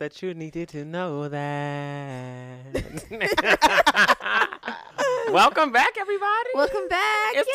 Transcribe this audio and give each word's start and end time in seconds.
that 0.00 0.20
you 0.22 0.32
needed 0.32 0.70
to 0.70 0.82
know 0.82 1.28
that. 1.28 2.64
Welcome 5.30 5.72
back, 5.72 5.90
everybody. 6.00 6.48
Welcome 6.54 6.88
back. 6.88 7.34
It's 7.34 7.46
Yay! 7.46 7.54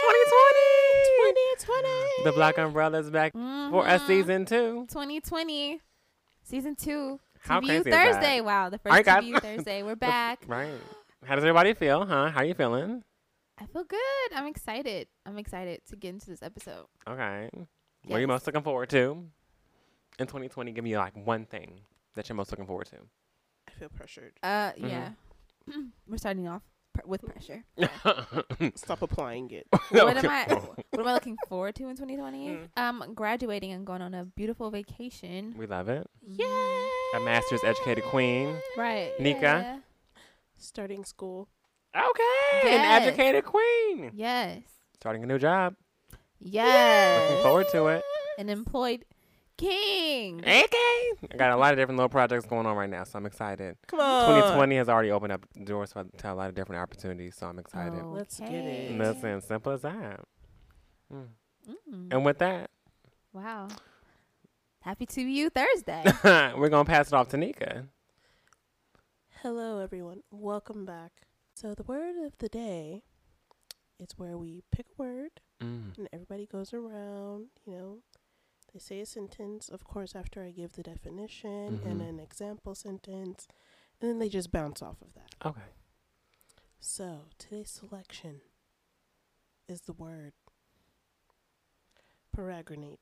2020. 1.65 2.23
The 2.23 2.31
Black 2.33 2.59
Umbrella's 2.59 3.09
back 3.09 3.33
for 3.33 3.39
a 3.39 3.97
mm-hmm. 3.97 4.07
season 4.07 4.45
two. 4.45 4.85
2020. 4.89 5.81
Season 6.43 6.75
two. 6.75 7.19
How 7.39 7.59
TBU 7.59 7.65
crazy 7.65 7.77
is 7.77 7.83
that? 7.85 8.13
Thursday. 8.13 8.41
Wow, 8.41 8.69
the 8.69 8.77
first 8.77 9.05
guys. 9.05 9.23
TBU 9.23 9.41
Thursday. 9.41 9.81
We're 9.81 9.95
back. 10.11 10.43
Right. 10.45 10.69
How 11.25 11.33
does 11.33 11.43
everybody 11.43 11.73
feel, 11.73 12.05
huh? 12.05 12.29
How 12.29 12.41
are 12.41 12.45
you 12.45 12.53
feeling? 12.53 13.03
I 13.57 13.65
feel 13.65 13.85
good. 13.85 13.99
I'm 14.35 14.45
excited. 14.45 15.07
I'm 15.25 15.39
excited 15.39 15.81
to 15.89 15.95
get 15.95 16.09
into 16.09 16.27
this 16.27 16.43
episode. 16.43 16.85
Okay. 17.09 17.49
What 18.05 18.17
are 18.17 18.21
you 18.21 18.27
most 18.27 18.45
looking 18.45 18.61
forward 18.61 18.91
to 18.91 19.25
in 20.19 20.27
2020? 20.27 20.73
Give 20.73 20.83
me 20.83 20.95
like 20.95 21.15
one 21.25 21.47
thing 21.47 21.81
that 22.15 22.27
you're 22.29 22.35
most 22.35 22.51
looking 22.51 22.65
forward 22.67 22.87
to? 22.87 22.97
I 23.67 23.71
feel 23.79 23.89
pressured. 23.89 24.33
Uh, 24.43 24.71
Mhm. 24.73 24.89
yeah. 24.89 25.09
We're 26.07 26.17
starting 26.17 26.47
off 26.47 26.61
pr- 26.93 27.07
with 27.07 27.21
pressure. 27.25 27.63
Stop 28.75 29.01
applying 29.01 29.49
it. 29.51 29.67
What 29.89 30.17
am 30.17 30.29
I? 30.29 30.45
What 30.91 30.99
am 31.01 31.07
I 31.07 31.13
looking 31.13 31.37
forward 31.47 31.75
to 31.75 31.83
in 31.87 31.95
2020? 31.95 32.47
Mm. 32.49 32.67
Um, 32.77 33.13
graduating 33.13 33.71
and 33.71 33.85
going 33.85 34.01
on 34.01 34.13
a 34.13 34.25
beautiful 34.25 34.69
vacation. 34.71 35.55
We 35.57 35.65
love 35.67 35.89
it. 35.89 36.07
Yeah. 36.21 36.45
A 37.15 37.19
master's 37.19 37.63
educated 37.63 38.03
queen. 38.05 38.55
Right. 38.77 39.11
Nika? 39.19 39.39
Yeah. 39.41 39.77
Starting 40.57 41.03
school. 41.05 41.49
Okay. 41.95 42.61
Yes. 42.63 42.65
An 42.65 43.03
educated 43.03 43.45
queen. 43.45 44.11
Yes. 44.13 44.61
Starting 44.99 45.23
a 45.23 45.25
new 45.25 45.39
job. 45.39 45.75
Yes. 46.39 47.29
Looking 47.29 47.43
forward 47.43 47.67
to 47.71 47.87
it. 47.87 48.03
An 48.37 48.49
employed 48.49 49.05
king. 49.57 50.39
Okay. 50.41 50.67
I 51.31 51.37
got 51.37 51.51
a 51.51 51.55
lot 51.57 51.73
of 51.73 51.77
different 51.79 51.97
little 51.97 52.09
projects 52.09 52.45
going 52.45 52.65
on 52.65 52.75
right 52.75 52.89
now, 52.89 53.03
so 53.03 53.17
I'm 53.17 53.25
excited. 53.25 53.77
Come 53.87 53.99
on. 53.99 54.27
2020 54.35 54.75
has 54.77 54.89
already 54.89 55.11
opened 55.11 55.33
up 55.33 55.45
doors 55.63 55.93
for, 55.93 56.03
to 56.17 56.31
a 56.31 56.35
lot 56.35 56.49
of 56.49 56.55
different 56.55 56.81
opportunities, 56.81 57.35
so 57.35 57.47
I'm 57.47 57.59
excited. 57.59 58.03
Let's 58.03 58.39
get 58.39 58.51
it. 58.51 58.97
Listen, 58.97 59.41
simple 59.41 59.71
as 59.73 59.81
that. 59.81 60.21
Mm. 61.13 61.27
Mm. 61.69 62.07
And 62.11 62.25
with 62.25 62.39
that, 62.39 62.69
Wow. 63.33 63.67
Happy 64.79 65.05
to 65.07 65.21
you 65.21 65.49
Thursday. 65.49 66.03
we're 66.23 66.69
going 66.69 66.85
to 66.85 66.89
pass 66.89 67.07
it 67.07 67.13
off 67.13 67.27
to 67.29 67.37
Nika. 67.37 67.85
Hello, 69.41 69.79
everyone. 69.79 70.21
Welcome 70.31 70.85
back. 70.85 71.11
So, 71.53 71.73
the 71.73 71.83
word 71.83 72.15
of 72.25 72.37
the 72.37 72.47
day 72.49 73.03
is 73.99 74.09
where 74.17 74.37
we 74.37 74.61
pick 74.71 74.85
a 74.97 75.01
word 75.01 75.31
Mm. 75.63 75.97
and 75.97 76.09
everybody 76.11 76.45
goes 76.45 76.73
around, 76.73 77.45
you 77.65 77.73
know, 77.73 77.97
they 78.75 78.79
say 78.79 78.99
a 78.99 79.05
sentence, 79.05 79.69
of 79.69 79.85
course, 79.85 80.15
after 80.17 80.43
I 80.43 80.51
give 80.51 80.73
the 80.73 80.83
definition 80.83 81.79
and 81.85 82.01
Mhm. 82.01 82.09
an 82.09 82.19
example 82.19 82.75
sentence, 82.75 83.47
and 84.01 84.09
then 84.09 84.19
they 84.19 84.27
just 84.27 84.51
bounce 84.51 84.81
off 84.81 85.01
of 85.01 85.13
that. 85.13 85.33
Okay. 85.45 85.63
So, 86.81 87.29
today's 87.37 87.71
selection 87.71 88.41
is 89.69 89.83
the 89.83 89.93
word 89.93 90.33
peregrinate. 92.35 92.99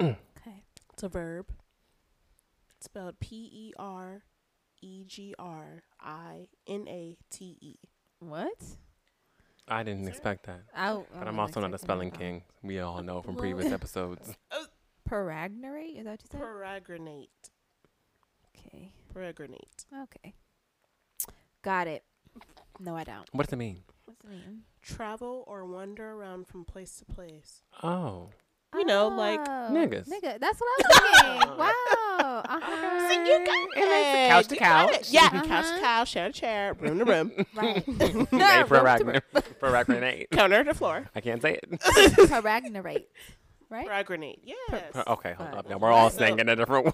okay. 0.00 0.64
It's 0.92 1.04
a 1.04 1.08
verb. 1.08 1.54
It's 2.76 2.86
spelled 2.86 3.20
P 3.20 3.48
E 3.52 3.72
R 3.78 4.24
E 4.80 5.04
G 5.04 5.36
R 5.38 5.84
I 6.00 6.48
N 6.66 6.88
A 6.88 7.16
T 7.30 7.56
E. 7.60 7.76
What? 8.18 8.76
I 9.68 9.84
didn't 9.84 10.02
Sir? 10.04 10.08
expect 10.10 10.46
that. 10.46 10.62
I, 10.74 11.00
But 11.16 11.28
I'm 11.28 11.38
also 11.38 11.60
not 11.60 11.72
a 11.72 11.78
spelling 11.78 12.10
king. 12.10 12.42
We 12.60 12.80
all 12.80 13.00
know 13.04 13.22
from 13.22 13.34
Well- 13.36 13.42
previous 13.42 13.72
episodes. 13.72 14.36
Peragnorate? 15.10 15.98
Is 15.98 16.04
that 16.04 16.10
what 16.10 16.22
you 16.22 16.28
said? 16.30 16.40
Peregrinate. 16.40 17.28
okay. 18.56 18.92
Peregrinate. 19.14 19.84
Okay. 20.04 20.34
Got 21.62 21.88
it. 21.88 22.04
No, 22.78 22.96
I 22.96 23.04
don't. 23.04 23.28
What 23.32 23.46
does 23.46 23.52
it 23.52 23.56
mean? 23.56 23.82
What's 24.06 24.20
the 24.22 24.30
name? 24.30 24.62
Travel 24.82 25.44
or 25.46 25.66
wander 25.66 26.12
around 26.12 26.46
from 26.46 26.64
place 26.64 26.96
to 26.98 27.04
place. 27.04 27.62
Oh. 27.82 28.30
You 28.74 28.84
know, 28.84 29.08
like 29.08 29.40
Oh, 29.40 29.68
niggas. 29.72 30.08
Nigga, 30.08 30.38
that's 30.38 30.60
what 30.60 30.68
I 30.70 30.76
was 30.78 31.20
thinking. 31.20 31.58
wow. 31.58 32.42
Uh-huh. 32.46 33.08
See, 33.08 33.16
you 33.16 33.44
got 33.44 33.68
it. 33.76 34.28
Couch 34.30 34.46
to 34.46 34.54
You 34.54 34.60
got 34.60 34.90
it. 34.90 34.92
couch. 34.94 35.10
Yeah, 35.10 35.20
Uh-huh. 35.24 35.42
couch 35.44 35.74
to 35.74 35.80
couch, 35.80 36.12
chair 36.12 36.26
to 36.28 36.32
chair, 36.32 36.74
room 36.74 36.98
to 37.00 37.04
room, 37.04 37.32
Right. 37.54 37.84
Hey, 37.84 38.12
Room 38.12 38.26
to 38.26 38.36
Peragrin- 39.60 40.30
counter 40.30 40.62
to 40.62 40.72
floor. 40.74 41.10
I 41.16 41.20
can't 41.20 41.42
say 41.42 41.54
it. 41.60 41.68
Peragnorate. 41.80 43.06
Right? 43.70 43.86
Peregrinate. 43.86 44.40
Yes. 44.42 44.92
Per- 44.92 45.04
okay, 45.06 45.32
hold 45.34 45.50
up. 45.50 45.54
Right. 45.54 45.70
Now 45.70 45.78
we're 45.78 45.92
all 45.92 46.10
saying 46.10 46.34
it 46.34 46.40
in 46.42 46.48
a 46.48 46.56
different 46.56 46.86
way. 46.86 46.92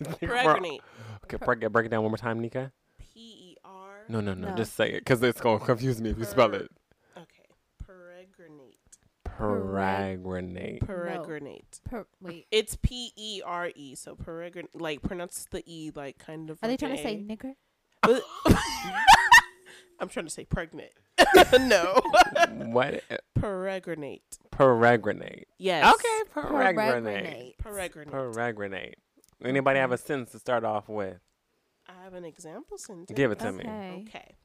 We're- 0.00 0.16
Peregrinate. 0.44 0.78
Okay, 1.24 1.36
break 1.44 1.62
it, 1.62 1.72
break 1.72 1.86
it 1.86 1.88
down 1.88 2.02
one 2.02 2.10
more 2.12 2.18
time, 2.18 2.38
Nika. 2.40 2.70
P 2.98 3.20
E 3.20 3.56
R. 3.64 4.00
No, 4.08 4.20
no, 4.20 4.34
no, 4.34 4.50
No. 4.50 4.54
Just 4.56 4.74
say 4.74 4.90
it, 4.92 5.04
cause 5.06 5.22
it's 5.22 5.40
gonna 5.40 5.58
confuse 5.58 6.00
me 6.00 6.10
if 6.10 6.18
you 6.18 6.24
spell 6.24 6.54
it. 6.54 6.70
Okay. 7.16 7.24
Peregrinate. 7.82 8.76
Peragrinate. 9.24 10.80
Peregrinate. 10.80 11.82
Per- 11.84 12.06
wait. 12.20 12.46
It's 12.50 12.76
P 12.80 13.12
E 13.16 13.42
R 13.44 13.70
E, 13.74 13.94
so 13.94 14.14
peregrin 14.14 14.66
like 14.74 15.02
pronounce 15.02 15.46
the 15.50 15.62
E 15.66 15.90
like 15.94 16.18
kind 16.18 16.50
of. 16.50 16.58
Are 16.62 16.66
they 16.68 16.72
like 16.74 16.78
trying 16.80 16.92
an 16.92 16.96
to 16.98 17.02
say 17.02 17.16
nigger? 17.16 17.54
But- 18.02 18.22
I'm 20.00 20.08
trying 20.08 20.26
to 20.26 20.30
say 20.30 20.44
pregnant. 20.44 20.90
no. 21.60 22.00
what? 22.66 23.02
peregrinate. 23.38 24.20
Peregrinate. 24.50 25.44
Yes. 25.58 25.94
Okay, 25.94 26.30
peregrinate. 26.34 27.56
Peregrinate. 27.62 28.10
Peregrinate. 28.10 28.94
Anybody 29.44 29.78
have 29.78 29.92
a 29.92 29.98
sentence 29.98 30.32
to 30.32 30.38
start 30.38 30.64
off 30.64 30.88
with? 30.88 31.18
I 31.86 32.04
have 32.04 32.14
an 32.14 32.24
example 32.24 32.76
sentence. 32.76 33.10
Give 33.14 33.30
it 33.30 33.38
to 33.40 33.52
me. 33.52 33.60
Okay. 33.60 34.04
Okay. 34.08 34.36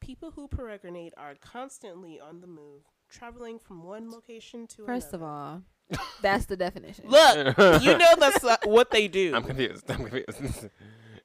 People 0.00 0.32
who 0.32 0.48
peregrinate 0.48 1.12
are 1.16 1.34
constantly 1.40 2.18
on 2.18 2.40
the 2.40 2.48
move, 2.48 2.82
traveling 3.08 3.58
from 3.58 3.84
one 3.84 4.10
location 4.10 4.66
to 4.66 4.84
First 4.84 5.14
of 5.14 5.22
all, 5.22 5.62
that's 6.20 6.46
the 6.46 6.56
definition. 6.56 7.04
Look, 7.08 7.58
you 7.82 7.96
know 7.96 8.14
that's 8.18 8.42
uh, 8.44 8.56
what 8.64 8.90
they 8.90 9.06
do. 9.08 9.32
I'm 9.34 9.44
confused. 9.44 9.88
I'm 9.90 10.04
confused. 10.04 10.68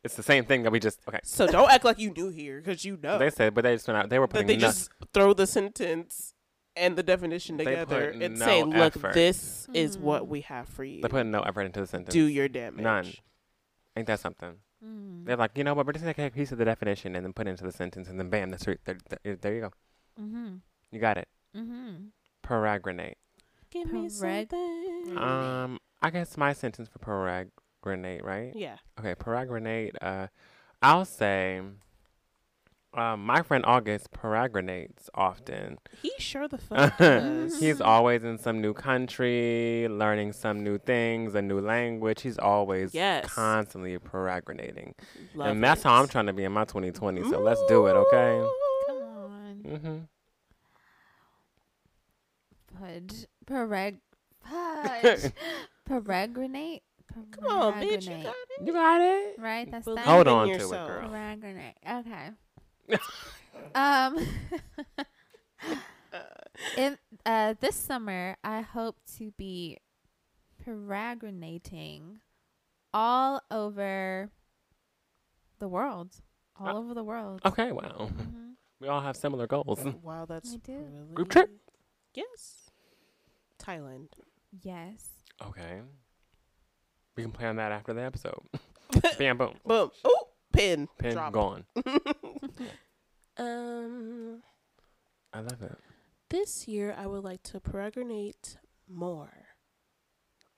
it's 0.07 0.15
the 0.15 0.23
same 0.23 0.43
thing 0.45 0.63
that 0.63 0.71
we 0.71 0.79
just 0.79 0.99
okay. 1.07 1.19
so 1.23 1.45
don't 1.47 1.69
act 1.71 1.85
like 1.85 1.99
you 1.99 2.09
knew 2.11 2.29
here, 2.29 2.57
because 2.59 2.83
you 2.83 2.97
know 3.01 3.17
They 3.19 3.29
said, 3.29 3.53
but 3.53 3.63
they 3.63 3.75
just 3.75 3.87
went 3.87 3.97
out. 3.99 4.09
They 4.09 4.17
were 4.19 4.25
that 4.27 4.31
putting 4.33 4.47
they 4.47 4.55
no- 4.57 4.67
just 4.67 4.89
throw 5.13 5.33
the 5.33 5.45
sentence 5.47 6.33
and 6.75 6.95
the 6.95 7.03
definition 7.03 7.57
together 7.57 8.09
and 8.09 8.39
no 8.39 8.45
say, 8.45 8.63
"Look, 8.63 8.95
effort. 8.97 9.13
this 9.13 9.67
is 9.73 9.97
Mhm. 9.97 10.01
what 10.01 10.27
we 10.27 10.41
have 10.41 10.67
for 10.69 10.83
you. 10.83 11.01
They 11.01 11.07
put 11.09 11.25
no 11.25 11.41
effort 11.41 11.61
into 11.63 11.79
the 11.81 11.87
sentence. 11.87 12.13
Do 12.13 12.23
your 12.25 12.47
damage." 12.47 12.83
None. 12.83 13.13
Ain't 13.95 14.07
that 14.07 14.19
something? 14.19 14.55
Mm. 14.85 15.25
They're 15.25 15.35
like, 15.37 15.57
you 15.57 15.63
know 15.63 15.73
what? 15.73 15.87
We're 15.87 15.93
just 15.93 16.03
gonna 16.05 16.13
take 16.13 16.33
a 16.33 16.35
piece 16.35 16.51
of 16.51 16.59
the 16.59 16.65
definition 16.65 17.15
and 17.15 17.25
then 17.25 17.33
put 17.33 17.47
it 17.47 17.49
into 17.51 17.63
the 17.63 17.71
sentence, 17.71 18.07
and 18.09 18.19
then 18.19 18.29
bam, 18.29 18.51
that's 18.51 18.67
right. 18.67 18.79
There, 18.85 18.97
there, 19.23 19.35
there 19.35 19.53
you 19.55 19.61
go. 19.61 19.71
Mm-hmm. 20.21 20.55
You 20.91 20.99
got 20.99 21.17
it. 21.17 21.27
Mm-hmm. 21.55 22.09
Peragrinate. 22.43 23.15
Give 23.71 23.91
me 23.91 24.07
something. 24.09 25.17
Um, 25.17 25.79
I 26.01 26.09
guess 26.11 26.37
my 26.37 26.53
sentence 26.53 26.89
for 26.89 26.99
peragrinate, 27.87 28.23
right? 28.23 28.51
yeah. 28.55 28.77
Okay, 28.99 29.15
peragrinate. 29.15 29.95
Uh, 30.01 30.27
I'll 30.81 31.05
say, 31.05 31.61
um, 32.93 33.25
my 33.25 33.41
friend 33.43 33.63
August 33.67 34.11
peregrinates 34.11 35.09
often. 35.13 35.77
He 36.01 36.11
sure 36.17 36.47
the 36.47 36.57
fuck 36.59 36.97
does. 36.97 37.59
He's 37.59 37.81
always 37.81 38.23
in 38.23 38.37
some 38.37 38.61
new 38.61 38.73
country, 38.73 39.87
learning 39.89 40.33
some 40.33 40.63
new 40.63 40.77
things, 40.77 41.35
a 41.35 41.41
new 41.41 41.59
language. 41.59 42.21
He's 42.21 42.37
always 42.37 42.93
Yes. 42.93 43.25
constantly 43.25 43.97
peregrinating. 43.99 44.95
Love 45.35 45.47
and 45.47 45.63
that's 45.63 45.83
how 45.83 45.93
I'm 46.01 46.07
trying 46.07 46.27
to 46.27 46.33
be 46.33 46.43
in 46.43 46.51
my 46.51 46.65
2020. 46.65 47.23
So 47.29 47.39
let's 47.39 47.61
do 47.67 47.85
it, 47.87 47.93
okay? 47.93 48.43
Come 48.87 48.97
on. 48.97 49.63
Mm-hmm. 49.65 49.97
Pudge. 52.79 53.25
Pereg. 53.45 53.97
Pudge. 54.43 55.31
Peregrinate. 55.89 56.81
Come 57.31 57.45
on, 57.51 57.73
bitch. 57.83 58.03
You 58.09 58.23
got 58.23 58.35
it. 58.49 58.65
You 58.67 58.73
got 58.73 59.01
it. 59.01 59.35
Right? 59.39 59.69
That's 59.71 59.85
Believe 59.85 59.97
that. 60.03 60.05
Hold 60.05 60.27
in 60.27 60.33
on 60.33 60.47
to 60.47 60.53
it, 60.53 60.59
girl. 60.69 61.09
Peregrinate. 61.09 61.73
Okay. 61.99 62.97
um. 63.75 64.17
In 66.77 66.97
uh 67.25 67.53
this 67.59 67.75
summer, 67.75 68.35
I 68.43 68.61
hope 68.61 68.97
to 69.17 69.31
be 69.37 69.77
peregrinating 70.63 72.19
all 72.93 73.41
over 73.51 74.29
the 75.59 75.67
world. 75.67 76.15
All 76.59 76.67
Uh, 76.67 76.73
over 76.79 76.93
the 76.93 77.03
world. 77.03 77.41
Okay, 77.45 77.71
wow. 77.71 78.09
Mhm. 78.11 78.55
We 78.79 78.87
all 78.87 79.01
have 79.01 79.15
similar 79.15 79.45
goals. 79.47 79.83
wow, 80.01 80.25
that's 80.25 80.51
We 80.51 80.57
do. 80.57 80.73
really 80.77 81.13
Group 81.13 81.29
trip? 81.29 81.51
Yes. 82.13 82.69
Thailand. 83.59 84.09
Yes. 84.63 85.09
Okay. 85.45 85.81
We 87.17 87.23
can 87.23 87.31
plan 87.33 87.55
that 87.57 87.71
after 87.73 87.93
the 87.93 88.01
episode. 88.03 88.39
Bam, 89.17 89.37
boom. 89.37 89.55
Boom. 89.65 89.89
Oh, 90.05 90.27
pin. 90.53 90.87
Pin 90.99 91.13
Drop. 91.13 91.33
gone. 91.33 91.65
Um, 93.39 94.41
I 95.31 95.41
love 95.41 95.61
it. 95.61 95.77
this 96.31 96.67
year 96.67 96.95
I 96.97 97.05
would 97.05 97.23
like 97.23 97.43
to 97.43 97.59
pregnate 97.59 98.57
more. 98.89 99.31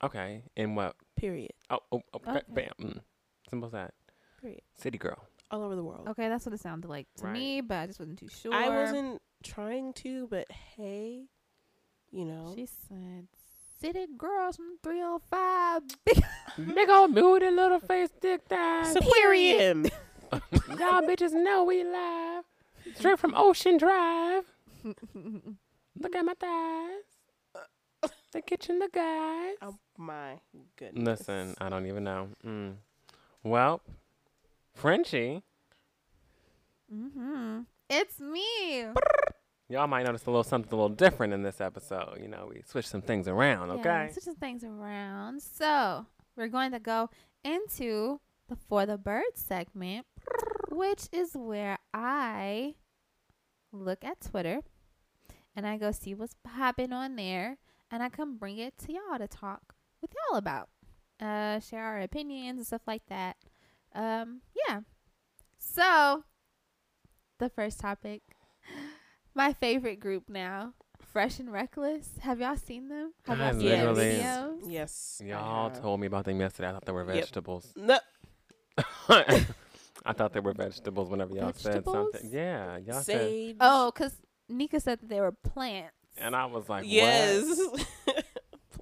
Okay. 0.02 0.44
And 0.56 0.76
what? 0.76 0.96
Period. 1.14 1.52
Oh, 1.68 1.80
oh, 1.92 2.00
oh 2.14 2.20
Okay. 2.26 2.40
bam. 2.48 2.70
Mm. 2.80 3.00
Simple 3.50 3.66
as 3.66 3.72
that. 3.72 3.94
Period. 4.40 4.62
City 4.78 4.96
girl. 4.96 5.18
All 5.50 5.62
over 5.62 5.76
the 5.76 5.84
world. 5.84 6.08
Okay, 6.08 6.28
that's 6.30 6.46
what 6.46 6.54
it 6.54 6.60
sounded 6.60 6.88
like 6.88 7.06
to 7.18 7.24
Right. 7.26 7.32
me, 7.34 7.60
but 7.60 7.74
I 7.76 7.86
just 7.86 7.98
wasn't 7.98 8.18
too 8.18 8.28
sure. 8.28 8.54
I 8.54 8.70
wasn't 8.70 9.20
trying 9.44 9.92
to, 9.94 10.26
but 10.28 10.50
hey, 10.50 11.24
you 12.10 12.24
know. 12.24 12.52
She 12.56 12.64
said, 12.64 13.26
"City 13.80 14.06
girls 14.16 14.56
from 14.56 14.76
305." 14.82 15.82
Big 16.04 16.22
Big 16.74 16.88
old 16.90 17.14
booty 17.14 17.50
little 17.50 17.80
face 17.80 18.10
dick 18.20 18.42
thighs. 18.48 18.92
Superior. 18.92 19.74
Y'all 20.78 21.02
bitches 21.02 21.32
know 21.32 21.64
we 21.64 21.82
live. 21.84 22.44
Straight 22.94 23.18
from 23.18 23.34
Ocean 23.34 23.76
Drive. 23.78 24.44
Look 24.84 26.14
at 26.14 26.24
my 26.24 26.34
thighs. 26.34 28.12
The 28.32 28.40
kitchen, 28.40 28.78
the 28.78 28.88
guys. 28.92 29.56
oh 29.60 29.74
my 29.98 30.38
goodness. 30.76 31.20
Listen, 31.20 31.54
I 31.60 31.68
don't 31.68 31.86
even 31.86 32.04
know. 32.04 32.28
Mm. 32.46 32.74
Well, 33.42 33.80
Frenchie, 34.72 35.42
mm-hmm. 36.94 37.60
It's 37.88 38.20
me. 38.20 38.86
Y'all 39.70 39.86
might 39.86 40.04
notice 40.04 40.26
a 40.26 40.30
little 40.30 40.44
something 40.44 40.72
a 40.72 40.76
little 40.76 40.88
different 40.94 41.32
in 41.32 41.42
this 41.42 41.60
episode. 41.60 42.18
You 42.20 42.28
know, 42.28 42.50
we 42.52 42.62
switched 42.66 42.88
some 42.88 43.02
things 43.02 43.28
around, 43.28 43.68
Yeah, 43.68 43.74
okay? 43.74 44.10
switching 44.12 44.34
things 44.34 44.64
around. 44.64 45.40
So 45.42 46.06
we're 46.36 46.48
going 46.48 46.72
to 46.72 46.80
go 46.80 47.08
into 47.44 48.20
the 48.48 48.56
For 48.56 48.84
the 48.84 48.98
Bird 48.98 49.36
segment, 49.36 50.06
which 50.70 51.08
is 51.12 51.32
where 51.34 51.78
I 51.94 52.74
look 53.72 54.04
at 54.04 54.20
Twitter 54.20 54.60
and 55.54 55.66
I 55.66 55.76
go 55.76 55.92
see 55.92 56.14
what's 56.14 56.34
popping 56.44 56.92
on 56.92 57.16
there 57.16 57.58
and 57.90 58.02
I 58.02 58.08
come 58.08 58.36
bring 58.36 58.58
it 58.58 58.76
to 58.78 58.92
y'all 58.92 59.18
to 59.18 59.28
talk 59.28 59.74
with 60.02 60.10
y'all 60.28 60.36
about. 60.38 60.68
Uh 61.20 61.60
share 61.60 61.84
our 61.84 62.00
opinions 62.00 62.58
and 62.58 62.66
stuff 62.66 62.82
like 62.86 63.02
that. 63.08 63.36
Um 63.94 64.40
yeah. 64.68 64.80
So 65.58 66.24
the 67.38 67.48
first 67.48 67.78
topic. 67.80 68.22
My 69.34 69.52
favorite 69.52 70.00
group 70.00 70.28
now. 70.28 70.74
Fresh 71.12 71.40
and 71.40 71.50
Reckless. 71.52 72.08
Have 72.20 72.40
y'all 72.40 72.56
seen 72.56 72.88
them? 72.88 73.12
Have 73.26 73.40
I 73.40 73.50
y'all 73.50 73.58
seen 73.60 73.68
their 73.68 73.86
videos? 73.94 74.58
Yes. 74.66 75.22
Y'all 75.24 75.70
told 75.70 76.00
me 76.00 76.06
about 76.06 76.24
them 76.24 76.38
yesterday. 76.40 76.68
I 76.68 76.72
thought 76.72 76.84
they 76.84 76.92
were 76.92 77.04
Yep. 77.04 77.14
vegetables. 77.14 77.72
No, 77.76 77.98
I 79.08 80.12
thought 80.14 80.32
they 80.32 80.40
were 80.40 80.52
vegetables 80.52 81.10
whenever 81.10 81.34
y'all 81.34 81.52
said 81.52 81.84
something. 81.84 82.30
Yeah, 82.32 82.76
y'all 82.78 83.00
said. 83.02 83.20
sage. 83.20 83.56
Oh, 83.60 83.90
because 83.92 84.12
Nika 84.48 84.78
said 84.80 85.00
that 85.00 85.08
they 85.08 85.20
were 85.20 85.32
plants. 85.32 85.94
And 86.18 86.34
I 86.36 86.46
was 86.46 86.68
like, 86.68 86.84
yes. 86.86 87.44
what? 87.58 87.86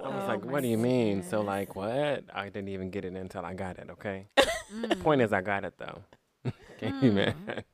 I 0.05 0.09
was 0.09 0.25
Oh 0.25 0.27
like, 0.29 0.45
what 0.45 0.63
do 0.63 0.69
you 0.69 0.79
mean? 0.79 1.23
So, 1.23 1.41
like, 1.41 1.75
what? 1.75 2.25
I 2.33 2.45
didn't 2.51 2.69
even 2.69 2.91
get 2.91 3.05
it 3.05 3.15
until 3.15 3.45
I 3.45 3.55
got 3.55 3.79
it, 3.79 3.89
okay? 3.91 4.29
Mm. 4.73 5.01
Point 5.01 5.23
is, 5.23 5.33
I 5.33 5.41
got 5.41 5.65
it, 5.65 5.75
though. 5.79 6.03
Can't 6.79 7.03
you, 7.03 7.13
man? 7.13 7.35
Mm. 7.47 7.65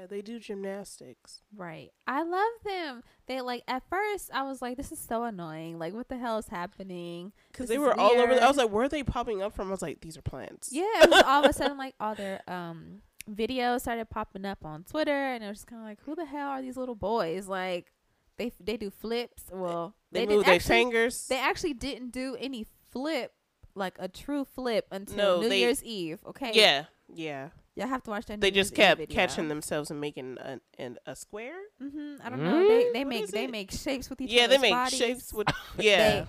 Yeah, 0.00 0.06
they 0.06 0.22
do 0.22 0.38
gymnastics. 0.38 1.42
Right. 1.56 1.90
I 2.06 2.22
love 2.22 2.50
them. 2.64 3.02
They 3.26 3.40
like 3.40 3.62
at 3.68 3.82
first 3.88 4.30
I 4.32 4.42
was 4.42 4.62
like, 4.62 4.76
this 4.76 4.92
is 4.92 4.98
so 4.98 5.24
annoying. 5.24 5.78
Like 5.78 5.94
what 5.94 6.08
the 6.08 6.16
hell 6.18 6.38
is 6.38 6.48
happening? 6.48 7.32
Because 7.52 7.68
they 7.68 7.78
were 7.78 7.98
all 7.98 8.12
over. 8.12 8.34
The. 8.34 8.42
I 8.42 8.48
was 8.48 8.56
like, 8.56 8.70
where 8.70 8.84
are 8.84 8.88
they 8.88 9.02
popping 9.02 9.42
up 9.42 9.54
from? 9.54 9.68
I 9.68 9.70
was 9.70 9.82
like, 9.82 10.00
these 10.00 10.16
are 10.16 10.22
plants. 10.22 10.70
Yeah, 10.72 10.84
all 11.26 11.44
of 11.44 11.50
a 11.50 11.52
sudden 11.52 11.76
like 11.84 11.94
all 12.00 12.14
their 12.14 12.40
um 12.48 13.02
videos 13.30 13.80
started 13.82 14.08
popping 14.10 14.44
up 14.44 14.64
on 14.64 14.84
Twitter 14.84 15.12
and 15.12 15.44
it 15.44 15.48
was 15.48 15.58
just 15.58 15.68
kinda 15.68 15.84
like, 15.84 15.98
Who 16.04 16.14
the 16.14 16.24
hell 16.24 16.48
are 16.48 16.62
these 16.62 16.76
little 16.76 16.94
boys? 16.94 17.46
Like 17.46 17.92
they 18.36 18.52
they 18.58 18.76
do 18.76 18.90
flips. 18.90 19.44
Well 19.52 19.94
They, 20.12 20.24
they, 20.26 20.34
move 20.34 20.44
their 20.46 20.54
actually, 20.54 20.76
fingers. 20.76 21.26
they 21.28 21.38
actually 21.38 21.74
didn't 21.74 22.10
do 22.10 22.36
any 22.40 22.66
flip 22.90 23.32
like 23.74 23.94
a 23.98 24.08
true 24.08 24.44
flip 24.44 24.86
until 24.90 25.16
No, 25.16 25.40
New 25.42 25.48
they- 25.48 25.60
Year's 25.60 25.84
Eve. 25.84 26.20
Okay. 26.26 26.52
yeah, 26.54 26.84
yeah. 27.14 27.50
Y'all 27.76 27.86
have 27.88 28.02
to 28.02 28.10
watch 28.10 28.26
that. 28.26 28.40
They 28.40 28.50
New 28.50 28.54
just 28.56 28.74
kept 28.74 28.98
video. 28.98 29.14
catching 29.14 29.48
themselves 29.48 29.90
and 29.90 30.00
making 30.00 30.38
a, 30.40 30.60
an, 30.78 30.98
a 31.06 31.14
square. 31.14 31.56
hmm 31.80 32.16
I 32.22 32.28
don't 32.28 32.42
know. 32.42 32.66
They 32.66 32.90
they 32.92 33.04
make 33.04 33.28
they 33.28 33.44
it? 33.44 33.50
make 33.50 33.70
shapes 33.70 34.10
with 34.10 34.20
each 34.20 34.28
other. 34.30 34.36
Yeah, 34.40 34.46
they 34.48 34.58
make 34.58 34.72
bodies. 34.72 34.98
shapes 34.98 35.32
with. 35.32 35.46
Yeah. 35.78 36.24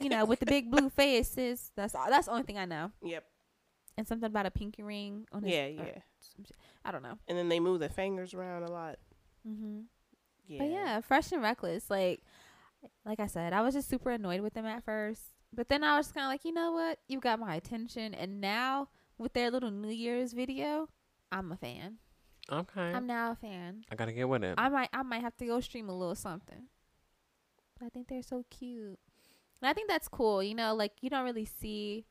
You 0.00 0.08
know, 0.08 0.24
with 0.24 0.40
the 0.40 0.46
big 0.46 0.70
blue 0.70 0.88
faces. 0.88 1.70
That's 1.76 1.94
all, 1.94 2.06
that's 2.08 2.26
the 2.26 2.32
only 2.32 2.44
thing 2.44 2.58
I 2.58 2.64
know. 2.64 2.90
yep. 3.02 3.24
And 3.98 4.08
something 4.08 4.26
about 4.26 4.46
a 4.46 4.50
pinky 4.50 4.82
ring 4.82 5.26
on 5.32 5.42
his. 5.42 5.52
Yeah, 5.52 5.66
yeah. 5.66 5.98
some. 6.20 6.46
I 6.84 6.90
don't 6.90 7.02
know. 7.02 7.18
And 7.28 7.36
then 7.36 7.50
they 7.50 7.60
move 7.60 7.78
their 7.80 7.90
fingers 7.90 8.32
around 8.32 8.62
a 8.62 8.70
lot. 8.72 8.96
Mm-hmm. 9.46 9.80
Yeah. 10.48 10.58
But 10.58 10.70
yeah, 10.70 11.00
fresh 11.02 11.30
and 11.32 11.42
reckless. 11.42 11.90
Like, 11.90 12.22
like 13.04 13.20
I 13.20 13.26
said, 13.26 13.52
I 13.52 13.60
was 13.60 13.74
just 13.74 13.90
super 13.90 14.10
annoyed 14.10 14.40
with 14.40 14.54
them 14.54 14.64
at 14.64 14.82
first. 14.84 15.20
But 15.52 15.68
then 15.68 15.84
I 15.84 15.98
was 15.98 16.10
kind 16.10 16.24
of 16.24 16.30
like, 16.30 16.46
you 16.46 16.52
know 16.54 16.72
what? 16.72 16.98
You 17.06 17.20
got 17.20 17.38
my 17.38 17.54
attention. 17.54 18.14
And 18.14 18.40
now 18.40 18.88
with 19.22 19.32
their 19.32 19.50
little 19.50 19.70
New 19.70 19.90
Year's 19.90 20.32
video, 20.32 20.88
I'm 21.30 21.52
a 21.52 21.56
fan. 21.56 21.96
Okay. 22.50 22.80
I'm 22.80 23.06
now 23.06 23.32
a 23.32 23.36
fan. 23.36 23.84
I 23.90 23.94
gotta 23.94 24.12
get 24.12 24.28
with 24.28 24.42
it. 24.44 24.54
I 24.58 24.68
might 24.68 24.88
I 24.92 25.02
might 25.02 25.20
have 25.22 25.36
to 25.38 25.46
go 25.46 25.60
stream 25.60 25.88
a 25.88 25.96
little 25.96 26.14
something. 26.14 26.64
But 27.78 27.86
I 27.86 27.88
think 27.88 28.08
they're 28.08 28.22
so 28.22 28.44
cute. 28.50 28.98
And 29.60 29.68
I 29.68 29.72
think 29.72 29.88
that's 29.88 30.08
cool, 30.08 30.42
you 30.42 30.54
know, 30.54 30.74
like 30.74 30.92
you 31.00 31.08
don't 31.08 31.24
really 31.24 31.44
see 31.44 32.04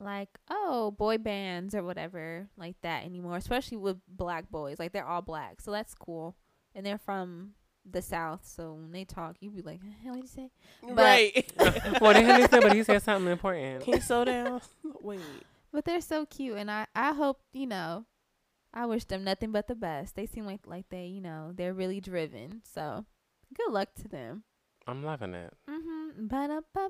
like, 0.00 0.30
oh, 0.48 0.90
boy 0.92 1.18
bands 1.18 1.74
or 1.74 1.82
whatever 1.82 2.48
like 2.56 2.76
that 2.82 3.04
anymore, 3.04 3.36
especially 3.36 3.76
with 3.76 3.98
black 4.08 4.50
boys. 4.50 4.78
Like 4.78 4.92
they're 4.92 5.06
all 5.06 5.22
black. 5.22 5.60
So 5.60 5.70
that's 5.70 5.94
cool. 5.94 6.34
And 6.74 6.86
they're 6.86 6.98
from 6.98 7.52
the 7.90 8.02
south, 8.02 8.46
so 8.46 8.74
when 8.74 8.92
they 8.92 9.04
talk, 9.04 9.36
you 9.40 9.50
be 9.50 9.62
like, 9.62 9.80
"Hey, 10.02 10.10
what 10.10 10.16
did 10.16 10.24
you 10.24 10.28
say?" 10.28 10.50
But- 10.82 10.96
right. 10.96 11.52
well, 12.00 12.12
they 12.12 12.22
he 12.24 12.46
said, 12.46 12.60
but 12.60 12.72
he 12.74 12.82
said 12.82 13.02
something 13.02 13.30
important. 13.32 13.82
Can 13.82 13.94
you 13.94 14.00
slow 14.00 14.24
down? 14.24 14.60
Wait. 15.00 15.20
But 15.72 15.84
they're 15.84 16.00
so 16.00 16.26
cute 16.26 16.56
and 16.56 16.70
I 16.70 16.86
I 16.94 17.12
hope, 17.12 17.40
you 17.52 17.66
know, 17.66 18.06
I 18.72 18.86
wish 18.86 19.04
them 19.04 19.24
nothing 19.24 19.52
but 19.52 19.66
the 19.66 19.74
best. 19.74 20.16
They 20.16 20.26
seem 20.26 20.46
like 20.46 20.60
like 20.66 20.88
they, 20.90 21.06
you 21.06 21.20
know, 21.20 21.52
they're 21.54 21.74
really 21.74 22.00
driven. 22.00 22.62
So, 22.64 23.04
good 23.54 23.72
luck 23.72 23.94
to 24.02 24.08
them. 24.08 24.44
I'm 24.86 25.04
loving 25.04 25.34
it. 25.34 25.52
Mm-hmm. 25.68 26.26
Ba-da-ba-ba-ba. 26.26 26.88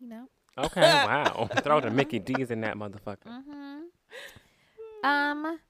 You 0.00 0.08
know. 0.08 0.28
Okay, 0.56 0.80
wow. 0.80 1.48
Throw 1.62 1.80
the 1.80 1.90
Mickey 1.90 2.18
D's 2.18 2.50
in 2.50 2.60
that 2.62 2.76
motherfucker. 2.76 3.26
Mm-hmm. 3.26 5.06
Um 5.06 5.60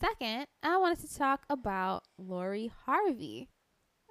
second, 0.00 0.46
I 0.62 0.76
wanted 0.78 1.00
to 1.08 1.16
talk 1.16 1.44
about 1.48 2.04
Lori 2.18 2.70
Harvey. 2.84 3.48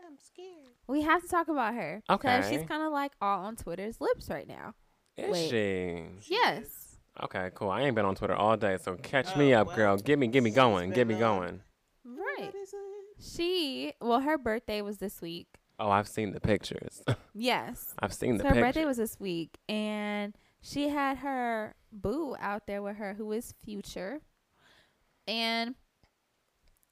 I'm 0.05 0.17
scared. 0.17 0.75
We 0.87 1.01
have 1.01 1.23
to 1.23 1.27
talk 1.27 1.47
about 1.47 1.73
her 1.73 2.03
because 2.07 2.47
she's 2.47 2.63
kind 2.63 2.83
of 2.83 2.91
like 2.91 3.13
all 3.21 3.45
on 3.45 3.55
Twitter's 3.55 3.99
lips 3.99 4.29
right 4.29 4.47
now. 4.47 4.75
Is 5.17 5.31
Wait. 5.31 5.49
she? 5.49 6.31
Yes. 6.31 6.84
Okay, 7.23 7.49
cool. 7.55 7.69
I 7.69 7.81
ain't 7.83 7.95
been 7.95 8.05
on 8.05 8.15
Twitter 8.15 8.35
all 8.35 8.57
day, 8.57 8.77
so 8.81 8.95
catch 8.95 9.35
me 9.37 9.55
Oh, 9.55 9.61
up, 9.61 9.67
well, 9.67 9.75
girl. 9.75 9.97
Get 9.97 10.19
me, 10.19 10.27
get 10.27 10.43
me 10.43 10.51
going, 10.51 10.89
get 10.91 11.07
me 11.07 11.13
been, 11.13 11.19
going. 11.21 11.61
Right. 12.03 12.45
What 12.53 12.55
is 12.55 12.73
it? 12.73 13.23
She, 13.23 13.93
well 14.01 14.19
her 14.19 14.37
birthday 14.37 14.81
was 14.81 14.97
this 14.97 15.21
week. 15.21 15.47
Oh, 15.79 15.89
I've 15.89 16.07
seen 16.07 16.31
the 16.31 16.39
pictures. 16.41 17.03
Yes. 17.37 17.93
I've 17.99 18.13
seen 18.13 18.37
the 18.37 18.43
So 18.43 18.47
her 18.49 18.53
pictures. 18.55 18.67
birthday 18.67 18.85
was 18.85 18.97
this 18.97 19.19
week, 19.19 19.57
and 19.67 20.33
she 20.61 20.87
had 20.89 21.17
her 21.17 21.75
boo 21.91 22.35
out 22.39 22.65
there 22.65 22.81
with 22.81 22.95
her, 22.97 23.13
who 23.15 23.29
is 23.33 23.53
Future, 23.63 24.21
and 25.27 25.75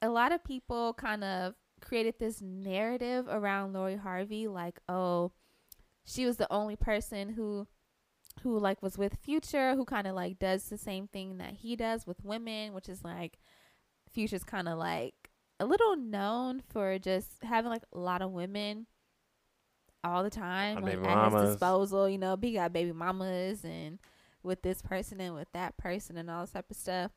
a 0.02 0.08
lot 0.10 0.32
of 0.32 0.44
people 0.44 0.92
kind 0.94 1.24
of 1.24 1.54
created 1.80 2.14
this 2.18 2.42
narrative 2.42 3.26
around 3.28 3.72
Lori 3.72 3.96
Harvey, 3.96 4.46
like, 4.48 4.78
oh, 4.88 5.32
she 6.04 6.26
was 6.26 6.36
the 6.36 6.50
only 6.52 6.76
person 6.76 7.30
who, 7.30 7.66
who 8.42 8.58
like 8.58 8.82
was 8.82 8.98
with 8.98 9.18
Future, 9.22 9.74
who 9.74 9.84
kind 9.84 10.06
of 10.06 10.14
like 10.14 10.38
does 10.38 10.64
the 10.68 10.78
same 10.78 11.08
thing 11.08 11.38
that 11.38 11.54
he 11.54 11.76
does 11.76 12.06
with 12.06 12.24
women, 12.24 12.72
which 12.74 12.88
is 12.88 13.02
like, 13.04 13.38
Future's 14.12 14.44
kind 14.44 14.68
of 14.68 14.78
like 14.78 15.14
a 15.60 15.66
little 15.66 15.96
known 15.96 16.62
for 16.68 16.98
just 16.98 17.42
having 17.42 17.70
like 17.70 17.84
a 17.92 17.98
lot 17.98 18.22
of 18.22 18.30
women 18.30 18.86
all 20.02 20.22
the 20.22 20.30
time, 20.30 20.82
like 20.82 20.98
at 21.08 21.32
his 21.32 21.50
disposal. 21.50 22.08
You 22.08 22.18
know, 22.18 22.36
he 22.40 22.52
got 22.52 22.72
baby 22.72 22.92
mamas 22.92 23.64
and 23.64 23.98
with 24.42 24.62
this 24.62 24.82
person 24.82 25.20
and 25.20 25.34
with 25.34 25.48
that 25.52 25.76
person 25.78 26.18
and 26.18 26.30
all 26.30 26.42
this 26.42 26.50
type 26.50 26.70
of 26.70 26.76
stuff. 26.76 27.12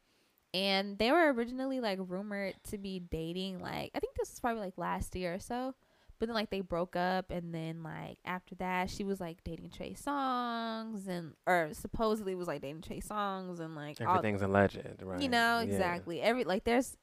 And 0.54 0.98
they 0.98 1.12
were 1.12 1.34
originally 1.34 1.82
like 1.82 2.00
rumored 2.02 2.56
to 2.70 2.78
be 2.78 3.00
dating. 3.00 3.60
Like 3.60 3.92
I 3.94 4.00
think 4.00 4.16
this 4.16 4.30
was 4.30 4.40
probably 4.40 4.62
like 4.62 4.78
last 4.78 5.16
year 5.16 5.34
or 5.34 5.40
so. 5.40 5.76
But 6.20 6.28
then 6.28 6.34
like 6.36 6.50
they 6.50 6.62
broke 6.62 6.96
up, 6.96 7.30
and 7.30 7.54
then 7.54 7.84
like 7.84 8.18
after 8.26 8.56
that, 8.56 8.90
she 8.90 9.04
was 9.04 9.20
like 9.22 9.44
dating 9.44 9.70
Trey 9.70 9.94
Songz, 9.94 11.08
and 11.08 11.34
or 11.46 11.70
supposedly 11.74 12.34
was 12.36 12.48
like 12.48 12.62
dating 12.62 12.82
Trey 12.82 13.02
Songz, 13.02 13.60
and 13.60 13.76
like 13.76 14.02
all, 14.02 14.18
Everything's 14.18 14.42
legend, 14.42 15.02
right? 15.04 15.22
you 15.22 15.30
know 15.30 15.60
Yeah. 15.60 15.74
exactly 15.74 16.22
every 16.22 16.44
like 16.44 16.64
there's 16.64 16.98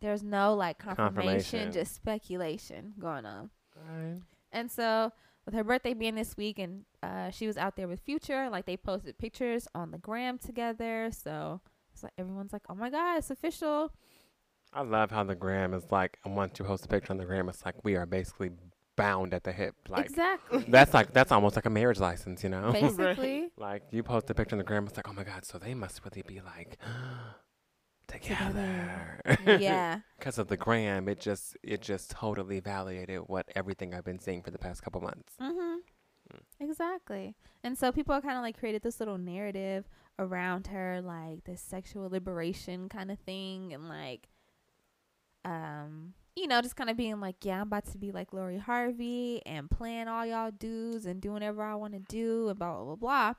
there's 0.00 0.22
no 0.22 0.54
like 0.54 0.78
confirmation, 0.78 1.14
Confirmation. 1.14 1.72
just 1.72 1.94
speculation 1.94 2.94
going 2.98 3.24
on. 3.24 3.50
Alright. 3.88 4.20
And 4.50 4.70
so 4.70 5.12
with 5.46 5.54
her 5.54 5.64
birthday 5.64 5.94
being 5.94 6.14
this 6.14 6.36
week 6.36 6.58
and 6.58 6.84
uh, 7.02 7.30
she 7.30 7.46
was 7.46 7.56
out 7.56 7.76
there 7.76 7.88
with 7.88 8.00
Future, 8.00 8.50
like 8.50 8.66
they 8.66 8.76
posted 8.76 9.16
pictures 9.18 9.66
on 9.74 9.90
the 9.92 9.98
gram 9.98 10.38
together. 10.38 11.10
So 11.12 11.60
it's 11.92 12.02
like 12.02 12.12
everyone's 12.18 12.52
like, 12.52 12.62
oh 12.68 12.74
my 12.74 12.90
God, 12.90 13.18
it's 13.18 13.30
official. 13.30 13.92
I 14.72 14.82
love 14.82 15.10
how 15.10 15.24
the 15.24 15.34
gram 15.34 15.74
is 15.74 15.90
like, 15.90 16.18
and 16.24 16.36
once 16.36 16.58
you 16.58 16.64
post 16.64 16.84
a 16.84 16.88
picture 16.88 17.12
on 17.12 17.18
the 17.18 17.24
gram, 17.24 17.48
it's 17.48 17.64
like 17.64 17.74
we 17.84 17.96
are 17.96 18.06
basically 18.06 18.50
bound 18.96 19.34
at 19.34 19.44
the 19.44 19.52
hip. 19.52 19.74
Like 19.88 20.06
exactly. 20.06 20.64
that's 20.68 20.94
like 20.94 21.12
that's 21.12 21.32
almost 21.32 21.56
like 21.56 21.66
a 21.66 21.70
marriage 21.70 21.98
license, 21.98 22.42
you 22.42 22.48
know? 22.48 22.72
Basically. 22.72 23.50
like 23.56 23.82
you 23.90 24.02
post 24.02 24.30
a 24.30 24.34
picture 24.34 24.54
on 24.54 24.58
the 24.58 24.64
gram, 24.64 24.86
it's 24.86 24.96
like, 24.96 25.08
oh 25.08 25.12
my 25.12 25.24
god, 25.24 25.44
so 25.44 25.58
they 25.58 25.74
must 25.74 26.00
really 26.04 26.22
be 26.26 26.40
like 26.40 26.78
together. 28.06 29.20
yeah. 29.46 30.00
Because 30.18 30.38
of 30.38 30.48
the 30.48 30.56
gram, 30.56 31.08
it 31.08 31.20
just 31.20 31.56
it 31.62 31.82
just 31.82 32.10
totally 32.10 32.60
validated 32.60 33.22
what 33.26 33.46
everything 33.54 33.94
I've 33.94 34.04
been 34.04 34.20
seeing 34.20 34.42
for 34.42 34.50
the 34.50 34.58
past 34.58 34.82
couple 34.82 35.00
months. 35.00 35.34
Mm-hmm. 35.40 35.76
Exactly. 36.60 37.34
And 37.62 37.76
so 37.76 37.92
people 37.92 38.18
kind 38.20 38.36
of 38.36 38.42
like 38.42 38.58
created 38.58 38.82
this 38.82 39.00
little 39.00 39.18
narrative 39.18 39.88
around 40.18 40.68
her 40.68 41.00
like 41.02 41.44
this 41.44 41.60
sexual 41.60 42.08
liberation 42.08 42.88
kind 42.88 43.10
of 43.10 43.18
thing 43.20 43.72
and 43.72 43.88
like 43.88 44.28
um 45.44 46.14
you 46.34 46.46
know, 46.46 46.62
just 46.62 46.76
kind 46.76 46.88
of 46.88 46.96
being 46.96 47.20
like, 47.20 47.36
yeah, 47.44 47.56
I'm 47.56 47.66
about 47.66 47.84
to 47.92 47.98
be 47.98 48.10
like 48.10 48.32
Lori 48.32 48.58
Harvey 48.58 49.42
and 49.44 49.70
playing 49.70 50.08
all 50.08 50.24
y'all 50.24 50.50
dudes 50.50 51.04
and 51.04 51.20
doing 51.20 51.34
whatever 51.34 51.62
I 51.62 51.74
want 51.74 51.92
to 51.92 51.98
do 51.98 52.48
and 52.48 52.58
blah, 52.58 52.74
blah, 52.74 52.84
blah, 52.84 52.96
blah. 52.96 53.34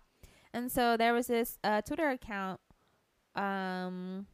And 0.53 0.71
so 0.71 0.95
there 0.95 1.13
was 1.13 1.27
this 1.27 1.57
uh, 1.63 1.81
Twitter 1.81 2.09
account, 2.09 2.59
um, 3.35 4.27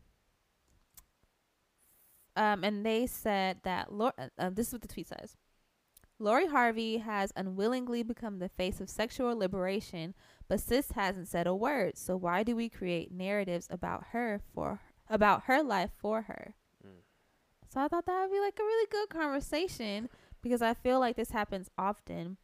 um, 2.35 2.63
and 2.63 2.85
they 2.85 3.07
said 3.07 3.59
that, 3.63 3.87
uh, 3.97 4.11
uh, 4.37 4.49
this 4.49 4.67
is 4.67 4.73
what 4.73 4.81
the 4.81 4.87
tweet 4.89 5.07
says. 5.07 5.37
Lori 6.21 6.47
Harvey 6.47 6.97
has 6.97 7.31
unwillingly 7.37 8.03
become 8.03 8.39
the 8.39 8.49
face 8.49 8.81
of 8.81 8.89
sexual 8.89 9.37
liberation, 9.37 10.13
but 10.49 10.59
sis 10.59 10.91
hasn't 10.91 11.29
said 11.29 11.47
a 11.47 11.55
word. 11.55 11.97
So 11.97 12.17
why 12.17 12.43
do 12.43 12.57
we 12.57 12.67
create 12.67 13.13
narratives 13.13 13.67
about 13.69 14.07
her 14.11 14.41
for 14.53 14.81
about 15.09 15.43
her 15.43 15.63
life 15.63 15.91
for 15.97 16.23
her? 16.23 16.55
So 17.71 17.79
I 17.79 17.87
thought 17.87 18.05
that 18.05 18.21
would 18.21 18.31
be 18.31 18.39
like 18.39 18.57
a 18.59 18.63
really 18.63 18.87
good 18.91 19.09
conversation 19.09 20.09
because 20.41 20.61
I 20.61 20.73
feel 20.73 20.99
like 20.99 21.15
this 21.15 21.31
happens 21.31 21.69
often 21.77 22.37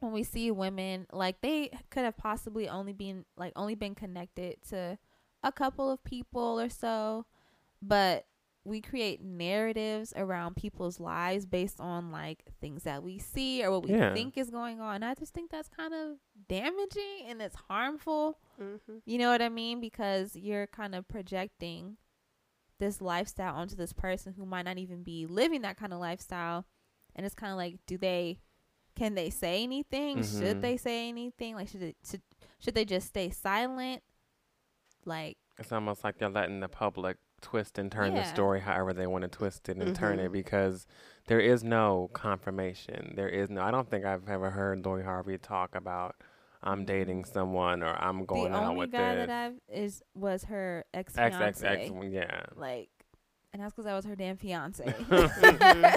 when 0.00 0.12
we 0.12 0.22
see 0.22 0.50
women 0.50 1.06
like 1.12 1.40
they 1.40 1.70
could 1.90 2.04
have 2.04 2.16
possibly 2.16 2.68
only 2.68 2.92
been 2.92 3.24
like 3.36 3.52
only 3.54 3.74
been 3.74 3.94
connected 3.94 4.56
to 4.70 4.98
a 5.42 5.52
couple 5.52 5.90
of 5.90 6.02
people 6.04 6.60
or 6.60 6.68
so, 6.68 7.26
but 7.80 8.26
we 8.64 8.80
create 8.80 9.22
narratives 9.22 10.12
around 10.16 10.54
people's 10.56 11.00
lives 11.00 11.46
based 11.46 11.80
on 11.80 12.10
like 12.12 12.44
things 12.60 12.82
that 12.82 13.02
we 13.02 13.18
see 13.18 13.64
or 13.64 13.70
what 13.70 13.84
we 13.84 13.90
Yeah. 13.92 14.12
think 14.12 14.36
is 14.36 14.50
going 14.50 14.80
on. 14.80 15.02
I 15.02 15.14
just 15.14 15.32
think 15.32 15.50
that's 15.50 15.68
kind 15.68 15.94
of 15.94 16.16
damaging 16.48 17.24
and 17.26 17.40
it's 17.40 17.56
harmful. 17.56 18.38
Mm-hmm. 18.60 18.98
You 19.06 19.18
know 19.18 19.30
what 19.30 19.40
I 19.40 19.48
mean? 19.48 19.80
Because 19.80 20.36
you're 20.36 20.66
kind 20.66 20.94
of 20.94 21.08
projecting 21.08 21.96
this 22.80 23.00
lifestyle 23.00 23.54
onto 23.54 23.76
this 23.76 23.92
person 23.92 24.34
who 24.36 24.44
might 24.44 24.64
not 24.64 24.78
even 24.78 25.04
be 25.04 25.26
living 25.26 25.62
that 25.62 25.76
kind 25.76 25.92
of 25.92 26.00
lifestyle. 26.00 26.66
And 27.14 27.24
it's 27.24 27.34
kind 27.36 27.52
of 27.52 27.56
like, 27.56 27.76
do 27.86 27.96
they, 27.96 28.40
can 28.96 29.14
they 29.14 29.30
say 29.30 29.62
anything? 29.62 30.18
Mhm. 30.18 30.40
Should 30.40 30.62
they 30.62 30.76
say 30.76 31.08
anything? 31.08 31.54
Like, 31.54 31.68
should 31.68 31.82
it, 31.82 31.96
should, 32.04 32.22
should 32.58 32.74
they 32.74 32.84
just 32.84 33.06
stay 33.06 33.30
silent? 33.30 34.02
Like, 35.04 35.38
It's 35.58 35.72
almost 35.72 36.04
like 36.04 36.18
they're 36.18 36.28
letting 36.28 36.60
the 36.60 36.68
public 36.68 37.16
twist 37.40 37.78
and 37.78 37.90
turn 37.90 38.14
the 38.14 38.24
story 38.24 38.60
however 38.60 38.92
they 38.92 39.06
want 39.06 39.22
to 39.22 39.28
twist 39.28 39.68
it 39.68 39.76
and 39.78 39.96
turn 39.96 40.18
it 40.18 40.28
Mhm. 40.28 40.32
because 40.32 40.86
there 41.26 41.40
is 41.40 41.64
no 41.64 42.10
confirmation. 42.12 43.14
There 43.16 43.28
is 43.28 43.48
no. 43.50 43.62
I 43.62 43.70
don't 43.70 43.88
think 43.88 44.04
I've 44.04 44.28
ever 44.28 44.50
heard 44.50 44.84
Lori 44.84 45.04
Harvey 45.04 45.38
talk 45.38 45.74
about 45.74 46.16
I'm 46.62 46.84
dating 46.84 47.24
someone 47.24 47.82
or 47.82 47.94
I'm 47.96 48.24
going 48.26 48.52
the 48.52 48.58
out 48.58 48.64
only 48.64 48.78
with 48.80 48.92
guy 48.92 49.14
this. 49.14 49.26
that 49.26 49.46
I've 49.46 49.60
is 49.74 50.02
was 50.14 50.44
her 50.44 50.84
ex 50.92 51.16
X 51.16 51.36
fiance. 51.36 51.66
X 51.66 51.90
X. 51.90 51.92
Yeah. 52.10 52.40
Like, 52.54 52.90
and 53.52 53.62
that's 53.62 53.72
because 53.72 53.86
I 53.86 53.94
was 53.94 54.04
her 54.04 54.14
damn 54.16 54.36
fiance. 54.36 54.84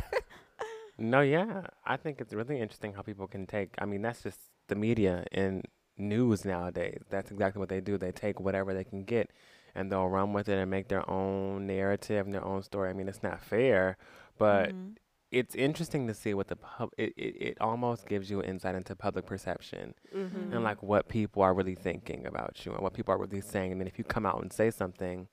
No, 0.98 1.22
yeah. 1.22 1.64
I 1.84 1.98
think 1.98 2.22
it's 2.22 2.34
really 2.34 2.60
interesting 2.62 2.94
how 2.94 3.02
people 3.02 3.28
can 3.28 3.48
take. 3.48 3.74
I 3.80 3.86
mean, 3.86 4.04
that's 4.04 4.22
just 4.22 4.40
the 4.68 4.76
media 4.76 5.26
and 5.32 5.66
news 5.98 6.46
nowadays. 6.46 7.02
That's 7.10 7.32
exactly 7.32 7.60
what 7.60 7.70
they 7.70 7.82
do. 7.82 7.98
They 7.98 8.12
take 8.12 8.40
whatever 8.40 8.74
they 8.76 8.84
can 8.84 9.04
get 9.04 9.32
and 9.74 9.92
they'll 9.92 10.08
run 10.08 10.34
with 10.34 10.48
it 10.50 10.58
and 10.60 10.70
make 10.70 10.90
their 10.90 11.10
own 11.10 11.66
narrative 11.66 12.26
and 12.28 12.34
their 12.34 12.46
own 12.46 12.62
story. 12.62 12.92
I 12.92 12.94
mean, 12.94 13.08
it's 13.10 13.24
not 13.24 13.42
fair, 13.42 13.98
but 14.38 14.70
Mhm. 14.70 14.98
It's 15.40 15.56
interesting 15.56 16.08
to 16.08 16.14
see 16.14 16.34
what 16.34 16.48
the 16.48 16.56
pub. 16.56 16.90
It, 16.98 17.14
it, 17.18 17.36
it 17.50 17.58
almost 17.60 18.08
gives 18.08 18.30
you 18.32 18.42
insight 18.44 18.76
into 18.76 18.96
public 18.96 19.26
perception 19.26 19.94
Mm-hmm. 20.16 20.54
and 20.54 20.64
like 20.64 20.82
what 20.84 21.08
people 21.10 21.42
are 21.42 21.54
really 21.54 21.76
thinking 21.76 22.26
about 22.28 22.64
you 22.66 22.72
and 22.74 22.82
what 22.84 22.94
people 22.94 23.14
are 23.14 23.18
really 23.18 23.42
saying. 23.42 23.72
And 23.72 23.82
then 23.82 23.88
if 23.88 23.98
you 23.98 24.04
come 24.04 24.26
out 24.26 24.42
and 24.42 24.54
say 24.54 24.70
something 24.72 25.28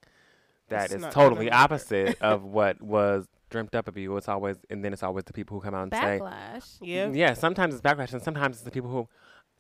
that 0.69 0.87
It's 0.92 1.04
is 1.04 1.12
totally 1.12 1.50
opposite 1.50 2.16
of 2.23 2.42
what 2.45 2.80
was 2.80 3.26
dreamt 3.50 3.75
up 3.75 3.88
of 3.88 3.97
you, 3.99 4.16
it's 4.16 4.28
always 4.28 4.57
and 4.71 4.83
then 4.85 4.92
it's 4.92 5.02
always 5.02 5.25
the 5.25 5.33
people 5.33 5.59
who 5.59 5.64
come 5.64 5.75
out 5.75 5.83
and 5.83 5.92
say, 5.92 6.19
Backlash. 6.23 6.78
yeah. 6.80 7.11
yeah, 7.11 7.35
sometimes 7.35 7.75
it's 7.75 7.83
backlash, 7.83 8.12
and 8.12 8.23
sometimes 8.23 8.57
it's 8.57 8.64
the 8.64 8.71
people 8.71 8.90
who. 8.90 9.09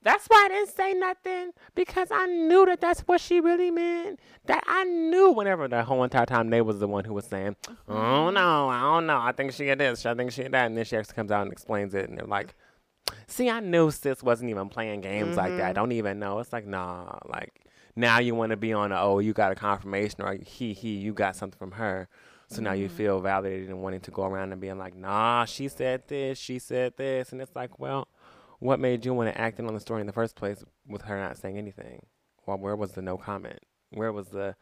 That's 0.02 0.26
why 0.28 0.44
I 0.46 0.48
didn't 0.48 0.70
say 0.70 0.94
nothing 0.94 1.50
because 1.74 2.08
I 2.10 2.26
knew 2.26 2.64
that 2.66 2.80
that's 2.80 3.00
what 3.00 3.20
she 3.20 3.40
really 3.40 3.70
meant. 3.70 4.18
That 4.46 4.64
I 4.66 4.84
knew 4.84 5.30
whenever 5.30 5.68
the 5.68 5.84
whole 5.84 6.02
entire 6.04 6.24
time 6.26 6.48
they 6.50 6.62
was 6.62 6.78
the 6.78 6.88
one 6.88 7.04
who 7.04 7.12
was 7.12 7.26
saying, 7.26 7.56
"Oh 7.88 8.30
no, 8.30 8.68
I 8.70 8.80
don't 8.80 9.06
know. 9.06 9.18
I 9.20 9.32
think 9.32 9.52
she 9.52 9.66
get 9.66 9.78
this. 9.78 10.06
I 10.06 10.14
think 10.14 10.32
she 10.32 10.42
get 10.42 10.52
that," 10.52 10.66
and 10.66 10.76
then 10.76 10.84
she 10.86 10.96
actually 10.96 11.14
comes 11.16 11.30
out 11.30 11.42
and 11.42 11.52
explains 11.52 11.94
it, 11.94 12.08
and 12.08 12.16
they're 12.18 12.26
like, 12.26 12.54
"See, 13.26 13.50
I 13.50 13.60
knew 13.60 13.90
sis 13.90 14.22
wasn't 14.22 14.50
even 14.50 14.70
playing 14.70 15.02
games 15.02 15.36
like 15.36 15.56
that. 15.56 15.72
Mhm. 15.72 15.74
Don't 15.74 15.92
even 15.92 16.18
know." 16.18 16.38
It's 16.38 16.52
like, 16.52 16.66
nah, 16.66 17.18
like 17.26 17.66
now 17.94 18.20
you 18.20 18.34
want 18.34 18.50
to 18.50 18.56
be 18.56 18.72
on 18.72 18.92
a 18.92 19.00
oh 19.02 19.18
you 19.18 19.34
got 19.34 19.52
a 19.52 19.54
confirmation 19.54 20.22
or 20.22 20.34
he 20.42 20.72
he 20.72 20.94
you 20.96 21.12
got 21.12 21.36
something 21.36 21.58
from 21.58 21.72
her. 21.72 22.08
So 22.48 22.60
now 22.62 22.72
you 22.72 22.88
Mhm. 22.88 22.92
feel 22.92 23.20
validated 23.20 23.68
and 23.68 23.80
wanting 23.80 24.00
to 24.00 24.10
go 24.10 24.24
around 24.24 24.50
and 24.50 24.60
being 24.60 24.76
like, 24.76 24.96
nah, 24.96 25.44
she 25.44 25.68
said 25.68 26.08
this, 26.08 26.36
she 26.36 26.58
said 26.58 26.96
this. 26.96 27.30
And 27.30 27.40
it's 27.40 27.54
like, 27.54 27.78
well, 27.78 28.08
what 28.60 28.78
made 28.80 29.04
you 29.04 29.12
want 29.14 29.28
to 29.34 29.40
act 29.40 29.58
in 29.58 29.66
on 29.66 29.74
the 29.74 29.80
story 29.80 30.00
in 30.00 30.06
the 30.06 30.12
first 30.12 30.36
place 30.36 30.62
with 30.86 31.02
her 31.02 31.18
not 31.18 31.36
saying 31.36 31.58
anything? 31.58 32.06
Well, 32.46 32.58
where 32.58 32.76
was 32.76 32.92
the 32.92 33.02
no 33.02 33.16
comment? 33.18 33.58
Where 33.90 34.12
was 34.12 34.28
the, 34.28 34.54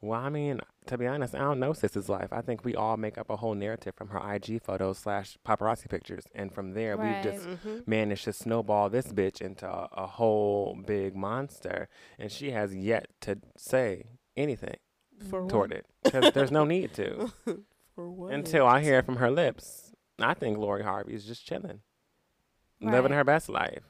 well, 0.00 0.18
I 0.20 0.30
mean, 0.30 0.60
to 0.86 0.96
be 0.96 1.06
honest, 1.06 1.34
I 1.34 1.38
don't 1.40 1.60
know 1.60 1.72
Sis's 1.72 2.08
life. 2.08 2.28
I 2.32 2.40
think 2.40 2.64
we 2.64 2.74
all 2.74 2.96
make 2.96 3.18
up 3.18 3.28
a 3.28 3.36
whole 3.36 3.54
narrative 3.54 3.94
from 3.94 4.08
her 4.08 4.34
IG 4.34 4.62
photos 4.62 4.98
slash 4.98 5.36
paparazzi 5.46 5.88
pictures. 5.88 6.24
And 6.34 6.52
from 6.52 6.72
there, 6.72 6.96
Right. 6.96 7.22
we've 7.22 7.22
just 7.34 7.46
Mm-hmm. 7.48 7.78
managed 7.86 8.24
to 8.24 8.32
snowball 8.32 8.88
this 8.88 9.08
bitch 9.12 9.40
into 9.42 9.66
a, 9.68 9.88
a 9.92 10.06
whole 10.06 10.78
big 10.86 11.14
monster. 11.14 11.88
And 12.18 12.32
she 12.32 12.50
has 12.52 12.74
yet 12.74 13.08
to 13.22 13.38
say 13.56 14.04
anything 14.36 14.76
For 15.28 15.46
toward 15.46 15.70
what? 15.70 15.78
it 15.80 15.86
because 16.02 16.32
there's 16.32 16.50
no 16.50 16.64
need 16.64 16.94
to. 16.94 17.32
For 17.94 18.08
what? 18.10 18.32
until 18.32 18.66
I 18.66 18.80
hear 18.80 19.00
it 19.00 19.04
from 19.06 19.16
her 19.16 19.30
lips. 19.30 19.92
I 20.18 20.32
think 20.34 20.56
Lori 20.56 20.82
Harvey 20.84 21.12
is 21.14 21.24
just 21.26 21.44
chilling, 21.46 21.80
living 22.80 23.12
her 23.12 23.24
best 23.24 23.48
life, 23.48 23.82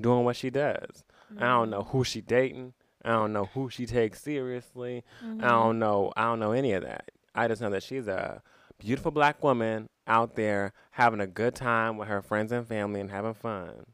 doing 0.00 0.24
what 0.24 0.36
she 0.36 0.50
does. 0.50 1.04
I 1.36 1.40
don't 1.46 1.68
Mhm. 1.68 1.70
know 1.70 1.82
who 1.84 2.04
she 2.04 2.20
dating. 2.20 2.74
I 3.04 3.10
don't 3.10 3.32
know 3.32 3.46
who 3.46 3.68
she 3.70 3.86
takes 3.86 4.20
seriously. 4.22 5.04
Mhm. 5.22 5.42
I 5.42 5.48
don't 5.48 5.78
know. 5.78 6.12
I 6.16 6.22
don't 6.24 6.40
know 6.40 6.52
any 6.52 6.72
of 6.72 6.82
that. 6.82 7.10
I 7.34 7.46
just 7.48 7.60
know 7.62 7.70
that 7.70 7.82
she's 7.82 8.08
a 8.08 8.42
beautiful 8.78 9.10
black 9.10 9.42
woman 9.42 9.88
out 10.06 10.34
there 10.34 10.72
having 10.92 11.20
a 11.20 11.26
good 11.26 11.54
time 11.54 11.96
with 11.98 12.08
her 12.08 12.22
friends 12.22 12.50
and 12.52 12.66
family 12.66 13.00
and 13.00 13.10
having 13.10 13.34
fun 13.34 13.84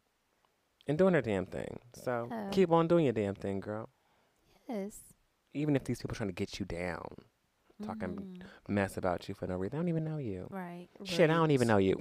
and 0.86 0.96
doing 0.96 1.14
her 1.14 1.20
damn 1.20 1.46
thing. 1.46 1.80
So 1.94 2.28
Yeah. 2.30 2.48
keep 2.50 2.70
on 2.70 2.86
doing 2.88 3.04
your 3.04 3.12
damn 3.12 3.34
thing, 3.34 3.60
girl. 3.60 3.88
Yes. 4.68 5.00
Even 5.52 5.76
if 5.76 5.84
these 5.84 5.98
people 6.00 6.12
are 6.12 6.16
trying 6.16 6.28
to 6.30 6.34
get 6.34 6.58
you 6.58 6.64
down, 6.66 7.16
Talking 7.82 8.16
Mhm. 8.16 8.42
mess 8.68 8.96
about 8.96 9.28
you 9.28 9.34
for 9.34 9.46
no 9.48 9.56
reason, 9.56 9.76
I 9.78 9.82
don't 9.82 9.88
even 9.88 10.04
know 10.04 10.18
you. 10.18 10.46
Right. 10.50 10.88
Shit, 11.04 11.28
I 11.28 11.34
don't 11.34 11.50
even 11.50 11.66
know 11.68 11.78
you. 11.78 11.96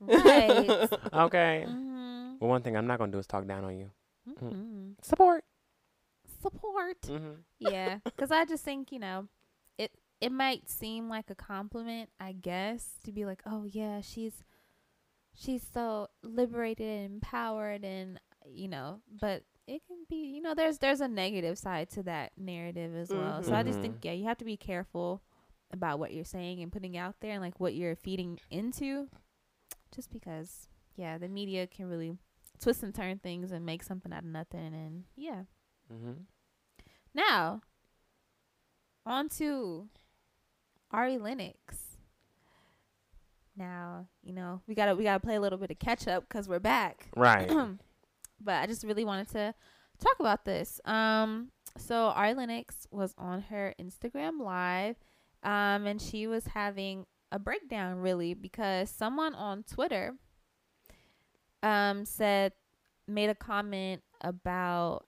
Right. 0.00 0.88
okay. 1.12 1.64
Mhm. 1.66 2.38
Well, 2.38 2.50
one 2.50 2.62
thing 2.62 2.76
I'm 2.76 2.86
not 2.86 2.98
gonna 2.98 3.12
do 3.12 3.18
is 3.18 3.26
talk 3.26 3.46
down 3.46 3.64
on 3.64 3.76
you. 3.78 3.90
Mhm. 4.28 4.94
Support. 5.02 5.44
Support. 6.42 7.00
Mm-hmm. 7.02 7.32
yeah, 7.58 7.98
because 8.04 8.30
I 8.30 8.44
just 8.44 8.62
think 8.64 8.92
you 8.92 8.98
know, 8.98 9.28
it 9.78 9.92
it 10.20 10.32
might 10.32 10.68
seem 10.68 11.08
like 11.08 11.30
a 11.30 11.34
compliment, 11.34 12.10
I 12.20 12.32
guess, 12.32 12.98
to 13.04 13.12
be 13.12 13.24
like, 13.24 13.42
oh 13.46 13.64
yeah, 13.64 14.00
she's 14.02 14.44
she's 15.34 15.66
so 15.72 16.08
liberated 16.22 16.86
and 17.04 17.14
empowered, 17.14 17.84
and 17.84 18.20
you 18.46 18.68
know, 18.68 19.00
but 19.20 19.42
it 19.66 19.82
can 19.86 19.98
be, 20.08 20.16
you 20.16 20.40
know, 20.42 20.54
there's 20.54 20.78
there's 20.78 21.00
a 21.00 21.08
negative 21.08 21.58
side 21.58 21.90
to 21.90 22.02
that 22.04 22.32
narrative 22.36 22.94
as 22.94 23.10
well. 23.10 23.42
So 23.42 23.54
I 23.54 23.62
just 23.62 23.78
Mhm. 23.78 23.82
think 23.82 24.04
yeah, 24.04 24.12
you 24.12 24.24
have 24.24 24.38
to 24.38 24.44
be 24.44 24.56
careful 24.56 25.22
about 25.72 25.98
what 25.98 26.12
you're 26.14 26.24
saying 26.24 26.62
and 26.62 26.70
putting 26.72 26.96
out 26.96 27.16
there, 27.20 27.32
and 27.32 27.42
like 27.42 27.58
what 27.58 27.74
you're 27.74 27.96
feeding 27.96 28.38
into, 28.50 29.08
just 29.94 30.10
because 30.10 30.68
yeah, 30.94 31.18
the 31.18 31.28
media 31.28 31.66
can 31.66 31.88
really 31.88 32.16
twist 32.60 32.82
and 32.82 32.94
turn 32.94 33.18
things 33.18 33.50
and 33.52 33.66
make 33.66 33.82
something 33.82 34.12
out 34.12 34.20
of 34.20 34.24
nothing, 34.30 34.72
and 34.74 35.04
yeah. 35.16 35.42
Mm-hmm. 35.92 36.12
Now, 37.14 37.60
on 39.04 39.28
to 39.30 39.88
Ari 40.92 41.18
Lennox. 41.18 41.96
now 43.56 44.06
you 44.22 44.32
know 44.32 44.60
we 44.66 44.74
gotta 44.74 44.94
we 44.94 45.02
gotta 45.04 45.20
play 45.20 45.34
a 45.36 45.40
little 45.40 45.58
bit 45.58 45.70
of 45.70 45.78
catch 45.78 46.06
up 46.06 46.28
because 46.28 46.48
we're 46.48 46.58
back. 46.60 47.08
Right. 47.16 47.50
but 48.40 48.54
I 48.62 48.66
just 48.66 48.84
really 48.84 49.04
wanted 49.04 49.28
to 49.30 49.54
talk 50.00 50.16
about 50.20 50.44
this. 50.44 50.80
Um, 50.84 51.50
so 51.78 52.06
Ari 52.06 52.34
Lennox 52.34 52.86
was 52.90 53.14
on 53.18 53.42
her 53.42 53.74
Instagram 53.80 54.40
live, 54.40 54.96
um, 55.42 55.86
and 55.86 56.00
she 56.00 56.26
was 56.26 56.46
having 56.46 57.06
a 57.32 57.38
breakdown 57.38 57.98
really 57.98 58.34
because 58.34 58.90
someone 58.90 59.34
on 59.34 59.62
Twitter, 59.64 60.14
um, 61.62 62.04
said 62.04 62.52
made 63.08 63.30
a 63.30 63.34
comment 63.34 64.02
about 64.20 65.06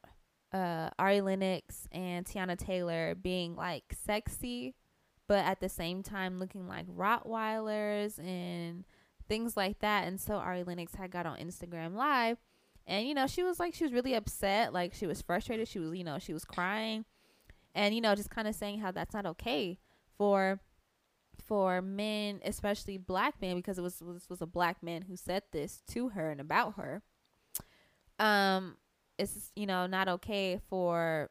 uh 0.53 0.89
Ari 0.99 1.21
Lennox 1.21 1.89
and 1.93 2.25
Teyana 2.25 2.57
Taylor 2.57 3.15
being 3.15 3.55
like 3.57 3.85
sexy, 4.05 4.75
but 5.27 5.45
at 5.45 5.61
the 5.61 5.69
same 5.69 6.03
time 6.03 6.39
looking 6.39 6.69
like 6.69 6.87
Rottweilers 6.87 8.19
and 8.19 8.85
things 9.29 9.57
like 9.57 9.81
that. 9.81 10.07
And 10.07 10.21
so 10.21 10.35
Ari 10.35 10.65
Lennox 10.65 10.95
had 10.95 11.11
got 11.11 11.27
on 11.27 11.39
Instagram 11.39 11.95
live 11.95 12.39
and 12.89 13.07
you 13.07 13.15
know, 13.15 13.27
she 13.27 13.43
was 13.43 13.61
like 13.61 13.75
she 13.75 13.85
was 13.85 13.93
really 13.93 14.15
upset, 14.15 14.73
like 14.73 14.95
she 14.95 15.07
was 15.07 15.21
frustrated, 15.21 15.69
she 15.69 15.79
was, 15.79 15.95
you 15.95 16.05
know, 16.05 16.19
she 16.19 16.33
was 16.33 16.45
crying. 16.45 17.05
And 17.75 17.95
you 17.95 18.01
know, 18.01 18.15
just 18.15 18.31
kind 18.31 18.49
of 18.49 18.55
saying 18.55 18.81
how 18.81 18.91
that's 18.91 19.15
not 19.15 19.27
okay 19.27 19.79
for 20.17 20.59
for 21.45 21.83
men, 21.83 22.41
especially 22.45 22.97
black 22.97 23.41
men 23.43 23.57
because 23.57 23.79
it 23.79 23.83
was 23.83 23.99
this 23.99 24.31
was 24.31 24.41
a 24.41 24.47
black 24.47 24.83
man 24.83 25.03
who 25.03 25.17
said 25.17 25.43
this 25.53 25.83
to 25.89 26.09
her 26.09 26.31
and 26.31 26.41
about 26.41 26.77
her. 26.77 27.03
Um 28.19 28.79
it's 29.19 29.53
you 29.55 29.67
know, 29.67 29.87
not 29.87 30.09
okay 30.09 30.59
for 30.71 31.29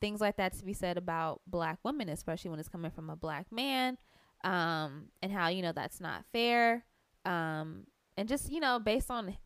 things 0.00 0.20
like 0.20 0.36
that 0.36 0.52
to 0.52 0.64
be 0.64 0.72
said 0.72 0.96
about 0.96 1.40
black 1.48 1.80
women, 1.82 2.08
especially 2.08 2.50
when 2.50 2.60
it's 2.60 2.68
coming 2.68 2.92
from 2.92 3.10
a 3.10 3.16
black 3.16 3.50
man. 3.50 3.98
Um 4.44 5.06
and 5.20 5.32
how, 5.32 5.48
you 5.48 5.62
know, 5.62 5.72
that's 5.72 6.00
not 6.00 6.24
fair. 6.32 6.84
Um 7.24 7.88
and 8.16 8.28
just, 8.28 8.52
you 8.52 8.60
know, 8.60 8.78
based 8.78 9.10
on 9.10 9.36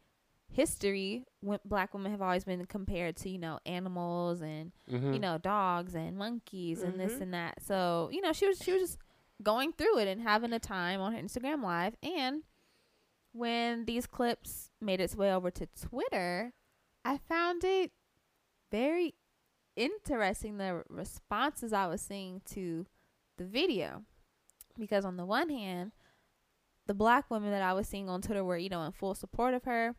history 0.53 1.25
black 1.65 1.95
women 1.95 2.11
have 2.11 2.21
always 2.21 2.45
been 2.45 2.65
compared 2.67 3.17
to 3.17 3.31
you 3.31 3.39
know 3.39 3.59
animals 3.65 4.41
and 4.41 4.73
mm-hmm. 4.91 5.13
you 5.13 5.19
know 5.21 5.39
dogs 5.39 5.95
and 5.95 6.19
monkeys 6.19 6.83
and 6.83 6.99
this 6.99 7.13
Mhm. 7.13 7.21
and 7.21 7.35
that 7.35 7.63
so 7.63 8.09
you 8.13 8.21
know 8.21 8.33
she 8.33 8.47
was 8.49 8.59
she 8.59 8.73
was 8.73 8.83
just 8.83 8.99
going 9.43 9.73
through 9.73 9.99
it 9.99 10.09
and 10.09 10.21
having 10.21 10.53
a 10.53 10.59
time 10.59 11.01
on 11.01 11.13
her 11.13 11.23
instagram 11.23 11.63
live 11.63 11.95
and 12.03 12.43
when 13.33 13.85
these 13.85 14.07
clips 14.07 14.71
made 14.81 15.01
its 15.01 15.15
way 15.17 15.33
over 15.33 15.51
to 15.53 15.67
twitter 15.81 16.53
i 17.05 17.17
found 17.17 17.63
it 17.65 17.93
very 18.73 19.15
interesting 19.77 20.59
the 20.59 20.83
responses 20.89 21.73
i 21.73 21.87
was 21.87 22.01
seeing 22.03 22.43
to 22.45 22.87
the 23.39 23.45
video 23.45 24.03
because 24.79 25.05
on 25.05 25.17
the 25.17 25.25
one 25.25 25.49
hand 25.49 25.93
the 26.87 26.93
black 26.95 27.31
women 27.31 27.51
that 27.51 27.63
i 27.63 27.73
was 27.73 27.87
seeing 27.87 28.09
on 28.09 28.21
twitter 28.21 28.43
were 28.45 28.59
you 28.59 28.69
know 28.69 28.83
in 28.83 28.91
full 28.93 29.15
support 29.15 29.55
of 29.55 29.65
her 29.65 29.95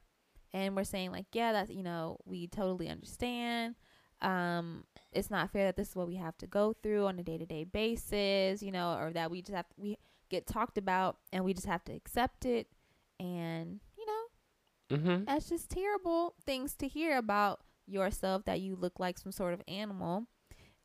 and 0.53 0.75
we're 0.75 0.83
saying 0.83 1.11
like 1.11 1.25
yeah 1.33 1.51
that's 1.53 1.69
you 1.71 1.83
know 1.83 2.17
we 2.25 2.47
totally 2.47 2.89
understand 2.89 3.75
um 4.21 4.83
it's 5.13 5.29
not 5.31 5.49
fair 5.51 5.65
that 5.65 5.75
this 5.75 5.89
is 5.89 5.95
what 5.95 6.07
we 6.07 6.15
have 6.15 6.37
to 6.37 6.47
go 6.47 6.73
through 6.83 7.05
on 7.07 7.17
a 7.19 7.23
day-to-day 7.23 7.63
basis 7.63 8.61
you 8.61 8.71
know 8.71 8.95
or 8.99 9.11
that 9.13 9.31
we 9.31 9.41
just 9.41 9.55
have 9.55 9.67
to, 9.67 9.75
we 9.77 9.97
get 10.29 10.45
talked 10.47 10.77
about 10.77 11.17
and 11.33 11.43
we 11.43 11.53
just 11.53 11.67
have 11.67 11.83
to 11.83 11.91
accept 11.93 12.45
it 12.45 12.67
and 13.19 13.79
you 13.97 14.05
know 14.05 14.97
Mm-hmm. 14.97 15.23
that's 15.23 15.47
just 15.47 15.69
terrible 15.69 16.35
things 16.45 16.75
to 16.75 16.87
hear 16.87 17.17
about 17.17 17.61
yourself 17.87 18.43
that 18.45 18.59
you 18.59 18.75
look 18.75 18.99
like 18.99 19.17
some 19.17 19.31
sort 19.31 19.53
of 19.53 19.61
animal 19.67 20.25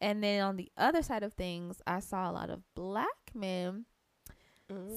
and 0.00 0.22
then 0.22 0.42
on 0.42 0.56
the 0.56 0.70
other 0.76 1.02
side 1.02 1.22
of 1.24 1.32
things 1.34 1.82
i 1.88 1.98
saw 2.00 2.30
a 2.30 2.32
lot 2.32 2.48
of 2.50 2.62
black 2.74 3.32
men 3.34 3.84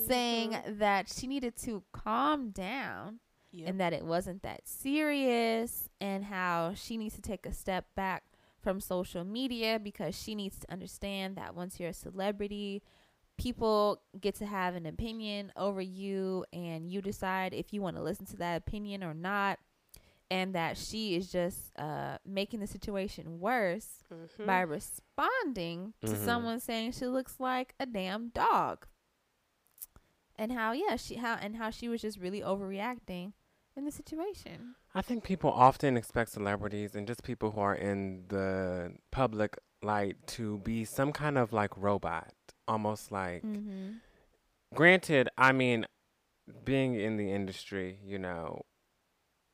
saying 0.08 0.51
Mhm. 0.51 0.79
that 0.79 1.10
she 1.10 1.27
needed 1.27 1.55
to 1.58 1.84
calm 1.91 2.51
down 2.51 3.19
Yep. 3.51 3.67
and 3.69 3.79
that 3.81 3.93
it 3.93 4.05
wasn't 4.05 4.43
that 4.43 4.67
serious 4.67 5.89
and 5.99 6.25
how 6.25 6.73
she 6.75 6.97
needs 6.97 7.15
to 7.15 7.21
take 7.21 7.45
a 7.45 7.51
step 7.53 7.85
back 7.95 8.23
from 8.62 8.79
social 8.79 9.23
media 9.23 9.79
because 9.79 10.15
she 10.15 10.35
needs 10.35 10.59
to 10.59 10.71
understand 10.71 11.35
that 11.35 11.55
once 11.55 11.79
you're 11.79 11.89
a 11.89 11.93
celebrity 11.93 12.83
people 13.38 14.01
get 14.19 14.35
to 14.35 14.45
have 14.45 14.75
an 14.75 14.85
opinion 14.85 15.51
over 15.55 15.81
you 15.81 16.43
and 16.51 16.91
you 16.91 17.01
decide 17.01 17.53
if 17.53 17.71
you 17.73 17.81
want 17.81 17.95
to 17.95 18.03
listen 18.03 18.25
to 18.25 18.35
that 18.38 18.57
opinion 18.57 19.03
or 19.03 19.13
not 19.13 19.57
and 20.29 20.53
that 20.53 20.77
she 20.77 21.15
is 21.15 21.31
just 21.31 21.71
uh, 21.79 22.17
making 22.25 22.59
the 22.59 22.67
situation 22.67 23.39
worse 23.39 24.03
Mhm. 24.13 24.45
by 24.45 24.59
responding 24.62 25.93
to 26.01 26.12
Mhm. 26.13 26.25
someone 26.25 26.59
saying 26.59 26.91
she 26.91 27.07
looks 27.07 27.39
like 27.39 27.73
a 27.79 27.85
damn 27.88 28.27
dog 28.29 28.85
and 30.35 30.51
how 30.51 30.71
yeah 30.73 30.95
she 30.97 31.15
how 31.15 31.35
and 31.35 31.55
how 31.55 31.69
she 31.69 31.88
was 31.89 32.01
just 32.01 32.19
really 32.19 32.41
overreacting 32.41 33.33
in 33.79 33.85
the 33.85 33.91
situation 33.91 34.75
I 34.93 35.01
think 35.01 35.23
people 35.23 35.51
often 35.51 35.97
expect 35.97 36.31
celebrities 36.31 36.95
and 36.95 37.07
just 37.07 37.23
people 37.23 37.51
who 37.51 37.61
are 37.61 37.75
in 37.75 38.25
the 38.27 38.93
public 39.11 39.57
light 39.81 40.17
to 40.27 40.57
be 40.59 40.83
some 40.83 41.11
kind 41.11 41.37
of 41.37 41.53
like 41.53 41.77
robot, 41.77 42.33
almost 42.67 43.11
like. 43.11 43.43
mm-hmm. 43.43 43.91
Granted, 44.73 45.29
I 45.37 45.51
mean, 45.51 45.85
being 46.63 46.95
in 46.95 47.17
the 47.17 47.31
industry, 47.31 47.99
you 48.03 48.19
know, 48.19 48.63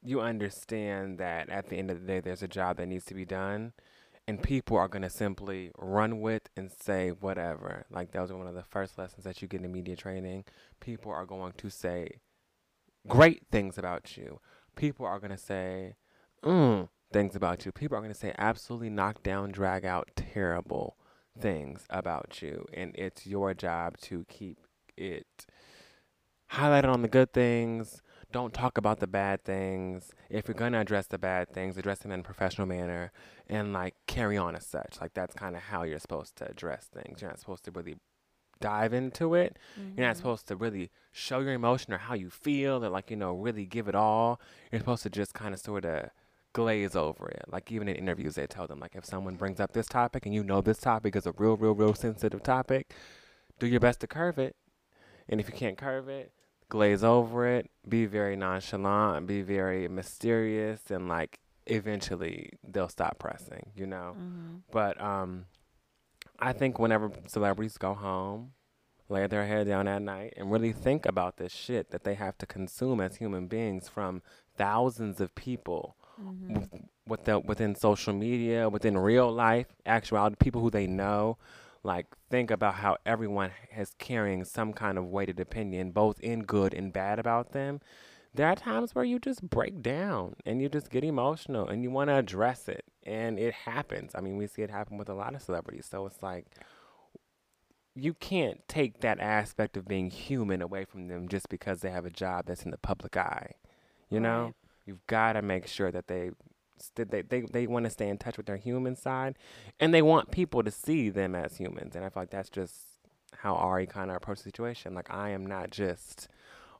you 0.03 0.21
understand 0.21 1.17
that 1.19 1.49
at 1.49 1.69
the 1.69 1.77
end 1.77 1.89
of 1.91 2.01
the 2.01 2.07
day, 2.07 2.19
there's 2.19 2.43
a 2.43 2.47
job 2.47 2.77
that 2.77 2.87
needs 2.87 3.05
to 3.05 3.13
be 3.13 3.25
done, 3.25 3.73
and 4.27 4.41
people 4.43 4.77
are 4.77 4.87
going 4.89 5.01
to 5.01 5.09
simply 5.09 5.71
run 5.77 6.19
with 6.19 6.43
and 6.57 6.69
say 6.71 7.09
whatever. 7.09 7.85
Like, 7.89 8.11
that 8.11 8.21
was 8.21 8.33
one 8.33 8.47
of 8.47 8.55
the 8.55 8.63
first 8.63 8.97
lessons 8.97 9.23
that 9.23 9.41
you 9.41 9.47
get 9.47 9.61
in 9.61 9.71
media 9.71 9.95
training. 9.95 10.43
People 10.81 11.11
are 11.11 11.25
going 11.25 11.53
to 11.57 11.69
say 11.69 12.19
great 13.07 13.43
things 13.51 13.77
about 13.77 14.17
you. 14.17 14.39
People 14.75 15.05
are 15.05 15.19
going 15.19 15.31
to 15.31 15.37
say, 15.37 15.95
mm, 16.43 16.89
things 17.11 17.35
about 17.35 17.65
you. 17.65 17.71
People 17.71 17.97
are 17.97 18.01
going 18.01 18.13
to 18.13 18.19
say 18.19 18.33
absolutely 18.37 18.89
knock 18.89 19.23
down, 19.23 19.51
drag 19.51 19.85
out, 19.85 20.09
terrible 20.15 20.97
things 21.39 21.85
about 21.89 22.41
you. 22.41 22.65
And 22.73 22.93
it's 22.95 23.25
your 23.25 23.53
job 23.53 23.97
to 24.03 24.25
keep 24.27 24.59
it 24.97 25.45
highlighted 26.51 26.91
on 26.91 27.01
the 27.01 27.07
good 27.07 27.33
things. 27.33 28.01
Don't 28.31 28.53
talk 28.53 28.77
about 28.77 28.99
the 28.99 29.07
bad 29.07 29.43
things. 29.43 30.11
If 30.29 30.47
you're 30.47 30.55
going 30.55 30.73
to 30.73 30.79
address 30.79 31.07
the 31.07 31.17
bad 31.17 31.53
things, 31.53 31.77
address 31.77 31.99
them 31.99 32.11
in 32.11 32.19
a 32.19 32.23
professional 32.23 32.67
manner 32.67 33.11
and 33.47 33.71
like 33.71 33.95
carry 34.07 34.37
on 34.37 34.55
as 34.55 34.65
such. 34.65 34.97
Like 34.99 35.13
that's 35.13 35.33
kind 35.33 35.55
of 35.55 35.61
how 35.61 35.83
you're 35.83 35.99
supposed 35.99 36.35
to 36.37 36.49
address 36.49 36.89
things. 36.93 37.21
You're 37.21 37.29
not 37.29 37.39
supposed 37.39 37.63
to 37.65 37.71
really 37.71 37.95
dive 38.59 38.93
into 38.93 39.35
it. 39.35 39.57
Mm-hmm. 39.79 39.97
You're 39.97 40.07
not 40.07 40.17
supposed 40.17 40.47
to 40.47 40.55
really 40.55 40.91
show 41.11 41.39
your 41.39 41.53
emotion 41.53 41.93
or 41.93 41.97
how 41.97 42.13
you 42.13 42.29
feel 42.29 42.83
or 42.83 42.89
like, 42.89 43.09
you 43.09 43.17
know, 43.17 43.33
really 43.33 43.65
give 43.65 43.87
it 43.87 43.95
all. 43.95 44.39
You're 44.71 44.79
supposed 44.79 45.03
to 45.03 45.09
just 45.09 45.33
kind 45.33 45.53
of 45.53 45.59
sort 45.59 45.85
of 45.85 46.09
glaze 46.53 46.95
over 46.95 47.27
it. 47.27 47.43
Like 47.47 47.71
even 47.71 47.87
in 47.87 47.95
interviews 47.95 48.35
they 48.35 48.47
tell 48.47 48.67
them 48.67 48.79
like 48.79 48.95
if 48.95 49.05
someone 49.05 49.35
brings 49.35 49.59
up 49.59 49.73
this 49.73 49.87
topic 49.87 50.25
and 50.25 50.33
you 50.33 50.43
know 50.43 50.61
this 50.61 50.79
topic 50.79 51.15
is 51.15 51.25
a 51.25 51.33
real, 51.37 51.57
real, 51.57 51.73
real 51.73 51.93
sensitive 51.93 52.43
topic, 52.43 52.93
do 53.59 53.67
your 53.67 53.79
best 53.79 53.99
to 54.01 54.07
curve 54.07 54.37
it. 54.37 54.55
And 55.27 55.39
if 55.39 55.47
you 55.47 55.53
can't 55.53 55.77
curve 55.77 56.07
it, 56.07 56.31
glaze 56.69 57.03
over 57.03 57.47
it, 57.47 57.69
be 57.87 58.05
very 58.05 58.35
nonchalant, 58.35 59.27
be 59.27 59.41
very 59.41 59.87
mysterious 59.87 60.89
and 60.89 61.07
like 61.07 61.39
eventually 61.67 62.51
they'll 62.63 62.89
stop 62.89 63.19
pressing, 63.19 63.71
you 63.75 63.85
know? 63.85 64.15
Mm-hmm. 64.17 64.55
But 64.71 64.99
um, 65.01 65.45
I 66.39 66.53
think 66.53 66.79
whenever 66.79 67.11
celebrities 67.27 67.77
go 67.77 67.93
home, 67.93 68.51
lay 69.09 69.27
their 69.27 69.45
head 69.45 69.67
down 69.67 69.87
at 69.87 70.01
night, 70.01 70.33
and 70.37 70.51
really 70.51 70.71
think 70.73 71.05
about 71.05 71.37
this 71.37 71.51
shit 71.53 71.91
that 71.91 72.03
they 72.03 72.15
have 72.15 72.37
to 72.39 72.45
consume 72.45 72.99
as 72.99 73.17
human 73.17 73.47
beings 73.47 73.87
from 73.87 74.21
thousands 74.57 75.21
of 75.21 75.35
people 75.35 75.95
Mm-hmm. 76.21 76.63
with 77.07 77.25
the, 77.25 77.39
within 77.39 77.75
social 77.75 78.13
media, 78.13 78.69
within 78.69 78.97
real 78.97 79.29
life, 79.31 79.67
actuality, 79.85 80.37
people 80.39 80.61
who 80.61 80.69
they 80.69 80.87
know. 80.87 81.37
Like, 81.83 82.07
think 82.29 82.49
about 82.51 82.75
how 82.75 82.97
everyone 83.05 83.51
is 83.77 83.91
carrying 83.99 84.45
some 84.45 84.71
kind 84.73 84.97
of 84.97 85.05
weighted 85.05 85.39
opinion, 85.39 85.91
both 85.91 86.19
in 86.21 86.43
good 86.43 86.73
and 86.73 86.93
bad 86.93 87.19
about 87.19 87.51
them. 87.51 87.81
There 88.35 88.47
are 88.47 88.55
times 88.55 88.93
where 88.93 89.05
you 89.05 89.19
just 89.19 89.41
break 89.49 89.81
down 89.81 90.35
and 90.45 90.61
you 90.61 90.69
just 90.69 90.89
get 90.89 91.03
emotional 91.03 91.67
and 91.67 91.83
you 91.83 91.91
want 91.91 92.09
to 92.09 92.15
address 92.15 92.67
it. 92.67 92.85
And 93.03 93.39
it 93.39 93.53
happens. 93.53 94.11
I 94.15 94.21
mean, 94.21 94.37
we 94.37 94.47
see 94.47 94.61
it 94.61 94.69
happen 94.69 94.97
with 94.97 95.09
a 95.09 95.13
lot 95.13 95.35
of 95.35 95.41
celebrities. 95.41 95.87
So 95.89 96.05
it's 96.05 96.21
like, 96.21 96.47
you 97.95 98.13
can't 98.13 98.67
take 98.67 98.99
that 99.01 99.19
aspect 99.19 99.77
of 99.77 99.87
being 99.87 100.09
human 100.09 100.61
away 100.61 100.85
from 100.85 101.07
them 101.07 101.29
just 101.29 101.47
because 101.49 101.79
they 101.79 101.91
have 101.91 102.05
a 102.05 102.09
job 102.09 102.45
that's 102.47 102.63
in 102.63 102.71
the 102.71 102.77
public 102.77 103.15
eye. 103.15 103.51
You 104.09 104.19
know? 104.19 104.43
Right. 104.43 104.53
You've 104.85 105.07
got 105.07 105.33
to 105.33 105.41
make 105.41 105.67
sure 105.67 105.91
that 105.91 106.07
they 106.07 106.31
st- 106.77 107.09
they 107.09 107.21
they, 107.21 107.41
they 107.41 107.67
want 107.67 107.85
to 107.85 107.89
stay 107.89 108.09
in 108.09 108.17
touch 108.17 108.37
with 108.37 108.45
their 108.45 108.57
human 108.57 108.95
side, 108.95 109.35
and 109.79 109.93
they 109.93 110.01
want 110.01 110.31
people 110.31 110.63
to 110.63 110.71
see 110.71 111.09
them 111.09 111.35
as 111.35 111.57
humans. 111.57 111.95
And 111.95 112.05
I 112.05 112.09
feel 112.09 112.23
like 112.23 112.29
that's 112.29 112.49
just 112.49 112.75
how 113.37 113.55
Ari 113.55 113.87
kind 113.87 114.09
of 114.09 114.17
approached 114.17 114.43
the 114.43 114.49
situation. 114.49 114.93
Like 114.93 115.11
I 115.11 115.29
am 115.29 115.45
not 115.45 115.71
just 115.71 116.27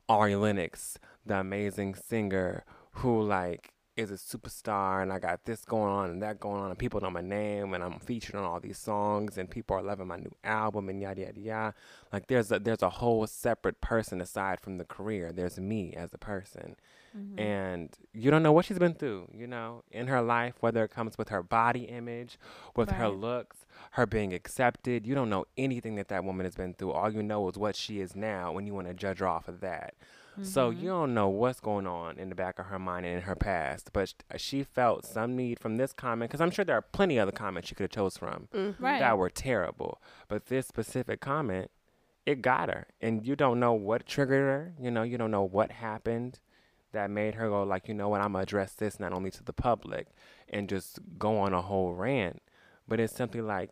Ari 0.08 0.36
Lennox, 0.36 0.98
the 1.26 1.38
amazing 1.40 1.94
singer 1.94 2.64
who 2.92 3.22
like 3.22 3.72
is 3.96 4.10
a 4.10 4.14
superstar 4.14 5.02
and 5.02 5.10
I 5.10 5.18
got 5.18 5.46
this 5.46 5.64
going 5.64 5.90
on 5.90 6.10
and 6.10 6.22
that 6.22 6.38
going 6.38 6.60
on 6.60 6.68
and 6.68 6.78
people 6.78 7.00
know 7.00 7.08
my 7.10 7.22
name 7.22 7.72
and 7.72 7.82
I'm 7.82 7.98
featured 7.98 8.34
on 8.34 8.44
all 8.44 8.60
these 8.60 8.76
songs 8.78 9.38
and 9.38 9.48
people 9.50 9.74
are 9.74 9.82
loving 9.82 10.06
my 10.06 10.16
new 10.16 10.32
album 10.44 10.90
and 10.90 11.00
yada 11.00 11.22
yada 11.22 11.40
yada. 11.40 11.74
Like 12.12 12.26
there's 12.26 12.52
a 12.52 12.58
there's 12.58 12.82
a 12.82 12.90
whole 12.90 13.26
separate 13.26 13.80
person 13.80 14.20
aside 14.20 14.60
from 14.60 14.76
the 14.76 14.84
career. 14.84 15.32
There's 15.32 15.58
me 15.58 15.94
as 15.96 16.12
a 16.12 16.18
person. 16.18 16.76
Mhm. 17.16 17.40
And 17.40 17.96
you 18.12 18.30
don't 18.30 18.42
know 18.42 18.52
what 18.52 18.66
she's 18.66 18.78
been 18.78 18.92
through, 18.92 19.28
you 19.34 19.46
know, 19.46 19.82
in 19.90 20.08
her 20.08 20.20
life, 20.20 20.56
whether 20.60 20.84
it 20.84 20.90
comes 20.90 21.16
with 21.16 21.30
her 21.30 21.42
body 21.42 21.84
image, 21.84 22.38
with 22.76 22.90
her 22.90 23.08
looks, 23.08 23.64
her 23.92 24.04
being 24.04 24.34
accepted. 24.34 25.06
You 25.06 25.14
don't 25.14 25.30
know 25.30 25.46
anything 25.56 25.94
that 25.94 26.08
that 26.08 26.22
woman 26.22 26.44
has 26.44 26.54
been 26.54 26.74
through. 26.74 26.92
All 26.92 27.10
you 27.10 27.22
know 27.22 27.48
is 27.48 27.56
what 27.56 27.76
she 27.76 28.00
is 28.00 28.14
now 28.14 28.52
when 28.52 28.66
you 28.66 28.74
want 28.74 28.88
to 28.88 28.94
judge 28.94 29.20
her 29.20 29.26
off 29.26 29.48
of 29.48 29.60
that. 29.60 29.94
So 30.42 30.70
Mhm. 30.70 30.80
you 30.80 30.88
don't 30.88 31.14
know 31.14 31.28
what's 31.28 31.60
going 31.60 31.86
on 31.86 32.18
in 32.18 32.28
the 32.28 32.34
back 32.34 32.58
of 32.58 32.66
her 32.66 32.78
mind 32.78 33.06
and 33.06 33.16
in 33.16 33.22
her 33.22 33.34
past, 33.34 33.90
but 33.92 34.12
she 34.36 34.62
felt 34.62 35.04
some 35.06 35.34
need 35.36 35.58
from 35.58 35.76
this 35.76 35.92
comment 35.92 36.30
because 36.30 36.40
I'm 36.40 36.50
sure 36.50 36.64
there 36.64 36.76
are 36.76 36.82
plenty 36.82 37.16
of 37.18 37.22
other 37.28 37.36
comments 37.36 37.68
she 37.68 37.74
could 37.74 37.84
have 37.84 37.90
chose 37.90 38.16
from 38.18 38.48
Mhm. 38.52 38.74
Right. 38.78 38.98
that 38.98 39.16
were 39.16 39.30
terrible. 39.30 40.00
But 40.28 40.46
this 40.46 40.66
specific 40.66 41.20
comment, 41.20 41.70
it 42.26 42.42
got 42.42 42.68
her, 42.68 42.88
and 43.00 43.24
you 43.26 43.36
don't 43.36 43.60
know 43.60 43.72
what 43.72 44.04
triggered 44.04 44.42
her. 44.42 44.74
You 44.78 44.90
know, 44.90 45.02
you 45.04 45.16
don't 45.16 45.30
know 45.30 45.44
what 45.44 45.70
happened 45.72 46.40
that 46.92 47.10
made 47.10 47.34
her 47.36 47.48
go 47.48 47.62
like, 47.62 47.88
you 47.88 47.94
know 47.94 48.08
what, 48.08 48.20
I'm 48.20 48.32
gonna 48.32 48.42
address 48.42 48.74
this 48.74 48.98
not 48.98 49.12
only 49.12 49.30
to 49.30 49.42
the 49.44 49.52
public 49.52 50.08
and 50.48 50.68
just 50.68 50.98
go 51.18 51.38
on 51.38 51.52
a 51.54 51.62
whole 51.62 51.92
rant, 51.94 52.42
but 52.88 53.00
it's 53.00 53.14
simply 53.14 53.40
like 53.40 53.70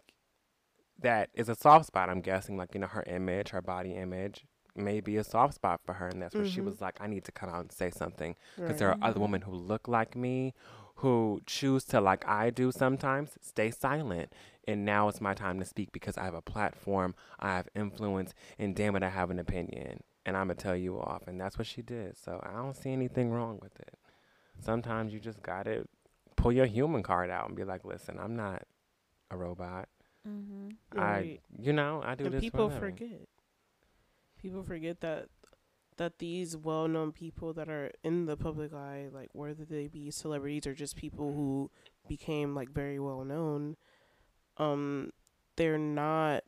that 1.01 1.31
is 1.35 1.49
a 1.49 1.55
soft 1.55 1.87
spot. 1.87 2.09
I'm 2.09 2.21
guessing, 2.21 2.57
like 2.57 2.75
you 2.75 2.81
know, 2.81 2.87
her 2.87 3.03
image, 3.07 3.51
her 3.51 3.61
body 3.63 3.93
image. 3.95 4.47
May 4.77 5.01
be 5.01 5.17
a 5.17 5.25
soft 5.25 5.55
spot 5.55 5.81
for 5.85 5.95
her, 5.95 6.09
and 6.09 6.21
that's 6.23 6.35
where 6.35 6.45
she 6.45 6.61
Mhm. 6.61 6.65
was 6.67 6.81
like, 6.81 7.01
"I 7.01 7.07
need 7.07 7.25
to 7.25 7.33
come 7.33 7.49
out 7.49 7.61
and 7.61 7.73
say 7.73 7.91
something." 7.91 8.37
because 8.57 8.71
Right. 8.73 8.79
there 8.79 8.89
are 8.91 8.99
other 9.03 9.21
women 9.21 9.43
who 9.43 9.53
look 9.53 9.87
like 9.89 10.15
me 10.17 10.55
who 10.99 11.41
choose 11.45 11.85
to 11.85 12.01
like 12.01 12.25
i 12.29 12.51
do 12.51 12.71
sometimes 12.71 13.37
stay 13.41 13.69
silent 13.69 14.33
and 14.69 14.85
now 14.85 15.09
it's 15.09 15.21
my 15.21 15.35
time 15.35 15.59
to 15.59 15.65
speak 15.65 15.91
because 15.91 16.17
i 16.17 16.23
have 16.25 16.35
a 16.35 16.41
platform 16.41 17.15
i 17.41 17.49
have 17.49 17.69
influence 17.75 18.33
and 18.61 18.77
damn 18.77 18.95
it 18.95 19.03
i 19.03 19.09
have 19.09 19.29
an 19.31 19.41
opinion 19.41 20.01
and 20.25 20.37
i'm 20.37 20.47
gonna 20.47 20.55
tell 20.55 20.77
you 20.77 20.97
off 21.01 21.27
and 21.27 21.41
that's 21.41 21.59
what 21.59 21.67
she 21.67 21.83
did 21.83 22.17
so 22.17 22.41
i 22.45 22.53
don't 22.53 22.77
see 22.77 22.93
anything 22.93 23.33
wrong 23.33 23.59
with 23.61 23.79
it 23.81 23.99
sometimes 24.61 25.13
you 25.13 25.19
just 25.19 25.43
gotta 25.43 25.85
pull 26.37 26.53
your 26.53 26.67
human 26.67 27.03
card 27.03 27.29
out 27.29 27.49
and 27.49 27.57
be 27.57 27.65
like 27.65 27.85
listen 27.85 28.17
i'm 28.21 28.37
not 28.37 28.63
a 29.33 29.37
robot 29.37 29.89
Mhm. 30.27 30.77
Right. 30.95 31.03
i 31.03 31.39
you 31.61 31.73
know 31.73 32.03
i 32.05 32.15
do 32.15 32.27
and 32.27 32.35
this 32.35 32.41
people 32.41 32.71
for 32.71 32.77
a 32.77 32.81
forget. 32.81 33.29
People 34.45 34.63
forget 34.63 35.01
that 35.01 35.29
that 35.97 36.19
these 36.19 36.55
well-known 36.57 37.13
people 37.13 37.55
that 37.55 37.69
are 37.71 37.91
in 38.03 38.27
the 38.27 38.37
public 38.37 38.75
eye, 38.75 39.07
like 39.11 39.31
whether 39.33 39.65
they 39.65 39.87
be 39.87 40.11
celebrities 40.11 40.67
or 40.67 40.75
just 40.75 40.97
people 40.97 41.33
who 41.33 41.71
became 42.09 42.55
like 42.55 42.69
very 42.69 42.99
well 42.99 43.25
known, 43.25 43.77
um, 44.59 45.11
they're 45.57 45.79
not 45.79 46.45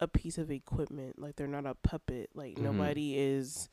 a 0.00 0.08
piece 0.08 0.36
of 0.36 0.50
equipment. 0.50 1.16
Like 1.16 1.36
they're 1.36 1.46
not 1.46 1.64
a 1.66 1.74
puppet. 1.76 2.30
Like 2.34 2.56
Mhm. 2.56 2.62
nobody 2.62 3.16
is 3.16 3.68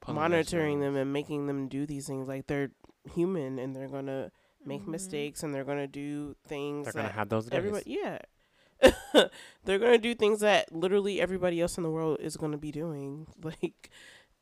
Pulling 0.00 0.16
monitoring 0.20 0.80
them 0.80 0.94
strings. 0.94 1.02
and 1.02 1.12
making 1.12 1.46
them 1.46 1.68
do 1.68 1.86
these 1.86 2.06
things. 2.08 2.26
Like 2.26 2.48
they're 2.48 2.72
human 3.14 3.58
and 3.60 3.76
they're 3.76 3.88
gonna 3.88 4.32
make 4.64 4.82
Mhm. 4.82 4.88
mistakes 4.88 5.42
and 5.44 5.54
they're 5.54 5.64
gonna 5.64 5.86
do 5.86 6.34
things 6.48 6.86
they're 6.86 6.92
gonna 7.02 7.12
have 7.12 7.28
those 7.28 7.44
days. 7.44 7.56
everybody 7.56 7.84
yeah 7.88 8.18
they're 9.64 9.78
gonna 9.78 9.98
do 9.98 10.14
things 10.14 10.40
that 10.40 10.72
literally 10.72 11.20
everybody 11.20 11.60
else 11.60 11.76
in 11.76 11.82
the 11.82 11.90
world 11.90 12.18
is 12.20 12.36
gonna 12.36 12.58
be 12.58 12.70
doing 12.70 13.26
like 13.42 13.90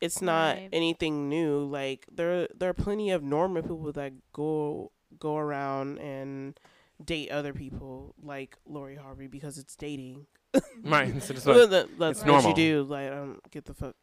it's 0.01 0.21
not 0.21 0.57
Right. 0.57 0.69
anything 0.73 1.29
new 1.29 1.65
like 1.65 2.07
there 2.13 2.49
there 2.57 2.69
are 2.71 2.75
plenty 2.75 3.11
of 3.11 3.23
normal 3.23 3.63
people 3.63 3.93
that 3.93 4.13
go 4.33 4.91
go 5.19 5.37
around 5.37 5.99
and 5.99 6.59
date 7.05 7.31
other 7.31 7.53
people 7.53 8.15
like 8.23 8.57
Lori 8.67 8.97
Harvey 8.97 9.27
because 9.29 9.59
it's 9.59 9.77
dating 9.77 10.27
right 10.85 11.23
so 11.23 11.35
just 11.35 11.47
Well, 11.47 11.61
what, 11.61 11.71
that- 11.71 11.99
that's 11.99 12.19
it's 12.19 12.27
what 12.27 12.33
normal. 12.33 12.51
you 12.51 12.57
do 12.57 12.83
like 12.85 13.11
um 13.13 13.41
get 13.51 13.65
the 13.65 13.75
fuck 13.75 13.95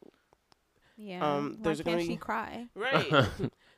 Yeah. 0.96 1.20
Um, 1.36 1.56
Why 1.58 1.64
there's 1.64 1.78
can't 1.82 1.96
gonna 1.96 2.02
she 2.02 2.08
be- 2.08 2.16
cry? 2.16 2.66
right 2.74 3.26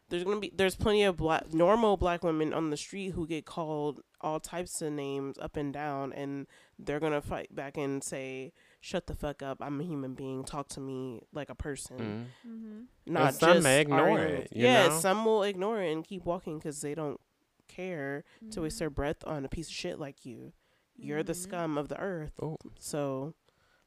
there's 0.09 0.25
gonna 0.25 0.40
be 0.40 0.53
there's 0.55 0.77
plenty 0.77 1.03
of 1.05 1.17
black 1.17 1.53
normal 1.53 1.97
black 1.97 2.23
women 2.23 2.53
on 2.53 2.71
the 2.71 2.77
street 2.77 3.11
who 3.11 3.27
get 3.27 3.45
called 3.47 4.01
all 4.25 4.41
types 4.41 4.81
of 4.83 4.93
names 4.93 5.37
up 5.39 5.57
and 5.57 5.73
down 5.73 6.13
and 6.13 6.47
they're 6.79 6.99
gonna 7.01 7.21
fight 7.21 7.55
back 7.55 7.77
and 7.77 8.03
say 8.03 8.53
shut 8.81 9.07
the 9.07 9.15
fuck 9.15 9.43
up 9.43 9.59
i'm 9.61 9.81
a 9.81 9.85
human 9.85 10.15
being 10.15 10.43
talk 10.45 10.67
to 10.69 10.81
me 10.81 11.21
like 11.33 11.51
a 11.51 11.55
person 11.55 11.99
Mhm. 12.45 12.51
Mm-hmm. 12.51 13.13
not 13.13 13.35
some 13.35 13.53
just 13.55 13.63
may 13.65 13.81
ignore 13.81 14.19
it, 14.21 14.49
you 14.53 14.65
yeah 14.65 14.89
know? 14.89 14.99
some 14.99 15.25
will 15.25 15.43
ignore 15.43 15.81
it 15.83 15.93
and 15.93 16.05
keep 16.05 16.25
walking 16.25 16.59
because 16.59 16.81
they 16.81 16.95
don't 16.95 17.21
care 17.69 18.25
to 18.51 18.63
waste 18.63 18.77
Mm-hmm. 18.77 18.79
their 18.85 18.91
breath 18.91 19.25
on 19.27 19.45
a 19.45 19.49
piece 19.49 19.69
of 19.69 19.75
shit 19.75 19.99
like 20.01 20.25
you 20.27 20.53
you're 20.97 21.23
the 21.23 21.33
Mhm. 21.33 21.43
scum 21.45 21.79
of 21.79 21.89
the 21.89 21.99
earth 22.01 22.33
Oh. 22.43 22.57
so 22.79 23.35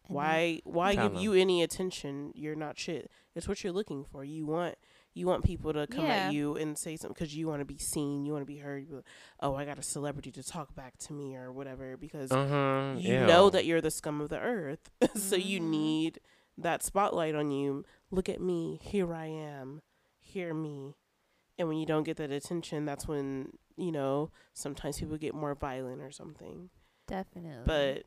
why 0.07 0.61
why 0.63 0.95
Tell 0.95 1.09
give 1.09 1.17
'em. 1.17 1.21
you 1.23 1.33
any 1.33 1.61
attention 1.63 2.31
you're 2.35 2.55
not 2.55 2.77
shit 2.79 3.09
it's 3.35 3.47
what 3.47 3.63
you're 3.63 3.73
looking 3.73 4.03
for 4.05 4.23
you 4.23 4.45
want 4.45 4.75
you 5.17 5.25
want 5.27 5.43
people 5.43 5.73
to 5.73 5.87
come 5.87 6.05
Yeah. 6.05 6.27
at 6.27 6.33
you 6.33 6.55
and 6.55 6.77
say 6.77 6.95
something 6.95 7.13
because 7.13 7.35
you 7.35 7.47
want 7.47 7.59
to 7.61 7.65
be 7.65 7.77
seen 7.77 8.25
you 8.25 8.31
want 8.33 8.43
to 8.43 8.53
be 8.53 8.57
heard 8.59 8.87
like, 8.89 9.03
oh 9.41 9.55
i 9.55 9.65
got 9.65 9.79
a 9.79 9.81
celebrity 9.83 10.31
to 10.31 10.43
talk 10.43 10.75
back 10.75 10.97
to 10.99 11.13
me 11.13 11.35
or 11.35 11.51
whatever 11.51 11.97
because 11.97 12.31
Uh-huh. 12.31 12.93
you 12.97 13.17
know 13.25 13.49
that 13.49 13.65
you're 13.65 13.81
the 13.81 13.91
scum 13.91 14.21
of 14.21 14.29
the 14.29 14.39
earth 14.39 14.89
so 15.15 15.35
you 15.35 15.59
Mhm. 15.59 15.69
need 15.69 16.19
that 16.57 16.83
spotlight 16.83 17.35
on 17.35 17.51
you 17.51 17.83
look 18.11 18.29
at 18.29 18.39
me 18.41 18.79
here 18.81 19.13
i 19.13 19.25
am 19.25 19.81
hear 20.19 20.53
me 20.53 20.95
and 21.57 21.67
when 21.67 21.77
you 21.77 21.85
don't 21.85 22.03
get 22.03 22.17
that 22.17 22.31
attention 22.31 22.85
that's 22.85 23.07
when 23.07 23.57
you 23.75 23.91
know 23.91 24.31
sometimes 24.53 24.99
people 24.99 25.17
get 25.17 25.33
more 25.33 25.55
violent 25.55 26.01
or 26.01 26.11
something 26.11 26.69
Definitely. 27.07 27.63
but 27.65 28.03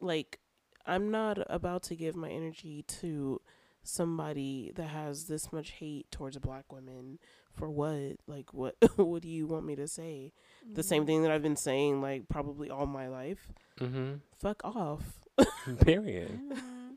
like 0.00 0.38
i'm 0.86 1.10
not 1.10 1.38
about 1.50 1.82
to 1.84 1.94
give 1.96 2.16
my 2.16 2.30
energy 2.30 2.82
to 2.88 3.40
somebody 3.82 4.72
that 4.74 4.88
has 4.88 5.24
this 5.26 5.52
much 5.52 5.70
hate 5.72 6.10
towards 6.10 6.36
black 6.38 6.72
women 6.72 7.18
for 7.52 7.68
what 7.70 8.16
like 8.26 8.52
what 8.54 8.76
what 8.96 9.22
do 9.22 9.28
you 9.28 9.46
want 9.46 9.64
me 9.66 9.74
to 9.74 9.88
say 9.88 10.32
the 10.72 10.82
same 10.82 11.02
Mhm. 11.02 11.06
thing 11.06 11.22
that 11.22 11.30
i've 11.32 11.42
been 11.42 11.56
saying 11.56 12.00
like 12.00 12.28
probably 12.28 12.70
all 12.70 12.86
my 12.86 13.08
life 13.08 13.52
Mhm. 13.80 14.20
fuck 14.38 14.60
off 14.64 15.16
Period. 15.84 16.38
Mhm. 16.52 16.96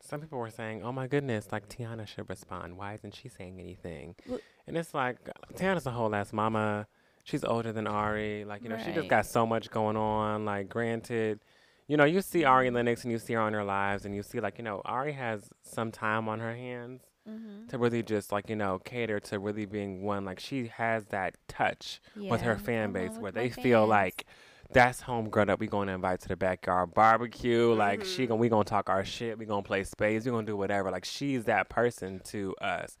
Some 0.00 0.20
people 0.20 0.38
were 0.38 0.50
saying, 0.50 0.82
"Oh 0.82 0.90
my 0.92 1.06
goodness, 1.06 1.48
like 1.52 1.68
Teyana 1.68 2.06
should 2.06 2.28
respond. 2.28 2.76
Why 2.76 2.94
isn't 2.94 3.14
she 3.14 3.28
saying 3.28 3.58
anything?" 3.60 4.14
Look- 4.26 4.42
And 4.66 4.76
it's 4.76 4.92
like 4.94 5.18
Teyana's 5.54 5.86
a 5.86 5.90
whole 5.92 6.12
ass 6.14 6.32
mama. 6.32 6.86
She's 7.24 7.44
older 7.44 7.72
than 7.72 7.86
Ari. 7.86 8.44
Like 8.44 8.62
you 8.62 8.68
know, 8.68 8.78
she 8.78 8.92
just 8.92 9.08
got 9.08 9.26
so 9.26 9.46
much 9.46 9.70
going 9.70 9.96
on. 9.96 10.44
Like 10.44 10.68
granted, 10.68 11.40
you 11.88 11.96
know, 11.96 12.04
you 12.04 12.20
see 12.22 12.44
Ari 12.44 12.70
Lennox 12.70 13.02
and 13.04 13.12
you 13.12 13.18
see 13.18 13.34
her 13.34 13.40
on 13.40 13.52
her 13.52 13.64
lives, 13.64 14.04
and 14.04 14.14
you 14.14 14.22
see 14.22 14.40
like 14.40 14.58
you 14.58 14.64
know, 14.64 14.82
Ari 14.84 15.12
has 15.12 15.50
some 15.62 15.90
time 15.92 16.28
on 16.28 16.40
her 16.40 16.54
hands 16.54 17.02
Mhm. 17.28 17.68
to 17.70 17.78
really 17.78 18.02
just 18.04 18.30
like 18.32 18.48
you 18.48 18.56
know 18.56 18.78
cater 18.78 19.18
to 19.20 19.38
really 19.38 19.66
being 19.66 20.02
one. 20.02 20.24
Like 20.24 20.38
she 20.40 20.68
has 20.68 21.06
that 21.06 21.36
touch 21.48 22.00
with 22.16 22.42
her 22.42 22.56
fan 22.56 22.92
base 22.92 23.16
where 23.18 23.32
they 23.32 23.50
feel 23.50 23.80
fans. 23.82 23.90
like 23.90 24.26
that's 24.72 25.02
homegirl 25.02 25.46
that 25.46 25.60
we 25.60 25.66
gonna 25.68 25.94
invite 25.94 26.20
to 26.20 26.28
the 26.28 26.36
backyard 26.36 26.92
barbecue. 26.94 27.72
Like 27.72 28.04
she 28.04 28.24
Mhm. 28.24 28.28
gonna 28.28 28.40
we 28.40 28.48
gonna 28.48 28.64
talk 28.64 28.88
our 28.90 29.04
shit. 29.04 29.38
We 29.38 29.44
gonna 29.46 29.62
play 29.62 29.84
spades. 29.84 30.24
We 30.26 30.32
gonna 30.32 30.46
do 30.46 30.56
whatever. 30.56 30.90
Like 30.90 31.04
she's 31.04 31.44
that 31.44 31.68
person 31.68 32.20
to 32.26 32.54
us. 32.60 32.96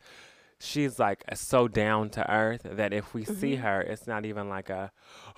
She's 0.58 0.98
like 0.98 1.22
so 1.34 1.68
down 1.68 2.10
to 2.10 2.28
earth 2.32 2.62
that 2.64 2.92
if 2.92 3.12
we 3.14 3.24
see 3.24 3.56
Mhm. 3.56 3.60
her, 3.62 3.80
it's 3.82 4.06
not 4.06 4.24
even 4.24 4.48
like 4.48 4.70
a, 4.70 4.90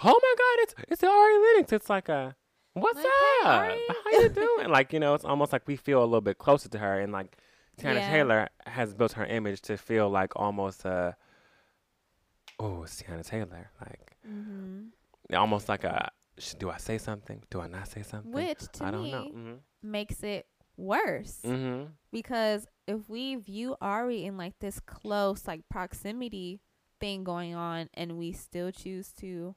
oh 0.05 0.21
my 0.23 0.35
god, 0.39 0.63
it's 0.63 0.75
it's 0.89 1.03
Ari 1.05 1.39
Lennox. 1.39 1.73
It's 1.73 1.91
like 1.91 2.09
a, 2.09 2.37
what's 2.81 2.97
Like, 2.97 3.07
hey, 3.07 3.41
up? 3.45 3.61
Ari." 3.63 3.81
How 4.05 4.11
you 4.21 4.29
doing? 4.57 4.69
like 4.71 4.93
you 4.93 5.01
know, 5.01 5.15
it's 5.15 5.25
almost 5.25 5.53
like 5.53 5.67
we 5.67 5.77
feel 5.77 6.01
a 6.01 6.05
little 6.07 6.21
bit 6.21 6.39
closer 6.39 6.69
to 6.69 6.79
her, 6.79 7.01
and 7.01 7.13
like 7.13 7.37
Tana 7.77 8.01
Yeah. 8.01 8.11
Taylor 8.11 8.49
has 8.67 8.95
built 8.95 9.13
her 9.13 9.25
image 9.27 9.61
to 9.63 9.77
feel 9.77 10.09
like 10.11 10.33
almost 10.37 10.85
a, 10.85 11.17
oh, 12.59 12.83
it's 12.83 13.01
Teyana 13.03 13.25
Taylor. 13.27 13.71
Like 13.81 14.17
Mhm. 14.29 14.91
almost 15.35 15.69
like 15.69 15.85
a 15.85 16.11
do 16.59 16.71
I 16.71 16.77
say 16.77 16.99
something? 16.99 17.43
Do 17.51 17.61
I 17.61 17.67
not 17.67 17.89
say 17.89 18.03
something? 18.03 18.31
Which 18.33 18.61
to 18.75 18.85
I 18.85 18.91
don't 18.93 19.03
me 19.03 19.11
know. 19.13 19.25
Mm-hmm. 19.25 19.55
makes 19.83 20.23
it 20.23 20.47
worse 20.77 21.41
Mm-hmm. 21.45 21.87
because 22.13 22.65
if 22.87 23.09
we 23.09 23.35
view 23.35 23.75
Ari 23.81 24.25
in 24.25 24.37
like 24.37 24.57
this 24.61 24.79
close 24.79 25.49
like 25.49 25.69
proximity 25.69 26.61
thing 27.01 27.25
going 27.25 27.55
on 27.57 27.89
and 27.95 28.17
we 28.17 28.31
still 28.33 28.71
choose 28.71 29.11
to 29.15 29.57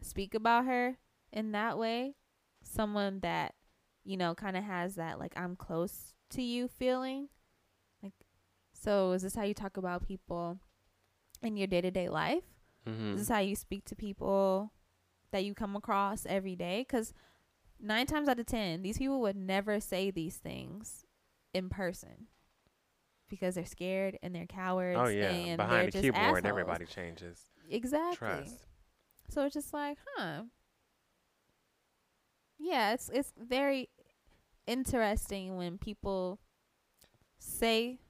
speak 0.00 0.34
about 0.34 0.64
her 0.64 0.96
in 1.32 1.52
that 1.52 1.76
way, 1.78 2.14
someone 2.66 3.20
that 3.20 3.54
you 4.04 4.16
know 4.16 4.34
kind 4.34 4.56
of 4.56 4.64
has 4.64 4.94
that 4.96 5.18
like 5.18 5.32
I'm 5.36 5.56
close 5.56 6.14
to 6.30 6.42
you 6.42 6.68
feeling. 6.68 7.28
Like 8.02 8.14
so 8.72 9.12
is 9.12 9.22
this 9.22 9.34
how 9.34 9.44
you 9.44 9.54
talk 9.54 9.76
about 9.76 10.06
people 10.06 10.58
in 11.42 11.56
your 11.56 11.66
day-to-day 11.66 12.08
life? 12.08 12.44
Mm-hmm. 12.88 13.16
This 13.16 13.28
how 13.28 13.38
you 13.40 13.56
speak 13.56 13.84
to 13.86 13.96
people 13.96 14.72
that 15.32 15.44
you 15.44 15.54
come 15.54 15.74
across 15.76 16.24
every 16.26 16.54
day. 16.56 16.84
Because 16.86 17.12
nine 17.80 18.06
times 18.06 18.28
out 18.28 18.38
of 18.38 18.46
ten, 18.46 18.82
these 18.82 18.98
people 18.98 19.20
would 19.20 19.36
never 19.36 19.80
say 19.80 20.10
these 20.10 20.36
things 20.36 21.04
in 21.52 21.68
person. 21.68 22.28
because 23.28 23.56
they're 23.56 23.66
scared 23.66 24.18
and 24.22 24.34
they're 24.34 24.46
cowards. 24.46 24.98
Oh 25.00 25.08
yeah, 25.08 25.30
and 25.30 25.56
behind 25.56 25.72
they're 25.72 25.84
the 25.86 25.90
just 25.92 26.02
keyboard, 26.02 26.22
assholes. 26.22 26.44
everybody 26.44 26.86
changes. 26.86 27.40
exactly. 27.68 28.14
Trust. 28.16 28.66
So 29.28 29.44
it's 29.44 29.54
just 29.54 29.72
like, 29.74 29.98
huh? 30.16 30.42
Yeah, 32.58 32.94
it's 32.94 33.10
it's 33.12 33.32
very 33.38 33.88
interesting 34.66 35.56
when 35.56 35.78
people 35.78 36.40
say 37.38 38.00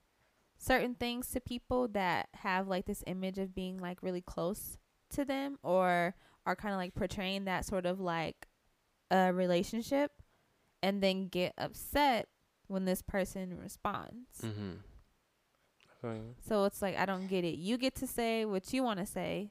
certain 0.59 0.95
things 0.95 1.31
to 1.31 1.41
people 1.41 1.89
that 1.89 2.29
have 2.35 2.67
like 2.67 2.87
this 2.87 3.05
image 3.07 3.39
of 3.39 3.55
being 3.55 3.79
like 3.79 4.03
really 4.03 4.23
close 4.23 4.79
to 5.11 5.25
them 5.25 5.59
or 5.63 6.15
are 6.47 6.57
kind 6.57 6.73
of 6.73 6.79
like 6.79 6.95
portraying 6.95 7.45
that 7.45 7.65
sort 7.65 7.87
of 7.87 8.01
like 8.01 8.49
a 9.11 9.33
relationship 9.33 10.13
and 10.83 11.03
then 11.03 11.29
get 11.29 11.53
upset 11.59 12.29
when 12.69 12.85
this 12.85 13.03
person 13.03 13.59
responds. 13.61 14.41
Mm-hmm. 14.43 14.73
So 16.49 16.65
it's 16.65 16.81
like 16.83 16.97
I 16.97 17.05
don't 17.05 17.27
get 17.27 17.45
it. 17.45 17.57
You 17.59 17.79
get 17.79 17.97
to 17.97 18.07
say 18.07 18.45
what 18.45 18.73
you 18.73 18.83
want 18.83 19.01
to 19.01 19.07
say, 19.07 19.51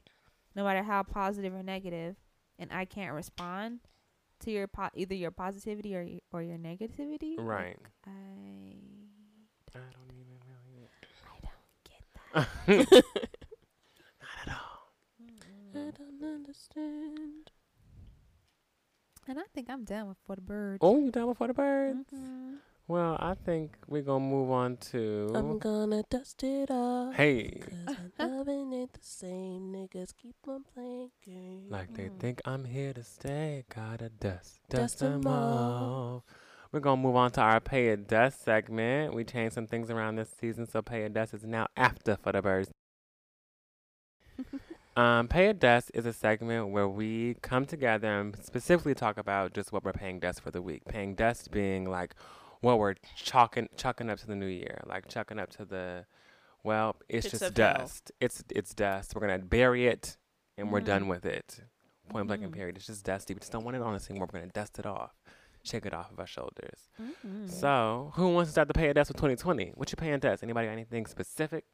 no 0.54 0.64
matter 0.64 0.82
how 0.82 1.02
positive 1.02 1.52
or 1.54 1.62
negative, 1.62 2.16
and 2.58 2.72
I 2.72 2.86
can't 2.86 3.12
respond 3.12 3.80
to 4.40 4.50
your 4.50 4.66
po- 4.68 4.90
either 4.94 5.14
your 5.14 5.30
positivity 5.30 5.96
or 5.96 6.02
y- 6.04 6.20
or 6.32 6.42
your 6.42 6.58
negativity. 6.58 7.36
Like, 7.38 7.46
Right. 7.46 7.78
I 8.06 8.10
I 9.74 9.78
don't 9.92 10.12
even 10.12 10.38
really. 10.48 10.88
I 11.24 11.38
don't 11.42 11.82
get 11.84 12.04
that. 12.32 13.04
Not 14.20 14.36
at 14.46 14.48
all. 14.48 14.92
I 15.74 15.90
don't 15.90 16.22
understand. 16.34 17.50
And 19.28 19.38
I 19.40 19.42
think 19.54 19.68
I'm 19.68 19.84
down 19.84 20.08
with 20.08 20.18
for 20.24 20.36
the 20.36 20.42
birds. 20.42 20.78
Oh, 20.82 20.98
you 20.98 21.10
done 21.10 21.26
before 21.26 21.48
the 21.48 21.54
birds? 21.54 21.98
Mhm. 22.14 22.58
Well, 22.88 23.16
I 23.18 23.34
think 23.34 23.76
we're 23.88 24.02
gonna 24.02 24.24
move 24.24 24.50
on 24.50 24.76
to. 24.92 25.32
I'm 25.34 25.58
gonna 25.58 26.04
dust 26.08 26.44
it 26.44 26.70
off. 26.70 27.14
Hey, 27.14 27.60
Cause 27.60 27.96
I'm 28.18 28.30
loving 28.36 28.72
it 28.72 28.92
the 28.92 29.00
same. 29.02 29.72
Niggas 29.72 30.14
keep 30.16 30.36
on 30.46 30.62
playing 30.72 31.10
games. 31.24 31.70
like 31.70 31.94
they 31.94 32.10
think 32.20 32.40
I'm 32.44 32.64
here 32.64 32.92
to 32.92 33.02
stay. 33.02 33.64
Gotta 33.74 34.08
dust, 34.08 34.60
dust, 34.68 35.00
Dust 35.00 35.02
'em 35.02 35.22
them 35.22 35.32
off. 35.32 36.22
We're 36.70 36.78
gonna 36.80 37.00
move 37.00 37.16
on 37.16 37.32
to 37.32 37.40
our 37.40 37.60
pay 37.60 37.88
a 37.88 37.96
dust 37.96 38.44
segment. 38.44 39.14
We 39.14 39.24
changed 39.24 39.54
some 39.54 39.66
things 39.66 39.90
around 39.90 40.16
this 40.16 40.30
season, 40.40 40.66
so 40.68 40.80
pay 40.80 41.02
a 41.02 41.08
dust 41.08 41.34
is 41.34 41.44
now 41.44 41.66
after 41.76 42.16
for 42.16 42.32
the 42.32 42.42
birds. 42.42 42.70
Um, 44.96 45.28
pay 45.28 45.48
a 45.48 45.52
dust 45.52 45.90
is 45.92 46.06
a 46.06 46.12
segment 46.14 46.68
where 46.70 46.88
we 46.88 47.36
come 47.42 47.66
together 47.66 48.08
and 48.08 48.34
specifically 48.42 48.94
talk 48.94 49.18
about 49.18 49.52
just 49.52 49.70
what 49.70 49.84
we're 49.84 49.92
paying 49.92 50.20
dust 50.20 50.40
for 50.40 50.50
the 50.50 50.62
week. 50.62 50.86
Paying 50.86 51.16
dust 51.16 51.50
being 51.50 51.84
like 51.84 52.14
what 52.60 52.78
we're 52.78 52.94
chalking 53.16 53.68
chucking 53.76 54.10
up 54.10 54.18
to 54.20 54.26
the 54.26 54.36
new 54.36 54.46
year, 54.46 54.80
like 54.86 55.08
chucking 55.08 55.38
up 55.38 55.50
to 55.50 55.64
the 55.64 56.06
well, 56.64 56.96
it's 57.08 57.30
just 57.30 57.42
of 57.42 57.56
hell. 57.56 57.74
dust. 57.78 58.12
It's 58.20 58.42
it's 58.50 58.74
dust. 58.74 59.14
We're 59.14 59.20
gonna 59.20 59.38
bury 59.38 59.86
it 59.86 60.16
and 60.58 60.72
we're 60.72 60.80
done 60.80 61.04
Mhm. 61.04 61.08
with 61.08 61.24
it. 61.26 61.60
Point 62.08 62.26
blank 62.28 62.42
and 62.42 62.52
Mhm. 62.52 62.56
period. 62.56 62.76
It's 62.76 62.86
just 62.86 63.04
dusty. 63.04 63.34
We 63.34 63.40
just 63.40 63.52
don't 63.52 63.64
want 63.64 63.76
it 63.76 63.82
on 63.82 63.94
us 63.94 64.08
anymore. 64.10 64.28
We're 64.32 64.40
gonna 64.40 64.52
dust 64.52 64.78
it 64.78 64.86
off. 64.86 65.14
Shake 65.62 65.84
it 65.86 65.92
off 65.94 66.10
of 66.12 66.20
our 66.20 66.26
shoulders. 66.26 66.88
Mhm. 67.00 67.50
So 67.50 68.12
who 68.14 68.28
wants 68.32 68.48
to 68.48 68.52
start 68.52 68.68
the 68.68 68.74
pay 68.74 68.88
a 68.88 68.94
dust 68.94 69.10
for 69.10 69.16
2020? 69.16 69.70
What 69.74 69.90
you 69.90 69.96
paying 69.96 70.18
dust? 70.20 70.42
Anybody 70.42 70.66
got 70.68 70.72
anything 70.72 71.06
specific? 71.06 71.64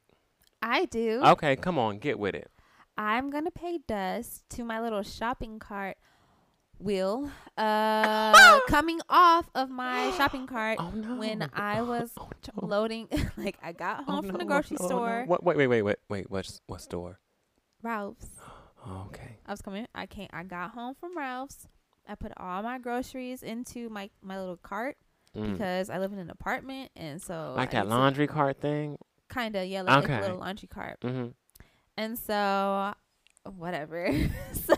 I 0.62 0.86
do. 0.86 1.22
Okay, 1.24 1.56
come 1.56 1.78
on, 1.78 1.98
get 1.98 2.18
with 2.18 2.34
it. 2.34 2.50
I'm 2.96 3.30
gonna 3.30 3.50
pay 3.50 3.78
dust 3.86 4.44
to 4.50 4.64
my 4.64 4.80
little 4.80 5.02
shopping 5.02 5.58
cart 5.58 5.96
wheel 6.82 7.30
uh 7.56 8.60
coming 8.68 9.00
off 9.08 9.48
of 9.54 9.70
my 9.70 10.10
shopping 10.16 10.46
cart 10.54 10.78
Oh 10.80 10.90
no. 10.90 11.14
when 11.16 11.48
I 11.52 11.82
was 11.82 12.10
Oh, 12.18 12.28
no. 12.60 12.66
loading 12.68 13.08
like 13.36 13.56
I 13.62 13.72
got 13.72 14.00
Oh, 14.00 14.12
home 14.12 14.24
from 14.24 14.38
the 14.38 14.44
grocery 14.44 14.76
store 14.78 15.24
What? 15.26 15.44
Wait, 15.44 15.56
wait, 15.56 15.66
wait, 15.68 15.82
wait, 15.82 15.96
wait. 16.08 16.30
What? 16.30 16.60
What 16.66 16.80
store? 16.80 17.18
Ralphs 17.82 18.26
Oh, 18.84 19.04
okay. 19.06 19.38
I 19.46 19.52
was 19.52 19.62
coming 19.62 19.86
I 19.94 20.06
came 20.06 20.28
I 20.32 20.42
got 20.42 20.72
home 20.72 20.94
from 20.98 21.16
Ralphs 21.16 21.68
I 22.08 22.16
put 22.16 22.32
all 22.36 22.62
my 22.64 22.78
groceries 22.78 23.42
into 23.44 23.88
my 23.88 24.10
my 24.22 24.38
little 24.38 24.56
cart 24.56 24.96
Mm. 25.36 25.52
because 25.52 25.88
I 25.88 25.96
live 25.98 26.12
in 26.12 26.18
an 26.18 26.28
apartment 26.28 26.90
and 26.94 27.22
so 27.22 27.54
Like 27.56 27.70
that 27.70 27.86
I 27.86 27.88
laundry 27.88 28.26
cart 28.26 28.60
thing. 28.60 28.98
kind 29.28 29.56
of 29.56 29.66
yeah 29.66 29.80
like, 29.82 29.94
like 29.94 30.04
Okay. 30.04 30.18
a 30.18 30.20
little 30.20 30.38
laundry 30.38 30.68
cart 30.68 31.00
Mm-hmm. 31.00 31.28
And 31.96 32.18
so, 32.18 32.92
whatever. 33.56 34.10
so, 34.52 34.74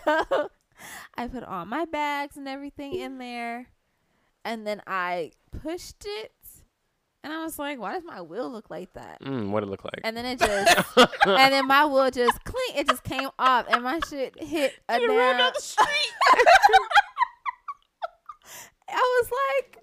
I 1.15 1.29
put 1.29 1.43
all 1.45 1.65
my 1.65 1.85
bags 1.85 2.37
and 2.37 2.49
everything 2.49 2.95
in 2.95 3.19
there. 3.19 3.67
And 4.45 4.67
then 4.67 4.83
I 4.87 5.33
pushed 5.63 6.05
it. 6.07 6.33
And 7.23 7.33
I 7.33 7.43
was 7.43 7.59
like, 7.59 7.79
why 7.79 7.95
does 7.95 8.05
my 8.05 8.21
wheel 8.21 8.51
look 8.53 8.69
like 8.69 8.93
that? 8.93 9.23
Mm, 9.23 9.49
what 9.51 9.63
it 9.63 9.67
look 9.71 9.83
like? 9.85 10.01
And 10.05 10.15
then 10.15 10.27
it 10.27 10.39
just, 10.39 10.87
and 11.27 11.55
then 11.55 11.67
my 11.67 11.87
wheel 11.87 12.11
just 12.11 12.45
clean. 12.45 12.77
It 12.77 12.87
just 12.87 13.03
came 13.03 13.31
off, 13.39 13.65
and 13.71 13.83
my 13.83 13.99
shit 14.11 14.39
hit 14.43 14.75
a 14.91 15.01
You 15.01 15.09
down. 15.09 15.17
ran 15.17 15.39
down 15.39 15.53
the 15.55 15.61
street. 15.63 15.89
I 18.89 19.21
was 19.23 19.31
like, 19.57 19.79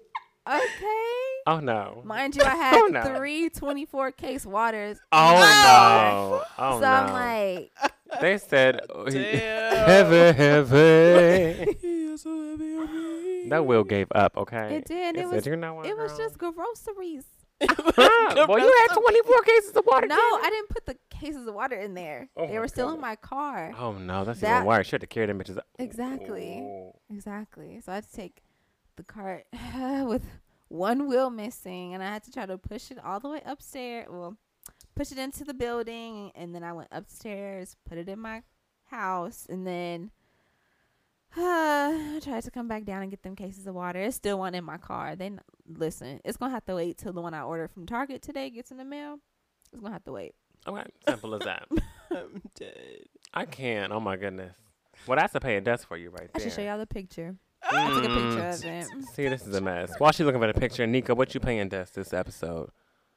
okay. 0.62 1.42
oh 1.48 1.60
no. 1.60 2.02
Mind 2.04 2.36
you, 2.36 2.42
I 2.44 2.54
had 2.54 2.74
Oh, 2.76 2.86
no. 2.86 3.02
three 3.16 3.48
24 3.50 4.12
case 4.12 4.46
waters. 4.46 4.98
Oh 5.10 5.34
in 5.34 5.40
my 5.40 5.46
car. 5.66 6.12
no. 6.12 6.42
Oh 6.58 6.74
so 6.76 6.80
no. 6.80 6.86
I'm 6.86 7.12
like, 7.12 7.72
they 8.20 8.38
said 8.38 8.80
oh, 8.90 9.06
he- 9.06 9.12
Damn. 9.22 9.86
heavy, 9.86 10.36
heavy. 10.36 11.76
You're 11.82 12.16
so 12.16 12.50
heavy 12.50 13.48
that 13.48 13.66
wheel 13.66 13.84
gave 13.84 14.06
up. 14.14 14.36
Okay. 14.36 14.76
it 14.76 14.84
did. 14.86 15.16
It 15.16 15.22
It 15.22 15.28
was 15.28 15.46
"You 15.46 15.56
know 15.56 15.74
what, 15.74 15.86
It 15.86 15.96
was 15.96 16.16
just 16.16 16.38
groceries. 16.38 17.24
Huh, 17.68 18.46
well, 18.48 18.58
you 18.58 18.86
had 18.88 18.94
24 18.94 19.42
cases 19.42 19.76
of 19.76 19.84
water. 19.86 20.06
No, 20.06 20.16
I 20.16 20.48
didn't 20.50 20.68
put 20.70 20.86
the 20.86 20.96
cases 21.10 21.46
of 21.46 21.54
water 21.54 21.76
in 21.76 21.94
there. 21.94 22.28
Oh 22.36 22.46
they 22.46 22.54
my 22.54 22.58
were 22.60 22.68
still 22.68 22.92
in 22.94 23.00
my 23.00 23.14
car. 23.16 23.72
Oh 23.78 23.92
no, 23.92 24.24
that's 24.24 24.40
That- 24.40 24.56
even 24.58 24.66
worse. 24.66 24.90
You 24.90 24.96
had 24.96 25.02
to 25.02 25.06
carry 25.06 25.26
them 25.26 25.38
bitches. 25.38 25.58
up. 25.58 25.66
Exactly. 25.78 26.60
Oh. 26.62 26.96
Exactly. 27.10 27.80
So 27.84 27.92
I 27.92 27.96
had 27.96 28.04
to 28.04 28.12
take 28.12 28.42
the 28.96 29.04
cart 29.04 29.44
with 30.04 30.22
one 30.68 31.06
wheel 31.08 31.30
missing, 31.30 31.94
and 31.94 32.02
I 32.02 32.06
had 32.12 32.24
to 32.24 32.32
try 32.32 32.46
to 32.46 32.56
push 32.58 32.90
it 32.90 32.98
all 33.04 33.20
the 33.20 33.28
way 33.28 33.42
upstairs. 33.44 34.06
Well, 34.10 34.36
push 34.94 35.12
it 35.12 35.18
into 35.18 35.44
the 35.44 35.54
building, 35.54 36.32
and 36.34 36.54
then 36.54 36.62
I 36.62 36.72
went 36.72 36.88
upstairs, 36.92 37.76
put 37.88 37.98
it 37.98 38.08
in 38.08 38.18
my 38.18 38.42
house, 38.84 39.46
and 39.48 39.66
then 39.66 40.10
I 41.36 42.20
tried 42.22 42.42
to 42.44 42.50
come 42.50 42.68
back 42.68 42.84
down 42.84 43.02
and 43.02 43.10
get 43.10 43.22
them 43.22 43.34
cases 43.36 43.66
of 43.66 43.74
water. 43.74 44.00
It's 44.00 44.16
still 44.16 44.38
one 44.38 44.54
in 44.54 44.64
my 44.64 44.76
car. 44.76 45.16
They 45.16 45.26
n- 45.26 45.40
listen. 45.66 46.20
It's 46.24 46.36
gonna 46.36 46.52
have 46.52 46.66
to 46.66 46.74
wait 46.74 46.98
till 46.98 47.12
the 47.12 47.22
one 47.22 47.34
I 47.34 47.42
ordered 47.42 47.70
from 47.70 47.86
Target 47.86 48.22
today 48.22 48.50
gets 48.50 48.70
in 48.70 48.76
the 48.76 48.84
mail. 48.84 49.18
It's 49.72 49.80
gonna 49.80 49.94
have 49.94 50.04
to 50.04 50.12
wait. 50.12 50.34
Okay, 50.66 50.84
simple 51.08 51.34
as 51.34 51.40
that. 51.42 51.66
I'm 52.10 52.42
dead. 52.54 53.06
I 53.32 53.46
can't. 53.46 53.92
Oh 53.92 54.00
my 54.00 54.16
goodness. 54.16 54.54
Well, 55.06 55.18
that's 55.18 55.34
a 55.34 55.40
pay 55.40 55.56
a 55.56 55.60
dust 55.60 55.86
for 55.86 55.96
you 55.96 56.10
right 56.10 56.28
I 56.34 56.38
there. 56.38 56.46
I 56.46 56.48
should 56.48 56.52
show 56.52 56.62
y'all 56.62 56.78
the 56.78 56.86
picture. 56.86 57.34
I 57.64 57.88
took 57.88 58.04
a 58.04 58.08
picture 58.08 58.48
of 58.48 58.64
it. 58.64 58.86
Mm. 58.94 59.04
See, 59.14 59.28
this 59.28 59.46
is 59.46 59.54
a 59.54 59.60
mess. 59.60 59.92
While 59.98 60.12
she's 60.12 60.26
looking 60.26 60.40
for 60.40 60.52
the 60.52 60.58
picture, 60.58 60.86
Nika, 60.86 61.14
what 61.14 61.32
you 61.32 61.40
paying 61.40 61.68
dust 61.68 61.94
this 61.94 62.12
episode? 62.12 62.70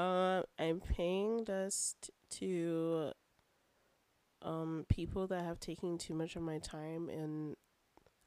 um, 0.00 0.44
I'm 0.58 0.80
paying 0.80 1.44
dust 1.44 2.10
to 2.38 3.12
um 4.42 4.86
people 4.88 5.26
that 5.26 5.44
have 5.44 5.60
taken 5.60 5.98
too 5.98 6.14
much 6.14 6.36
of 6.36 6.42
my 6.42 6.58
time, 6.58 7.08
and 7.08 7.56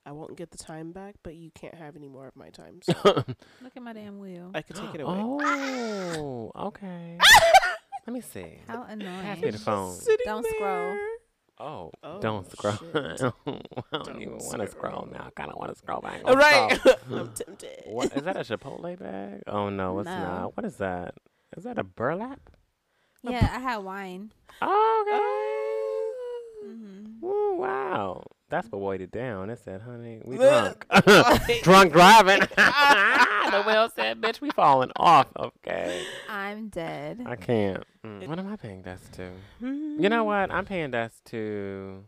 I 0.05 0.11
won't 0.11 0.35
get 0.37 0.51
the 0.51 0.57
time 0.57 0.91
back. 0.91 1.15
But 1.23 1.35
you 1.35 1.51
can't 1.55 1.75
have 1.75 1.95
any 1.95 2.07
more 2.07 2.27
of 2.27 2.35
my 2.35 2.49
time, 2.49 2.81
so 2.83 2.93
Look 3.05 3.75
at 3.75 3.81
my 3.81 3.93
damn 3.93 4.19
wheel. 4.19 4.51
I 4.53 4.61
could 4.61 4.75
take 4.75 4.93
it 4.95 5.01
away. 5.01 5.19
Oh, 5.19 6.51
okay. 6.67 7.17
Let 8.07 8.13
me 8.13 8.21
see. 8.21 8.59
How 8.67 8.83
annoying. 8.83 9.21
Pass 9.21 9.41
me 9.41 9.49
the 9.51 9.57
phone. 9.57 9.95
Sitting 9.95 10.25
Don't 10.25 10.45
scroll. 10.45 10.97
Oh, 11.59 11.91
Oh, 12.03 12.19
don't 12.19 12.51
scroll. 12.51 12.73
shit. 12.73 12.95
I 12.95 13.31
don't 13.45 13.69
Don't 13.91 14.21
even 14.21 14.37
want 14.39 14.59
to 14.61 14.67
scroll 14.67 14.91
scroll. 15.03 15.07
now. 15.13 15.25
I 15.27 15.29
kind 15.29 15.49
of 15.51 15.57
want 15.57 15.71
to 15.71 15.77
scroll 15.77 16.01
back. 16.01 16.21
All 16.25 16.35
right, 16.35 16.77
I'm 17.11 17.31
tempted. 17.33 17.83
What 17.85 18.11
is 18.13 18.23
that? 18.23 18.35
A 18.35 18.39
Chipotle 18.41 18.99
bag? 18.99 19.43
Oh 19.47 19.69
no, 19.69 19.99
it's 19.99 20.07
No. 20.07 20.17
not. 20.17 20.57
What 20.57 20.65
is 20.65 20.75
that? 20.77 21.13
Is 21.57 21.63
that 21.63 21.77
a 21.77 21.83
burlap? 21.83 22.39
Yeah, 23.23 23.49
I 23.53 23.59
had 23.59 23.77
wine. 23.77 24.31
Oh, 24.61 25.05
okay. 26.63 26.69
Mm-hmm. 26.73 27.25
Ooh, 27.25 27.55
wow. 27.57 28.23
That's 28.49 28.71
what 28.71 28.81
weighed 28.81 29.01
it 29.01 29.11
down. 29.11 29.49
It 29.49 29.59
said, 29.63 29.81
honey, 29.81 30.21
we 30.25 30.37
drunk. 30.37 30.85
drunk 31.63 31.93
driving. 31.93 32.39
the 32.55 33.63
wheel 33.65 33.89
said, 33.95 34.21
bitch, 34.21 34.41
we 34.41 34.49
falling 34.51 34.91
off. 34.95 35.27
Okay. 35.37 36.03
I'm 36.29 36.67
dead. 36.69 37.21
I 37.25 37.35
can't. 37.35 37.83
Mm, 38.05 38.27
what 38.27 38.37
am 38.39 38.51
I 38.51 38.55
paying 38.57 38.81
dust 38.81 39.13
to? 39.13 39.31
You 39.61 40.09
know 40.09 40.23
what? 40.23 40.51
I'm 40.51 40.65
paying 40.65 40.91
dust 40.91 41.23
to 41.25 42.03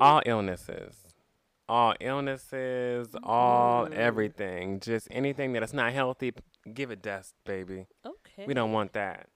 all 0.00 0.22
illnesses. 0.24 0.96
All 1.68 1.94
illnesses, 2.00 3.14
all 3.22 3.86
Mm. 3.86 3.94
everything. 3.94 4.80
Just 4.80 5.06
anything 5.12 5.52
that 5.52 5.62
is 5.62 5.72
not 5.72 5.92
healthy, 5.92 6.32
give 6.74 6.90
it 6.90 7.00
dust, 7.00 7.34
baby. 7.46 7.86
Okay. 8.40 8.46
We 8.46 8.54
don't 8.54 8.72
want 8.72 8.92
that. 8.94 9.26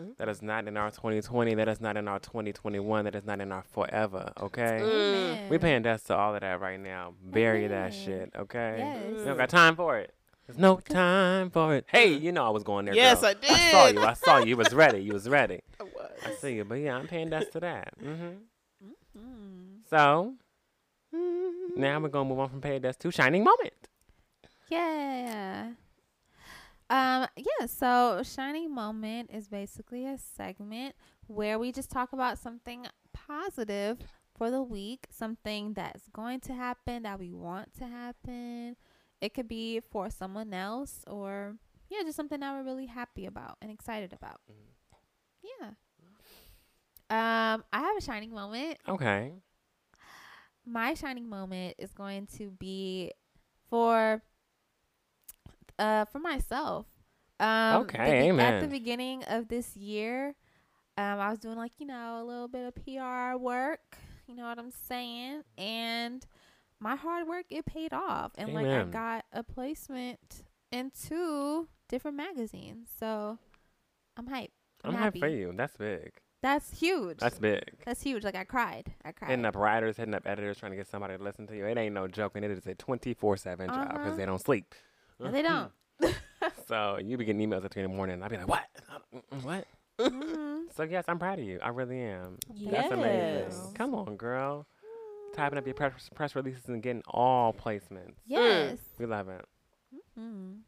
Mm. 0.00 0.16
That 0.18 0.28
is 0.28 0.42
not 0.42 0.68
in 0.68 0.76
our 0.76 0.90
2020. 0.90 1.54
That 1.54 1.68
is 1.68 1.80
not 1.80 1.96
in 1.96 2.06
our 2.08 2.18
2021. 2.20 3.04
That 3.04 3.14
is 3.14 3.24
not 3.24 3.40
in 3.40 3.50
our 3.52 3.62
forever. 3.72 4.32
Okay. 4.40 4.80
Mm. 4.82 5.48
We 5.50 5.58
paying 5.58 5.82
dust 5.82 6.06
to 6.06 6.16
all 6.16 6.34
of 6.34 6.40
that 6.40 6.60
right 6.60 6.78
now. 6.78 7.14
Bury 7.22 7.66
that 7.68 7.92
shit. 7.94 8.30
Okay. 8.36 8.76
Yes. 8.78 9.18
We 9.18 9.24
don't 9.24 9.36
got 9.36 9.48
time 9.48 9.74
for 9.76 9.98
it. 9.98 10.14
There's 10.46 10.58
no 10.58 10.76
time 10.76 11.50
for 11.50 11.74
it. 11.74 11.84
Hey, 11.88 12.12
you 12.14 12.32
know 12.32 12.46
I 12.46 12.48
was 12.50 12.62
going 12.62 12.86
there. 12.86 12.94
yes, 12.94 13.20
girl. 13.20 13.30
I 13.30 13.34
did. 13.34 13.50
I 13.50 13.70
saw 13.70 13.86
you. 13.88 14.00
I 14.02 14.12
saw 14.14 14.38
you. 14.38 14.46
You 14.46 14.56
was 14.56 14.72
ready. 14.72 14.98
You 15.00 15.12
was 15.12 15.28
ready. 15.28 15.60
I 15.80 15.82
was. 15.82 16.10
I 16.24 16.30
see 16.32 16.54
you. 16.54 16.64
But 16.64 16.76
yeah, 16.76 16.96
I'm 16.96 17.06
paying 17.06 17.28
dust 17.30 17.52
to 17.52 17.60
that. 17.60 17.92
hmm 18.00 18.28
Mm. 19.18 19.80
So 19.90 20.34
now 21.76 21.98
we're 21.98 22.08
gonna 22.08 22.28
move 22.28 22.38
on 22.38 22.48
from 22.50 22.60
paying 22.60 22.82
dust 22.82 23.00
to 23.00 23.10
shining 23.10 23.42
moment. 23.42 23.72
Yeah. 24.70 25.70
Um, 26.90 27.26
yeah, 27.36 27.66
so 27.66 28.22
Shining 28.24 28.74
Moment 28.74 29.30
is 29.32 29.48
basically 29.48 30.06
a 30.06 30.16
segment 30.18 30.94
where 31.26 31.58
we 31.58 31.70
just 31.70 31.90
talk 31.90 32.12
about 32.12 32.38
something 32.38 32.86
positive 33.12 33.98
for 34.36 34.50
the 34.50 34.62
week, 34.62 35.06
something 35.10 35.74
that's 35.74 36.08
going 36.08 36.40
to 36.40 36.54
happen 36.54 37.02
that 37.02 37.18
we 37.18 37.32
want 37.32 37.74
to 37.78 37.84
happen. 37.86 38.76
It 39.20 39.34
could 39.34 39.48
be 39.48 39.80
for 39.90 40.08
someone 40.10 40.54
else 40.54 41.04
or 41.06 41.56
yeah, 41.90 42.02
just 42.04 42.16
something 42.16 42.40
that 42.40 42.52
we're 42.54 42.64
really 42.64 42.86
happy 42.86 43.26
about 43.26 43.56
and 43.60 43.70
excited 43.70 44.12
about. 44.12 44.40
Yeah. 45.42 45.70
Um, 47.10 47.64
I 47.72 47.80
have 47.80 47.96
a 47.96 48.02
shining 48.02 48.32
moment 48.32 48.78
Okay. 48.86 49.32
my 50.66 50.92
shining 50.94 51.28
moment 51.28 51.74
is 51.78 51.92
going 51.92 52.26
to 52.36 52.50
be 52.50 53.12
for 53.70 54.22
uh 55.78 56.04
for 56.06 56.18
myself. 56.18 56.86
Um 57.40 57.82
Okay, 57.82 58.30
the 58.30 58.36
be- 58.36 58.40
At 58.42 58.60
the 58.60 58.68
beginning 58.68 59.24
of 59.24 59.48
this 59.48 59.76
year, 59.76 60.34
um 60.96 61.20
I 61.20 61.30
was 61.30 61.38
doing 61.38 61.56
like, 61.56 61.72
you 61.78 61.86
know, 61.86 62.20
a 62.22 62.24
little 62.24 62.48
bit 62.48 62.66
of 62.66 62.74
PR 62.84 63.36
work, 63.38 63.96
you 64.26 64.34
know 64.34 64.44
what 64.44 64.58
I'm 64.58 64.70
saying? 64.70 65.42
And 65.56 66.26
my 66.80 66.94
hard 66.96 67.26
work 67.26 67.46
it 67.50 67.64
paid 67.66 67.92
off 67.92 68.32
and 68.36 68.54
like 68.54 68.66
I 68.66 68.84
got 68.84 69.24
a 69.32 69.42
placement 69.42 70.42
in 70.70 70.90
two 70.90 71.68
different 71.88 72.16
magazines. 72.16 72.88
So 72.98 73.38
I'm 74.16 74.26
hyped. 74.28 74.50
I'm 74.84 74.92
happy. 74.92 75.18
happy 75.18 75.20
for 75.20 75.28
you. 75.28 75.52
That's 75.56 75.76
big. 75.76 76.12
That's 76.40 76.78
huge. 76.78 77.18
That's 77.18 77.38
big. 77.38 77.64
That's 77.84 78.00
huge. 78.00 78.22
Like 78.22 78.36
I 78.36 78.44
cried. 78.44 78.92
I 79.04 79.10
cried. 79.10 79.30
Hitting 79.30 79.44
up 79.44 79.56
writers, 79.56 79.96
hitting 79.96 80.14
up 80.14 80.22
editors, 80.24 80.58
trying 80.58 80.70
to 80.70 80.76
get 80.76 80.86
somebody 80.86 81.16
to 81.16 81.22
listen 81.22 81.48
to 81.48 81.56
you. 81.56 81.66
It 81.66 81.76
ain't 81.76 81.94
no 81.94 82.06
joke, 82.06 82.32
and 82.36 82.44
it 82.44 82.50
is 82.52 82.64
a 82.66 82.74
24 82.76 83.36
7 83.38 83.66
job 83.68 83.76
Uh-huh. 83.76 83.92
because 83.98 84.16
they 84.16 84.24
don't 84.26 84.40
sleep. 84.40 84.72
No, 85.20 85.30
they 85.30 85.42
don't. 85.42 85.72
so 86.68 86.98
you 87.02 87.16
be 87.16 87.24
getting 87.24 87.48
emails 87.48 87.64
at 87.64 87.72
3 87.72 87.82
in 87.84 87.90
the 87.90 87.96
morning, 87.96 88.22
I'll 88.22 88.28
be 88.28 88.36
like, 88.36 88.48
what? 88.48 88.64
Mm, 89.14 89.42
What? 89.44 89.64
Mhm. 90.00 90.44
So, 90.76 90.84
yes, 90.84 91.06
I'm 91.08 91.18
proud 91.18 91.40
of 91.40 91.44
you. 91.44 91.58
I 91.60 91.70
really 91.70 91.98
am. 92.00 92.36
That's 92.48 92.60
Yes. 92.60 92.92
amazing. 92.92 93.74
Come 93.74 93.94
on, 93.96 94.16
girl. 94.16 94.66
Typing 95.34 95.58
up 95.58 95.66
your 95.66 95.74
press, 95.74 96.08
press 96.14 96.36
releases 96.36 96.66
and 96.68 96.80
getting 96.82 97.02
all 97.08 97.52
placements. 97.52 98.14
Yes. 98.26 98.78
We 98.98 99.06
love 99.06 99.28
it. 99.28 99.44
Mm. 100.16 100.58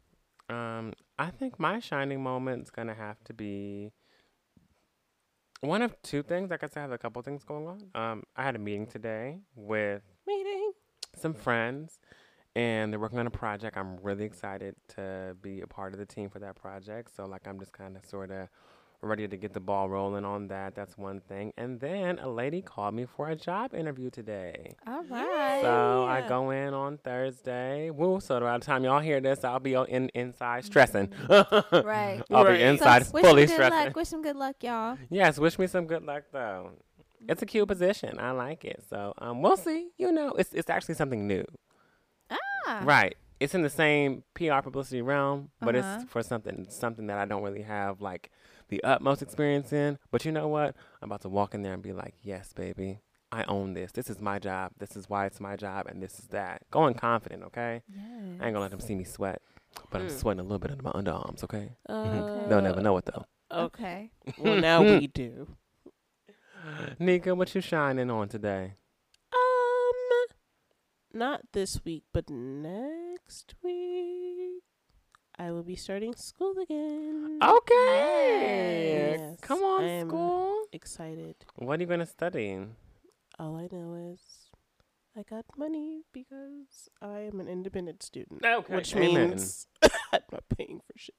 Um, 0.49 0.93
I 1.17 1.29
think 1.29 1.59
my 1.59 1.79
shining 1.79 2.21
moment's 2.21 2.69
gonna 2.71 2.93
have 2.93 3.23
to 3.25 3.33
be 3.33 3.91
one 5.61 5.81
of 5.81 5.95
two 6.01 6.23
things. 6.23 6.51
I 6.51 6.57
guess 6.57 6.75
I 6.75 6.81
have 6.81 6.91
a 6.91 6.97
couple 6.97 7.21
things 7.21 7.43
going 7.45 7.67
on. 7.67 7.79
Um, 7.95 8.23
I 8.35 8.43
had 8.43 8.55
a 8.55 8.59
meeting 8.59 8.87
today 8.87 9.39
with 9.55 10.01
Meeting. 10.27 10.71
some 11.15 11.33
friends, 11.33 11.99
and 12.55 12.91
they're 12.91 12.99
working 12.99 13.19
on 13.19 13.27
a 13.27 13.31
project. 13.31 13.77
I'm 13.77 13.97
really 14.01 14.25
excited 14.25 14.75
to 14.95 15.35
be 15.41 15.61
a 15.61 15.67
part 15.67 15.93
of 15.93 15.99
the 15.99 16.05
team 16.05 16.29
for 16.29 16.39
that 16.39 16.55
project. 16.55 17.15
So, 17.15 17.25
like, 17.25 17.47
I'm 17.47 17.59
just 17.59 17.71
kind 17.73 17.95
of 17.95 18.05
sort 18.05 18.31
of 18.31 18.47
ready 19.03 19.27
to 19.27 19.35
get 19.35 19.51
the 19.51 19.59
ball 19.59 19.89
rolling 19.89 20.23
on 20.25 20.47
that. 20.49 20.75
That's 20.75 20.95
one 20.95 21.21
thing. 21.21 21.53
And 21.57 21.79
then 21.79 22.19
a 22.19 22.29
lady 22.29 22.61
called 22.61 22.93
me 22.93 23.05
for 23.05 23.29
a 23.29 23.35
job 23.35 23.73
interview 23.73 24.11
today. 24.11 24.75
All 24.85 25.03
right. 25.09 25.59
So 25.63 26.05
I 26.05 26.23
go 26.27 26.51
in 26.51 26.75
on 26.75 26.99
Thursday. 26.99 27.89
Woo! 27.89 28.19
So 28.19 28.39
by 28.39 28.55
the 28.59 28.63
time 28.63 28.83
y'all 28.83 28.99
hear 28.99 29.19
this, 29.19 29.43
I'll 29.43 29.59
be 29.59 29.73
in 29.73 30.09
inside 30.13 30.65
stressing. 30.65 31.09
Right. 31.29 32.21
I'll 32.29 32.43
Right. 32.45 32.57
be 32.57 32.63
inside 32.63 33.07
so 33.07 33.11
wish 33.13 33.23
fully 33.25 33.41
him 33.43 33.47
good 33.47 33.53
stressing. 33.55 33.85
luck. 33.87 33.95
Wish 33.95 34.13
him 34.13 34.21
good 34.21 34.35
luck, 34.35 34.55
y'all. 34.61 34.97
Yes, 35.09 35.39
wish 35.39 35.57
me 35.57 35.65
some 35.65 35.87
good 35.87 36.03
luck 36.03 36.25
though. 36.31 36.71
It's 37.27 37.41
a 37.41 37.45
cute 37.47 37.67
position. 37.67 38.19
I 38.19 38.31
like 38.31 38.65
it. 38.65 38.83
So 38.87 39.13
um, 39.17 39.41
we'll 39.41 39.57
see. 39.57 39.89
You 39.97 40.11
know, 40.11 40.29
it's 40.33 40.53
it's 40.53 40.69
actually 40.69 40.95
something 40.95 41.25
new. 41.27 41.45
Ah. 42.71 42.83
Right. 42.85 43.15
It's 43.39 43.55
in 43.55 43.63
the 43.63 43.69
same 43.69 44.23
PR 44.35 44.61
publicity 44.61 45.01
realm, 45.01 45.49
but 45.59 45.75
Uh-huh. 45.75 45.97
it's 46.01 46.11
for 46.11 46.21
something 46.23 46.67
something 46.69 47.07
that 47.07 47.17
I 47.17 47.25
don't 47.25 47.43
really 47.43 47.63
have 47.63 47.99
like 48.01 48.29
the 48.69 48.83
utmost 48.83 49.21
experience 49.21 49.73
in. 49.73 49.97
But 50.11 50.25
you 50.25 50.31
know 50.31 50.47
what? 50.47 50.75
I'm 51.01 51.09
about 51.09 51.21
to 51.21 51.29
walk 51.29 51.53
in 51.55 51.61
there 51.63 51.73
and 51.73 51.81
be 51.83 51.91
like, 51.93 52.13
"Yes, 52.21 52.53
baby. 52.53 52.99
I 53.31 53.43
own 53.45 53.73
this. 53.73 53.91
This 53.91 54.09
is 54.09 54.19
my 54.21 54.37
job. 54.39 54.73
This 54.77 54.95
is 54.95 55.09
why 55.09 55.25
it's 55.25 55.39
my 55.39 55.55
job 55.55 55.87
and 55.87 56.01
this 56.03 56.19
is 56.19 56.27
that." 56.27 56.63
Going 56.69 56.93
confident, 56.93 57.43
okay? 57.43 57.81
Yes. 57.89 58.37
I 58.39 58.45
ain't 58.45 58.53
gonna 58.53 58.59
let 58.59 58.71
them 58.71 58.79
see 58.79 58.95
me 58.95 59.03
sweat. 59.05 59.41
But 59.89 60.01
I'm 60.01 60.07
Mm. 60.07 60.11
sweating 60.19 60.39
a 60.41 60.43
little 60.43 60.59
bit 60.59 60.71
under 60.71 60.83
my 60.83 60.91
underarms, 60.91 61.43
okay? 61.45 61.75
Uh, 61.89 62.47
They'll 62.47 62.61
never 62.61 62.81
know 62.81 62.95
it 62.97 63.05
though. 63.05 63.25
Okay. 63.51 64.11
Okay. 64.27 64.33
Well, 64.37 64.59
now 64.61 64.81
we 64.83 65.07
do. 65.23 65.55
Nika, 66.99 67.33
what 67.35 67.53
you 67.55 67.61
shining 67.61 68.09
on 68.11 68.29
today? 68.29 68.75
Not 71.13 71.41
this 71.51 71.83
week, 71.83 72.03
but 72.13 72.29
next 72.29 73.55
week 73.63 74.63
I 75.37 75.51
will 75.51 75.63
be 75.63 75.75
starting 75.75 76.13
school 76.15 76.53
again. 76.61 77.39
Okay. 77.43 79.17
Yes, 79.19 79.39
Come 79.41 79.59
on, 79.63 79.83
I 79.83 79.87
am 79.87 80.07
school. 80.09 80.63
Excited. 80.71 81.35
What 81.55 81.79
are 81.79 81.83
you 81.83 81.87
gonna 81.87 82.05
study? 82.05 82.59
All 83.39 83.55
I 83.57 83.67
know 83.71 84.13
is 84.13 84.21
I 85.17 85.23
got 85.23 85.45
money 85.57 86.03
because 86.13 86.89
I 87.01 87.19
am 87.21 87.39
an 87.41 87.47
independent 87.49 88.03
student. 88.03 88.45
Okay. 88.45 88.75
Which 88.75 88.95
Amen. 88.95 89.31
means 89.31 89.67
I'm 90.13 90.21
not 90.31 90.43
paying 90.57 90.79
for 90.79 90.93
shit. 90.97 91.15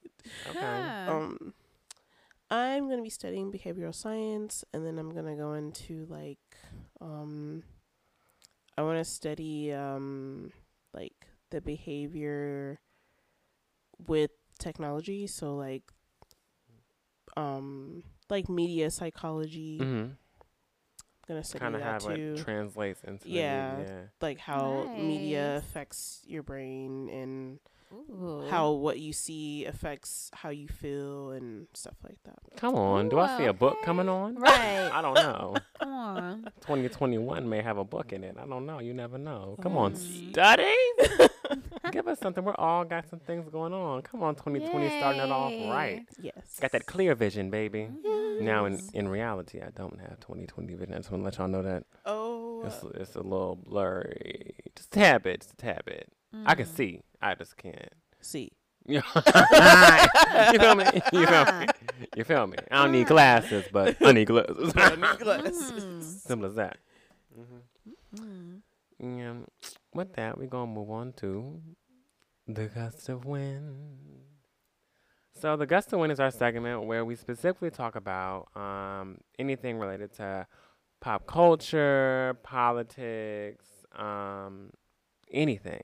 Okay. 0.49 0.59
Huh. 0.59 1.05
Um, 1.11 1.53
I'm 2.49 2.89
gonna 2.89 3.03
be 3.03 3.09
studying 3.09 3.51
behavioral 3.51 3.93
science, 3.93 4.63
and 4.73 4.85
then 4.85 4.97
I'm 4.97 5.13
gonna 5.13 5.35
go 5.35 5.53
into 5.53 6.05
like, 6.09 6.39
um, 7.01 7.63
I 8.77 8.81
want 8.81 8.97
to 8.99 9.05
study 9.05 9.71
um, 9.73 10.51
like 10.93 11.27
the 11.51 11.61
behavior 11.61 12.79
with 14.07 14.31
technology. 14.59 15.27
So 15.27 15.55
like, 15.55 15.83
um, 17.37 18.03
like 18.29 18.49
media 18.49 18.89
psychology. 18.91 19.79
Mm-hmm. 19.79 20.11
I'm 21.25 21.35
gonna 21.35 21.43
study 21.43 21.59
Kind 21.61 21.75
of 21.75 21.81
that 21.81 22.01
have 22.03 22.15
too. 22.15 22.35
it 22.37 22.43
translates 22.43 23.01
into 23.03 23.29
Yeah. 23.29 23.75
the 23.75 23.81
media. 23.81 24.09
like 24.21 24.39
how 24.39 24.93
media 24.97 25.57
affects 25.57 26.21
your 26.25 26.43
brain 26.43 27.09
and 27.09 27.59
Ooh. 27.93 28.45
how 28.49 28.71
what 28.71 28.99
you 28.99 29.13
see 29.13 29.65
affects 29.65 30.29
how 30.33 30.49
you 30.49 30.67
feel 30.67 31.31
and 31.31 31.67
stuff 31.73 31.95
like 32.03 32.17
that. 32.25 32.37
Come 32.57 32.75
on, 32.75 33.09
do 33.09 33.19
I 33.19 33.37
see 33.37 33.45
a 33.45 33.53
book 33.53 33.73
okay. 33.77 33.85
coming 33.85 34.09
on? 34.09 34.35
Right. 34.35 34.89
I 34.91 35.01
don't 35.01 35.13
know. 35.15 35.55
Come 35.79 35.93
on. 35.93 36.43
2021 36.61 37.47
may 37.47 37.61
have 37.61 37.77
a 37.77 37.83
book 37.83 38.13
in 38.13 38.23
it. 38.23 38.37
I 38.41 38.45
don't 38.45 38.65
know. 38.65 38.79
You 38.79 38.93
never 38.93 39.17
know. 39.17 39.57
Come 39.61 39.77
on, 39.77 39.95
study. 39.95 40.73
Give 41.91 42.07
us 42.07 42.19
something. 42.19 42.43
We're 42.43 42.55
all 42.55 42.85
got 42.85 43.07
some 43.09 43.19
things 43.19 43.47
going 43.49 43.73
on. 43.73 44.01
Come 44.01 44.23
on, 44.23 44.35
2020 44.35 44.87
starting 44.97 45.21
it 45.21 45.29
off 45.29 45.51
right. 45.69 46.05
Yes. 46.19 46.57
Got 46.59 46.71
that 46.71 46.85
clear 46.85 47.13
vision, 47.13 47.49
baby. 47.49 47.89
Mhm. 48.05 48.41
Now 48.41 48.65
in 48.65 48.79
in 48.93 49.07
reality, 49.07 49.61
I 49.61 49.69
don't 49.75 49.99
have 49.99 50.19
2020 50.21 50.73
vision. 50.73 50.93
I 50.93 50.97
just 50.97 51.11
want 51.11 51.21
to 51.21 51.25
let 51.25 51.37
y'all 51.37 51.47
know 51.47 51.61
that 51.63 51.83
Oh. 52.05 52.63
it's 52.65 52.83
it's 52.99 53.15
a 53.15 53.21
little 53.21 53.55
blurry, 53.55 54.55
just 54.75 54.87
a 54.95 54.99
tad 54.99 55.23
bit, 55.23 55.41
just 55.41 55.53
a 55.53 55.57
tad 55.57 55.83
bit. 55.85 56.09
I 56.45 56.55
can 56.55 56.65
Mm. 56.65 56.75
see, 56.75 57.01
I 57.21 57.35
just 57.35 57.55
can't. 57.57 57.93
see. 58.21 58.51
you 58.85 59.01
feel 59.01 60.75
me? 60.75 60.85
You 61.13 61.25
feel 61.25 61.45
me? 61.45 61.67
You 62.15 62.23
feel 62.25 62.47
me? 62.47 62.57
I 62.69 62.83
don't 62.83 62.91
need 62.91 63.07
glasses, 63.07 63.65
but 63.71 63.95
I 64.01 64.11
need 64.11 64.27
glasses. 64.27 64.73
Mhm. 64.73 66.03
Simple 66.03 66.47
as 66.47 66.55
that. 66.55 66.77
Mm-hmm. 67.39 68.21
Mm. 68.23 69.17
Yeah. 69.17 69.33
With 69.93 70.13
that, 70.13 70.37
we're 70.37 70.47
gonna 70.47 70.71
move 70.71 70.89
on 70.91 71.13
to 71.13 71.61
the 72.47 72.65
gust 72.67 73.07
of 73.09 73.25
wind. 73.25 74.21
So 75.39 75.55
the 75.55 75.65
gust 75.65 75.91
of 75.93 75.99
wind 75.99 76.11
is 76.11 76.19
our 76.19 76.31
segment 76.31 76.83
where 76.83 77.03
we 77.05 77.15
specifically 77.15 77.71
talk 77.71 77.95
about 77.95 78.47
um, 78.55 79.17
anything 79.39 79.77
related 79.79 80.13
to 80.15 80.45
pop 81.01 81.25
culture, 81.25 82.37
politics, 82.43 83.65
um, 83.95 84.69
anything, 85.31 85.81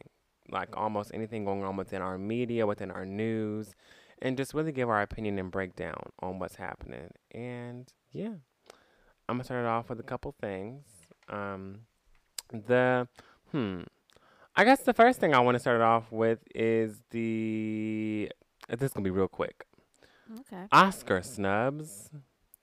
like 0.51 0.75
almost 0.75 1.11
anything 1.13 1.45
going 1.45 1.63
on 1.63 1.75
within 1.75 2.01
our 2.01 2.17
media, 2.17 2.65
within 2.65 2.91
our 2.91 3.05
news, 3.05 3.75
and 4.21 4.37
just 4.37 4.53
really 4.53 4.71
give 4.71 4.89
our 4.89 5.01
opinion 5.01 5.39
and 5.39 5.51
breakdown 5.51 6.01
on 6.21 6.39
what's 6.39 6.55
happening. 6.55 7.11
And 7.31 7.91
yeah, 8.11 8.33
I'm 9.27 9.35
gonna 9.35 9.43
start 9.43 9.65
it 9.65 9.67
off 9.67 9.89
with 9.89 9.99
a 9.99 10.03
couple 10.03 10.33
things. 10.39 10.83
Um, 11.29 11.81
the 12.51 13.07
hmm, 13.51 13.81
I 14.55 14.63
guess 14.63 14.81
the 14.81 14.93
first 14.93 15.19
thing 15.19 15.33
I 15.33 15.39
want 15.39 15.55
to 15.55 15.59
start 15.59 15.77
it 15.77 15.83
off 15.83 16.11
with 16.11 16.39
is 16.53 17.01
the. 17.11 18.31
This 18.67 18.89
is 18.89 18.93
gonna 18.93 19.03
be 19.03 19.11
real 19.11 19.27
quick. 19.27 19.65
Okay. 20.41 20.65
Oscar 20.71 21.21
snubs. 21.23 22.09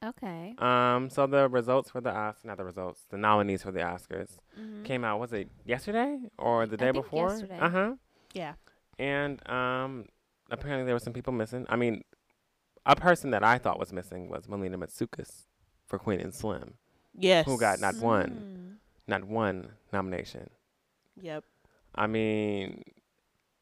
Okay. 0.05 0.55
Um, 0.59 1.09
so 1.11 1.27
the 1.27 1.49
results 1.49 1.91
for 1.91 2.01
the 2.01 2.11
Oscars, 2.11 2.45
not 2.45 2.59
the 2.59 2.65
results, 2.65 3.01
the 3.11 3.17
nominees 3.17 3.63
for 3.63 3.73
the 3.73 3.81
Oscars 3.81 4.39
Mhm. 4.59 4.85
came 4.85 5.05
out. 5.05 5.19
Was 5.21 5.33
it 5.33 5.49
yesterday 5.65 6.19
or 6.39 6.67
the 6.67 6.77
day 6.77 6.93
think 6.93 6.97
before? 7.05 7.31
yesterday. 7.31 7.59
Uh 7.59 7.71
huh. 7.71 7.95
Yeah. 8.35 8.55
And 8.99 9.47
um, 9.49 10.07
apparently 10.51 10.85
there 10.85 10.95
were 10.95 10.99
some 11.01 11.13
people 11.13 11.33
missing. 11.33 11.67
I 11.69 11.77
mean, 11.77 12.05
a 12.85 12.95
person 12.95 13.31
that 13.31 13.43
I 13.43 13.59
thought 13.59 13.79
was 13.79 13.93
missing 13.93 14.29
was 14.29 14.49
Melina 14.49 14.79
Matsoukas 14.79 15.47
for 15.87 15.99
Queen 15.99 16.21
and 16.21 16.33
Slim, 16.35 16.75
Yes. 17.15 17.47
who 17.47 17.59
got 17.59 17.81
not 17.81 17.97
one, 17.97 18.79
not 19.07 19.25
one 19.25 19.73
nomination. 19.93 20.51
Yep. 21.21 21.45
I 21.95 22.07
mean, 22.07 22.85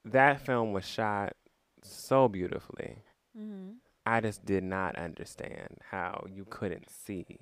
that 0.05 0.41
film 0.41 0.72
was 0.72 0.85
shot 0.85 1.35
so 1.82 2.28
beautifully. 2.28 2.99
Mm-hmm. 3.39 3.74
I 4.07 4.20
just 4.20 4.44
did 4.44 4.62
not 4.64 4.96
understand 4.96 5.78
how 5.90 6.26
you 6.30 6.44
couldn't 6.44 6.90
see 6.90 7.38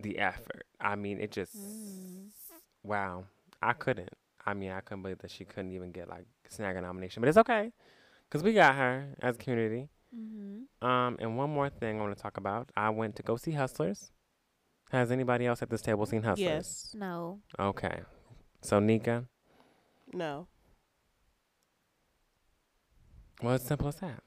the 0.00 0.18
effort. 0.18 0.64
I 0.80 0.96
mean, 0.96 1.20
it 1.20 1.30
just 1.30 1.56
Mm. 1.56 2.30
wow. 2.82 3.24
I 3.62 3.74
couldn't. 3.74 4.14
I 4.46 4.54
mean, 4.54 4.70
I 4.70 4.80
couldn't 4.80 5.02
believe 5.02 5.18
that 5.18 5.30
she 5.30 5.44
couldn't 5.44 5.72
even 5.72 5.92
get 5.92 6.08
like 6.08 6.24
snag 6.48 6.76
a 6.76 6.80
nomination, 6.80 7.20
but 7.20 7.28
it's 7.28 7.36
okay 7.38 7.72
because 8.28 8.42
we 8.42 8.54
got 8.54 8.74
her 8.76 9.14
as 9.20 9.34
a 9.36 9.38
community. 9.38 9.90
Mm-hmm. 10.16 10.84
Um, 10.86 11.16
and 11.20 11.36
one 11.36 11.50
more 11.50 11.68
thing 11.68 11.98
I 11.98 12.02
want 12.02 12.16
to 12.16 12.22
talk 12.22 12.36
about. 12.38 12.70
I 12.76 12.88
went 12.90 13.16
to 13.16 13.22
go 13.22 13.36
see 13.36 13.52
Hustlers. 13.52 14.10
Has 14.90 15.12
anybody 15.12 15.46
else 15.46 15.60
at 15.62 15.68
this 15.70 15.82
table 15.82 16.06
seen 16.06 16.22
Hustlers? 16.22 16.38
Yes. 16.48 16.94
No. 16.98 17.40
Okay. 17.58 18.00
So 18.62 18.80
Nika, 18.80 19.26
No. 20.12 20.48
well, 23.42 23.54
it's 23.54 23.66
simple 23.66 23.88
as 23.88 23.96
that. 23.96 24.22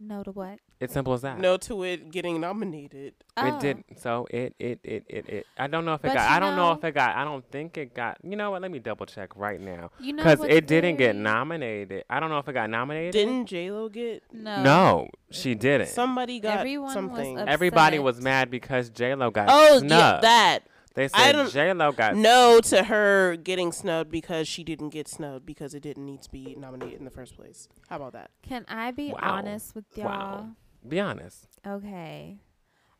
No 0.00 0.22
to 0.22 0.30
what? 0.30 0.60
It's 0.80 0.94
simple 0.94 1.12
as 1.12 1.22
that. 1.22 1.40
No 1.40 1.56
to 1.56 1.82
it 1.82 2.10
getting 2.12 2.40
nominated. 2.40 3.14
Oh. 3.36 3.46
It 3.56 3.60
did. 3.60 3.84
So 3.96 4.28
it, 4.30 4.54
it, 4.60 4.78
it, 4.84 5.04
it, 5.08 5.28
it. 5.28 5.46
I 5.58 5.66
don't 5.66 5.84
know 5.84 5.94
if 5.94 6.04
it 6.04 6.08
But 6.08 6.14
got. 6.14 6.30
I 6.30 6.38
don't 6.38 6.54
know 6.54 6.68
know- 6.68 6.78
if 6.78 6.84
it 6.84 6.94
got. 6.94 7.16
I 7.16 7.24
don't 7.24 7.44
think 7.50 7.76
it 7.76 7.94
got. 7.94 8.18
You 8.22 8.36
know 8.36 8.52
what? 8.52 8.62
Let 8.62 8.70
me 8.70 8.78
double 8.78 9.04
check 9.06 9.34
right 9.36 9.60
now 9.60 9.90
You 9.98 10.12
know 10.12 10.22
because 10.22 10.44
it 10.48 10.68
didn't 10.68 10.96
get 10.96 11.16
nominated. 11.16 12.04
I 12.08 12.20
don't 12.20 12.30
know 12.30 12.38
if 12.38 12.48
it 12.48 12.52
got 12.52 12.70
nominated. 12.70 13.12
Didn't 13.12 13.46
J 13.46 13.70
Lo 13.72 13.88
get? 13.88 14.22
No. 14.32 14.62
No, 14.62 15.08
she 15.32 15.54
didn't. 15.56 15.88
Somebody 15.88 16.38
got 16.38 16.58
Everyone 16.58 16.84
was 16.86 16.94
something. 16.94 17.38
up- 17.40 17.48
Everybody 17.48 17.98
was 17.98 18.20
mad 18.20 18.50
because 18.50 18.88
J 18.90 19.14
Lo 19.16 19.30
got 19.30 19.48
oh 19.50 19.78
snubbed. 19.78 19.90
yeah, 19.90 20.20
that. 20.20 20.58
They 20.98 21.04
I 21.04 21.26
said 21.26 21.32
don't- 21.32 21.52
J 21.52 21.72
Lo 21.74 21.92
got 21.92 22.16
No 22.16 22.58
to 22.60 22.82
her 22.82 23.36
getting 23.36 23.70
snubbed 23.70 24.10
because 24.10 24.48
she 24.48 24.64
didn't 24.64 24.88
get 24.88 25.06
snubbed 25.06 25.46
because 25.46 25.72
it 25.72 25.80
didn't 25.80 26.04
need 26.04 26.22
to 26.22 26.30
be 26.30 26.56
nominated 26.58 26.98
in 26.98 27.04
the 27.04 27.10
first 27.12 27.36
place. 27.36 27.68
How 27.88 27.96
about 27.96 28.14
that? 28.14 28.32
Can 28.42 28.64
I 28.66 28.90
be 28.90 29.12
Wow. 29.12 29.18
honest 29.22 29.76
with 29.76 29.84
y'all? 29.96 30.06
Wow. 30.06 30.50
Be 30.88 30.98
honest. 30.98 31.46
Okay. 31.64 32.40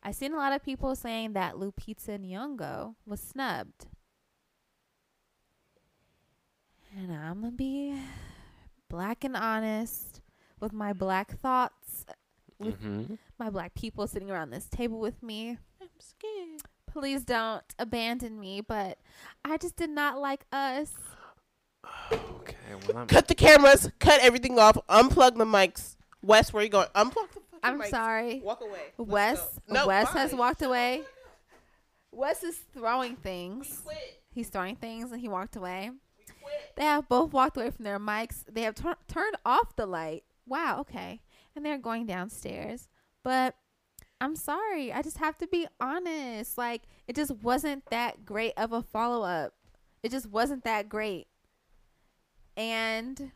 I 0.01 0.11
seen 0.11 0.31
a 0.33 0.37
lot 0.37 0.53
of 0.53 0.63
people 0.63 0.95
saying 0.95 1.33
that 1.33 1.55
Lupita 1.55 2.17
Nyong'o 2.17 2.95
was 3.05 3.19
snubbed. 3.19 3.87
And 6.97 7.11
I'm 7.11 7.41
going 7.41 7.51
to 7.51 7.57
be 7.57 7.99
black 8.89 9.23
and 9.25 9.35
honest 9.35 10.21
with 10.61 10.71
my 10.73 10.93
black 10.93 11.37
thoughts, 11.39 12.05
with 12.59 12.75
hmm 12.81 13.15
my 13.37 13.49
black 13.49 13.73
people 13.73 14.07
sitting 14.07 14.29
around 14.31 14.49
this 14.51 14.67
table 14.69 14.99
with 14.99 15.21
me. 15.23 15.57
I'm 15.81 15.87
scared. 15.99 16.61
Please 16.91 17.23
don't 17.23 17.63
abandon 17.77 18.39
me, 18.39 18.61
but 18.61 18.97
I 19.45 19.57
just 19.57 19.75
did 19.75 19.89
not 19.89 20.19
like 20.19 20.45
us. 20.51 20.91
Okay. 22.11 22.55
Well, 22.87 22.97
I'm, 22.97 23.07
Cut 23.07 23.27
the 23.27 23.35
cameras. 23.35 23.89
Cut 23.99 24.19
everything 24.21 24.57
off. 24.59 24.77
Unplug 24.89 25.37
the 25.37 25.45
mics. 25.45 25.95
Wes, 26.21 26.51
where 26.51 26.61
are 26.61 26.63
you 26.63 26.69
going? 26.69 26.87
Unplug 26.95 27.13
the 27.33 27.39
fucking 27.39 27.59
I'm 27.63 27.79
mics. 27.81 27.89
sorry. 27.89 28.41
Walk 28.43 28.61
away. 28.61 28.79
Let's 28.97 29.09
Wes. 29.09 29.59
No, 29.67 29.87
Wes 29.87 30.09
has 30.09 30.33
walked 30.33 30.61
away. 30.61 31.03
Wes 32.11 32.43
is 32.43 32.57
throwing 32.73 33.11
We 33.11 33.17
things. 33.17 33.81
quit. 33.83 34.21
He's 34.31 34.49
throwing 34.49 34.75
things 34.75 35.11
and 35.11 35.21
he 35.21 35.27
walked 35.29 35.55
away. 35.55 35.89
We 36.17 36.25
quit. 36.41 36.75
They 36.75 36.83
have 36.83 37.07
both 37.07 37.31
walked 37.33 37.57
away 37.57 37.69
from 37.71 37.85
their 37.85 37.99
mics. 37.99 38.43
They 38.51 38.63
have 38.63 38.75
tur- 38.75 38.97
turned 39.07 39.35
off 39.45 39.75
the 39.75 39.85
light. 39.85 40.23
Wow, 40.47 40.79
okay. 40.81 41.21
And 41.55 41.65
they're 41.65 41.77
going 41.77 42.05
downstairs. 42.07 42.87
But 43.23 43.55
I'm 44.21 44.35
sorry. 44.35 44.91
I 44.91 45.01
just 45.01 45.17
have 45.17 45.37
to 45.39 45.47
be 45.47 45.67
honest. 45.79 46.57
Like, 46.57 46.81
it 47.07 47.15
just 47.15 47.31
wasn't 47.31 47.85
that 47.89 48.25
great 48.25 48.53
of 48.57 48.73
a 48.73 48.81
follow 48.81 49.23
up. 49.23 49.53
It 50.03 50.11
just 50.11 50.27
wasn't 50.27 50.63
that 50.65 50.89
great. 50.89 51.27
And 52.57 53.31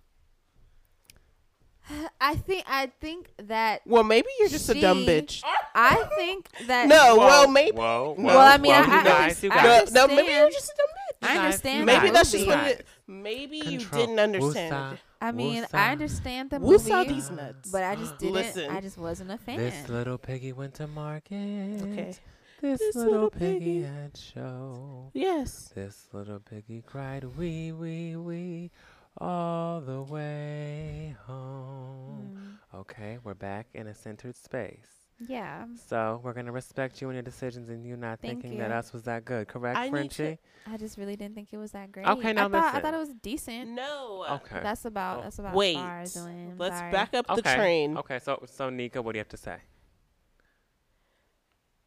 I 2.21 2.35
think 2.35 2.65
I 2.67 2.91
think 3.01 3.31
that 3.37 3.81
Well, 3.85 4.03
maybe 4.03 4.27
you're 4.39 4.49
just 4.49 4.69
a 4.69 4.79
dumb 4.79 5.05
bitch. 5.05 5.43
I 5.75 6.07
think 6.17 6.47
that 6.67 6.87
No, 6.87 7.15
Whoa, 7.15 7.27
well, 7.27 7.47
maybe. 7.49 7.77
Whoa. 7.77 8.15
No. 8.17 8.23
whoa, 8.23 8.27
Well, 8.35 8.39
I 8.39 8.57
mean, 8.57 8.71
whoa, 8.73 8.79
I- 8.79 8.85
you 8.85 8.91
I 8.93 9.03
guys, 9.03 9.43
you 9.43 9.49
understand- 9.51 9.85
guys. 9.87 9.93
No, 9.93 10.05
no, 10.05 10.15
maybe 10.15 10.31
you're 10.33 10.49
just 10.49 10.71
a 10.71 10.75
dumb 10.77 10.87
bitch. 10.87 11.29
I 11.29 11.37
understand 11.45 11.85
Maybe 11.85 12.09
that's 12.09 12.31
just 12.31 12.45
movie. 12.45 12.57
what 12.57 12.65
you 12.67 12.71
it. 12.73 12.85
Maybe 13.07 13.57
you 13.57 13.79
didn't 13.79 14.19
understand. 14.19 14.73
Woosah. 14.73 14.97
It. 15.23 15.27
I 15.27 15.31
mean, 15.31 15.63
Woosah. 15.63 15.73
I 15.73 15.91
understand 15.91 16.49
the 16.49 16.59
Who 16.59 16.77
saw 16.79 16.99
movie, 16.99 17.13
these 17.13 17.29
nuts? 17.31 17.71
but 17.71 17.83
I 17.83 17.95
just 17.95 18.17
didn't. 18.17 18.33
Listen. 18.33 18.69
I 18.69 18.81
just 18.81 18.97
wasn't 18.97 19.31
a 19.31 19.37
fan. 19.37 19.57
This 19.57 19.89
little 19.89 20.17
piggy 20.17 20.53
went 20.53 20.73
to 20.75 20.87
market. 20.87 21.81
Okay. 21.81 22.15
This, 22.61 22.79
This 22.79 22.95
little, 22.95 23.11
little 23.13 23.29
piggy, 23.29 23.59
piggy. 23.59 23.81
had 23.83 24.15
show. 24.17 25.11
Yes. 25.13 25.71
This 25.75 26.07
little 26.13 26.39
piggy 26.39 26.81
cried 26.81 27.25
wee 27.37 27.71
wee 27.73 28.15
wee 28.15 28.71
all 29.17 29.81
the 29.81 30.01
way 30.01 31.15
home. 31.27 32.37
Mm, 32.73 32.79
Okay, 32.79 33.19
we're 33.23 33.33
back 33.35 33.67
in 33.73 33.85
a 33.87 33.93
centered 33.93 34.35
space. 34.37 35.02
Yeah, 35.19 35.65
So 35.87 36.19
we're 36.23 36.33
gonna 36.33 36.51
respect 36.51 37.01
you 37.01 37.09
and 37.09 37.15
your 37.15 37.23
decisions 37.23 37.69
and 37.69 37.85
you 37.85 37.95
not 37.95 38.19
Thank 38.19 38.41
thinking 38.41 38.59
that 38.59 38.71
us 38.71 38.91
was 38.93 39.03
that 39.03 39.23
good, 39.25 39.47
correct, 39.47 39.77
I 39.77 39.89
Frenchie? 39.89 40.37
to- 40.65 40.71
I 40.73 40.77
just 40.77 40.97
really 40.97 41.15
didn't 41.15 41.35
think 41.35 41.49
it 41.53 41.57
was 41.57 41.71
that 41.71 41.91
great. 41.91 42.05
Okay, 42.07 42.33
now 42.33 42.47
I 42.47 42.49
thought 42.49 42.75
I 42.75 42.79
thought 42.81 42.93
it 42.93 42.97
was 42.97 43.13
decent. 43.21 43.69
No. 43.71 44.25
Okay. 44.29 44.59
That's 44.61 44.85
about 44.85 45.19
Oh. 45.19 45.23
that's 45.23 45.39
about 45.39 45.55
Wait. 45.55 45.75
as 45.77 45.81
far 45.83 45.99
as 45.99 46.15
it 46.17 46.23
went. 46.23 46.57
Let's 46.57 46.77
Sorry. 46.79 46.91
back 46.91 47.13
up 47.13 47.27
the 47.27 47.41
train. 47.41 47.97
Okay, 47.97 48.19
so 48.19 48.43
so 48.47 48.69
Nika, 48.69 49.01
what 49.01 49.13
do 49.13 49.17
you 49.17 49.21
have 49.21 49.29
to 49.29 49.37
say? 49.37 49.57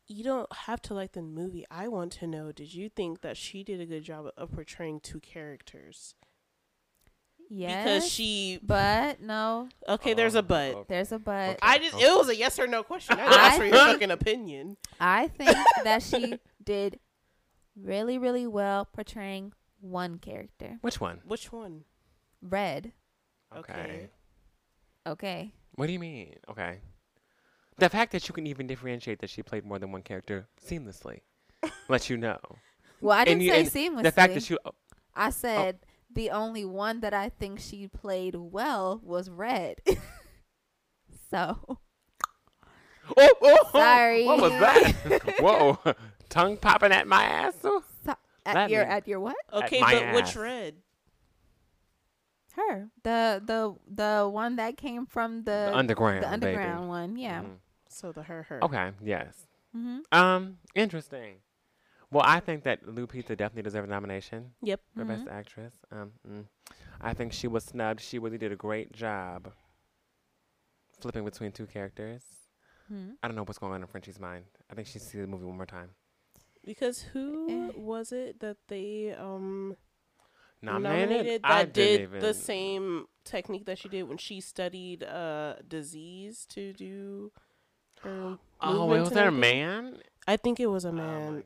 You 0.09 0.22
don't 0.22 0.53
have 0.53 0.81
to 0.83 0.95
like 0.95 1.12
the 1.12 1.22
movie. 1.22 1.64
I 1.70 1.89
want 1.89 2.12
to 2.12 2.27
know 2.27 2.53
did 2.53 2.72
you 2.74 2.89
think 2.89 3.22
that 3.22 3.37
she 3.37 3.64
did 3.64 3.81
a 3.81 3.87
good 3.87 4.05
job 4.05 4.27
of 4.37 4.53
portraying 4.53 5.01
two 5.01 5.18
characters? 5.20 6.14
Yes, 7.49 7.85
Because 7.85 8.11
she. 8.13 8.59
but 8.63 9.21
no, 9.21 9.69
Okay, 9.89 10.15
there's 10.15 10.35
a 10.35 10.39
Oh, 10.41 10.43
but. 10.43 10.75
okay. 10.75 10.85
there's 10.89 11.13
a 11.13 11.19
but. 11.19 11.51
Okay. 11.51 11.59
I 11.63 11.79
just. 11.79 11.95
It 12.01 12.17
was 12.17 12.29
a 12.29 12.37
yes 12.37 12.59
or 12.59 12.67
no 12.67 12.83
question. 12.83 13.19
I 13.19 13.23
didn't 13.29 13.39
ask 13.41 13.57
for 13.59 13.65
your 13.65 13.73
think- 13.77 13.89
fucking 13.93 14.11
opinion. 14.11 14.77
I 15.01 15.29
think 15.29 15.57
that 15.85 16.03
she 16.03 16.39
did 16.63 16.99
really, 17.81 18.19
really 18.19 18.47
well 18.47 18.85
portraying 18.87 19.53
one 19.81 20.19
character, 20.19 20.79
Which 20.81 21.01
one? 21.01 21.21
Which 21.25 21.53
one? 21.53 21.85
Red. 22.43 22.93
Okay. 23.57 23.73
Okay. 23.73 24.09
Okay, 25.07 25.53
What 25.77 25.87
do 25.87 25.93
you 25.93 26.01
mean? 26.01 26.35
Okay. 26.51 26.81
The 27.79 27.89
fact 27.89 28.11
that 28.13 28.27
you 28.29 28.35
can 28.35 28.47
even 28.49 28.67
differentiate 28.67 29.21
that 29.21 29.31
she 29.31 29.43
played 29.45 29.65
more 29.65 29.79
than 29.79 29.93
one 29.93 30.03
character 30.03 30.49
seamlessly 30.67 31.21
lets 31.89 32.11
you 32.11 32.17
know. 32.17 32.39
well, 33.01 33.17
I 33.17 33.25
didn't 33.25 33.43
you- 33.43 33.51
say 33.53 33.61
and 33.61 33.69
seamlessly. 33.71 34.03
The 34.03 34.11
fact 34.11 34.35
that 34.35 34.51
you. 34.51 34.59
oh, 34.65 34.73
I 35.15 35.31
said 35.31 35.79
oh. 35.81 35.87
The 36.11 36.31
only 36.31 36.65
one 36.65 37.01
that 37.01 37.13
I 37.15 37.29
think 37.29 37.61
she 37.61 37.89
played 37.89 38.35
well 38.37 39.01
was 39.03 39.29
Red. 39.31 39.81
so 41.31 41.59
oh, 41.69 41.79
oh, 43.17 43.35
oh, 43.43 43.69
Sorry. 43.73 44.25
What 44.25 44.41
was 44.41 44.53
that? 44.53 45.35
Whoa, 45.41 45.79
tongue 46.29 46.57
popping 46.57 46.93
at 46.93 47.07
my 47.07 47.25
ass. 47.25 47.55
at 48.45 48.55
Let 48.55 48.71
your 48.71 48.85
me- 48.85 48.91
at 48.91 49.09
your 49.09 49.21
what? 49.21 49.37
Okay, 49.53 49.81
my 49.81 49.95
but 49.95 50.15
which 50.15 50.37
red? 50.37 50.75
Her 52.55 52.89
the 53.03 53.43
the 53.45 53.75
the 53.87 54.29
one 54.29 54.57
that 54.57 54.77
came 54.79 55.05
from 55.05 55.39
the 55.45 55.69
The 55.71 55.77
underground, 55.77 56.23
the 56.25 56.29
baby. 56.39 56.57
underground 56.57 56.89
one. 56.89 57.17
Yeah. 57.17 57.43
Mhm. 57.43 57.57
So 57.91 58.13
the 58.13 58.23
her 58.23 58.45
her. 58.45 58.65
Okay. 58.65 58.93
Yes. 59.03 59.47
Mm-hmm. 59.77 59.99
Um. 60.11 60.57
Interesting. 60.75 61.37
Well, 62.11 62.23
I 62.25 62.41
think 62.41 62.63
that 62.65 62.85
Lupita 62.87 63.37
definitely 63.37 63.63
deserved 63.63 63.89
a 63.89 63.91
nomination 63.91 64.53
Yep. 64.63 64.81
for 64.97 65.05
best 65.05 65.27
actress. 65.29 65.75
Um. 65.91 66.13
mm. 66.29 66.45
I 67.01 67.13
think 67.15 67.33
she 67.33 67.47
was 67.49 67.65
snubbed. 67.65 68.01
She 68.01 68.19
really 68.19 68.39
did 68.39 68.53
a 68.53 68.57
great 68.57 68.93
job 68.93 69.53
flipping 71.01 71.25
between 71.25 71.53
two 71.53 71.67
characters. 71.67 72.23
hmm 72.89 73.11
I 73.23 73.29
don't 73.29 73.37
know 73.37 73.43
what's 73.43 73.59
going 73.59 73.73
on 73.73 73.81
in 73.83 73.87
Frenchie's 73.89 74.19
mind. 74.21 74.45
I 74.71 74.75
think 74.75 74.87
she 74.87 74.95
should 74.95 75.03
see 75.03 75.21
the 75.21 75.27
movie 75.27 75.45
one 75.45 75.57
more 75.57 75.67
time. 75.67 75.91
Because 76.65 77.03
who 77.13 77.47
Eh. 77.51 77.73
was 77.77 78.13
it 78.13 78.41
that 78.41 78.57
they 78.69 79.15
um 79.19 79.77
Nominated? 80.63 81.43
that 81.43 81.51
I 81.51 81.65
did 81.65 81.73
didn't 81.73 82.09
even. 82.09 82.21
the 82.21 82.35
same 82.35 83.07
technique 83.25 83.67
that 83.67 83.79
she 83.79 83.89
did 83.89 84.05
when 84.05 84.17
she 84.19 84.41
studied 84.41 85.03
uh 85.05 85.57
disease 85.69 86.47
to 86.51 86.73
do 86.73 87.31
her 88.03 88.39
Oh, 88.61 88.93
it 88.95 89.01
was 89.01 89.09
and 89.09 89.17
that 89.17 89.27
a 89.29 89.31
man? 89.33 89.99
I 90.27 90.37
think 90.37 90.59
it 90.61 90.67
was 90.67 90.85
a 90.85 90.89
Oh 90.89 90.93
man. 90.93 91.27
my 91.35 91.41
god. 91.41 91.45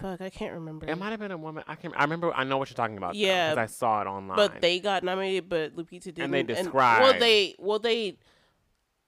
Fuck, 0.00 0.20
I 0.20 0.30
can't 0.30 0.52
remember. 0.54 0.86
It 0.86 0.96
might 0.98 1.10
have 1.10 1.20
been 1.20 1.30
a 1.30 1.36
woman. 1.36 1.64
I 1.66 1.74
can. 1.74 1.92
I 1.94 2.02
remember. 2.02 2.32
I 2.34 2.44
know 2.44 2.58
what 2.58 2.68
you're 2.70 2.76
talking 2.76 2.96
about. 2.98 3.14
Yeah, 3.14 3.50
because 3.54 3.62
I 3.62 3.66
saw 3.72 4.00
it 4.02 4.06
online. 4.06 4.36
but 4.36 4.60
they 4.60 4.78
got 4.80 5.02
nominated, 5.04 5.48
but 5.48 5.74
Lupita 5.76 6.04
didn't. 6.04 6.22
And 6.22 6.34
they 6.34 6.42
described. 6.42 7.02
And, 7.04 7.10
well, 7.10 7.20
they 7.20 7.54
well 7.58 7.78
they 7.78 8.18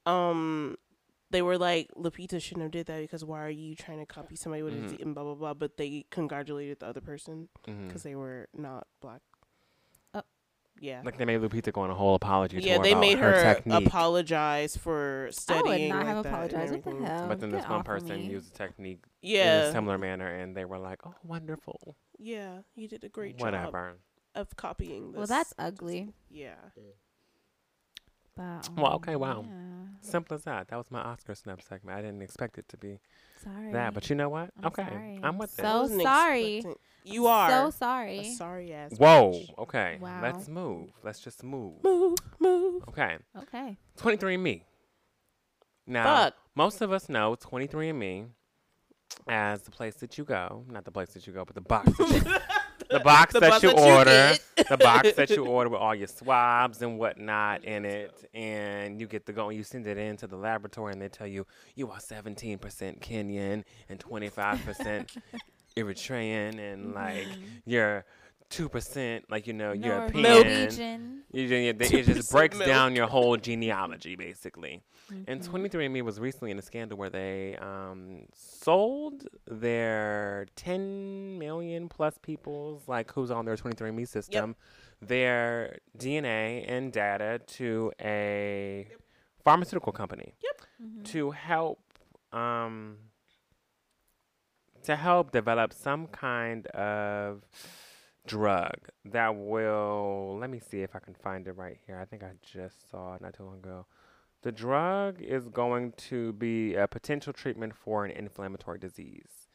um 0.06 0.76
they 1.30 1.42
were 1.42 1.58
like 1.58 1.90
Lupita 1.96 2.40
shouldn't 2.40 2.62
have 2.62 2.70
did 2.70 2.86
that 2.86 3.00
because 3.00 3.24
why 3.24 3.40
are 3.44 3.50
you 3.50 3.74
trying 3.74 3.98
to 3.98 4.06
copy 4.06 4.34
somebody 4.34 4.62
with 4.62 4.72
a 4.74 4.76
Mhm. 4.78 4.82
disease 4.84 5.00
and 5.02 5.14
blah 5.14 5.24
blah 5.24 5.34
blah. 5.34 5.54
But 5.54 5.76
they 5.76 6.06
congratulated 6.10 6.80
the 6.80 6.86
other 6.86 7.00
person 7.02 7.48
because 7.64 8.02
they 8.02 8.14
were 8.14 8.48
not 8.54 8.86
black. 9.00 9.20
Yeah. 10.80 11.02
Like 11.04 11.18
they 11.18 11.24
made 11.24 11.40
Lupita 11.40 11.72
go 11.72 11.80
on 11.82 11.90
a 11.90 11.94
whole 11.94 12.14
apology 12.14 12.56
yeah, 12.56 12.62
tour 12.62 12.72
Yeah, 12.76 12.82
they 12.82 12.92
about 12.92 13.00
made 13.00 13.18
her, 13.18 13.32
her, 13.32 13.54
technique. 13.54 13.86
apologize 13.86 14.76
for 14.76 15.22
I 15.22 15.24
would 15.26 15.34
studying. 15.34 15.88
not 15.90 15.98
like 15.98 16.06
have 16.06 16.22
that 16.24 16.28
apologized. 16.32 16.72
What 16.72 16.82
the 16.84 16.90
everything. 16.90 17.06
hell? 17.06 17.28
but 17.28 17.40
then 17.40 17.50
this 17.50 17.68
one 17.68 17.82
person 17.82 18.16
me. 18.16 18.26
used 18.26 18.52
the 18.54 18.58
technique 18.58 19.04
in 19.22 19.40
a 19.46 19.72
similar 19.72 19.98
manner, 19.98 20.28
and 20.28 20.56
they 20.56 20.64
were 20.64 20.78
like, 20.78 21.00
"Oh, 21.06 21.14
wonderful, 21.24 21.96
Yeah, 22.18 22.60
you 22.74 22.88
did 22.88 23.04
a 23.04 23.08
great 23.08 23.36
job 23.38 23.46
whatever." 23.46 23.98
of 24.34 24.54
copying 24.56 25.12
this. 25.12 25.18
Well, 25.18 25.26
that's 25.26 25.52
ugly. 25.58 26.12
Yeah. 26.30 26.54
Mm. 26.78 26.92
But, 28.38 28.68
Well, 28.76 28.86
um, 28.86 28.94
okay, 28.94 29.16
wow. 29.16 29.44
yeah. 29.46 29.54
Simple 30.00 30.36
as 30.36 30.44
that. 30.44 30.68
That 30.68 30.76
was 30.76 30.86
my 30.90 31.00
Oscar 31.00 31.34
snub 31.34 31.60
segment. 31.60 31.98
I 31.98 32.02
didn't 32.02 32.22
expect 32.22 32.56
it 32.56 32.68
to 32.68 32.76
be 32.76 33.00
Sorry. 33.42 33.72
that, 33.72 33.92
but 33.94 34.08
you 34.08 34.14
know 34.14 34.28
what? 34.28 34.50
I'm 34.60 34.66
okay, 34.66 34.84
sorry. 34.88 35.20
I'm 35.24 35.38
with 35.38 35.50
So 35.50 35.62
it. 35.62 35.66
I 35.66 35.80
wasn't 35.80 36.02
sorry. 36.02 36.62
You 37.04 37.26
are 37.26 37.50
so 37.50 37.66
a 37.66 37.72
sorry. 37.72 38.32
sorry 38.34 38.72
ass. 38.72 38.92
Whoa. 38.96 39.32
bitch. 39.32 39.58
Okay. 39.58 39.98
Wow. 40.00 40.20
Let's 40.22 40.48
move. 40.48 40.90
Let's 41.02 41.18
just 41.18 41.42
move. 41.42 41.82
Move, 41.82 42.16
move. 42.38 42.84
Okay. 42.90 43.18
Okay. 43.42 43.76
23andMe. 43.98 44.62
Now, 45.86 46.04
Fuck. 46.24 46.34
most 46.54 46.80
of 46.80 46.92
us 46.92 47.08
know 47.08 47.34
23andMe 47.34 48.28
as 49.26 49.62
the 49.62 49.70
place 49.72 49.94
that 49.96 50.16
you 50.16 50.24
go, 50.24 50.64
not 50.70 50.84
the 50.84 50.92
place 50.92 51.08
that 51.14 51.26
you 51.26 51.32
go, 51.32 51.44
but 51.44 51.54
the 51.56 51.60
box 51.60 51.90
that 51.98 52.08
you, 52.10 52.20
the 52.90 53.00
box 53.00 53.32
The 53.34 53.40
that 53.40 53.62
you 53.62 53.70
that 53.70 53.78
order, 53.78 54.38
get. 54.56 54.68
the 54.68 54.76
box 54.76 55.12
that 55.16 55.30
you 55.30 55.44
order 55.46 55.70
with 55.70 55.80
all 55.80 55.94
your 55.94 56.08
swabs 56.08 56.82
and 56.82 56.98
whatnot 56.98 57.64
in 57.64 57.84
it, 57.84 58.28
and 58.34 59.00
you 59.00 59.06
get 59.06 59.26
to 59.26 59.32
go 59.32 59.48
and 59.48 59.56
you 59.56 59.62
send 59.64 59.86
it 59.86 59.98
into 59.98 60.26
the 60.26 60.36
laboratory, 60.36 60.92
and 60.92 61.00
they 61.02 61.08
tell 61.08 61.26
you 61.26 61.46
you 61.74 61.90
are 61.90 61.98
17% 61.98 62.58
Kenyan 63.00 63.64
and 63.88 63.98
25% 64.00 65.16
Eritrean, 65.76 66.58
and 66.58 66.94
like 66.94 67.26
Mhm. 67.28 67.62
you're 67.66 68.04
two 68.50 68.68
percent, 68.68 69.24
like 69.30 69.46
you 69.46 69.52
know, 69.52 69.72
European. 69.72 70.22
Norwegian. 70.22 71.22
You 71.30 71.46
ju- 71.48 71.56
you- 71.56 71.76
It 71.78 72.04
just 72.06 72.32
breaks 72.32 72.56
milk. 72.56 72.66
down 72.68 72.96
your 72.96 73.06
whole 73.06 73.36
genealogy, 73.36 74.16
basically. 74.16 74.82
And 75.26 75.40
Mhm. 75.42 75.44
23andMe 75.44 76.02
was 76.02 76.18
recently 76.18 76.50
in 76.50 76.58
a 76.58 76.62
scandal 76.62 76.96
where 76.96 77.10
they 77.10 77.56
um, 77.56 78.26
sold 78.34 79.26
their 79.46 80.46
10 80.56 81.38
million 81.38 81.88
plus 81.90 82.16
people's, 82.22 82.88
like 82.88 83.12
who's 83.12 83.30
on 83.30 83.44
their 83.44 83.56
23andMe 83.56 84.06
system, 84.08 84.56
their 85.00 85.78
DNA 85.98 86.64
and 86.66 86.92
data 86.92 87.40
to 87.46 87.92
a 88.00 88.88
pharmaceutical 89.44 89.92
company 89.92 90.34
Mhm. 90.82 91.04
to 91.04 91.30
help 91.32 91.80
um, 92.32 92.98
to 94.82 94.96
help 94.96 95.30
develop 95.32 95.72
some 95.72 96.06
kind 96.06 96.66
of 96.68 97.42
drug 98.28 98.74
that 99.06 99.34
will 99.34 100.36
let 100.38 100.50
me 100.50 100.60
see 100.60 100.82
if 100.82 100.94
I 100.94 101.00
can 101.00 101.14
find 101.14 101.46
it 101.48 101.52
right 101.52 101.76
here. 101.86 101.98
I 101.98 102.04
think 102.04 102.22
I 102.22 102.32
just 102.42 102.90
saw 102.90 103.14
it 103.14 103.20
not 103.20 103.34
too 103.34 103.44
long 103.44 103.56
ago. 103.58 103.86
The 104.42 104.52
drug 104.52 105.20
is 105.20 105.48
going 105.48 105.92
to 106.08 106.32
be 106.34 106.74
a 106.74 106.86
potential 106.86 107.32
treatment 107.32 107.74
for 107.74 108.04
an 108.04 108.12
inflammatory 108.12 108.78
disease. 108.78 109.48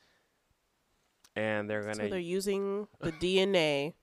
And 1.35 1.69
they're 1.69 1.81
gonna 1.81 1.95
So 1.95 2.09
they're 2.09 2.19
using 2.19 2.87
the 2.99 3.11
DNA 3.23 3.93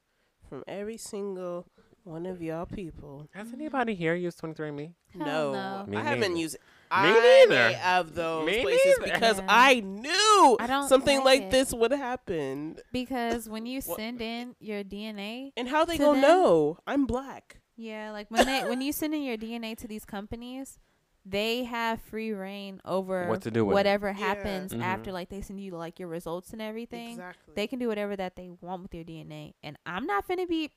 from 0.49 0.65
every 0.67 0.97
single 0.97 1.67
one 2.05 2.27
of 2.27 2.41
y'all 2.41 2.67
people. 2.67 3.29
Has 3.35 3.53
anybody 3.53 3.95
here 3.95 4.15
used 4.15 4.41
23andMe? 4.41 4.95
Hell 5.13 5.27
no, 5.27 5.53
no. 5.53 5.87
Me 5.87 5.97
I 5.99 6.03
haven't 6.03 6.33
neither. 6.33 6.41
used. 6.41 6.57
Me 6.91 6.97
I 6.97 7.45
neither. 7.47 7.49
may 7.69 7.73
have 7.75 8.15
those 8.15 8.47
Me 8.47 8.63
places 8.63 8.99
neither. 8.99 9.13
because 9.13 9.39
Yeah. 9.39 9.47
I 9.49 9.81
knew 9.81 10.57
I 10.59 10.67
don't 10.67 10.89
something 10.89 11.19
like 11.19 11.25
like 11.25 11.43
it. 11.43 11.51
this 11.53 11.73
would 11.73 11.93
happen. 11.93 12.79
Because 12.93 13.49
when 13.49 13.65
you 13.67 13.81
send 13.81 14.21
in 14.21 14.57
your 14.59 14.83
DNA, 14.83 15.53
And 15.57 15.69
how 15.69 15.85
they 15.85 15.97
To 15.97 16.03
gonna 16.05 16.21
them- 16.21 16.31
know 16.31 16.79
I'm 16.87 17.07
black? 17.07 17.61
yeah, 17.77 18.11
like 18.11 18.29
when 18.31 18.45
they 18.47 18.63
when 18.69 18.81
you 18.81 18.93
send 18.93 19.15
in 19.15 19.23
your 19.23 19.37
DNA 19.37 19.77
to 19.79 19.87
these 19.89 20.05
companies, 20.05 20.79
they 21.25 21.65
have 21.65 22.01
free 22.01 22.33
reign 22.33 22.81
over 22.85 23.29
What 23.29 23.43
to 23.43 23.51
do 23.51 23.65
with 23.65 23.73
it. 23.73 23.75
whatever 23.75 24.09
Yeah. 24.09 24.15
happens 24.15 24.73
Mhm. 24.73 24.83
after 24.83 25.13
like 25.13 25.29
they 25.29 25.43
send 25.43 25.61
you 25.61 25.77
like 25.77 26.01
your 26.01 26.09
results 26.09 26.53
and 26.53 26.61
everything. 26.63 27.11
Exactly. 27.11 27.55
They 27.55 27.67
can 27.67 27.79
do 27.79 27.89
whatever 27.89 28.17
that 28.17 28.35
they 28.37 28.51
want 28.61 28.83
with 28.83 28.95
your 28.95 29.05
DNA. 29.05 29.55
And 29.63 29.77
I'm 29.87 30.07
not 30.07 30.27
gonna 30.27 30.47
be 30.47 30.71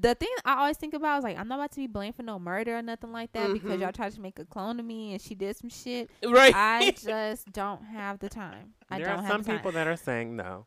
the 0.00 0.14
thing 0.14 0.28
I 0.44 0.58
always 0.58 0.76
think 0.76 0.94
about 0.94 1.18
is 1.18 1.24
like 1.24 1.36
I'm 1.38 1.48
not 1.48 1.56
about 1.56 1.72
to 1.72 1.76
be 1.80 1.86
blamed 1.86 2.14
for 2.16 2.22
no 2.22 2.38
murder 2.38 2.76
or 2.78 2.82
nothing 2.82 3.12
like 3.12 3.32
that 3.32 3.52
because 3.52 3.78
Mhm. 3.78 3.80
y'all 3.80 3.92
tried 3.92 4.12
to 4.12 4.20
make 4.20 4.38
a 4.38 4.44
clone 4.44 4.78
of 4.78 4.86
me 4.86 5.12
and 5.12 5.20
she 5.20 5.34
did 5.34 5.56
some 5.56 5.70
shit. 5.70 6.08
right. 6.24 6.54
I 6.54 6.90
just 6.96 7.50
don't 7.52 7.82
have 7.84 8.18
the 8.20 8.28
time. 8.28 8.74
I 8.90 8.98
there 8.98 9.06
don't 9.08 9.18
are 9.18 9.22
have 9.22 9.30
some 9.30 9.42
the 9.42 9.46
time. 9.48 9.56
people 9.58 9.72
that 9.72 9.86
are 9.86 9.96
saying 9.96 10.36
no. 10.36 10.66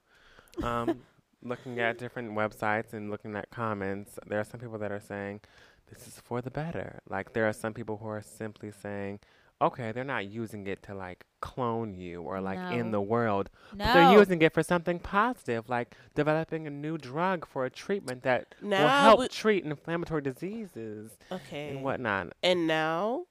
Um, 0.64 1.02
looking 1.44 1.80
at 1.80 1.98
different 1.98 2.32
websites 2.32 2.94
and 2.94 3.10
looking 3.10 3.36
at 3.36 3.50
comments, 3.52 4.20
there 4.28 4.40
are 4.40 4.44
some 4.44 4.60
people 4.60 4.78
that 4.80 4.92
are 4.92 5.00
saying 5.00 5.42
this 5.88 6.08
is 6.08 6.20
for 6.20 6.42
the 6.42 6.52
better. 6.52 7.00
Like 7.08 7.34
there 7.34 7.48
are 7.48 7.54
some 7.54 7.74
people 7.74 7.98
who 7.98 8.08
are 8.08 8.22
simply 8.24 8.72
saying, 8.72 9.20
okay, 9.62 9.92
they're 9.92 10.04
not 10.04 10.28
using 10.28 10.68
it 10.68 10.84
to 10.84 10.96
like 10.96 11.26
clone 11.42 11.94
you 11.94 12.22
or 12.22 12.42
like 12.42 12.60
in 12.74 12.92
the 12.92 13.02
world, 13.02 13.50
no. 13.74 13.86
but 13.86 13.94
they're 13.94 14.18
using 14.18 14.42
it 14.42 14.54
for 14.54 14.64
something 14.64 15.00
positive, 15.00 15.70
like 15.70 15.96
developing 16.14 16.68
a 16.68 16.70
new 16.70 16.98
drug 16.98 17.48
for 17.48 17.66
a 17.66 17.70
treatment 17.70 18.24
that 18.24 18.56
will 18.62 18.76
help 18.76 19.20
we- 19.20 19.28
treat 19.28 19.64
inflammatory 19.64 20.22
diseases 20.22 21.12
okay. 21.32 21.70
and 21.70 21.84
whatnot. 21.84 22.34
And 22.44 22.68
now 22.68 23.26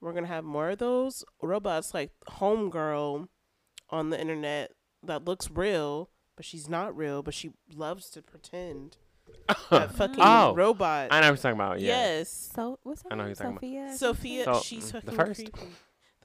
we're 0.00 0.12
gonna 0.12 0.26
have 0.26 0.44
more 0.44 0.70
of 0.70 0.78
those 0.78 1.24
robots 1.42 1.94
like 1.94 2.10
Homegirl 2.28 3.28
on 3.90 4.10
the 4.10 4.20
internet 4.20 4.72
that 5.02 5.24
looks 5.24 5.50
real, 5.50 6.10
but 6.36 6.44
she's 6.44 6.68
not 6.68 6.96
real, 6.96 7.22
but 7.22 7.34
she 7.34 7.50
loves 7.74 8.10
to 8.10 8.22
pretend. 8.22 8.98
That 9.70 9.92
fucking 9.96 10.16
Oh, 10.18 10.54
robot. 10.54 11.08
I 11.10 11.20
know 11.20 11.26
what 11.30 11.30
you're 11.30 11.36
talking 11.36 11.50
about. 11.60 11.80
Yeah. 11.80 11.88
Yes. 11.88 12.50
So 12.54 12.78
what's 12.82 13.02
her 13.02 13.12
I 13.12 13.14
know 13.16 13.24
who 13.24 13.28
name? 13.28 13.36
you're 13.40 13.52
talking 13.52 13.80
about. 13.86 13.96
Sophia. 13.96 14.44
Sophia, 14.44 14.44
So, 14.44 14.60
she's 14.60 14.92
the 14.92 15.00
fucking 15.00 15.16
first? 15.16 15.52
creepy. 15.52 15.68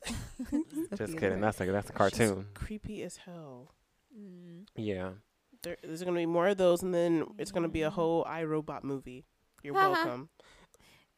Just 0.97 1.17
kidding. 1.17 1.41
That's 1.41 1.59
like 1.59 1.69
that's 1.71 1.89
a 1.89 1.93
She's 1.93 1.97
cartoon. 1.97 2.47
creepy 2.53 3.03
as 3.03 3.17
hell. 3.17 3.71
Mm. 4.17 4.65
Yeah. 4.75 5.09
There, 5.63 5.77
there's 5.83 6.03
gonna 6.03 6.17
be 6.17 6.25
more 6.25 6.47
of 6.47 6.57
those, 6.57 6.81
and 6.81 6.93
then 6.93 7.25
it's 7.37 7.51
gonna 7.51 7.69
be 7.69 7.83
a 7.83 7.89
Mm. 7.89 7.93
whole 7.93 8.25
I, 8.27 8.43
Robot 8.43 8.83
movie. 8.83 9.25
You're 9.63 9.75
Haha. 9.75 9.91
welcome. 9.91 10.29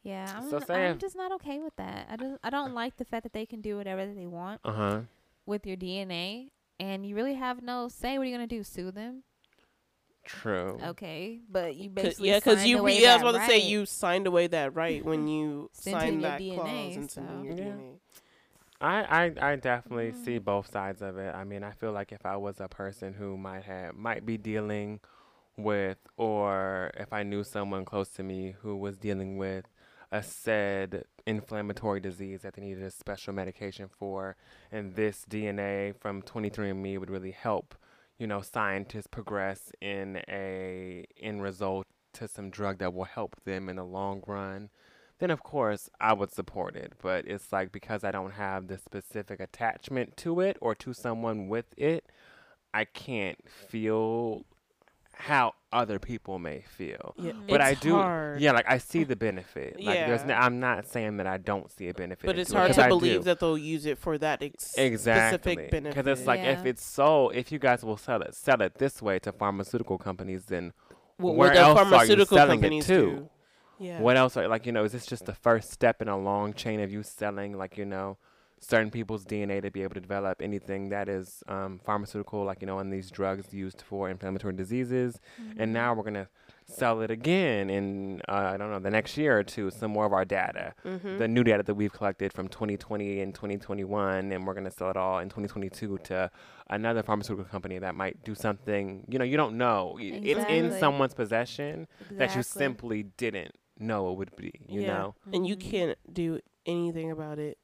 Yeah, 0.03 0.29
I'm, 0.35 0.49
So 0.49 0.57
n- 0.57 0.65
say 0.65 0.87
I'm 0.87 0.97
just 0.99 1.15
not 1.15 1.31
okay 1.33 1.59
with 1.61 1.75
that. 1.77 2.07
I 2.09 2.17
just 2.17 2.37
I 2.43 2.49
don't 2.49 2.73
like 2.73 2.97
the 2.97 3.05
fact 3.05 3.23
that 3.23 3.31
they 3.31 3.45
can 3.45 3.61
do 3.61 3.77
whatever 3.77 4.05
they 4.05 4.25
want 4.25 4.59
Uh 4.65 4.73
huh. 4.73 5.01
with 5.45 5.65
your 5.65 5.77
DNA, 5.77 6.49
and 6.77 7.05
you 7.05 7.15
really 7.15 7.35
have 7.35 7.63
no 7.63 7.87
say. 7.87 8.17
What 8.17 8.23
are 8.25 8.29
you 8.29 8.35
gonna 8.35 8.47
do? 8.47 8.63
Sue 8.63 8.91
them? 8.91 9.23
True. 10.23 10.79
Okay, 10.83 11.39
but 11.49 11.75
you 11.75 11.89
'Cause- 11.89 12.03
basically 12.03 12.29
yeah, 12.29 12.37
because 12.39 12.57
signed 12.59 12.69
you. 12.69 12.79
away 12.79 13.01
Yeah, 13.01 13.11
I 13.11 13.13
was 13.15 13.21
that 13.23 13.29
about 13.29 13.39
to 13.45 13.51
say 13.51 13.59
you 13.59 13.85
signed 13.85 14.27
away 14.27 14.47
that 14.47 14.73
right 14.73 15.03
when 15.03 15.27
you 15.27 15.69
Sent 15.73 15.99
signed 15.99 16.23
that 16.23 16.39
DNA, 16.39 16.55
clause 16.55 16.95
and 16.95 17.11
sent 17.11 17.29
in 17.29 17.37
so- 17.39 17.43
your 17.43 17.53
Yeah. 17.57 17.73
DNA. 17.73 17.99
I, 18.81 19.03
I 19.39 19.51
I 19.51 19.55
definitely 19.55 20.11
Mm. 20.11 20.25
see 20.25 20.37
both 20.39 20.69
sides 20.69 21.01
of 21.01 21.17
it. 21.17 21.33
I 21.33 21.43
mean, 21.45 21.63
I 21.63 21.71
feel 21.71 21.91
like 21.93 22.11
if 22.11 22.25
I 22.25 22.35
was 22.37 22.59
a 22.59 22.67
person 22.67 23.13
who 23.13 23.37
might 23.37 23.63
have 23.63 23.95
might 23.95 24.25
be 24.25 24.37
dealing 24.37 24.99
with, 25.55 25.97
or 26.17 26.91
if 26.97 27.13
I 27.13 27.23
knew 27.23 27.43
someone 27.43 27.85
close 27.85 28.09
to 28.11 28.23
me 28.23 28.55
who 28.61 28.75
was 28.75 28.97
dealing 28.97 29.37
with 29.37 29.65
a 30.11 30.21
said 30.23 31.05
inflammatory 31.25 31.99
disease 31.99 32.41
that 32.41 32.53
they 32.55 32.61
needed 32.61 32.83
a 32.83 32.91
special 32.91 33.33
medication 33.33 33.87
for, 33.87 34.35
and 34.71 34.95
this 34.95 35.25
DNA 35.29 35.93
from 35.99 36.21
23andMe 36.21 36.97
would 36.99 37.09
really 37.09 37.31
help, 37.31 37.75
you 38.23 38.27
know, 38.27 38.41
scientists 38.41 39.07
progress 39.07 39.73
in 39.81 40.21
a 40.29 41.05
end 41.21 41.43
result 41.43 41.85
to 42.13 42.25
some 42.25 42.49
drug 42.49 42.77
that 42.77 42.93
will 42.93 43.03
help 43.03 43.35
them 43.43 43.67
in 43.67 43.75
the 43.75 43.83
long 43.83 44.23
run 44.25 44.69
then 45.19 45.29
of 45.29 45.43
course 45.43 45.89
I 45.99 46.13
would 46.13 46.31
support 46.31 46.75
it. 46.77 46.93
But 47.01 47.27
it's 47.27 47.51
like 47.51 47.73
because 47.73 48.05
I 48.05 48.11
don't 48.11 48.31
have 48.31 48.67
the 48.67 48.77
specific 48.77 49.41
attachment 49.41 50.15
to 50.17 50.39
it 50.39 50.57
or 50.61 50.73
to 50.75 50.93
someone 50.93 51.49
with 51.49 51.65
it, 51.77 52.05
I 52.73 52.85
can't 52.85 53.37
feel 53.49 54.45
how 55.23 55.53
other 55.71 55.99
people 55.99 56.37
may 56.37 56.61
feel. 56.77 57.15
Yeah, 57.17 57.31
Mm. 57.31 57.47
But 57.47 57.61
I 57.61 57.73
do, 57.75 57.93
hard. 57.95 58.41
yeah. 58.41 58.51
Like 58.51 58.65
I 58.69 58.77
see 58.77 59.03
the 59.05 59.15
benefit. 59.15 59.77
Like 59.77 59.95
there's, 60.07 60.21
Yeah. 60.21 60.27
no, 60.27 60.33
I'm 60.35 60.59
not 60.59 60.85
saying 60.85 61.17
that 61.17 61.27
I 61.27 61.37
don't 61.37 61.71
see 61.71 61.87
a 61.89 61.93
benefit. 61.93 62.25
But 62.25 62.37
it's 62.37 62.51
hard 62.51 62.71
it, 62.71 62.73
to 62.75 62.81
I 62.81 62.89
do. 62.89 62.89
believe 62.89 63.23
that 63.23 63.39
they'll 63.39 63.57
use 63.57 63.85
it 63.85 63.97
for 63.97 64.17
that 64.17 64.43
ex- 64.43 64.75
exactly 64.77 65.37
specific 65.53 65.71
benefit. 65.71 65.95
because 66.03 66.19
it's 66.19 66.27
like 66.27 66.41
if 66.41 66.65
it's 66.65 66.85
so, 66.85 67.29
if 67.29 67.51
you 67.51 67.59
guys 67.59 67.83
will 67.83 67.97
sell 67.97 68.21
it, 68.21 68.35
sell 68.35 68.61
it 68.61 68.75
this 68.75 69.01
way 69.01 69.17
to 69.19 69.31
pharmaceutical 69.31 69.97
companies, 69.97 70.45
then 70.45 70.73
what, 71.17 71.35
where 71.35 71.49
what 71.49 71.53
the 71.55 71.59
else 71.61 71.79
are 71.79 71.83
you 71.85 71.89
pharmaceutical 71.91 72.37
selling 72.37 72.63
it 72.63 72.83
to? 72.83 72.87
do. 72.87 73.29
Yeah. 73.79 73.99
What 74.01 74.17
else 74.17 74.35
are 74.37 74.47
like 74.47 74.65
you 74.65 74.71
know? 74.71 74.83
Is 74.83 74.91
this 74.91 75.05
just 75.05 75.25
the 75.25 75.33
first 75.33 75.71
step 75.71 76.01
in 76.01 76.07
a 76.07 76.17
long 76.17 76.53
chain 76.53 76.79
of 76.81 76.91
you 76.91 77.01
selling 77.03 77.57
like 77.57 77.77
you 77.77 77.85
know 77.85 78.17
certain 78.71 78.89
people's 78.89 79.25
DNA 79.25 79.61
to 79.61 79.69
be 79.69 79.83
able 79.83 79.93
to 79.95 79.99
develop 79.99 80.41
anything 80.41 80.87
that 80.89 81.09
is 81.09 81.43
um, 81.49 81.79
pharmaceutical, 81.83 82.45
like 82.45 82.61
you 82.61 82.67
know, 82.67 82.79
and 82.79 82.91
these 82.93 83.11
drugs 83.11 83.53
used 83.53 83.81
for 83.81 84.09
inflammatory 84.09 84.53
diseases, 84.55 85.19
Mhm. 85.41 85.55
and 85.59 85.73
now 85.73 85.93
we're 85.93 86.03
gonna 86.11 86.29
sell 86.65 87.01
it 87.01 87.11
again 87.11 87.69
in 87.69 88.21
uh, 88.29 88.51
I 88.53 88.57
don't 88.57 88.71
know 88.71 88.79
the 88.79 88.89
next 88.89 89.17
year 89.17 89.37
or 89.37 89.43
two, 89.43 89.69
some 89.69 89.91
more 89.91 90.05
of 90.05 90.13
our 90.13 90.23
data, 90.23 90.73
Mm-hmm. 90.85 91.17
the 91.17 91.27
new 91.27 91.43
data 91.43 91.61
that 91.63 91.75
we've 91.75 91.91
collected 91.91 92.31
from 92.31 92.47
2020 92.47 93.19
and 93.19 93.35
2021, 93.35 94.31
and 94.31 94.47
we're 94.47 94.53
gonna 94.53 94.71
sell 94.71 94.89
it 94.89 94.97
all 94.97 95.19
in 95.19 95.27
2022 95.27 95.97
to 96.05 96.31
another 96.69 97.03
pharmaceutical 97.03 97.43
company 97.45 97.79
that 97.79 97.95
might 97.95 98.23
do 98.23 98.33
something. 98.33 99.05
You 99.09 99.19
know, 99.19 99.25
you 99.25 99.35
don't 99.35 99.57
know. 99.57 99.95
Y- 99.99 100.21
It's 100.23 100.45
in 100.49 100.71
someone's 100.79 101.13
possession 101.13 101.87
that 102.11 102.33
you 102.35 102.43
simply 102.43 103.03
didn't 103.17 103.55
know 103.77 104.11
it 104.11 104.17
would 104.17 104.35
be. 104.37 104.53
You 104.69 104.81
Yeah. 104.81 104.87
know. 104.93 105.15
and 105.33 105.45
you 105.45 105.55
Mhm. 105.57 105.59
can't 105.71 105.97
do 106.13 106.39
anything 106.65 107.11
about 107.11 107.39
it. 107.39 107.57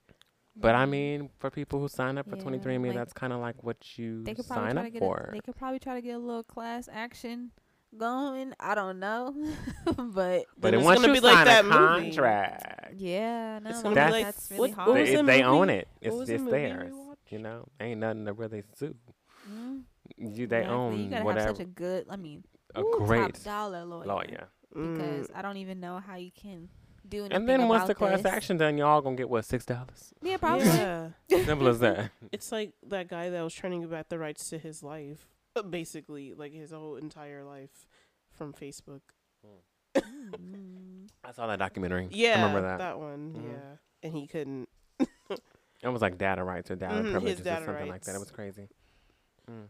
But 0.61 0.75
I 0.75 0.85
mean, 0.85 1.29
for 1.39 1.49
people 1.49 1.79
who 1.79 1.87
sign 1.87 2.17
up 2.17 2.29
for 2.29 2.35
Yeah, 2.35 2.43
23andMe, 2.43 2.87
like, 2.87 2.95
that's 2.95 3.13
kind 3.13 3.31
of 3.33 3.39
like 3.39 3.63
what 3.63 3.97
you 3.97 4.23
They 4.23 4.33
could 4.35 4.45
probably 4.47 4.65
sign 4.67 4.73
try 4.75 4.81
up 4.81 4.85
to 4.87 4.91
get 4.91 4.99
for. 4.99 5.27
A, 5.29 5.31
they 5.33 5.39
could 5.39 5.55
probably 5.55 5.79
try 5.79 5.95
to 5.95 6.01
get 6.01 6.15
a 6.15 6.19
little 6.19 6.43
class 6.43 6.89
action 6.91 7.51
going. 7.97 8.53
I 8.59 8.75
don't 8.75 8.99
know, 8.99 9.33
but 9.85 10.45
but 10.57 10.73
it 10.73 10.77
it's 10.77 10.83
once 10.85 10.99
gonna 11.01 11.07
you 11.13 11.13
be 11.21 11.25
like 11.25 11.35
sign 11.37 11.45
that 11.45 11.65
a 11.65 11.67
movie. 11.67 12.11
contract, 12.11 12.93
yeah, 12.97 13.59
no, 13.59 13.69
It's 13.69 13.77
like, 13.77 13.83
gonna 13.83 13.95
be 13.95 13.99
that's, 13.99 14.11
like- 14.11 14.25
that's 14.25 14.51
really 14.51 14.69
what 14.71 14.75
hard. 14.77 14.99
was 14.99 15.09
they, 15.09 15.15
the 15.15 15.23
they 15.23 15.43
own 15.43 15.69
it. 15.69 15.87
It's 16.01 16.15
was 16.15 16.27
the 16.27 16.35
it's 16.35 16.43
movie 16.43 16.51
theirs. 16.57 16.91
watched? 16.93 17.31
You 17.31 17.39
know, 17.39 17.67
ain't 17.79 17.99
nothing 18.01 18.25
to 18.25 18.33
really 18.33 18.63
sue. 18.75 18.95
Mm, 19.49 19.83
You 20.17 20.45
they 20.47 20.57
exactly. 20.57 20.65
own 20.75 21.03
You 21.05 21.09
gotta 21.09 21.25
whatever. 21.25 21.47
have 21.47 21.57
such 21.57 21.65
a 21.65 21.69
good. 21.69 22.05
I 22.09 22.15
mean, 22.17 22.43
a 22.75 22.81
ooh, 22.81 22.95
great 23.05 23.35
top 23.35 23.43
dollar 23.43 23.85
lawyer. 23.85 24.05
lawyer. 24.07 24.47
Because 24.71 25.27
Mm, 25.29 25.35
I 25.35 25.41
don't 25.41 25.57
even 25.57 25.79
know 25.79 25.99
how 25.99 26.15
you 26.17 26.29
can 26.31 26.69
do 27.09 27.19
anything. 27.25 27.35
And 27.37 27.49
then 27.49 27.67
once 27.67 27.87
the 27.87 27.95
class 27.95 28.21
this. 28.21 28.31
action 28.31 28.57
done, 28.57 28.77
y'all 28.77 29.01
gonna 29.01 29.15
get 29.15 29.29
what 29.29 29.45
six 29.45 29.65
dollars? 29.65 30.13
yeah, 30.21 30.37
probably. 30.37 30.67
yeah, 30.67 31.09
Simple 31.29 31.67
as 31.67 31.79
that. 31.79 32.11
it's 32.31 32.51
like 32.51 32.73
that 32.87 33.07
guy 33.07 33.29
that 33.29 33.41
was 33.41 33.53
trying 33.53 33.73
to 33.73 33.79
get 33.79 33.91
back 33.91 34.09
the 34.09 34.19
rights 34.19 34.49
to 34.49 34.57
his 34.57 34.83
life, 34.83 35.27
basically, 35.69 36.33
like 36.33 36.53
his 36.53 36.71
whole 36.71 36.95
entire 36.95 37.43
life 37.43 37.87
from 38.31 38.53
Facebook. 38.53 39.01
Mm. 39.45 41.07
I 41.23 41.31
saw 41.31 41.47
that 41.47 41.59
documentary. 41.59 42.07
Yeah, 42.11 42.29
I 42.29 42.33
remember 42.35 42.61
that. 42.61 42.77
that 42.79 42.99
one. 42.99 43.33
Mhm. 43.33 43.51
Yeah, 43.51 43.75
and 44.03 44.13
he 44.13 44.27
couldn't. 44.27 44.69
It 45.81 45.87
was 45.87 46.01
like 46.01 46.17
data 46.17 46.43
rights 46.43 46.69
or 46.69 46.75
data 46.75 46.95
his 46.95 47.11
privileges 47.11 47.39
or 47.39 47.43
data 47.43 47.65
something 47.65 47.87
like 47.87 48.03
that. 48.03 48.13
It 48.15 48.19
was 48.19 48.31
crazy. 48.31 48.67
Mm. 49.49 49.69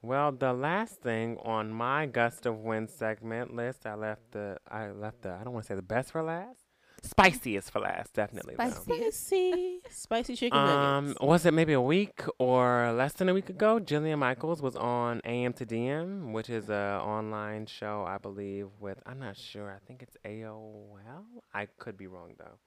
Well, 0.00 0.32
the 0.32 0.52
last 0.52 1.00
thing 1.00 1.36
on 1.42 1.72
my 1.72 2.06
gust 2.06 2.46
of 2.46 2.60
wind 2.60 2.90
segment 2.90 3.54
list, 3.54 3.86
I 3.86 3.94
left 3.94 4.30
the 4.30 4.58
I 4.68 4.90
left 4.90 5.22
the 5.22 5.32
I 5.32 5.42
don't 5.44 5.52
want 5.52 5.64
to 5.66 5.68
say 5.72 5.74
the 5.74 5.82
best 5.82 6.12
for 6.12 6.22
last. 6.22 6.61
Spiciest 7.02 7.70
for 7.72 7.80
last, 7.80 8.14
definitely. 8.14 8.54
Spicy. 8.54 9.10
Spicy, 9.10 9.80
spicy 9.90 10.36
chicken 10.36 10.56
Um, 10.58 11.04
nuggets. 11.06 11.20
was 11.20 11.46
it 11.46 11.52
maybe 11.52 11.72
a 11.72 11.80
week 11.80 12.22
or 12.38 12.92
less 12.92 13.12
than 13.14 13.28
a 13.28 13.34
week 13.34 13.50
ago? 13.50 13.80
Jillian 13.80 14.18
Michaels 14.18 14.62
was 14.62 14.76
on 14.76 15.20
AM 15.24 15.52
to 15.54 15.66
DM, 15.66 16.32
which 16.32 16.48
is 16.48 16.70
a 16.70 17.00
online 17.04 17.66
show, 17.66 18.04
I 18.06 18.18
believe. 18.18 18.68
With 18.78 19.02
I'm 19.04 19.18
not 19.18 19.36
sure. 19.36 19.72
I 19.72 19.78
think 19.86 20.02
it's 20.02 20.16
AOL. 20.24 21.24
I 21.52 21.66
could 21.78 21.96
be 21.96 22.06
wrong 22.06 22.34
though. 22.38 22.58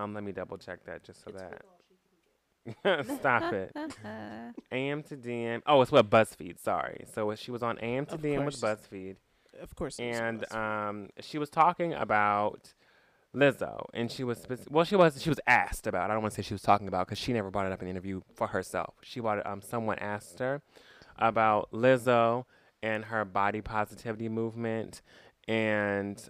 Um, 0.00 0.14
let 0.14 0.22
me 0.22 0.30
double 0.32 0.56
check 0.56 0.84
that 0.86 1.02
just 1.02 1.24
so 1.24 1.30
It's 1.32 1.42
that. 1.42 1.62
Stop 3.18 3.52
it. 3.52 3.72
AM 4.72 5.02
to 5.04 5.16
DM. 5.16 5.62
Oh, 5.66 5.82
it's 5.82 5.92
what 5.92 6.08
BuzzFeed. 6.08 6.58
Sorry. 6.60 7.04
So 7.12 7.34
she 7.34 7.50
was 7.50 7.62
on 7.62 7.78
AM 7.80 8.06
to 8.06 8.14
Of 8.14 8.22
DM 8.22 8.44
with. 8.46 8.60
BuzzFeed, 8.60 9.16
Of 9.60 9.74
course. 9.74 9.98
and 9.98 10.50
um, 10.52 11.10
she 11.20 11.38
was 11.38 11.50
talking 11.50 11.92
about 11.92 12.72
Lizzo, 13.34 13.86
and 13.92 14.10
she 14.10 14.24
was 14.24 14.38
spec- 14.38 14.70
well, 14.70 14.84
she 14.84 14.96
was 14.96 15.20
she 15.20 15.28
was 15.28 15.40
asked 15.46 15.86
about. 15.86 16.10
I 16.10 16.14
don't 16.14 16.22
want 16.22 16.34
to 16.34 16.42
say 16.42 16.46
she 16.46 16.54
was 16.54 16.62
talking 16.62 16.88
about 16.88 17.06
because 17.06 17.18
she 17.18 17.32
never 17.32 17.50
brought 17.50 17.66
it 17.66 17.72
up 17.72 17.80
in 17.80 17.86
the 17.86 17.90
interview 17.90 18.20
for 18.34 18.48
herself. 18.48 18.94
She 19.02 19.20
brought 19.20 19.38
it. 19.38 19.46
Um, 19.46 19.60
someone 19.60 19.98
asked 19.98 20.38
her 20.38 20.62
about 21.18 21.70
Lizzo 21.72 22.44
and 22.82 23.06
her 23.06 23.24
body 23.24 23.60
positivity 23.60 24.28
movement 24.28 25.02
and 25.48 26.28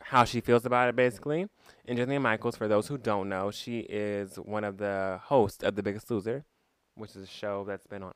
how 0.00 0.24
she 0.24 0.40
feels 0.40 0.64
about 0.64 0.88
it, 0.88 0.96
basically. 0.96 1.46
And 1.86 1.98
Jillian 1.98 2.22
Michaels, 2.22 2.56
for 2.56 2.68
those 2.68 2.88
who 2.88 2.98
don't 2.98 3.28
know, 3.28 3.50
she 3.50 3.80
is 3.80 4.36
one 4.36 4.64
of 4.64 4.78
the 4.78 5.20
hosts 5.24 5.62
of 5.62 5.74
The 5.74 5.82
Biggest 5.82 6.10
Loser, 6.10 6.44
which 6.94 7.10
is 7.10 7.22
a 7.22 7.26
show 7.26 7.64
that's 7.64 7.86
been 7.86 8.02
on, 8.02 8.12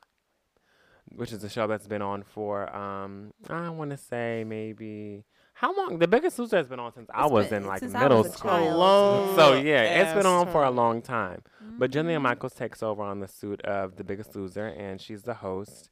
which 1.14 1.32
is 1.32 1.42
a 1.42 1.48
show 1.48 1.66
that's 1.66 1.86
been 1.86 2.02
on 2.02 2.22
for, 2.22 2.74
um, 2.74 3.32
I 3.48 3.70
want 3.70 3.90
to 3.90 3.96
say 3.96 4.44
maybe 4.46 5.24
how 5.61 5.76
long? 5.76 5.98
The 5.98 6.08
Biggest 6.08 6.38
Loser 6.38 6.56
has 6.56 6.66
been 6.68 6.80
on 6.80 6.92
since 6.94 7.11
I 7.12 7.26
was 7.26 7.48
been- 7.48 7.62
in 7.62 7.68
like 7.68 7.82
middle 7.82 8.24
school. 8.24 8.50
long 8.76 9.36
So 9.36 9.52
yeah, 9.54 10.00
it's 10.02 10.14
been 10.14 10.24
on 10.26 10.46
for 10.46 10.62
a 10.62 10.66
time. 10.66 10.76
long 10.76 11.02
time. 11.02 11.42
But 11.78 11.90
Jillian 11.90 12.16
Mhm. 12.18 12.22
Michaels 12.22 12.54
takes 12.54 12.82
over 12.82 13.02
on 13.02 13.20
the 13.20 13.28
suit 13.28 13.61
of 13.62 13.96
The 13.96 14.04
Biggest 14.04 14.34
Loser, 14.34 14.66
and 14.66 15.00
she's 15.00 15.22
the 15.24 15.34
host. 15.34 15.90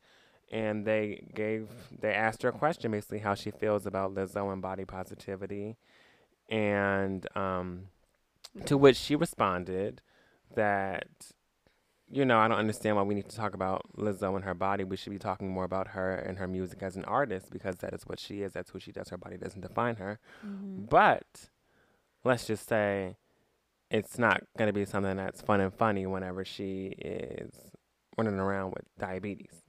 And 0.50 0.86
they 0.86 1.28
gave, 1.34 1.68
they 2.00 2.14
asked 2.14 2.42
her 2.42 2.48
a 2.48 2.52
question, 2.52 2.90
basically 2.92 3.18
how 3.18 3.34
she 3.34 3.50
feels 3.50 3.84
about 3.84 4.14
Lizzo 4.14 4.50
and 4.50 4.62
body 4.62 4.86
positivity, 4.86 5.76
and 6.48 7.26
um, 7.36 7.88
to 8.64 8.78
which 8.78 8.96
she 8.96 9.14
responded 9.14 10.00
that, 10.54 11.06
you 12.10 12.24
know, 12.24 12.38
I 12.38 12.48
don't 12.48 12.58
understand 12.58 12.96
why 12.96 13.02
we 13.02 13.14
need 13.14 13.28
to 13.28 13.36
talk 13.36 13.54
about 13.54 13.82
Lizzo 13.96 14.34
and 14.34 14.44
her 14.44 14.54
body. 14.54 14.84
We 14.84 14.96
should 14.96 15.12
be 15.12 15.18
talking 15.18 15.50
more 15.50 15.64
about 15.64 15.88
her 15.88 16.14
and 16.14 16.38
her 16.38 16.46
music 16.48 16.82
as 16.82 16.96
an 16.96 17.04
artist 17.04 17.50
because 17.50 17.76
that 17.76 17.92
is 17.92 18.04
what 18.06 18.18
she 18.18 18.42
is. 18.42 18.52
That's 18.54 18.70
who 18.70 18.80
she 18.80 18.92
does. 18.92 19.10
Her 19.10 19.18
body 19.18 19.36
doesn't 19.36 19.60
define 19.60 19.96
her. 19.96 20.18
Mhm. 20.44 20.88
But 20.88 21.50
let's 22.24 22.46
just 22.46 22.68
say 22.68 23.16
it's 23.90 24.18
not 24.18 24.42
going 24.56 24.68
to 24.68 24.72
be 24.72 24.84
something 24.84 25.16
that's 25.16 25.40
fun 25.42 25.60
and 25.60 25.72
funny 25.74 26.06
whenever 26.06 26.44
she 26.44 26.86
is 26.98 27.52
running 28.16 28.38
around 28.38 28.70
with 28.70 28.84
diabetes. 28.98 29.62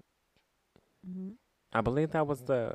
Mhm. 1.07 1.35
I 1.73 1.81
believe 1.81 2.11
that 2.11 2.25
was 2.27 2.41
the. 2.43 2.73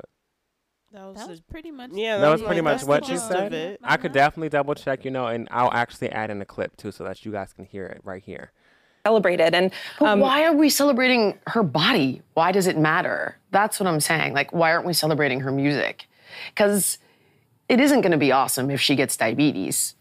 that 0.91 1.05
was, 1.05 1.15
That 1.17 1.23
the- 1.25 1.29
was 1.31 1.41
pretty 1.41 1.71
much. 1.71 1.91
yeah, 1.93 2.17
That 2.19 2.29
was 2.29 2.41
like- 2.41 2.47
pretty 2.47 2.61
much 2.61 2.83
what 2.83 3.01
the 3.01 3.07
she 3.07 3.13
gist 3.13 3.27
said. 3.27 3.77
I 3.83 3.97
could 3.97 4.13
definitely 4.13 4.49
double 4.49 4.75
check, 4.75 5.03
you 5.03 5.11
know, 5.11 5.27
and 5.27 5.47
I'll 5.51 5.71
actually 5.73 6.09
add 6.11 6.29
in 6.29 6.41
a 6.41 6.45
clip 6.45 6.77
too 6.77 6.91
so 6.91 7.03
that 7.03 7.25
you 7.25 7.31
guys 7.31 7.51
can 7.53 7.65
hear 7.65 7.85
it 7.85 8.01
right 8.03 8.23
here. 8.23 8.51
Celebrated. 9.05 9.53
And 9.53 9.71
um, 9.99 10.19
why 10.19 10.43
are 10.45 10.53
we 10.53 10.69
celebrating 10.69 11.37
her 11.47 11.63
body? 11.63 12.21
Why 12.33 12.51
does 12.51 12.67
it 12.67 12.77
matter? 12.77 13.37
That's 13.51 13.79
what 13.79 13.87
I'm 13.87 13.99
saying. 13.99 14.33
Like, 14.33 14.51
why 14.51 14.71
aren't 14.71 14.85
we 14.85 14.93
celebrating 14.93 15.41
her 15.41 15.51
music? 15.51 16.07
Because 16.49 16.97
it 17.69 17.79
isn't 17.79 18.01
going 18.01 18.11
to 18.11 18.17
be 18.17 18.31
awesome 18.31 18.71
if 18.71 18.81
she 18.81 18.95
gets 18.95 19.15
diabetes. 19.15 19.95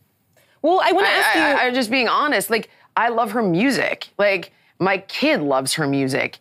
well, 0.62 0.80
I 0.82 0.92
want 0.92 1.06
to 1.06 1.12
ask 1.12 1.34
you. 1.34 1.42
I, 1.42 1.66
I, 1.66 1.70
just 1.70 1.90
being 1.90 2.08
honest. 2.08 2.48
Like, 2.50 2.70
I 2.96 3.10
love 3.10 3.32
her 3.32 3.42
music. 3.42 4.08
Like, 4.18 4.52
my 4.78 4.98
kid 4.98 5.42
loves 5.42 5.74
her 5.74 5.86
music. 5.86 6.38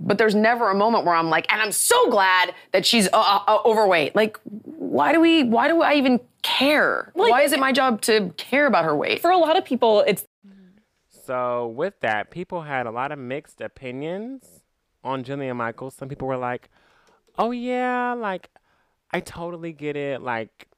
But 0.00 0.18
there's 0.18 0.34
never 0.34 0.70
a 0.70 0.74
moment 0.74 1.04
where 1.04 1.14
I'm 1.14 1.30
like, 1.30 1.50
and 1.52 1.62
I'm 1.62 1.72
so 1.72 2.10
glad 2.10 2.52
that 2.72 2.84
she's 2.84 3.08
uh, 3.12 3.40
uh, 3.46 3.58
overweight. 3.64 4.14
Like, 4.14 4.38
why 4.44 5.12
do 5.12 5.20
we? 5.20 5.44
Why 5.44 5.68
do 5.68 5.82
I 5.82 5.94
even 5.94 6.20
care? 6.42 7.12
Well, 7.14 7.30
why 7.30 7.42
is 7.42 7.52
it 7.52 7.60
my 7.60 7.70
job 7.72 8.02
to 8.02 8.34
care 8.36 8.66
about 8.66 8.84
her 8.84 8.94
weight? 8.94 9.22
for 9.22 9.30
a 9.30 9.38
lot 9.38 9.56
of 9.56 9.64
people, 9.64 10.00
it's 10.00 10.26
So 11.24 11.66
with 11.68 12.00
that, 12.00 12.30
people 12.30 12.62
had 12.62 12.86
a 12.86 12.90
lot 12.90 13.12
of 13.12 13.18
mixed 13.18 13.60
opinions 13.60 14.62
on 15.02 15.24
Jillian 15.24 15.56
Michaels. 15.56 15.94
Some 15.94 16.08
people 16.08 16.28
were 16.28 16.36
like, 16.36 16.68
"Oh 17.38 17.50
yeah, 17.50 18.14
like 18.14 18.50
I 19.10 19.20
totally 19.20 19.72
get 19.72 19.96
it. 19.96 20.22
Like, 20.22 20.68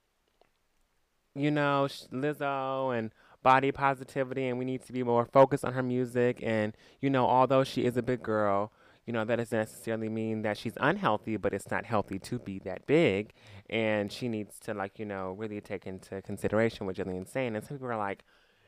you 1.34 1.51
know, 1.51 1.88
Lizzo 2.12 2.97
and 2.97 3.11
body 3.42 3.72
positivity, 3.72 4.47
and 4.49 4.59
we 4.59 4.64
need 4.64 4.84
to 4.86 4.92
be 4.92 5.03
more 5.03 5.24
focused 5.26 5.64
on 5.64 5.72
her 5.72 5.82
music. 5.82 6.40
And 6.42 6.76
you 7.01 7.11
know, 7.11 7.26
although 7.26 7.64
she 7.64 7.84
is 7.84 7.97
a 7.97 8.03
big 8.03 8.22
girl." 8.22 8.72
You 9.07 9.12
know, 9.12 9.24
that 9.24 9.36
doesn't 9.36 9.57
necessarily 9.57 10.09
mean 10.09 10.42
that 10.42 10.59
she's 10.59 10.72
unhealthy, 10.80 11.36
but 11.36 11.55
it's 11.55 11.70
not 11.70 11.84
healthy 11.86 12.18
to 12.18 12.40
be 12.40 12.59
that 12.64 12.86
big. 12.86 13.34
And 13.70 14.11
she 14.11 14.28
needs 14.28 14.59
to, 14.61 14.74
like, 14.74 14.99
you 14.99 15.05
know, 15.05 15.30
really 15.38 15.61
take 15.61 15.86
into 15.86 16.20
consideration 16.22 16.86
what 16.86 16.97
Jillian's 16.97 17.30
saying. 17.30 17.55
And 17.55 17.64
some 17.64 17.76
people 17.76 17.86
are 17.86 17.97
like, 17.97 18.24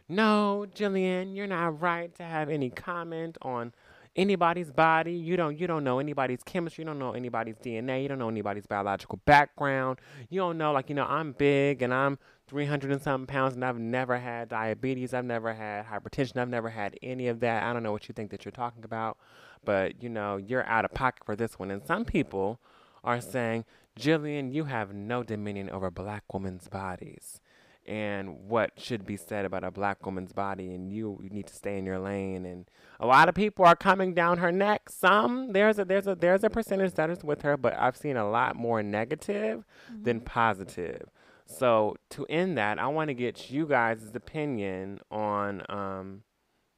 no, 0.09 0.67
Jillian, 0.75 1.37
you're 1.37 1.47
not 1.47 1.81
right 1.81 2.15
to 2.17 2.23
have 2.23 2.49
any 2.49 2.71
comment 2.71 3.37
on 3.43 3.73
anybody's 4.17 4.71
body. 4.73 5.13
You 5.13 5.37
don't 5.37 5.59
you 5.59 5.67
don't 5.67 5.85
know 5.85 5.99
anybody's 5.99 6.43
chemistry, 6.43 6.83
you 6.83 6.87
don't 6.87 6.99
know 6.99 7.13
anybody's 7.13 7.57
DNA, 7.57 8.03
you 8.03 8.09
don't 8.09 8.19
know 8.19 8.29
anybody's 8.29 8.67
biological 8.67 9.21
background. 9.25 9.99
You 10.31 10.41
don't 10.41 10.59
know 10.59 10.73
like, 10.73 10.89
you 10.89 10.95
know, 10.95 11.05
I'm 11.05 11.33
big 11.33 11.83
and 11.83 11.93
I'm 11.93 12.19
300 12.49 12.91
and 12.91 13.03
something 13.03 13.27
pounds 13.27 13.55
and 13.55 13.65
I've 13.65 13.79
never 13.79 14.19
had 14.19 14.49
diabetes, 14.49 15.13
I've 15.13 15.25
never 15.25 15.53
had 15.53 15.87
hypertension, 15.87 16.39
I've 16.39 16.49
never 16.49 16.71
had 16.71 16.99
any 17.03 17.29
of 17.29 17.41
that. 17.41 17.63
I 17.63 17.73
don't 17.73 17.83
know 17.83 17.93
what 17.93 18.09
you 18.09 18.13
think 18.15 18.31
that 18.31 18.45
you're 18.45 18.53
talking 18.53 18.85
about, 18.85 19.19
but 19.65 20.03
you 20.03 20.09
know, 20.09 20.37
you're 20.37 20.67
out 20.67 20.85
of 20.85 20.95
pocket 20.95 21.25
for 21.25 21.37
this 21.37 21.59
one. 21.59 21.71
And 21.71 21.85
some 21.85 22.05
people 22.05 22.61
are 23.05 23.21
saying, 23.21 23.65
"Jillian, 23.99 24.53
you 24.53 24.65
have 24.65 24.95
no 24.95 25.23
dominion 25.23 25.71
over 25.71 25.91
black 25.91 26.33
women's 26.33 26.69
bodies." 26.69 27.41
And 27.89 28.49
what 28.49 28.71
should 28.77 29.05
be 29.07 29.17
said 29.17 29.45
about 29.45 29.65
a 29.65 29.71
black 29.71 30.05
woman's 30.05 30.33
body 30.33 30.75
and 30.75 30.93
you, 30.93 31.19
you 31.23 31.31
need 31.31 31.47
to 31.47 31.55
stay 31.55 31.79
in 31.79 31.87
your 31.87 31.99
lane 31.99 32.45
and 32.45 32.71
a 33.01 33.07
lot 33.07 33.29
of 33.29 33.35
people 33.35 33.65
are 33.65 33.75
coming 33.75 34.13
down 34.15 34.39
her 34.39 34.53
neck 34.53 34.89
some 34.91 35.53
there's 35.53 35.79
a 35.79 35.85
there's 35.85 36.07
a 36.07 36.15
there's 36.15 36.45
a 36.45 36.51
percentage 36.51 36.93
that 36.95 37.09
is 37.11 37.25
with 37.25 37.43
her 37.43 37.57
but 37.57 37.73
i've 37.79 37.97
seen 37.97 38.17
a 38.17 38.29
lot 38.29 38.55
more 38.57 38.83
negative 38.83 39.65
than 40.03 40.21
positive 40.21 41.09
so 41.47 41.97
to 42.11 42.27
end 42.27 42.59
that 42.59 42.79
i 42.79 42.87
want 42.87 43.09
to 43.09 43.15
get 43.15 43.51
you 43.51 43.67
guys' 43.67 44.11
opinion 44.15 45.01
on 45.11 45.63
um, 45.71 46.23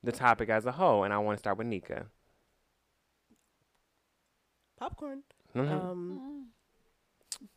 the 0.04 0.12
topic 0.12 0.48
as 0.48 0.64
a 0.64 0.72
whole 0.72 1.02
and 1.04 1.12
i 1.12 1.18
want 1.18 1.36
to 1.36 1.40
start 1.40 1.58
with 1.58 1.66
nika 1.66 2.06
popcorn. 4.78 5.22
Mhm. 5.54 5.70
Um, 5.70 6.46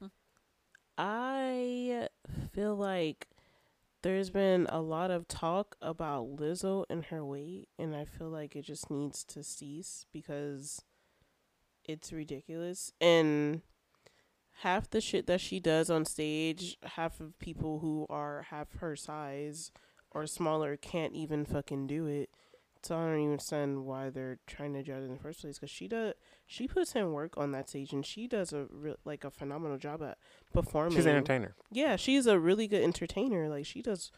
Mm. 0.01 0.11
I 0.97 2.07
feel 2.53 2.75
like 2.75 3.27
there's 4.03 4.29
been 4.29 4.67
a 4.69 4.81
lot 4.81 5.11
of 5.11 5.27
talk 5.27 5.75
about 5.81 6.35
Lizzo 6.35 6.85
and 6.89 7.05
her 7.05 7.25
weight, 7.25 7.69
and 7.79 7.95
I 7.95 8.05
feel 8.05 8.29
like 8.29 8.55
it 8.55 8.65
just 8.65 8.91
needs 8.91 9.23
to 9.25 9.43
cease 9.43 10.05
because 10.13 10.83
it's 11.85 12.13
ridiculous. 12.13 12.91
And 12.99 13.61
half 14.61 14.89
the 14.89 15.01
shit 15.01 15.25
that 15.27 15.41
she 15.41 15.59
does 15.59 15.89
on 15.89 16.05
stage, 16.05 16.77
half 16.83 17.19
of 17.21 17.39
people 17.39 17.79
who 17.79 18.05
are 18.09 18.45
half 18.49 18.67
her 18.79 18.95
size 18.95 19.71
or 20.11 20.27
smaller 20.27 20.77
can't 20.77 21.15
even 21.15 21.45
fucking 21.45 21.87
do 21.87 22.05
it. 22.05 22.29
So 22.85 22.97
I 22.97 23.05
don't 23.05 23.19
even 23.19 23.31
understand 23.31 23.85
why 23.85 24.09
they're 24.09 24.39
trying 24.45 24.73
to 24.73 24.83
judge 24.83 25.03
in 25.03 25.13
the 25.13 25.19
first 25.19 25.41
place. 25.41 25.57
Because 25.57 25.69
she 25.69 25.87
does, 25.87 26.13
she 26.45 26.67
puts 26.67 26.93
in 26.95 27.13
work 27.13 27.33
on 27.37 27.51
that 27.51 27.69
stage, 27.69 27.93
and 27.93 28.05
she 28.05 28.27
does 28.27 28.51
a 28.51 28.67
re- 28.69 28.95
like 29.05 29.23
a 29.23 29.31
phenomenal 29.31 29.77
job 29.77 30.03
at 30.03 30.17
performing. 30.53 30.95
She's 30.95 31.05
an 31.05 31.15
entertainer. 31.15 31.55
Yeah, 31.71 31.95
she's 31.95 32.27
a 32.27 32.37
really 32.37 32.67
good 32.67 32.83
entertainer. 32.83 33.49
Like 33.49 33.65
she 33.65 33.81
does 33.81 34.11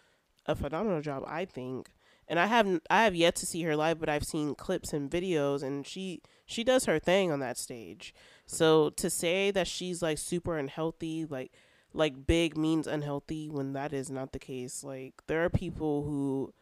a 0.46 0.56
phenomenal 0.56 1.02
job, 1.02 1.24
I 1.28 1.46
think. 1.46 1.90
And 2.28 2.40
I 2.40 2.48
haven't 2.48 2.86
I 2.90 3.04
have 3.04 3.16
yet 3.16 3.36
to 3.38 3.46
see 3.46 3.62
her 3.64 3.76
live, 3.76 4.00
but 4.00 4.10
I've 4.10 4.24
seen 4.24 4.56
clips 4.56 4.94
and 4.94 5.10
videos 5.10 5.62
and 5.62 5.86
she 5.86 6.22
she 6.46 6.64
does 6.64 6.86
her 6.86 6.98
thing 6.98 7.32
on 7.32 7.40
that 7.40 7.58
stage. 7.58 8.14
So 8.48 8.90
to 8.92 9.10
say 9.10 9.52
that 9.52 9.68
she's 9.68 10.02
like 10.02 10.18
super 10.18 10.58
unhealthy, 10.58 11.26
like 11.26 11.52
like 11.94 12.26
big 12.26 12.58
means 12.58 12.88
unhealthy 12.88 13.50
when 13.50 13.74
that 13.74 13.94
is 13.94 14.10
not 14.10 14.32
the 14.32 14.40
case. 14.40 14.84
Like 14.84 15.14
there 15.28 15.44
are 15.46 15.50
people 15.50 16.04
who 16.04 16.54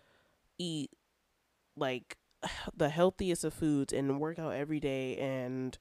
eat 0.58 0.92
like 1.76 2.18
the 2.76 2.90
healthiest 2.90 3.44
of 3.44 3.54
foods 3.54 3.94
and 3.94 4.20
work 4.20 4.40
out 4.40 4.54
every 4.54 4.80
day 4.80 5.18
and 5.18 5.78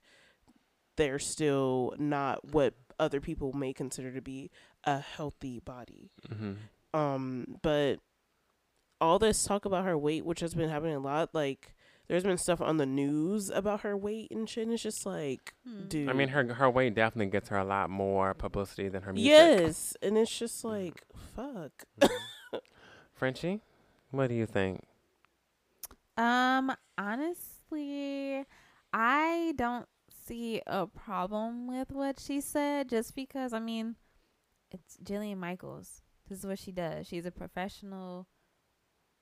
they're 0.97 1.18
still 1.18 1.95
not 1.99 2.53
what 2.53 2.74
other 2.99 3.20
people 3.20 3.53
may 3.55 3.72
consider 3.72 4.12
to 4.12 4.20
be 4.20 4.51
a 4.84 4.99
healthy 5.01 5.59
body. 5.61 6.11
hmm 6.30 6.53
Um, 6.93 7.57
but 7.62 7.97
all 9.01 9.18
this 9.18 9.43
talk 9.45 9.64
about 9.64 9.84
her 9.84 9.97
weight, 9.99 10.24
which 10.24 10.40
has 10.40 10.55
been 10.55 10.68
happening 10.68 10.95
a 10.95 11.01
lot, 11.01 11.30
like 11.34 11.74
there's 12.09 12.24
been 12.24 12.36
stuff 12.36 12.61
on 12.61 12.76
the 12.76 12.84
news 12.86 13.49
about 13.49 13.80
her 13.80 13.97
weight 13.97 14.30
and 14.30 14.49
shit. 14.49 14.64
And 14.64 14.72
it's 14.74 14.82
just 14.82 15.07
like, 15.07 15.55
Hmm. 15.66 15.88
dude. 15.88 16.09
I 16.11 16.12
mean, 16.12 16.28
her 16.28 16.55
her 16.55 16.68
weight 16.70 16.95
definitely 16.95 17.30
gets 17.32 17.49
her 17.49 17.57
a 17.57 17.64
lot 17.64 17.88
more 17.90 18.34
publicity 18.34 18.88
than 18.88 19.03
her 19.03 19.12
music. 19.12 19.30
yes, 19.30 19.97
and 20.03 20.18
it's 20.18 20.36
just 20.38 20.62
like, 20.64 21.03
fuck. 21.34 21.72
Mhm. 22.01 22.61
Frenchie, 23.14 23.61
what 24.11 24.28
do 24.28 24.34
you 24.34 24.47
think? 24.47 24.82
Um, 26.16 26.72
honestly, 26.98 28.44
I 28.92 29.54
don't 29.56 29.86
see 30.26 30.60
a 30.66 30.86
problem 30.86 31.66
with 31.66 31.90
what 31.90 32.20
she 32.20 32.40
said 32.40 32.88
just 32.88 33.14
because 33.14 33.52
I 33.52 33.60
mean, 33.60 33.96
it's 34.70 34.96
Jillian 35.02 35.38
Michaels. 35.38 36.02
This 36.28 36.40
is 36.40 36.46
what 36.46 36.58
she 36.58 36.72
does. 36.72 37.06
She's 37.06 37.26
a 37.26 37.30
professional 37.30 38.26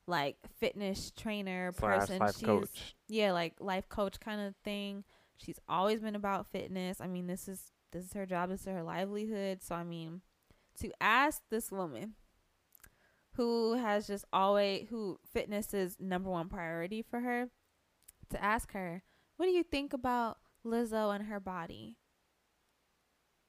like 0.07 0.35
fitness 0.59 1.11
trainer 1.15 1.71
Slash 1.77 1.99
person. 1.99 2.19
life 2.19 2.35
She's 2.35 2.45
coach. 2.45 2.95
yeah, 3.07 3.31
like 3.31 3.53
life 3.59 3.87
coach 3.89 4.19
kind 4.19 4.41
of 4.41 4.55
thing. 4.63 5.03
She's 5.37 5.59
always 5.67 6.01
been 6.01 6.15
about 6.15 6.47
fitness. 6.51 7.01
I 7.01 7.07
mean, 7.07 7.27
this 7.27 7.47
is 7.47 7.71
this 7.91 8.05
is 8.05 8.13
her 8.13 8.25
job, 8.25 8.49
this 8.49 8.61
is 8.61 8.67
her 8.67 8.83
livelihood. 8.83 9.61
So 9.61 9.75
I 9.75 9.83
mean, 9.83 10.21
to 10.79 10.91
ask 10.99 11.41
this 11.49 11.71
woman 11.71 12.13
who 13.35 13.73
has 13.73 14.07
just 14.07 14.25
always 14.33 14.87
who 14.89 15.19
fitness 15.31 15.73
is 15.73 15.97
number 15.99 16.29
one 16.29 16.49
priority 16.49 17.01
for 17.01 17.21
her 17.21 17.49
to 18.29 18.43
ask 18.43 18.71
her, 18.73 19.03
"What 19.37 19.45
do 19.45 19.51
you 19.51 19.63
think 19.63 19.93
about 19.93 20.37
Lizzo 20.65 21.13
and 21.15 21.25
her 21.27 21.39
body?" 21.39 21.97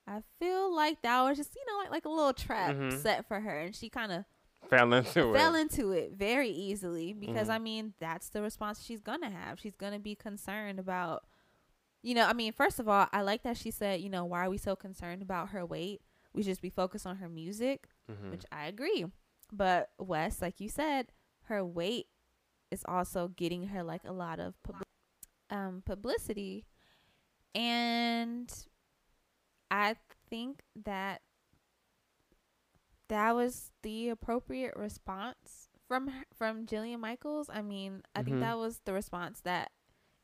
I 0.07 0.23
feel 0.39 0.75
like 0.75 1.03
that 1.03 1.23
was 1.23 1.37
just, 1.39 1.55
you 1.55 1.65
know, 1.67 1.79
like 1.79 1.91
like 1.91 2.05
a 2.05 2.09
little 2.09 2.33
trap 2.33 2.75
Mhm. 2.75 2.93
set 3.01 3.27
for 3.27 3.41
her 3.41 3.59
and 3.61 3.75
she 3.75 3.89
kind 3.89 4.11
of 4.13 4.25
Fell 4.69 4.93
into 4.93 5.33
fell 5.33 5.55
it. 5.55 5.61
into 5.61 5.93
it 5.93 6.13
very 6.13 6.49
easily 6.49 7.13
because 7.13 7.49
Mhm. 7.49 7.53
I 7.55 7.59
mean 7.59 7.95
that's 7.99 8.29
the 8.31 8.43
response 8.43 8.83
she's 8.83 9.01
gonna 9.01 9.31
have. 9.31 9.61
She's 9.61 9.77
gonna 9.77 9.99
be 10.01 10.15
concerned 10.15 10.79
about, 10.81 11.25
you 12.03 12.15
know. 12.15 12.27
I 12.27 12.33
mean, 12.33 12.53
first 12.53 12.81
of 12.81 12.89
all, 12.89 13.07
I 13.13 13.23
like 13.23 13.43
that 13.43 13.57
she 13.57 13.71
said, 13.71 14.01
you 14.01 14.09
know, 14.09 14.25
why 14.25 14.45
are 14.47 14.51
we 14.51 14.59
so 14.59 14.75
concerned 14.75 15.23
about 15.23 15.51
her 15.51 15.65
weight? 15.67 16.01
We 16.33 16.43
should 16.43 16.51
just 16.53 16.63
be 16.63 16.71
focused 16.71 17.07
on 17.07 17.17
her 17.17 17.29
music, 17.29 17.89
Mhm. 18.11 18.31
which 18.31 18.45
I 18.51 18.67
agree. 18.67 19.05
But 19.53 19.91
Wes, 19.99 20.43
like 20.43 20.61
you 20.61 20.69
said, 20.69 21.13
her 21.45 21.65
weight 21.65 22.07
is 22.71 22.85
also 22.89 23.29
getting 23.29 23.69
her 23.69 23.83
like 23.85 24.03
a 24.05 24.13
lot 24.13 24.41
of 24.41 24.61
pub- 24.63 24.83
um 25.51 25.83
publicity, 25.87 26.67
and 27.55 28.53
I 29.71 29.97
think 30.31 30.63
that 30.85 31.23
that 33.09 33.35
was 33.35 33.71
the 33.83 34.09
appropriate 34.09 34.75
response 34.77 35.69
from 35.87 36.11
from 36.35 36.67
Jillian 36.67 37.01
Michaels. 37.01 37.49
I 37.53 37.63
mean, 37.63 38.03
I 38.15 38.23
Mhm. 38.23 38.25
think 38.25 38.41
that 38.41 38.59
was 38.59 38.81
the 38.81 38.93
response 38.93 39.41
that 39.43 39.73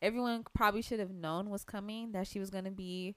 everyone 0.00 0.44
probably 0.54 0.82
should 0.82 1.00
have 1.00 1.10
known 1.12 1.50
was 1.50 1.64
coming. 1.64 2.12
That 2.12 2.26
she 2.26 2.40
was 2.40 2.50
going 2.50 2.64
to 2.64 2.70
be, 2.70 3.16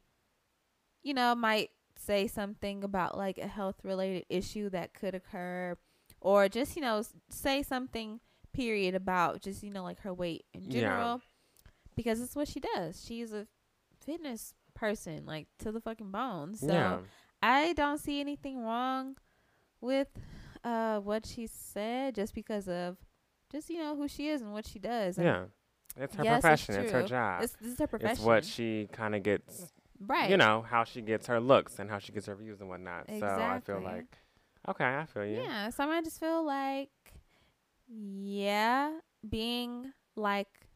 you 1.04 1.14
know, 1.14 1.36
might 1.36 1.72
say 1.96 2.28
something 2.28 2.84
about 2.84 3.18
like 3.18 3.38
a 3.38 3.48
health 3.48 3.84
related 3.84 4.26
issue 4.30 4.70
that 4.70 4.94
could 4.94 5.14
occur, 5.16 5.78
or 6.22 6.48
just 6.48 6.76
you 6.76 6.82
know 6.82 7.04
say 7.30 7.62
something 7.64 8.20
period 8.54 8.96
about 8.96 9.42
just 9.42 9.64
you 9.64 9.72
know 9.72 9.84
like 9.84 10.00
her 10.02 10.14
weight 10.14 10.46
in 10.54 10.64
Yeah. 10.64 10.82
general, 10.82 11.22
because 11.96 12.22
it's 12.22 12.36
what 12.36 12.48
she 12.48 12.60
does. 12.60 13.04
She's 13.04 13.34
a 13.34 13.48
fitness 14.06 14.54
person, 14.74 15.26
like 15.26 15.48
to 15.60 15.72
the 15.72 15.82
fucking 15.82 16.12
bone. 16.12 16.56
So. 16.56 16.68
yeah. 16.68 17.00
I 17.44 17.74
don't 17.74 17.98
see 17.98 18.20
anything 18.20 18.60
wrong 18.62 19.18
with 19.82 20.10
uh 20.64 21.00
what 21.00 21.26
she 21.26 21.48
said 21.48 22.14
just 22.14 22.36
because 22.36 22.68
of 22.68 22.98
just 23.52 23.68
you 23.68 23.80
know 23.80 23.96
who 23.96 24.08
she 24.08 24.30
is 24.30 24.42
and 24.42 24.54
what 24.54 24.68
she 24.68 24.78
does. 24.80 25.18
And 25.18 25.26
Yeah. 25.26 25.44
It's 25.98 26.16
her 26.16 26.24
Yes, 26.24 26.42
profession. 26.42 26.76
It's, 26.76 26.92
her 26.92 27.04
job. 27.04 27.44
It's, 27.44 27.54
this 27.60 27.74
is 27.74 27.80
her 27.80 27.88
profession. 27.88 28.12
It's 28.12 28.22
what 28.22 28.46
she 28.46 28.88
kind 28.94 29.14
of 29.14 29.24
gets, 29.24 29.74
right. 30.00 30.30
you 30.30 30.38
know, 30.38 30.62
how 30.62 30.86
she 30.86 31.02
gets 31.02 31.28
her 31.28 31.40
looks 31.42 31.80
and 31.80 31.90
how 31.90 32.00
she 32.00 32.14
gets 32.14 32.28
her 32.28 32.36
views 32.36 32.62
and 32.62 32.70
whatnot. 32.70 33.08
So 33.10 33.26
I 33.26 33.60
feel 33.60 33.82
like, 33.82 34.06
okay, 34.70 34.86
I 34.86 35.06
feel 35.06 35.26
you. 35.26 35.42
Yeah. 35.42 35.70
So 35.70 35.90
I 35.90 36.02
just 36.02 36.20
feel 36.20 36.46
like, 36.46 36.90
yeah, 37.88 38.92
being 39.28 39.94
like 40.16 40.68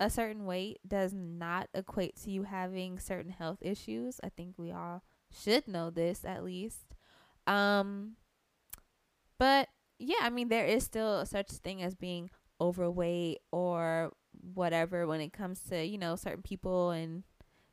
a 0.00 0.10
certain 0.10 0.44
weight 0.46 0.78
does 0.86 1.12
not 1.12 1.68
equate 1.74 2.16
to 2.22 2.30
you 2.30 2.42
having 2.42 2.98
certain 2.98 3.30
health 3.32 3.58
issues. 3.60 4.20
I 4.22 4.28
think 4.30 4.54
we 4.56 4.72
all 4.72 5.02
should 5.30 5.68
know 5.68 5.90
this 5.90 6.24
at 6.24 6.44
least. 6.44 6.94
Um, 7.46 8.16
but 9.38 9.68
yeah, 9.98 10.16
I 10.22 10.30
mean, 10.30 10.48
there 10.48 10.66
is 10.66 10.84
still 10.84 11.24
such 11.26 11.50
thing 11.50 11.82
as 11.82 11.94
being 11.94 12.30
overweight 12.60 13.38
or 13.50 14.12
whatever 14.54 15.06
when 15.06 15.20
it 15.20 15.32
comes 15.32 15.60
to 15.64 15.84
you 15.84 15.98
know 15.98 16.16
certain 16.16 16.42
people 16.42 16.90
and 16.90 17.22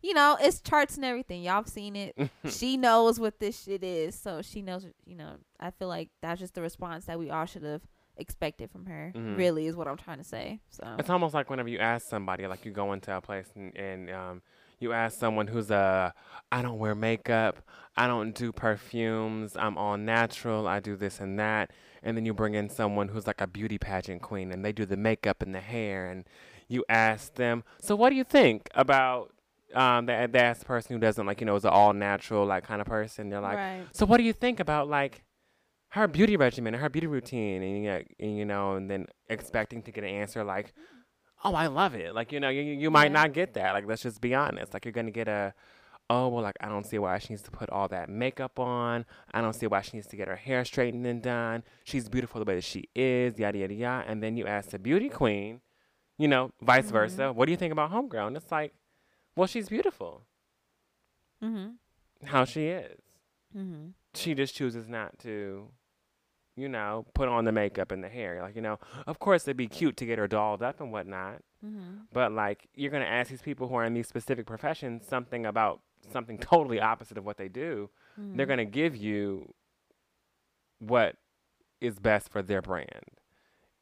you 0.01 0.13
know 0.13 0.37
it's 0.39 0.61
charts 0.61 0.95
and 0.95 1.05
everything. 1.05 1.43
Y'all 1.43 1.55
have 1.55 1.67
seen 1.67 1.95
it. 1.95 2.15
She 2.49 2.77
knows 2.77 3.19
what 3.19 3.39
this 3.39 3.63
shit 3.63 3.83
is. 3.83 4.15
So 4.15 4.41
she 4.41 4.61
knows 4.61 4.85
you 5.05 5.15
know 5.15 5.35
i 5.59 5.71
feel 5.71 5.87
like 5.89 6.09
that's 6.21 6.39
just 6.39 6.53
the 6.55 6.61
response 6.61 7.05
that 7.05 7.19
we 7.19 7.29
all 7.29 7.45
should 7.45 7.63
have 7.63 7.81
expected 8.17 8.69
from 8.69 8.85
her 8.85 9.13
Mhm. 9.15 9.37
really 9.37 9.65
is 9.67 9.75
what 9.77 9.87
i'm 9.87 9.95
trying 9.97 10.17
to 10.17 10.23
say. 10.23 10.59
So 10.69 10.83
It's 10.99 11.09
almost 11.09 11.33
like 11.33 11.49
whenever 11.49 11.69
you 11.69 11.79
ask 11.79 12.07
somebody, 12.07 12.47
like 12.47 12.65
you 12.65 12.71
go 12.71 12.91
into 12.93 13.15
a 13.15 13.21
place 13.21 13.47
and, 13.55 13.75
and 13.77 14.09
um, 14.09 14.41
you 14.79 14.91
ask 14.93 15.17
someone 15.19 15.47
who's 15.47 15.71
a, 15.71 16.13
I 16.51 16.61
don't 16.61 16.79
wear 16.79 16.95
makeup, 16.95 17.61
I 17.95 18.07
don't 18.07 18.33
do 18.35 18.51
perfumes, 18.53 19.55
I'm 19.57 19.77
all 19.77 19.97
natural, 19.97 20.67
I 20.67 20.79
do 20.79 20.95
this 20.95 21.19
and 21.19 21.37
that, 21.39 21.71
and 22.03 22.15
then 22.17 22.25
you 22.25 22.33
bring 22.33 22.55
in 22.55 22.69
someone 22.69 23.09
who's 23.09 23.27
like 23.27 23.41
a 23.41 23.47
beauty 23.47 23.77
pageant 23.77 24.21
queen 24.21 24.51
and 24.51 24.63
they 24.65 24.71
do 24.71 24.85
the 24.85 24.97
makeup 24.97 25.41
and 25.41 25.53
the 25.55 25.59
hair, 25.61 26.07
and 26.09 26.25
you 26.67 26.83
ask 26.89 27.35
them, 27.35 27.63
so 27.79 27.95
what 27.95 28.09
do 28.09 28.15
you 28.15 28.23
think 28.23 28.69
about 28.75 29.31
um 29.75 30.05
that 30.07 30.31
that 30.33 30.65
person 30.65 30.95
who 30.95 30.99
doesn't 30.99 31.25
like 31.25 31.39
you 31.41 31.45
know 31.45 31.55
is 31.55 31.63
an 31.65 31.71
all 31.71 31.93
natural 31.93 32.45
like 32.45 32.63
kind 32.65 32.81
of 32.81 32.87
person? 32.87 33.29
They're 33.29 33.41
like, 33.41 33.57
right. 33.57 33.83
So 33.93 34.05
what 34.05 34.17
do 34.17 34.23
you 34.23 34.33
think 34.33 34.59
about 34.59 34.87
like 34.87 35.23
her 35.89 36.07
beauty 36.07 36.37
regimen 36.37 36.73
and 36.73 36.81
her 36.81 36.89
beauty 36.89 37.07
routine? 37.07 37.61
And, 37.63 37.77
you 37.83 37.89
know- 37.89 38.03
and 38.19 38.37
you 38.37 38.45
know 38.45 38.75
and 38.75 38.89
then 38.89 39.07
expecting 39.27 39.81
to 39.83 39.91
get 39.91 40.03
an 40.03 40.09
answer 40.09 40.43
like 40.43 40.73
oh 41.43 41.53
i 41.55 41.67
love 41.67 41.95
it. 41.95 42.13
Like 42.13 42.31
you 42.31 42.39
know 42.39 42.49
you, 42.49 42.61
you 42.61 42.91
might 42.91 43.05
Yeah. 43.11 43.21
not 43.21 43.33
get 43.33 43.53
that. 43.53 43.73
Like 43.73 43.85
let's 43.87 44.01
just 44.01 44.19
be 44.21 44.33
honest. 44.35 44.73
Like 44.73 44.85
you're 44.85 44.91
gonna 44.91 45.11
get 45.11 45.27
a 45.27 45.53
oh 46.11 46.27
well 46.27 46.41
like 46.41 46.55
i 46.59 46.67
don't 46.67 46.87
see 46.87 46.97
why 46.97 47.19
she 47.19 47.33
needs 47.33 47.43
to 47.43 47.51
put 47.51 47.69
all 47.69 47.87
that 47.89 48.09
makeup 48.09 48.57
on. 48.59 49.05
I 49.33 49.41
don't 49.41 49.53
see 49.53 49.67
why 49.67 49.81
she 49.81 49.95
needs 49.97 50.07
to 50.07 50.15
get 50.15 50.27
her 50.27 50.35
hair 50.35 50.65
straightened 50.65 51.05
and 51.05 51.21
done. 51.21 51.63
She's 51.83 52.09
beautiful 52.09 52.39
the 52.39 52.45
way 52.45 52.55
that 52.55 52.63
she 52.63 52.89
is 52.95 53.37
yada 53.37 53.59
yada 53.59 53.73
yada. 53.75 54.05
And 54.09 54.23
then 54.23 54.35
you 54.35 54.47
ask 54.47 54.71
the 54.71 54.79
beauty 54.79 55.09
queen 55.09 55.61
you 56.17 56.27
know 56.27 56.51
vice 56.61 56.87
Mhm. 56.87 56.91
versa 56.91 57.31
what 57.31 57.45
do 57.45 57.51
you 57.51 57.57
think 57.57 57.71
about 57.71 57.91
homegrown 57.91 58.35
it's 58.35 58.51
like 58.51 58.73
well 59.39 59.47
she's 59.47 59.69
beautiful 59.69 60.23
mm-hmm 61.43 61.69
how 62.25 62.43
she 62.45 62.67
is 62.67 62.99
mm-hmm 63.55 63.87
she 64.15 64.33
just 64.33 64.55
chooses 64.55 64.87
not 64.87 65.17
to, 65.19 65.67
you 66.55 66.67
know, 66.67 67.05
put 67.13 67.29
on 67.29 67.45
the 67.45 67.51
makeup 67.51 67.91
and 67.91 68.03
the 68.03 68.09
hair. 68.09 68.41
Like, 68.41 68.55
you 68.55 68.61
know, 68.61 68.79
of 69.07 69.19
course 69.19 69.43
it'd 69.43 69.57
be 69.57 69.67
cute 69.67 69.97
to 69.97 70.05
get 70.05 70.17
her 70.17 70.27
dolled 70.27 70.63
up 70.63 70.81
and 70.81 70.91
whatnot, 70.91 71.41
mm-hmm 71.65 71.97
but 72.11 72.31
like 72.31 72.67
you're 72.73 72.91
gonna 72.91 73.05
ask 73.05 73.29
these 73.29 73.41
people 73.41 73.67
who 73.67 73.75
are 73.75 73.85
in 73.85 73.93
these 73.93 74.07
specific 74.07 74.45
professions 74.45 75.05
something 75.07 75.45
about 75.45 75.81
something 76.11 76.37
totally 76.39 76.79
opposite 76.79 77.17
of 77.17 77.25
what 77.25 77.37
they 77.37 77.47
do. 77.49 77.89
Mm-hmm. 78.19 78.37
They're 78.37 78.45
gonna 78.45 78.65
give 78.65 78.95
you 78.95 79.53
what 80.79 81.15
is 81.81 81.99
best 81.99 82.31
for 82.31 82.41
their 82.41 82.61
brand. 82.61 83.03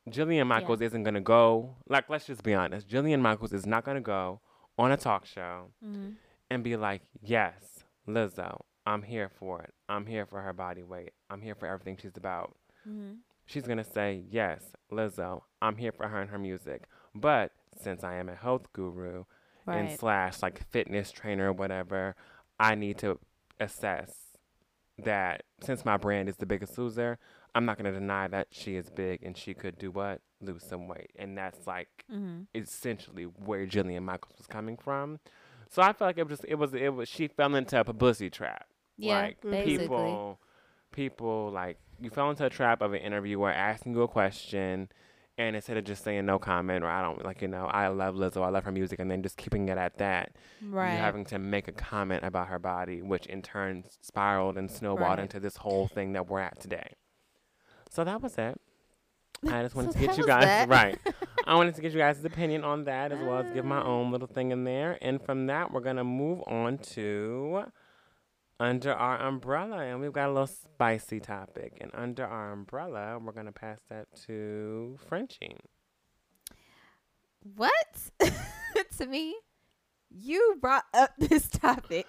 Jillian 0.09 0.47
Michaels 0.47 0.81
isn't 0.81 1.03
gonna 1.03 1.21
go 1.21 1.75
like 1.87 2.09
let's 2.09 2.25
just 2.25 2.43
be 2.43 2.53
honest. 2.53 2.87
Jillian 2.87 3.21
Michaels 3.21 3.53
is 3.53 3.65
not 3.65 3.85
gonna 3.85 4.01
go 4.01 4.41
on 4.77 4.91
a 4.91 4.97
talk 4.97 5.25
show 5.25 5.71
mm-hmm. 5.83 6.11
and 6.49 6.63
be 6.63 6.75
like, 6.75 7.01
yes, 7.21 7.83
Lizzo, 8.07 8.61
I'm 8.85 9.01
here 9.01 9.29
for 9.29 9.61
it. 9.61 9.73
I'm 9.89 10.05
here 10.05 10.25
for 10.25 10.41
her 10.41 10.53
body 10.53 10.83
weight. 10.83 11.11
I'm 11.29 11.41
here 11.41 11.55
for 11.55 11.67
everything 11.67 11.97
she's 12.01 12.15
about. 12.15 12.55
Mm-hmm. 12.87 13.15
She's 13.45 13.63
going 13.63 13.77
to 13.77 13.83
say, 13.83 14.23
Yes, 14.29 14.63
Lizzo, 14.91 15.41
I'm 15.61 15.77
here 15.77 15.91
for 15.91 16.07
her 16.07 16.21
and 16.21 16.29
her 16.29 16.37
music. 16.37 16.83
But 17.15 17.51
since 17.81 18.03
I 18.03 18.15
am 18.15 18.29
a 18.29 18.35
health 18.35 18.71
guru 18.73 19.23
and 19.65 19.97
slash 19.97 20.41
like 20.41 20.65
fitness 20.69 21.11
trainer 21.11 21.49
or 21.49 21.53
whatever, 21.53 22.15
I 22.59 22.75
need 22.75 22.97
to 22.99 23.19
assess 23.59 24.26
that 25.03 25.43
since 25.61 25.85
my 25.85 25.97
brand 25.97 26.29
is 26.29 26.37
the 26.37 26.45
biggest 26.45 26.77
loser, 26.77 27.17
I'm 27.55 27.65
not 27.65 27.77
going 27.77 27.91
to 27.91 27.97
deny 27.99 28.27
that 28.27 28.47
she 28.51 28.75
is 28.75 28.89
big 28.89 29.23
and 29.23 29.37
she 29.37 29.53
could 29.53 29.77
do 29.77 29.91
what? 29.91 30.21
Lose 30.41 30.63
some 30.63 30.87
weight. 30.87 31.11
And 31.17 31.37
that's 31.37 31.65
like 31.67 32.05
Mm-hmm. 32.11 32.43
essentially 32.55 33.23
where 33.23 33.65
Jillian 33.67 34.03
Michaels 34.03 34.37
was 34.37 34.47
coming 34.47 34.77
from. 34.77 35.19
So 35.69 35.81
I 35.81 35.93
feel 35.93 36.07
like 36.07 36.17
it 36.17 36.27
was 36.29 36.39
it 36.45 36.55
was 36.55 36.73
it 36.73 36.93
was 36.93 37.09
she 37.09 37.27
fell 37.27 37.53
into 37.55 37.79
a 37.79 37.83
publicity 37.83 38.29
trap. 38.29 38.67
Yeah, 38.97 39.17
like 39.21 39.41
basically. 39.41 39.87
people 39.87 40.39
people 40.91 41.51
like 41.51 41.77
you 41.99 42.09
fell 42.09 42.29
into 42.29 42.45
a 42.45 42.49
trap 42.49 42.81
of 42.81 42.93
an 42.93 42.99
interviewer 43.01 43.51
asking 43.51 43.93
you 43.93 44.01
a 44.03 44.07
question 44.07 44.89
and 45.37 45.55
instead 45.55 45.77
of 45.77 45.83
just 45.83 46.03
saying 46.03 46.25
no 46.25 46.39
comment 46.39 46.83
or 46.83 46.87
I 46.87 47.01
don't 47.01 47.23
like 47.23 47.41
you 47.41 47.47
know 47.47 47.65
I 47.67 47.87
love 47.89 48.15
Lizzo 48.15 48.43
I 48.43 48.49
love 48.49 48.63
her 48.63 48.71
music 48.71 48.99
and 48.99 49.09
then 49.09 49.21
just 49.23 49.37
keeping 49.37 49.69
it 49.69 49.77
at 49.77 49.97
that 49.99 50.35
Right. 50.63 50.93
you're 50.93 51.01
having 51.01 51.25
to 51.25 51.39
make 51.39 51.67
a 51.67 51.71
comment 51.71 52.23
about 52.23 52.47
her 52.47 52.59
body 52.59 53.01
which 53.01 53.25
in 53.27 53.41
turn 53.41 53.83
spiraled 54.01 54.57
and 54.57 54.69
snowballed 54.69 55.09
Right. 55.09 55.19
into 55.19 55.39
this 55.39 55.57
whole 55.57 55.87
thing 55.87 56.13
that 56.13 56.27
we're 56.27 56.39
at 56.41 56.59
today. 56.59 56.93
So 57.89 58.03
that 58.03 58.21
was 58.21 58.37
it. 58.37 58.59
I 59.47 59.61
just 59.61 59.75
wanted 59.75 59.93
So 59.93 59.99
to 59.99 60.05
get 60.07 60.17
you 60.17 60.25
guys 60.25 60.43
that. 60.45 60.67
right. 60.69 60.97
I 61.45 61.55
wanted 61.55 61.75
to 61.75 61.81
get 61.81 61.91
you 61.93 61.99
guys' 61.99 62.25
opinion 62.25 62.63
on 62.63 62.85
that 62.85 63.11
as 63.11 63.19
well 63.19 63.37
as 63.37 63.53
give 63.53 63.63
my 63.63 63.77
Ah. 63.77 63.85
own 63.85 64.11
little 64.11 64.27
thing 64.27 64.51
in 64.51 64.63
there. 64.63 64.97
And 65.01 65.21
from 65.21 65.45
that, 65.47 65.71
we're 65.71 65.81
gonna 65.81 66.03
move 66.03 66.41
on 66.47 66.79
to 66.79 67.65
under 68.59 68.93
our 68.93 69.19
umbrella, 69.21 69.79
and 69.79 70.01
we've 70.01 70.13
got 70.13 70.29
a 70.29 70.31
little 70.31 70.47
spicy 70.47 71.19
topic. 71.19 71.77
And 71.81 71.91
under 71.93 72.25
our 72.25 72.51
umbrella, 72.51 73.19
we're 73.19 73.31
gonna 73.31 73.51
pass 73.51 73.79
that 73.89 74.07
to 74.25 74.97
Frenchie. 75.07 75.57
What? 77.55 78.11
to 78.97 79.05
me, 79.05 79.35
you 80.09 80.57
brought 80.59 80.85
up 80.93 81.11
this 81.17 81.47
topic. 81.47 82.07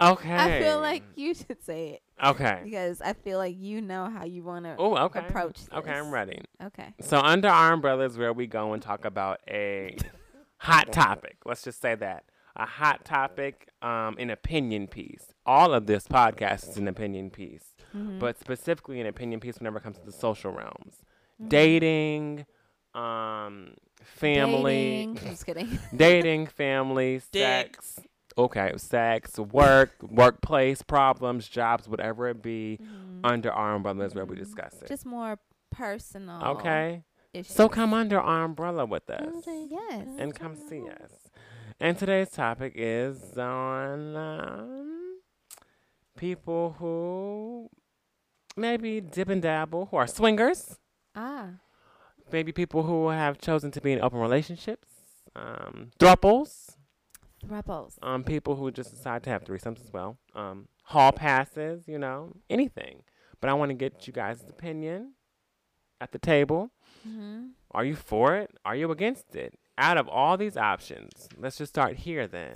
Okay. 0.00 0.34
I 0.36 0.60
feel 0.60 0.80
like 0.80 1.02
you 1.14 1.32
should 1.34 1.62
say 1.64 1.88
it 1.94 2.02
okay. 2.22 2.60
because 2.64 3.00
I 3.00 3.14
feel 3.14 3.38
like 3.38 3.56
you 3.58 3.80
know 3.80 4.10
how 4.10 4.26
you 4.26 4.42
want 4.42 4.66
to 4.66 4.76
Oh, 4.78 4.94
okay. 5.06 5.20
approach 5.20 5.60
Okay, 5.72 5.90
I'm 5.90 6.10
ready. 6.10 6.42
Okay. 6.62 6.92
So 7.00 7.18
under 7.18 7.48
our 7.48 7.72
umbrella 7.72 8.04
is 8.04 8.18
where 8.18 8.34
we 8.34 8.46
go 8.46 8.74
and 8.74 8.82
talk 8.82 9.06
about 9.06 9.40
a 9.48 9.96
hot 10.58 10.92
topic. 10.92 11.38
Let's 11.46 11.62
just 11.62 11.80
say 11.80 11.94
that 11.94 12.24
a 12.56 12.66
hot 12.66 13.04
topic, 13.04 13.68
um, 13.82 14.16
an 14.18 14.30
opinion 14.30 14.86
piece. 14.88 15.32
All 15.44 15.72
of 15.74 15.86
this 15.86 16.06
podcast 16.08 16.68
is 16.70 16.76
an 16.78 16.88
opinion 16.88 17.30
piece, 17.30 17.74
Mhm. 17.94 18.18
but 18.18 18.38
specifically 18.40 19.00
an 19.00 19.06
opinion 19.06 19.40
piece 19.40 19.58
whenever 19.58 19.78
it 19.78 19.82
comes 19.82 19.98
to 19.98 20.04
the 20.06 20.12
social 20.12 20.52
realms, 20.52 21.02
Mhm. 21.40 21.48
dating, 21.50 22.46
um, 22.94 23.74
family, 24.02 25.06
Dating. 25.06 25.16
Just 25.16 25.46
kidding. 25.46 25.78
dating, 25.96 26.46
family, 26.46 27.20
Dick. 27.32 27.76
sex. 27.76 28.00
Okay, 28.38 28.72
sex, 28.76 29.38
work, 29.38 29.90
workplace 30.02 30.82
problems, 30.82 31.48
jobs, 31.48 31.88
whatever 31.88 32.28
it 32.28 32.42
be. 32.42 32.78
Mhm. 32.82 33.20
Under 33.24 33.50
our 33.52 33.74
umbrella 33.74 34.04
is 34.04 34.14
where 34.14 34.24
we 34.26 34.36
Mhm. 34.36 34.40
discuss 34.40 34.82
it. 34.82 34.88
Just 34.88 35.06
more 35.06 35.38
personal. 35.70 36.42
Okay. 36.56 37.02
Issues. 37.32 37.54
So 37.54 37.68
come 37.68 37.92
under 37.92 38.18
our 38.20 38.44
umbrella 38.44 38.86
with 38.86 39.08
us 39.10 39.44
yes. 39.46 40.06
and 40.18 40.34
come 40.34 40.54
see 40.54 40.82
us. 40.88 41.25
And 41.78 41.98
today's 41.98 42.30
topic 42.30 42.72
is 42.74 43.36
on 43.36 44.16
um, 44.16 45.18
people 46.16 46.74
who 46.78 47.68
maybe 48.56 49.00
dip 49.00 49.28
and 49.28 49.42
dabble, 49.42 49.86
who 49.90 49.96
are 49.98 50.06
swingers, 50.06 50.78
Ah. 51.14 51.48
maybe 52.32 52.52
people 52.52 52.82
who 52.84 53.08
have 53.08 53.38
chosen 53.38 53.70
to 53.72 53.80
be 53.80 53.92
in 53.92 54.00
open 54.00 54.18
relationships, 54.18 54.88
um, 55.34 55.90
thruples, 55.98 56.76
Rebels. 57.46 57.98
um, 58.02 58.24
people 58.24 58.56
who 58.56 58.70
just 58.70 58.90
decide 58.90 59.22
to 59.24 59.30
have 59.30 59.44
threesomes 59.44 59.80
as 59.84 59.92
well, 59.92 60.16
um, 60.34 60.68
hall 60.84 61.12
passes, 61.12 61.86
you 61.86 61.98
know, 61.98 62.32
anything. 62.48 63.02
But 63.40 63.50
I 63.50 63.52
want 63.54 63.68
to 63.68 63.74
get 63.74 64.06
you 64.06 64.14
guys' 64.14 64.42
opinion 64.48 65.12
at 66.00 66.12
the 66.12 66.18
table. 66.18 66.70
Mm-hmm. 67.06 67.48
Are 67.72 67.84
you 67.84 67.94
for 67.94 68.34
it? 68.36 68.50
Are 68.64 68.74
you 68.74 68.90
against 68.90 69.36
it? 69.36 69.58
Out 69.78 69.98
of 69.98 70.08
all 70.08 70.36
these 70.36 70.56
options, 70.56 71.28
let's 71.38 71.58
just 71.58 71.72
start 71.72 71.96
here 71.96 72.26
then. 72.26 72.54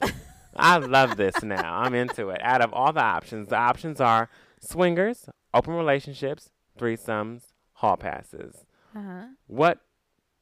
I 0.56 0.78
love 0.78 1.16
this 1.16 1.42
now. 1.42 1.78
I'm 1.80 1.94
into 1.94 2.30
it. 2.30 2.40
Out 2.42 2.60
of 2.62 2.72
all 2.72 2.92
the 2.92 3.02
options, 3.02 3.48
the 3.48 3.56
options 3.56 4.00
are 4.00 4.30
swingers, 4.60 5.28
open 5.54 5.74
relationships, 5.74 6.50
threesomes, 6.78 7.42
hall 7.74 7.96
passes. 7.96 8.64
Uh 8.96 9.02
huh. 9.02 9.24
What 9.46 9.80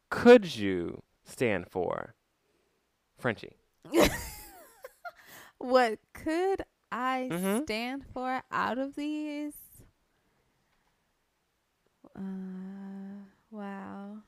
could 0.09 0.55
you 0.57 1.03
stand 1.25 1.67
for? 1.69 2.15
Frenchie. 3.19 3.57
what 5.59 5.99
could 6.15 6.63
I 6.93 7.29
Mhm. 7.31 7.63
stand 7.65 8.05
for 8.15 8.43
out 8.51 8.79
of 8.79 8.95
these? 8.95 9.55
Uh, 12.17 13.25
wow. 13.51 14.19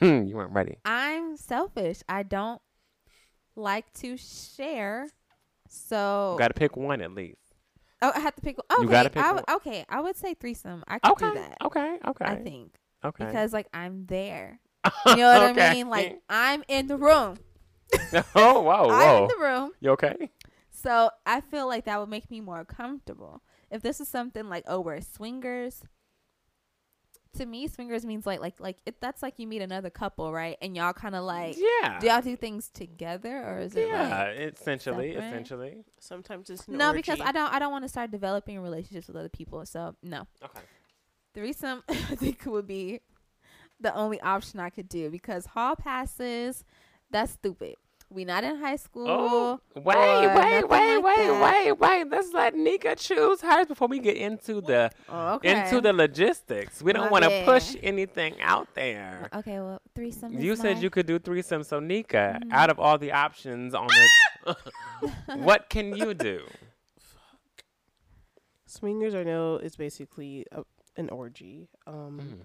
Hmm, 0.00 0.24
you 0.26 0.36
weren't 0.36 0.52
ready. 0.52 0.76
I'm 0.84 1.36
selfish. 1.36 2.02
I 2.08 2.22
don't 2.22 2.60
like 3.54 3.92
to 3.94 4.16
share. 4.16 5.08
So 5.68 6.32
You 6.34 6.38
got 6.38 6.48
to 6.48 6.54
pick 6.54 6.76
one 6.76 7.00
at 7.00 7.12
least. 7.12 7.38
oh, 8.02 8.12
I 8.14 8.20
have 8.20 8.34
to 8.36 8.42
pick. 8.42 8.58
Okay, 8.58 8.82
You 8.82 8.88
gotta 8.88 9.10
pick 9.10 9.22
I 9.22 9.32
one. 9.32 9.44
okay. 9.50 9.84
I 9.88 10.00
would 10.00 10.16
say 10.16 10.34
threesome. 10.34 10.84
I 10.86 10.98
could 10.98 11.12
Okay. 11.12 11.28
do 11.28 11.34
that. 11.34 11.56
Okay. 11.64 11.98
Okay. 12.06 12.24
I 12.24 12.36
think 12.36 12.74
Okay. 13.04 13.24
because 13.24 13.52
like 13.52 13.68
I'm 13.74 14.06
there. 14.06 14.60
You 15.06 15.16
know 15.16 15.32
what 15.40 15.50
Okay. 15.50 15.66
I 15.68 15.74
mean? 15.74 15.88
Like 15.88 16.20
I'm 16.28 16.62
in 16.68 16.86
the 16.86 16.96
room. 16.96 17.38
oh, 18.34 18.60
whoa, 18.62 18.90
I'm 18.90 19.22
in 19.22 19.28
the 19.28 19.44
room. 19.44 19.70
You 19.80 19.90
okay? 19.92 20.30
So 20.70 21.10
I 21.24 21.40
feel 21.40 21.66
like 21.66 21.84
that 21.86 21.98
would 21.98 22.08
make 22.08 22.30
me 22.30 22.40
more 22.40 22.64
comfortable. 22.64 23.42
If 23.70 23.82
this 23.82 24.00
is 24.00 24.08
something 24.08 24.48
like, 24.48 24.64
oh, 24.68 24.80
we're 24.80 25.00
swingers. 25.00 25.82
To 27.36 27.46
me, 27.46 27.68
swingers 27.68 28.04
means 28.06 28.26
like 28.26 28.40
like 28.40 28.60
like 28.60 28.78
it, 28.86 29.00
that's 29.00 29.22
like 29.22 29.34
you 29.38 29.46
meet 29.46 29.62
another 29.62 29.90
couple, 29.90 30.32
right? 30.32 30.56
And 30.62 30.76
y'all 30.76 30.92
kind 30.92 31.14
of 31.14 31.24
like 31.24 31.56
yeah. 31.58 31.98
do 31.98 32.06
y'all 32.06 32.22
do 32.22 32.36
things 32.36 32.70
together 32.70 33.42
or 33.46 33.58
is 33.60 33.74
it 33.76 33.88
yeah, 33.88 34.24
like 34.24 34.54
essentially, 34.54 35.12
separate? 35.12 35.26
essentially. 35.26 35.84
Sometimes 36.00 36.50
it's 36.50 36.66
an 36.66 36.76
no? 36.76 36.92
Because. 36.92 37.20
I 37.20 37.32
don't 37.32 37.52
I 37.52 37.58
don't 37.58 37.72
want 37.72 37.84
to 37.84 37.88
start 37.88 38.10
developing 38.10 38.60
relationships 38.60 39.08
with 39.08 39.16
other 39.16 39.28
people. 39.28 39.64
So 39.66 39.94
no, 40.02 40.26
Okay. 40.42 40.60
threesome 41.34 41.82
I 41.88 42.14
think 42.14 42.44
would 42.46 42.66
be 42.66 43.00
the 43.80 43.94
only 43.94 44.20
option 44.20 44.60
I 44.60 44.70
could 44.70 44.88
do 44.88 45.10
because 45.10 45.46
hall 45.46 45.76
passes 45.76 46.64
that's 47.10 47.32
stupid. 47.32 47.76
We 48.08 48.24
not 48.24 48.44
in 48.44 48.56
high 48.56 48.76
school. 48.76 49.06
Oh, 49.08 49.60
wait, 49.74 49.96
or 49.96 50.34
wait, 50.36 50.36
wait, 50.36 50.62
like 50.62 50.70
wait, 50.70 51.26
that. 51.26 51.42
wait, 51.42 51.72
wait. 51.72 52.08
Let's 52.08 52.32
let 52.32 52.54
Nika 52.54 52.94
choose 52.94 53.40
hers 53.40 53.66
before 53.66 53.88
we 53.88 53.98
get 53.98 54.16
into 54.16 54.60
the 54.60 54.92
Oh, 55.08 55.34
okay. 55.34 55.64
into 55.64 55.80
the 55.80 55.92
logistics. 55.92 56.80
We 56.80 56.92
don't 56.92 57.06
My 57.06 57.10
want 57.10 57.24
to 57.24 57.42
push 57.44 57.74
anything 57.82 58.40
out 58.40 58.68
there. 58.74 59.28
Okay, 59.34 59.58
well, 59.58 59.80
threesome. 59.94 60.38
You 60.38 60.52
is 60.52 60.60
said 60.60 60.76
my- 60.76 60.82
you 60.82 60.88
could 60.90 61.06
do 61.06 61.18
threesome, 61.18 61.64
so 61.64 61.80
Nika, 61.80 62.38
Mhm. 62.44 62.52
out 62.52 62.70
of 62.70 62.78
all 62.78 62.96
the 62.96 63.10
options 63.10 63.74
on 63.74 63.88
the, 63.88 64.56
what 65.38 65.68
can 65.68 65.96
you 65.96 66.14
do? 66.14 66.46
Fuck. 67.00 67.64
Swingers, 68.66 69.14
I 69.16 69.24
know, 69.24 69.56
is 69.56 69.74
basically 69.74 70.46
a, 70.52 70.62
an 70.96 71.10
orgy. 71.10 71.68
Um, 71.86 72.20
Mm. 72.20 72.40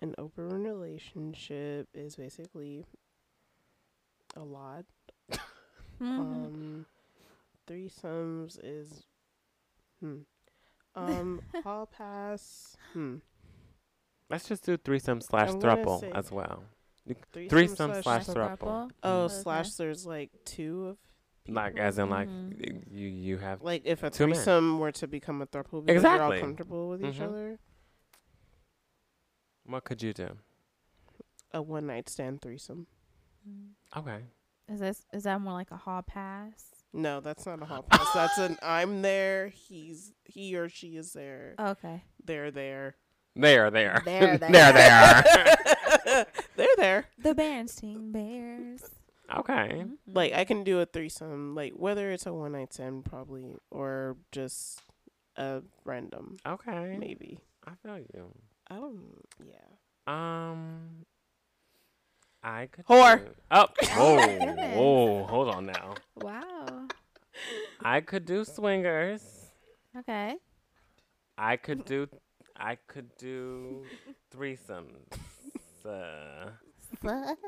An 0.00 0.14
open 0.16 0.48
relationship 0.62 1.88
is 1.92 2.14
basically 2.14 2.84
a 4.36 4.44
lot. 4.44 4.84
Mhm. 6.00 6.18
Um, 6.18 6.86
threesomes 7.66 8.58
is, 8.62 9.04
hmm. 10.00 10.18
Um, 10.94 11.42
hall 11.62 11.86
pass, 11.86 12.76
hmm. 12.92 13.16
Let's 14.30 14.48
just 14.48 14.64
do 14.64 14.76
threesome 14.76 15.20
slash 15.20 15.50
I'm 15.50 15.60
thruple 15.60 16.02
as 16.14 16.30
well. 16.32 16.64
Threesome, 17.32 17.48
Threesome 17.50 18.02
slash 18.02 18.24
Slash 18.26 18.36
thruple. 18.36 18.58
throuple. 18.58 18.90
Oh, 19.02 19.24
Okay. 19.24 19.34
slash 19.34 19.74
there's 19.74 20.04
like 20.06 20.30
two 20.44 20.86
of 20.88 20.98
Like 21.46 21.78
as 21.78 21.98
in 21.98 22.10
like 22.10 22.28
Mhm. 22.28 22.84
you 22.90 23.06
you 23.08 23.38
have 23.38 23.62
like 23.62 23.82
if 23.86 24.02
a 24.02 24.10
Two 24.10 24.26
men. 24.26 24.34
threesome 24.34 24.78
were 24.80 24.92
to 24.92 25.06
become 25.06 25.40
a 25.40 25.46
throuple 25.46 25.84
because 25.86 26.02
you're 26.02 26.12
Exactly. 26.12 26.36
all 26.36 26.42
comfortable 26.42 26.88
with 26.90 27.02
each 27.04 27.14
Mhm. 27.16 27.28
other. 27.28 27.58
what 29.64 29.84
could 29.84 30.02
you 30.02 30.12
do? 30.12 30.38
A 31.52 31.60
one 31.62 31.86
night 31.86 32.08
stand 32.08 32.40
threesome. 32.42 32.86
Mm. 33.48 33.70
Okay. 33.96 34.24
Is 34.68 34.80
this 34.80 35.04
is 35.12 35.22
that 35.24 35.40
more 35.40 35.52
like 35.54 35.70
a 35.70 35.76
hall 35.76 36.02
pass? 36.02 36.64
No, 36.92 37.20
that's 37.20 37.46
not 37.46 37.62
a 37.62 37.64
hall 37.66 37.82
pass. 37.82 38.06
That's 38.14 38.38
an 38.38 38.56
I'm 38.62 39.02
there. 39.02 39.48
He's 39.48 40.12
he 40.24 40.56
or 40.56 40.68
she 40.68 40.96
is 40.96 41.12
there. 41.12 41.54
Okay. 41.58 42.02
They're 42.24 42.50
there. 42.50 42.96
They're 43.36 43.70
there, 43.70 44.02
They're 44.04 44.36
there, 44.36 44.38
There, 44.38 44.72
there, 44.72 45.22
there. 46.04 46.26
They're 46.56 46.66
there. 46.76 47.04
The 47.22 47.34
Bernstein 47.34 48.10
Bears. 48.10 48.82
Okay. 49.34 49.84
Mhm. 49.84 49.96
Like 50.12 50.32
I 50.32 50.44
can 50.44 50.64
do 50.64 50.80
a 50.80 50.86
threesome, 50.86 51.54
like 51.54 51.74
whether 51.74 52.10
it's 52.10 52.26
a 52.26 52.32
one 52.32 52.52
night 52.52 52.72
stand 52.72 53.04
probably 53.04 53.54
or 53.70 54.16
just 54.32 54.82
a 55.36 55.62
random 55.84 56.38
Okay. 56.46 56.96
maybe. 56.98 57.38
I 57.66 57.72
feel 57.82 57.98
you. 57.98 58.32
I 58.70 58.76
don't. 58.76 59.02
Yeah. 59.44 59.54
Um, 60.06 61.04
I 62.42 62.66
could. 62.66 62.86
Whore. 62.86 63.24
do- 63.24 63.34
Oh, 63.50 63.66
whoa, 63.96 64.76
whoa, 64.76 65.24
hold 65.26 65.48
on 65.48 65.66
now. 65.66 65.94
Wow. 66.16 66.86
I 67.82 68.00
could 68.00 68.24
do 68.26 68.44
swingers. 68.44 69.22
Okay. 69.98 70.36
I 71.36 71.56
could 71.56 71.84
do. 71.84 72.08
I 72.56 72.76
could 72.86 73.10
do 73.16 73.84
threesomes. 74.34 75.06
Uh, 75.84 76.50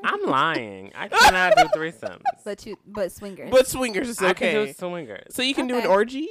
I'm 0.03 0.23
lying. 0.25 0.91
I 0.95 1.07
cannot 1.09 1.55
do 1.57 1.63
threesomes. 1.79 2.21
But 2.45 2.65
you, 2.65 2.77
but 2.85 3.11
swingers. 3.11 3.51
But 3.51 3.67
swingers 3.67 4.07
is 4.09 4.21
I 4.21 4.33
can 4.33 4.53
do 4.65 4.73
swingers. 4.73 5.35
So 5.35 5.41
you 5.43 5.53
can 5.53 5.67
do 5.67 5.75
an 5.75 5.81
Okay. 5.81 5.87
orgy. 5.89 6.29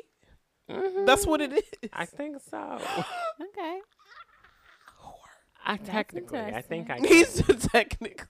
Mhm. 0.71 1.05
That's 1.07 1.27
what 1.27 1.41
it 1.41 1.53
is. 1.53 1.63
I 1.93 2.07
think 2.07 2.39
so. 2.51 2.59
okay. 3.41 3.79
I 5.65 5.77
That's 5.77 5.89
technically, 5.91 6.39
I 6.41 6.63
think 6.63 6.91
I 6.91 6.97
interesting. 6.97 7.45
can. 7.45 7.55
He's 7.59 7.67
technically. 7.69 8.27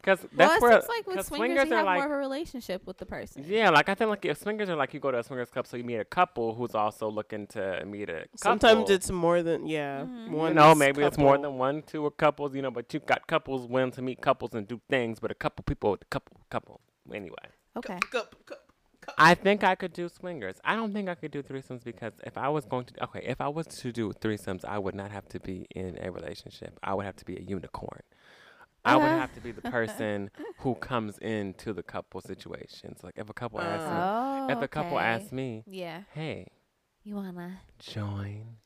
Because 0.00 0.18
Well, 0.36 0.48
that's 0.48 0.56
it 0.56 0.62
where. 0.62 0.72
seems 0.72 0.88
like 0.88 1.06
with 1.06 1.16
'cause 1.16 1.26
swingers, 1.28 1.68
you 1.68 1.74
are 1.74 1.76
have 1.76 1.86
like. 1.86 1.98
more 1.98 2.06
of 2.06 2.12
a 2.12 2.16
relationship 2.16 2.84
with 2.86 2.98
the 2.98 3.06
person. 3.06 3.44
Yeah, 3.46 3.70
like 3.70 3.88
I 3.88 3.94
think 3.94 4.10
like 4.10 4.24
if 4.24 4.36
swingers 4.38 4.68
are 4.68 4.74
like 4.74 4.92
you 4.94 4.98
go 5.00 5.12
to 5.12 5.18
a 5.20 5.22
swingers 5.22 5.48
club, 5.50 5.64
so 5.66 5.76
you 5.76 5.84
meet 5.84 5.96
a 5.98 6.04
couple 6.04 6.54
who's 6.56 6.74
also 6.74 7.08
looking 7.08 7.46
to 7.48 7.84
meet 7.86 8.08
a 8.10 8.22
couple. 8.22 8.38
Sometimes 8.38 8.90
it's 8.90 9.10
more 9.12 9.44
than 9.44 9.66
yeah. 9.68 10.02
Mhm. 10.02 10.26
you 10.30 10.32
One 10.36 10.54
know 10.56 10.72
is 10.72 10.78
maybe 10.78 11.02
it's 11.04 11.16
more 11.18 11.38
than 11.38 11.56
one, 11.56 11.82
two, 11.82 12.02
or 12.04 12.10
couples. 12.10 12.52
You 12.54 12.62
know, 12.62 12.72
but 12.72 12.92
you've 12.92 13.06
got 13.06 13.28
couples 13.28 13.68
willing 13.68 13.92
to 13.92 14.02
meet 14.02 14.20
couples 14.20 14.54
and 14.54 14.66
do 14.66 14.80
things, 14.90 15.20
but 15.20 15.30
a 15.30 15.34
couple 15.36 15.62
people, 15.62 15.94
a 15.94 15.98
couple, 16.10 16.36
couple. 16.50 16.80
Anyway, 17.12 17.36
Okay. 17.76 17.98
Cup, 18.00 18.10
cup, 18.10 18.46
cup. 18.46 18.61
I 19.18 19.34
think 19.34 19.64
I 19.64 19.74
could 19.74 19.92
do 19.92 20.08
swingers. 20.08 20.56
I 20.64 20.76
don't 20.76 20.92
think 20.92 21.08
I 21.08 21.14
could 21.14 21.30
do 21.30 21.42
threesomes 21.42 21.84
because 21.84 22.12
if 22.24 22.36
I 22.38 22.48
was 22.48 22.64
going 22.64 22.84
to, 22.86 23.04
okay, 23.04 23.24
if 23.26 23.40
I 23.40 23.48
was 23.48 23.66
to 23.66 23.92
do 23.92 24.12
threesomes, 24.12 24.64
I 24.64 24.78
would 24.78 24.94
not 24.94 25.10
have 25.10 25.28
to 25.30 25.40
be 25.40 25.66
in 25.74 25.98
a 26.02 26.10
relationship. 26.10 26.78
I 26.82 26.94
would 26.94 27.06
have 27.06 27.16
to 27.16 27.24
be 27.24 27.36
a 27.36 27.40
unicorn. 27.42 28.02
I 28.84 28.96
would 28.96 29.04
have 29.04 29.32
to 29.34 29.40
be 29.40 29.52
the 29.52 29.60
uh-huh. 29.60 29.70
person 29.70 30.30
who 30.58 30.74
comes 30.74 31.18
into 31.18 31.72
the 31.72 31.82
couple 31.82 32.20
situations. 32.20 33.00
Like 33.02 33.14
if 33.16 33.30
a 33.30 33.32
couple 33.32 33.60
oh, 33.60 33.62
asks 33.62 33.84
me, 33.84 34.54
Oh. 34.54 34.56
if 34.58 34.62
a 34.62 34.68
couple 34.68 34.96
okay. 34.96 35.06
asks 35.06 35.32
me, 35.32 35.62
Yeah. 35.66 36.02
hey, 36.12 36.48
You 37.04 37.14
wanna? 37.14 37.60
join. 37.78 38.56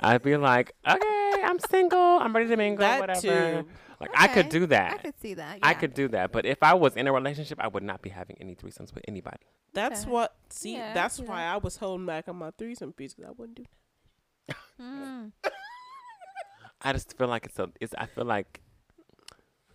I'd 0.00 0.22
be 0.22 0.36
like, 0.36 0.72
okay, 0.86 1.42
I'm 1.44 1.58
single. 1.58 1.98
I'm 1.98 2.34
ready 2.34 2.48
to 2.48 2.56
mingle. 2.56 2.80
That 2.80 3.00
whatever. 3.00 3.62
too. 3.62 3.68
Like 4.12 4.20
I 4.20 4.28
could 4.28 4.48
do 4.48 4.66
that. 4.66 4.94
I 4.94 4.98
could 4.98 5.20
see 5.20 5.34
that. 5.34 5.58
I 5.62 5.74
could 5.74 5.94
do 5.94 6.08
that. 6.08 6.32
But 6.32 6.46
if 6.46 6.62
I 6.62 6.74
was 6.74 6.96
in 6.96 7.06
a 7.06 7.12
relationship, 7.12 7.58
I 7.60 7.68
would 7.68 7.82
not 7.82 8.02
be 8.02 8.10
having 8.10 8.36
any 8.40 8.54
threesomes 8.54 8.94
with 8.94 9.04
anybody. 9.08 9.38
That's 9.72 10.02
Okay. 10.02 10.10
what. 10.10 10.34
See, 10.50 10.74
Yeah, 10.74 10.94
that's 10.94 11.16
see 11.16 11.22
why 11.24 11.38
that. 11.42 11.54
I 11.54 11.56
was 11.58 11.76
holding 11.76 12.06
back 12.06 12.28
on 12.28 12.36
my 12.36 12.50
threesome 12.56 12.92
piece 12.92 13.14
because 13.14 13.28
I 13.30 13.32
wouldn't 13.32 13.56
do. 13.56 14.54
Mm. 14.80 15.32
I 16.82 16.92
just 16.92 17.16
feel 17.16 17.28
like 17.28 17.46
it's 17.46 17.58
a. 17.58 17.70
It's. 17.80 17.94
I 17.96 18.06
feel 18.06 18.24
like 18.24 18.60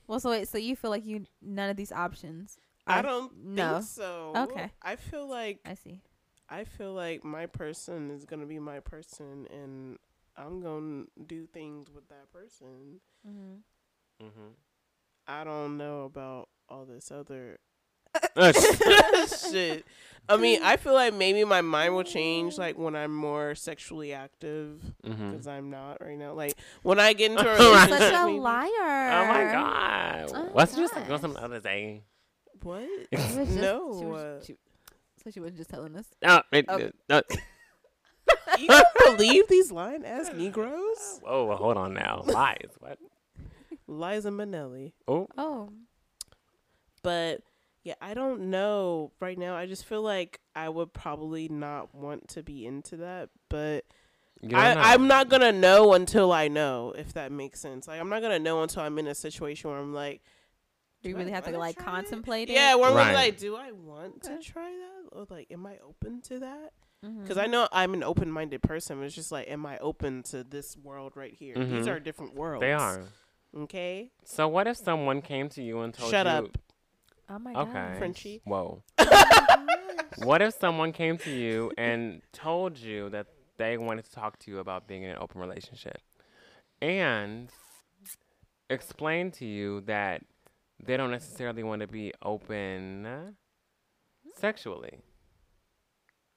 Well, 0.07 0.19
so 0.19 0.29
wait. 0.29 0.47
So 0.47 0.57
you 0.57 0.75
feel 0.75 0.91
like 0.91 1.05
you 1.05 1.25
none 1.41 1.69
of 1.69 1.77
these 1.77 1.91
options? 1.91 2.57
I 2.85 3.01
don't 3.01 3.31
no. 3.45 3.73
think 3.75 3.85
so. 3.85 4.33
Okay. 4.35 4.71
I 4.81 4.95
feel 4.95 5.27
like 5.27 5.59
I 5.65 5.75
see. 5.75 6.01
I 6.49 6.63
feel 6.63 6.93
like 6.93 7.23
my 7.23 7.45
person 7.45 8.09
is 8.11 8.25
gonna 8.25 8.45
be 8.47 8.57
my 8.59 8.79
person, 8.79 9.47
and 9.51 9.97
I'm 10.35 10.61
gonna 10.61 11.03
do 11.27 11.45
things 11.45 11.89
with 11.93 12.07
that 12.09 12.31
person. 12.31 12.99
Mm-hmm. 13.27 13.55
Mhm. 14.21 14.53
I 15.27 15.43
don't 15.43 15.77
know 15.77 16.03
about 16.05 16.49
all 16.67 16.85
this 16.85 17.11
other 17.11 17.59
shit. 19.51 19.85
I 20.27 20.37
mean, 20.37 20.61
I 20.63 20.77
feel 20.77 20.93
like 20.93 21.13
maybe 21.13 21.43
my 21.43 21.61
mind 21.61 21.95
will 21.95 22.03
change 22.03 22.57
like 22.57 22.77
when 22.77 22.95
I'm 22.95 23.15
more 23.15 23.55
sexually 23.55 24.13
active 24.13 24.81
because 25.03 25.47
I'm 25.47 25.69
not 25.71 26.01
right 26.01 26.17
now. 26.17 26.33
Like 26.33 26.53
when 26.83 26.99
I 26.99 27.13
get 27.13 27.31
into 27.31 27.43
a 27.43 27.45
Right. 27.57 27.59
relationship, 27.59 27.99
Such 27.99 28.13
a 28.13 28.25
maybe- 28.27 28.39
liar. 28.39 28.67
Oh 28.69 29.25
my 29.27 29.43
god! 29.51 30.31
Oh 30.35 30.49
What's 30.51 30.75
just 30.75 30.93
gosh. 30.93 31.09
like 31.09 31.21
some 31.21 31.35
other 31.37 31.59
day? 31.59 32.03
What? 32.61 32.87
She 33.11 33.17
just- 33.17 33.51
no. 33.51 33.99
she 33.99 34.05
was- 34.05 34.45
she- 34.45 34.55
so 35.23 35.29
she 35.31 35.39
was 35.39 35.53
just 35.53 35.69
telling 35.69 35.95
us. 35.97 36.05
No, 36.23 36.41
it, 36.51 36.69
Okay. 36.69 36.91
no. 37.09 37.21
you 38.57 38.67
can 38.67 38.83
believe 39.17 39.47
these 39.49 39.69
lying 39.71 40.05
ass 40.05 40.31
Negroes? 40.33 41.19
Whoa, 41.23 41.55
hold 41.55 41.75
on 41.77 41.93
now. 41.93 42.23
Lies. 42.25 42.69
What? 42.79 42.97
Liza 43.89 44.29
Minnelli. 44.29 44.93
Oh, 45.07 45.27
Oh. 45.37 45.69
But 47.01 47.41
yeah, 47.83 47.95
I 48.01 48.13
don't 48.13 48.49
know 48.49 49.11
right 49.19 49.37
now. 49.37 49.55
I 49.55 49.65
just 49.65 49.85
feel 49.85 50.01
like 50.01 50.39
I 50.55 50.67
would 50.69 50.93
probably 50.93 51.47
not 51.47 51.95
want 51.95 52.27
to 52.29 52.43
be 52.43 52.65
into 52.65 52.97
that, 52.97 53.29
but 53.49 53.85
I, 54.53 54.73
I'm 54.93 55.07
not 55.07 55.29
gonna 55.29 55.51
know 55.53 55.93
until 55.93 56.31
I 56.31 56.47
know, 56.49 56.93
if 56.97 57.13
that 57.13 57.31
makes 57.31 57.59
sense. 57.59 57.87
Like 57.87 57.99
I'm 57.99 58.09
not 58.09 58.21
gonna 58.21 58.39
know 58.39 58.61
until 58.63 58.83
I'm 58.83 58.97
in 58.99 59.07
a 59.07 59.15
situation 59.15 59.69
where 59.69 59.79
I'm 59.79 59.93
like, 59.93 60.21
Do 61.03 61.09
you 61.09 61.15
Do 61.15 61.19
I 61.19 61.23
really 61.23 61.31
have 61.33 61.45
to 61.45 61.57
like 61.57 61.75
try 61.77 61.83
it? 61.83 61.85
contemplate 61.85 62.49
it? 62.49 62.53
yeah, 62.53 62.75
where 62.75 62.89
I'm 62.89 62.95
Right. 62.95 63.13
like, 63.15 63.37
do 63.37 63.55
I 63.55 63.71
want 63.71 64.23
to 64.23 64.37
try 64.39 64.69
that, 64.69 65.17
or 65.17 65.25
like, 65.29 65.49
am 65.51 65.65
I 65.65 65.77
open 65.85 66.21
to 66.23 66.39
that? 66.39 66.73
Because 67.01 67.37
I 67.37 67.45
know 67.45 67.65
I'm 67.71 67.93
an 67.93 68.03
open-minded 68.03 68.61
person. 68.61 69.01
It's 69.03 69.15
just 69.15 69.31
like, 69.31 69.49
am 69.49 69.65
I 69.65 69.77
open 69.77 70.21
to 70.23 70.43
this 70.43 70.75
world 70.75 71.13
right 71.15 71.33
here? 71.33 71.55
These 71.55 71.85
Mhm. 71.85 71.95
are 71.95 71.99
different 72.01 72.35
worlds. 72.35 72.59
They 72.59 72.73
are. 72.73 73.05
Okay. 73.57 74.11
So 74.23 74.47
what 74.47 74.67
if 74.67 74.77
someone 74.77 75.21
came 75.21 75.49
to 75.49 75.63
you 75.63 75.81
and 75.81 75.93
told 75.93 76.11
Shut 76.11 76.25
you? 76.25 76.31
Shut 76.31 76.43
up. 76.45 76.57
Oh 77.29 77.39
my 77.39 77.53
god. 77.53 77.67
Okay. 77.69 77.95
Frenchie. 77.97 78.41
Whoa. 78.45 78.83
Oh. 78.97 79.55
What 80.23 80.41
if 80.41 80.55
someone 80.59 80.91
came 80.91 81.17
to 81.19 81.31
you 81.31 81.71
and 81.77 82.21
told 82.33 82.77
you 82.77 83.09
that 83.11 83.27
they 83.57 83.77
wanted 83.77 84.05
to 84.05 84.11
talk 84.11 84.37
to 84.39 84.51
you 84.51 84.59
about 84.59 84.87
being 84.87 85.03
in 85.03 85.11
an 85.11 85.17
open 85.19 85.39
relationship 85.39 86.01
and 86.81 87.49
explained 88.69 89.33
to 89.33 89.45
you 89.45 89.81
that 89.81 90.23
they 90.83 90.97
don't 90.97 91.11
necessarily 91.11 91.63
want 91.63 91.81
to 91.81 91.87
be 91.87 92.11
open 92.23 93.35
sexually? 94.35 94.99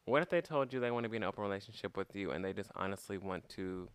What 0.05 0.23
if 0.23 0.29
they 0.29 0.41
told 0.41 0.73
you 0.73 0.79
they 0.79 0.91
want 0.91 1.05
to 1.05 1.09
be 1.09 1.17
in 1.17 1.23
an 1.23 1.29
open 1.29 1.43
relationship 1.43 1.97
with 1.97 2.15
you 2.15 2.31
and 2.31 2.45
they 2.45 2.53
just 2.53 2.71
honestly 2.77 3.19
want 3.19 3.49
to 3.51 3.89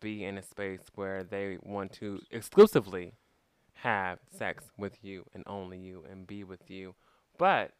be 0.00 0.24
in 0.24 0.38
a 0.38 0.42
space 0.42 0.80
where 0.94 1.22
they 1.24 1.58
want 1.62 1.92
to 1.94 2.20
exclusively 2.30 3.14
have 3.74 4.18
sex 4.30 4.70
with 4.78 4.98
you 5.02 5.24
and 5.34 5.44
only 5.46 5.78
you 5.78 6.04
and 6.10 6.26
be 6.26 6.42
with 6.44 6.70
you, 6.70 6.94
but 7.38 7.72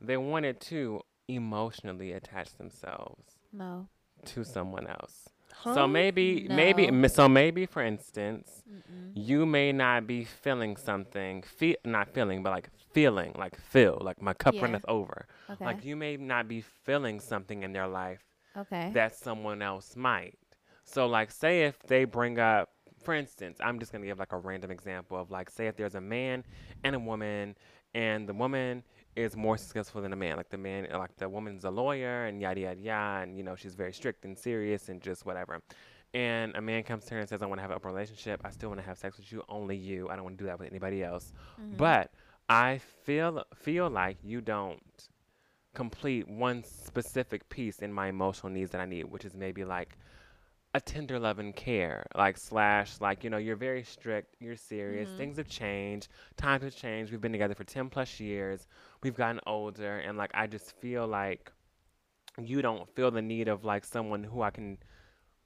they 0.00 0.16
wanted 0.16 0.60
to 0.60 1.00
emotionally 1.28 2.12
attach 2.12 2.54
themselves 2.56 3.36
No. 3.52 3.88
to 4.26 4.44
someone 4.44 4.86
else. 4.86 5.30
Huh? 5.54 5.74
So 5.74 5.86
maybe, 5.88 6.46
maybe, 6.50 7.08
so 7.08 7.28
maybe, 7.28 7.64
for 7.64 7.82
instance, 7.82 8.62
Mm-mm. 8.70 9.12
you 9.14 9.46
may 9.46 9.72
not 9.72 10.06
be 10.06 10.24
feeling 10.24 10.76
something, 10.76 11.42
fe- 11.42 11.76
not 11.84 12.10
feeling, 12.12 12.42
but 12.42 12.50
like 12.50 12.68
feeling, 12.92 13.32
like 13.38 13.58
feel, 13.58 13.98
like 14.02 14.20
my 14.20 14.34
cup 14.34 14.54
Yeah. 14.54 14.62
runneth 14.62 14.84
over. 14.86 15.26
Okay. 15.48 15.64
Like 15.64 15.84
you 15.84 15.96
may 15.96 16.16
not 16.18 16.46
be 16.48 16.60
feeling 16.60 17.20
something 17.20 17.62
in 17.62 17.72
their 17.72 17.86
life 17.88 18.22
okay. 18.56 18.90
that 18.92 19.14
someone 19.14 19.62
else 19.62 19.96
might. 19.96 20.38
So, 20.86 21.06
like, 21.06 21.30
say 21.30 21.64
if 21.64 21.78
they 21.82 22.04
bring 22.04 22.38
up, 22.38 22.70
for 23.02 23.12
instance, 23.12 23.58
I'm 23.60 23.78
just 23.78 23.92
gonna 23.92 24.06
give 24.06 24.18
like 24.18 24.32
a 24.32 24.38
random 24.38 24.70
example 24.70 25.18
of 25.18 25.30
like, 25.30 25.50
say 25.50 25.66
if 25.66 25.76
there's 25.76 25.96
a 25.96 26.00
man 26.00 26.44
and 26.84 26.96
a 26.96 26.98
woman, 26.98 27.56
and 27.94 28.28
the 28.28 28.34
woman 28.34 28.82
is 29.16 29.36
more 29.36 29.56
successful 29.56 30.00
than 30.02 30.10
the 30.10 30.16
man. 30.16 30.36
Like 30.36 30.48
the 30.48 30.58
man, 30.58 30.86
like 30.92 31.16
the 31.16 31.28
woman's 31.28 31.64
a 31.64 31.70
lawyer 31.70 32.26
and 32.26 32.40
yada 32.40 32.60
yada 32.60 32.80
yada, 32.80 33.22
and 33.22 33.36
you 33.36 33.42
know 33.42 33.56
she's 33.56 33.74
very 33.74 33.92
strict 33.92 34.24
and 34.24 34.38
serious 34.38 34.88
and 34.88 35.00
just 35.00 35.26
whatever. 35.26 35.60
And 36.14 36.54
a 36.56 36.60
man 36.60 36.82
comes 36.84 37.04
to 37.06 37.14
her 37.14 37.20
and 37.20 37.28
says, 37.28 37.42
"I 37.42 37.46
want 37.46 37.58
to 37.58 37.62
have 37.62 37.70
an 37.70 37.76
open 37.76 37.90
relationship. 37.92 38.40
I 38.44 38.50
still 38.50 38.68
want 38.68 38.80
to 38.80 38.86
have 38.86 38.96
sex 38.96 39.16
with 39.16 39.30
you, 39.32 39.42
only 39.48 39.76
you. 39.76 40.08
I 40.08 40.14
don't 40.14 40.24
want 40.24 40.38
to 40.38 40.44
do 40.44 40.46
that 40.46 40.58
with 40.58 40.68
anybody 40.68 41.02
else." 41.02 41.32
Mhm. 41.60 41.76
But 41.76 42.12
I 42.48 42.78
feel 42.78 43.44
feel 43.54 43.90
like 43.90 44.18
you 44.22 44.40
don't 44.40 45.08
complete 45.74 46.28
one 46.28 46.62
specific 46.64 47.48
piece 47.48 47.80
in 47.80 47.92
my 47.92 48.08
emotional 48.08 48.50
needs 48.52 48.70
that 48.70 48.80
I 48.80 48.86
need, 48.86 49.04
which 49.04 49.24
is 49.24 49.34
maybe 49.34 49.64
like 49.64 49.96
a 50.76 50.80
tender 50.80 51.18
love 51.18 51.38
and 51.38 51.56
care, 51.56 52.04
like 52.14 52.36
slash 52.36 53.00
like 53.00 53.24
you 53.24 53.30
know 53.30 53.38
you're 53.38 53.56
very 53.56 53.82
strict, 53.82 54.36
you're 54.40 54.56
serious. 54.56 55.08
Mhm. 55.10 55.16
Things 55.16 55.36
have 55.38 55.48
changed, 55.48 56.08
times 56.36 56.62
have 56.64 56.76
changed. 56.76 57.10
We've 57.10 57.20
been 57.20 57.32
together 57.32 57.54
for 57.54 57.64
ten 57.64 57.88
plus 57.88 58.20
years. 58.20 58.68
We've 59.02 59.14
gotten 59.16 59.40
older, 59.46 59.98
and 59.98 60.18
like 60.18 60.30
I 60.34 60.46
just 60.46 60.76
feel 60.76 61.06
like 61.06 61.50
you 62.38 62.60
don't 62.60 62.88
feel 62.94 63.10
the 63.10 63.22
need 63.22 63.48
of 63.48 63.64
like 63.64 63.84
someone 63.84 64.22
who 64.22 64.42
I 64.42 64.50
can 64.50 64.78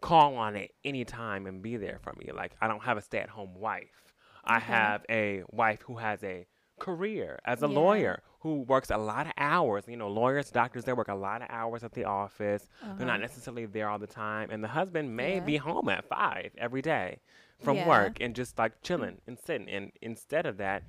call 0.00 0.36
on 0.36 0.56
at 0.56 0.70
any 0.84 1.04
time 1.04 1.46
and 1.46 1.62
be 1.62 1.76
there 1.76 2.00
for 2.02 2.12
me. 2.14 2.32
Like 2.32 2.52
I 2.60 2.66
don't 2.66 2.82
have 2.82 2.96
a 2.98 3.00
stay-at-home 3.02 3.54
wife. 3.54 4.12
I 4.44 4.58
have 4.58 5.04
a 5.08 5.44
wife 5.50 5.82
who 5.82 5.96
has 5.98 6.24
a 6.24 6.46
career 6.80 7.38
as 7.44 7.62
a 7.62 7.68
Yeah. 7.68 7.74
lawyer 7.74 8.22
who 8.40 8.62
works 8.62 8.90
a 8.90 8.96
lot 8.98 9.26
of 9.26 9.32
hours. 9.36 9.84
You 9.86 9.96
know, 9.96 10.08
lawyers, 10.08 10.50
doctors, 10.50 10.84
they 10.84 10.92
work 10.92 11.08
a 11.08 11.14
lot 11.14 11.42
of 11.42 11.48
hours 11.50 11.84
at 11.84 11.92
the 11.92 12.04
office. 12.04 12.68
They're 12.80 12.90
Uh-huh. 12.90 13.04
not 13.06 13.20
necessarily 13.20 13.66
there 13.66 13.88
all 13.88 13.98
the 13.98 14.06
time. 14.06 14.50
And 14.50 14.62
the 14.64 14.68
husband 14.68 15.14
may 15.16 15.34
Yeah. 15.34 15.44
be 15.44 15.56
home 15.58 15.88
at 15.88 16.08
five 16.08 16.52
every 16.58 16.82
day 16.82 17.20
from 17.58 17.76
Yeah. 17.76 17.86
work 17.86 18.16
and 18.20 18.34
just 18.34 18.58
like 18.58 18.82
chilling 18.82 19.20
and 19.26 19.38
sitting. 19.38 19.68
And 19.68 19.92
instead 20.00 20.46
of 20.46 20.56
that, 20.58 20.82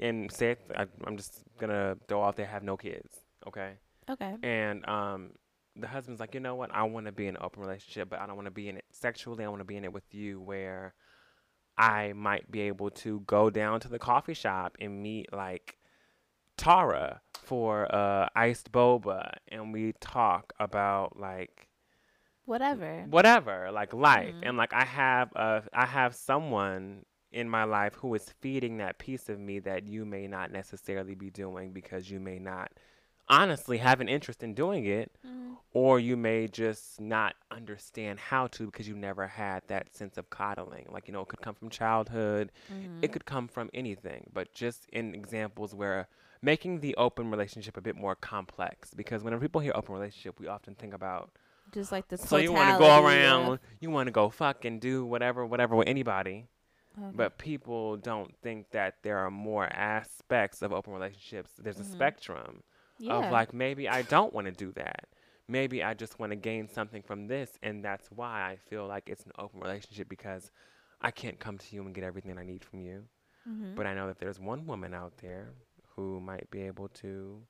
and 0.00 0.30
say 0.32 0.56
I, 0.76 0.86
I'm 1.04 1.16
just 1.16 1.44
gonna 1.58 1.96
throw 2.08 2.24
out 2.24 2.36
there 2.36 2.46
have 2.46 2.62
no 2.62 2.76
kids, 2.76 3.20
okay? 3.46 3.74
Okay. 4.08 4.36
And 4.42 4.86
um, 4.88 5.32
the 5.76 5.86
husband's 5.86 6.20
like, 6.20 6.34
you 6.34 6.40
know 6.40 6.54
what? 6.54 6.70
I 6.74 6.82
want 6.84 7.06
to 7.06 7.12
be 7.12 7.26
in 7.26 7.36
an 7.36 7.42
open 7.42 7.62
relationship, 7.62 8.08
but 8.10 8.18
I 8.20 8.26
don't 8.26 8.36
want 8.36 8.46
to 8.46 8.50
be 8.50 8.68
in 8.68 8.76
it 8.76 8.84
sexually. 8.90 9.44
I 9.44 9.48
want 9.48 9.60
to 9.60 9.64
be 9.64 9.76
in 9.76 9.84
it 9.84 9.92
with 9.92 10.12
you, 10.14 10.40
where 10.40 10.94
I 11.76 12.12
might 12.14 12.50
be 12.50 12.62
able 12.62 12.90
to 12.90 13.20
go 13.26 13.50
down 13.50 13.80
to 13.80 13.88
the 13.88 13.98
coffee 13.98 14.34
shop 14.34 14.76
and 14.80 15.02
meet 15.02 15.32
like 15.32 15.78
Tara 16.56 17.20
for 17.42 17.92
uh, 17.94 18.28
iced 18.34 18.72
boba, 18.72 19.34
and 19.48 19.72
we 19.72 19.92
talk 20.00 20.52
about 20.58 21.18
like 21.18 21.68
Whatever. 22.46 23.04
whatever, 23.08 23.70
like 23.72 23.92
life, 23.94 24.34
Mhm. 24.36 24.48
and 24.48 24.56
like 24.56 24.72
I 24.74 24.84
have 24.84 25.32
a 25.34 25.62
I 25.72 25.86
have 25.86 26.14
someone 26.14 27.04
in 27.32 27.48
my 27.48 27.64
life 27.64 27.94
who 27.94 28.14
is 28.14 28.28
feeding 28.40 28.76
that 28.78 28.98
piece 28.98 29.28
of 29.28 29.38
me 29.40 29.58
that 29.60 29.88
you 29.88 30.04
may 30.04 30.26
not 30.28 30.52
necessarily 30.52 31.14
be 31.14 31.30
doing 31.30 31.72
because 31.72 32.10
you 32.10 32.20
may 32.20 32.38
not 32.38 32.70
honestly 33.28 33.78
have 33.78 34.00
an 34.00 34.08
interest 34.08 34.42
in 34.42 34.54
doing 34.54 34.84
it 34.84 35.10
Mhm. 35.26 35.56
or 35.72 35.98
you 35.98 36.16
may 36.16 36.46
just 36.46 37.00
not 37.00 37.34
understand 37.50 38.20
how 38.20 38.46
to 38.48 38.66
because 38.66 38.86
you 38.86 38.94
never 38.94 39.26
had 39.26 39.66
that 39.66 39.92
sense 39.96 40.18
of 40.18 40.28
coddling 40.30 40.86
like 40.90 41.08
you 41.08 41.12
know 41.14 41.22
it 41.22 41.28
could 41.28 41.40
come 41.40 41.54
from 41.54 41.70
childhood 41.70 42.52
Mhm. 42.70 43.02
it 43.02 43.12
could 43.12 43.24
come 43.24 43.48
from 43.48 43.70
anything 43.72 44.28
but 44.32 44.52
just 44.52 44.84
in 44.90 45.14
examples 45.14 45.74
where 45.74 46.06
making 46.44 46.80
the 46.80 46.94
open 46.96 47.30
relationship 47.30 47.76
a 47.76 47.80
bit 47.80 47.96
more 47.96 48.14
complex 48.14 48.92
because 48.94 49.22
whenever 49.24 49.40
people 49.40 49.60
hear 49.60 49.72
open 49.74 49.94
relationship 49.94 50.38
we 50.38 50.46
often 50.46 50.74
think 50.74 50.92
about 50.94 51.30
Just 51.72 51.90
like 51.90 52.06
the 52.08 52.18
so 52.18 52.36
you 52.36 52.52
want 52.52 52.70
to 52.74 52.78
go 52.78 53.04
around 53.04 53.58
you 53.80 53.90
want 53.90 54.06
to 54.08 54.12
go 54.12 54.28
fuck 54.30 54.64
and 54.64 54.80
do 54.80 55.04
whatever 55.06 55.44
whatever 55.46 55.74
with 55.76 55.88
anybody 55.88 56.46
Okay. 56.96 57.10
but 57.16 57.38
people 57.38 57.96
don't 57.96 58.32
think 58.44 58.70
that 58.70 59.02
there 59.02 59.18
are 59.18 59.30
more 59.30 59.64
aspects 59.98 60.62
of 60.62 60.72
open 60.72 60.92
relationships 60.92 61.50
there's 61.58 61.80
a 61.80 61.82
Mhm. 61.82 61.92
spectrum 61.96 62.62
yeah. 62.98 63.14
of 63.16 63.32
like 63.32 63.52
maybe 63.52 63.88
I 63.88 64.02
don't 64.02 64.32
want 64.32 64.46
to 64.46 64.52
do 64.52 64.70
that. 64.72 65.06
Maybe 65.48 65.82
I 65.82 65.92
just 65.94 66.18
want 66.20 66.30
to 66.30 66.36
gain 66.36 66.68
something 66.68 67.02
from 67.02 67.26
this, 67.26 67.58
and 67.62 67.84
that's 67.84 68.08
why 68.12 68.34
I 68.50 68.56
feel 68.68 68.86
like 68.86 69.08
it's 69.12 69.24
an 69.26 69.32
open 69.38 69.58
relationship 69.60 70.08
because 70.08 70.52
I 71.02 71.10
can't 71.10 71.38
come 71.40 71.58
to 71.58 71.68
you 71.74 71.82
and 71.84 71.92
get 71.92 72.04
everything 72.04 72.38
I 72.38 72.44
need 72.44 72.64
from 72.64 72.80
you. 72.80 72.96
Mhm. 73.46 73.74
But 73.74 73.84
I 73.86 73.92
know 73.94 74.06
that 74.06 74.18
there's 74.20 74.38
one 74.38 74.64
woman 74.66 74.94
out 74.94 75.14
there 75.18 75.52
who 75.96 76.20
might 76.20 76.50
be 76.50 76.62
able 76.62 76.88
to 76.88 77.42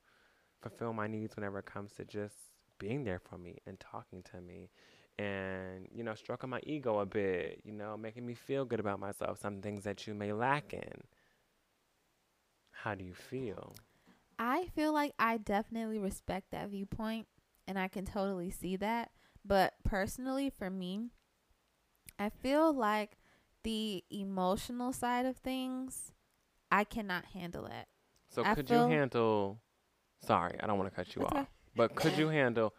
fulfill 0.61 0.93
my 0.93 1.07
needs 1.07 1.37
whenever 1.37 1.59
it 1.59 1.67
comes 1.67 1.93
to 1.93 2.05
just 2.05 2.35
being 2.79 3.05
there 3.05 3.21
for 3.21 3.39
me 3.39 3.59
and 3.67 3.79
talking 3.79 4.23
to 4.23 4.41
me 4.41 4.71
and 5.19 5.87
you 5.95 6.03
know 6.03 6.15
stroking 6.15 6.51
my 6.51 6.61
ego 6.65 6.99
a 6.99 7.07
bit 7.07 7.61
you 7.65 7.73
know 7.73 7.97
making 7.97 8.27
me 8.27 8.35
feel 8.35 8.65
good 8.65 8.81
about 8.81 8.99
myself 8.99 9.39
some 9.41 9.61
things 9.61 9.85
that 9.85 10.07
you 10.07 10.15
may 10.15 10.33
lack 10.33 10.73
in 10.73 11.01
how 12.73 12.95
do 12.95 13.05
you 13.05 13.15
feel 13.15 13.75
I 14.39 14.67
feel 14.75 14.93
like 14.93 15.15
I 15.19 15.39
definitely 15.39 15.99
respect 15.99 16.51
that 16.51 16.69
viewpoint 16.71 17.29
and 17.67 17.79
I 17.79 17.89
can 17.89 18.05
totally 18.05 18.51
see 18.51 18.77
that. 18.77 19.11
But 19.45 19.75
personally, 19.85 20.51
for 20.51 20.71
me, 20.71 21.11
I 22.19 22.31
feel 22.31 22.73
like 22.73 23.19
the 23.63 24.05
emotional 24.11 24.93
side 24.93 25.27
of 25.27 25.37
things, 25.37 26.13
I 26.71 26.85
cannot 26.85 27.27
handle 27.27 27.67
it. 27.67 27.87
So 28.35 28.43
I 28.45 28.55
could 28.55 28.69
you 28.69 28.77
handle? 28.77 29.61
Sorry, 30.21 30.59
I 30.61 30.67
don't 30.67 30.79
want 30.79 30.91
to 30.91 30.97
cut 30.97 31.15
you 31.15 31.23
That's 31.23 31.35
off. 31.35 31.49
But 31.77 31.95
could 31.95 32.17
you 32.19 32.29
handle 32.41 32.75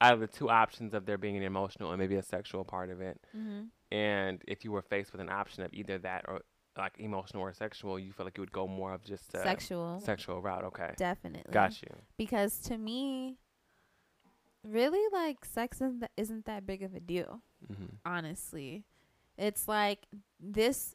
out 0.00 0.14
of 0.14 0.20
the 0.20 0.26
two 0.26 0.48
options 0.48 0.94
of 0.94 1.04
there 1.06 1.18
being 1.18 1.36
an 1.36 1.42
emotional 1.42 1.90
and 1.90 1.98
maybe 1.98 2.16
a 2.16 2.22
sexual 2.22 2.64
part 2.64 2.90
of 2.90 3.00
it? 3.00 3.18
Mm-hmm. 3.36 3.94
And 3.94 4.42
if 4.46 4.64
you 4.64 4.70
were 4.72 4.82
faced 4.82 5.12
with 5.12 5.20
an 5.20 5.28
option 5.30 5.64
of 5.64 5.72
either 5.74 5.98
that 5.98 6.24
or 6.28 6.40
like 6.78 6.92
emotional 6.98 7.42
or 7.42 7.52
sexual, 7.52 7.98
you 7.98 8.12
feel 8.12 8.24
like 8.24 8.36
you 8.36 8.42
would 8.42 8.52
go 8.52 8.68
more 8.68 8.92
of 8.94 9.02
just 9.04 9.34
a 9.34 9.42
Sexual. 9.42 10.00
sexual 10.04 10.40
route. 10.40 10.64
Okay, 10.64 10.92
Definitely. 10.96 11.52
got 11.52 11.82
you. 11.82 11.88
Because 12.16 12.58
to 12.60 12.78
me, 12.78 13.38
really, 14.62 15.00
like, 15.12 15.44
sex 15.44 15.78
isn't 15.78 16.00
that, 16.00 16.10
isn't 16.16 16.44
that 16.46 16.66
big 16.66 16.82
of 16.82 16.94
a 16.94 17.00
deal. 17.00 17.42
hmm 17.66 17.86
honestly. 18.04 18.84
It's 19.36 19.66
like 19.66 20.06
this 20.38 20.94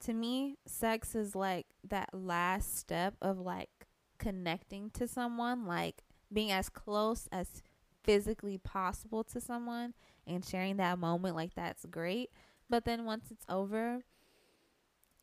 to 0.00 0.12
me, 0.12 0.56
sex 0.66 1.14
is 1.14 1.34
like 1.34 1.66
that 1.88 2.10
last 2.12 2.76
step 2.76 3.14
of 3.20 3.38
like 3.38 3.70
connecting 4.18 4.90
to 4.90 5.06
someone, 5.08 5.66
like 5.66 6.02
being 6.32 6.50
as 6.50 6.68
close 6.68 7.28
as 7.32 7.62
physically 8.02 8.58
possible 8.58 9.24
to 9.24 9.40
someone 9.40 9.94
and 10.26 10.44
sharing 10.44 10.76
that 10.76 10.98
moment 10.98 11.34
like 11.34 11.54
that's 11.54 11.84
great. 11.86 12.30
But 12.68 12.84
then 12.84 13.04
once 13.04 13.30
it's 13.30 13.44
over, 13.48 14.00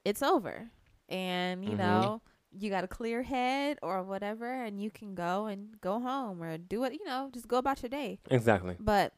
it's 0.06 0.22
over. 0.22 0.70
And 1.10 1.64
you 1.66 1.72
Mhm. 1.74 1.78
know, 1.78 2.22
you 2.52 2.70
got 2.70 2.84
a 2.84 2.88
clear 2.88 3.24
head 3.24 3.80
or 3.82 4.04
whatever 4.04 4.52
and 4.52 4.82
you 4.82 4.92
can 4.92 5.16
go 5.16 5.46
and 5.48 5.80
go 5.82 6.00
home 6.00 6.42
or 6.42 6.58
do 6.58 6.84
it, 6.84 6.94
you 6.94 7.04
know, 7.06 7.30
just 7.34 7.48
go 7.48 7.58
about 7.58 7.82
your 7.82 7.90
day. 7.90 8.20
Exactly. 8.30 8.76
But 8.80 9.14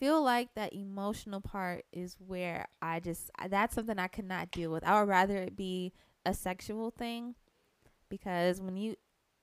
feel 0.00 0.22
like 0.22 0.54
that 0.54 0.72
emotional 0.72 1.40
part 1.40 1.84
is 1.92 2.16
where 2.26 2.66
I 2.80 3.00
just 3.00 3.30
that's 3.48 3.74
something 3.74 3.98
I 3.98 4.08
could 4.08 4.24
not 4.24 4.50
deal 4.50 4.72
with. 4.72 4.82
I 4.82 4.98
would 4.98 5.08
rather 5.08 5.36
it 5.36 5.56
be 5.56 5.92
a 6.24 6.32
sexual 6.32 6.90
thing 6.90 7.34
because 8.08 8.60
when 8.60 8.76
you 8.76 8.96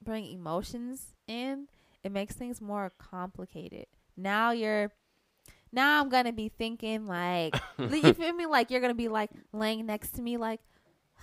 bring 0.04 0.26
emotions 0.26 1.14
in, 1.28 1.68
it 2.04 2.12
makes 2.12 2.36
things 2.36 2.60
more 2.60 2.92
complicated. 2.98 3.86
Now 4.18 4.52
you're 4.52 4.92
now 5.72 6.02
I'm 6.02 6.10
gonna 6.10 6.34
be 6.34 6.50
thinking 6.50 7.06
like 7.06 7.56
you 7.78 8.14
feel 8.14 8.34
me 8.34 8.48
like 8.48 8.72
you're 8.72 8.82
gonna 8.82 8.96
be 8.96 9.10
like 9.10 9.30
laying 9.54 9.86
next 9.86 10.16
to 10.16 10.22
me 10.24 10.38
like 10.38 10.60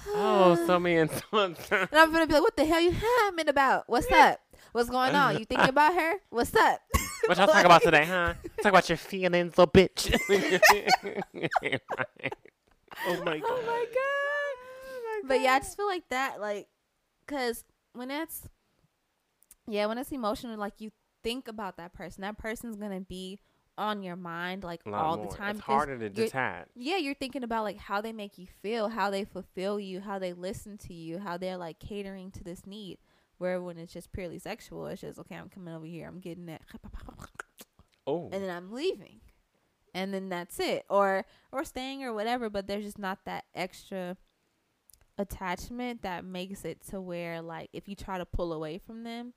oh, 0.09 0.55
so 0.67 0.79
me 0.79 0.97
and 0.97 1.11
and 1.33 1.57
I'm 1.93 2.13
gonna 2.13 2.27
be 2.27 2.35
like, 2.35 2.43
what 2.43 2.57
the 2.57 2.65
hell 2.65 2.81
you 2.81 2.95
humming 3.03 3.49
about? 3.49 3.85
What's 3.89 4.11
up? 4.13 4.41
What's 4.73 4.91
going 4.91 5.15
on? 5.15 5.39
You 5.39 5.45
thinking 5.45 5.69
about 5.69 5.95
her? 5.95 6.15
What's 6.31 6.55
up? 6.55 6.81
What 7.27 7.39
y'all 7.39 7.47
talk 7.47 7.65
about 7.65 7.83
today, 7.83 8.05
huh? 8.05 8.35
Talk 8.63 8.73
about 8.73 8.89
your 8.89 8.99
feelings, 8.99 9.57
little 9.57 9.71
bitch. 9.71 10.15
Oh, 13.07 13.11
oh 13.19 13.25
my 13.25 13.39
god. 13.39 13.51
Oh 13.51 13.63
my 13.67 13.85
god. 13.93 15.29
But 15.29 15.41
yeah, 15.41 15.55
I 15.55 15.59
just 15.59 15.77
feel 15.77 15.87
like 15.87 16.09
that, 16.11 16.41
like, 16.41 16.69
cause 17.27 17.65
when 17.93 18.11
it's, 18.11 18.49
yeah, 19.67 19.87
when 19.87 19.99
it's 19.99 20.13
emotional, 20.13 20.57
like 20.57 20.75
you 20.79 20.93
think 21.25 21.49
about 21.49 21.77
that 21.79 21.93
person. 21.93 22.23
That 22.23 22.39
person's 22.39 22.77
gonna 22.77 23.01
be 23.01 23.41
on 23.77 24.03
your 24.03 24.17
mind 24.17 24.63
like 24.63 24.83
all 24.87 25.17
more. 25.17 25.27
the 25.27 25.37
time. 25.37 25.57
It's 25.57 25.65
harder 25.65 25.99
to 25.99 26.09
detach. 26.09 26.69
Yeah, 26.77 26.99
you're 26.99 27.15
thinking 27.15 27.43
about 27.43 27.65
like 27.65 27.79
how 27.79 28.01
they 28.01 28.13
make 28.13 28.39
you 28.39 28.47
feel, 28.63 28.91
how 28.91 29.11
they 29.11 29.25
fulfill 29.25 29.81
you, 29.81 30.01
how 30.01 30.19
they 30.19 30.33
listen 30.33 30.79
to 30.79 30.95
you, 30.95 31.19
how 31.19 31.37
they're 31.37 31.57
like 31.57 31.81
catering 31.81 32.31
to 32.33 32.45
this 32.45 32.67
need. 32.67 32.99
Where 33.45 33.61
when 33.61 33.77
it's 33.77 33.93
just 33.93 34.11
purely 34.11 34.39
sexual, 34.39 34.87
it's 34.87 35.03
just 35.03 35.19
okay. 35.19 35.35
I'm 35.37 35.51
coming 35.51 35.75
over 35.75 35.85
here. 35.85 36.09
I'm 36.09 36.19
getting 36.19 36.47
that, 36.47 36.63
Oh, 38.07 38.31
and 38.33 38.43
then 38.43 38.49
I'm 38.49 38.73
leaving, 38.73 39.21
and 39.95 40.15
then 40.15 40.31
that's 40.31 40.59
it, 40.61 40.85
or 40.89 41.27
or 41.53 41.63
staying 41.65 42.03
or 42.05 42.15
whatever. 42.15 42.49
But 42.49 42.67
there's 42.67 42.85
just 42.85 42.99
not 42.99 43.19
that 43.27 43.45
extra 43.55 44.17
attachment 45.19 46.01
that 46.03 46.25
makes 46.25 46.65
it 46.65 46.81
to 46.89 47.01
where 47.03 47.43
like 47.43 47.69
if 47.75 47.87
you 47.87 47.95
try 47.95 48.17
to 48.17 48.25
pull 48.25 48.55
away 48.55 48.79
from 48.79 49.05
them, 49.05 49.35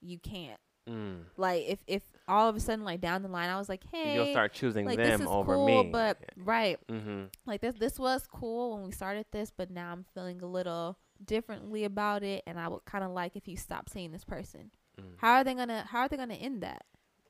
you 0.00 0.18
can't. 0.20 0.60
mm. 0.88 1.24
Like 1.36 1.64
if 1.66 1.80
if 1.88 2.02
all 2.28 2.48
of 2.48 2.54
a 2.56 2.60
sudden 2.60 2.84
like 2.84 3.00
down 3.00 3.22
the 3.22 3.28
line, 3.28 3.50
I 3.50 3.58
was 3.58 3.68
like, 3.68 3.82
hey, 3.90 4.14
you'll 4.14 4.32
start 4.32 4.52
choosing 4.52 4.86
like 4.86 4.96
them 4.98 5.10
this 5.10 5.20
is 5.22 5.26
over 5.26 5.54
cool, 5.54 5.84
me. 5.84 5.90
but 5.90 6.18
right, 6.36 6.78
mm-hmm. 6.88 7.24
like 7.46 7.60
this 7.60 7.74
this 7.74 7.98
was 7.98 8.28
cool 8.28 8.74
when 8.74 8.84
we 8.84 8.92
started 8.92 9.26
this, 9.32 9.50
but 9.56 9.70
now 9.70 9.90
I'm 9.90 10.04
feeling 10.14 10.40
a 10.42 10.46
little 10.46 10.98
differently 11.26 11.84
about 11.84 12.22
it, 12.22 12.42
and 12.46 12.58
I 12.58 12.68
would 12.68 12.84
kind 12.84 13.04
of 13.04 13.10
like 13.10 13.36
if 13.36 13.46
you 13.48 13.56
stop 13.56 13.88
seeing 13.88 14.12
this 14.12 14.24
person. 14.24 14.70
Mm. 15.00 15.04
How 15.18 15.34
are 15.34 15.44
they 15.44 15.54
gonna 15.54 15.84
How 15.88 16.00
are 16.00 16.08
they 16.08 16.16
gonna 16.16 16.34
end 16.34 16.62
that 16.62 16.84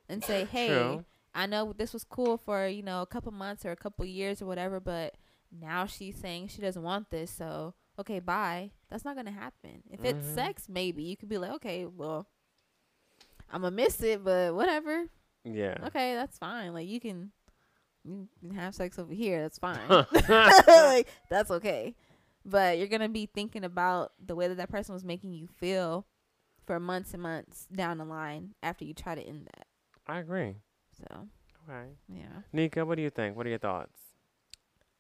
and 0.09 0.23
say, 0.23 0.45
hey, 0.51 0.69
True. 0.69 1.05
I 1.35 1.47
know 1.47 1.73
this 1.73 1.93
was 1.93 2.05
cool 2.05 2.37
for 2.37 2.67
you 2.67 2.83
know 2.83 3.03
a 3.03 3.07
couple 3.07 3.33
months 3.33 3.65
or 3.65 3.71
a 3.71 3.77
couple 3.77 4.05
years 4.05 4.43
or 4.43 4.47
whatever, 4.47 4.81
but 4.81 5.15
now 5.51 5.87
she's 5.87 6.17
saying 6.17 6.49
she 6.49 6.61
doesn't 6.63 6.83
want 6.83 7.11
this, 7.11 7.31
so 7.31 7.75
okay, 7.99 8.19
bye. 8.21 8.71
That's 8.89 9.05
not 9.05 9.17
gonna 9.17 9.31
happen. 9.33 9.83
If 9.91 10.05
it's 10.05 10.27
Mhm. 10.29 10.35
sex, 10.35 10.67
maybe 10.69 11.03
you 11.03 11.17
could 11.17 11.29
be 11.29 11.39
like, 11.39 11.53
okay, 11.53 11.87
well, 11.87 12.27
I'm 13.51 13.63
gonna 13.63 13.75
miss 13.77 14.01
it, 14.03 14.25
but 14.25 14.55
whatever. 14.55 15.07
Yeah. 15.45 15.77
Okay, 15.87 16.15
that's 16.15 16.39
fine. 16.39 16.73
Like 16.73 16.89
you 16.89 17.01
can, 17.01 17.33
you 18.05 18.29
can 18.41 18.55
have 18.55 18.75
sex 18.75 18.99
over 18.99 19.13
here. 19.13 19.43
That's 19.43 19.59
fine. 19.59 19.79
like 20.67 21.09
that's 21.29 21.51
okay. 21.51 21.95
But 22.45 22.79
you're 22.79 22.89
gonna 22.89 23.09
be 23.09 23.27
thinking 23.27 23.65
about 23.65 24.13
the 24.25 24.35
way 24.35 24.49
that 24.49 24.57
that 24.57 24.69
person 24.71 24.95
was 24.95 25.05
making 25.05 25.33
you 25.33 25.47
feel 25.47 26.07
for 26.67 26.79
months 26.81 27.13
and 27.15 27.23
months 27.23 27.67
down 27.73 27.99
the 27.99 28.05
line 28.05 28.55
after 28.63 28.85
you 28.85 28.95
try 28.95 29.15
to 29.15 29.23
end 29.23 29.47
that. 29.55 29.67
I 30.07 30.19
agree. 30.19 30.57
So 30.97 31.29
Okay. 31.69 31.91
yeah. 32.09 32.43
Nika, 32.53 32.85
what 32.85 32.97
do 32.97 33.03
you 33.03 33.11
think? 33.11 33.37
What 33.37 33.47
are 33.47 33.51
your 33.51 33.59
thoughts? 33.59 33.99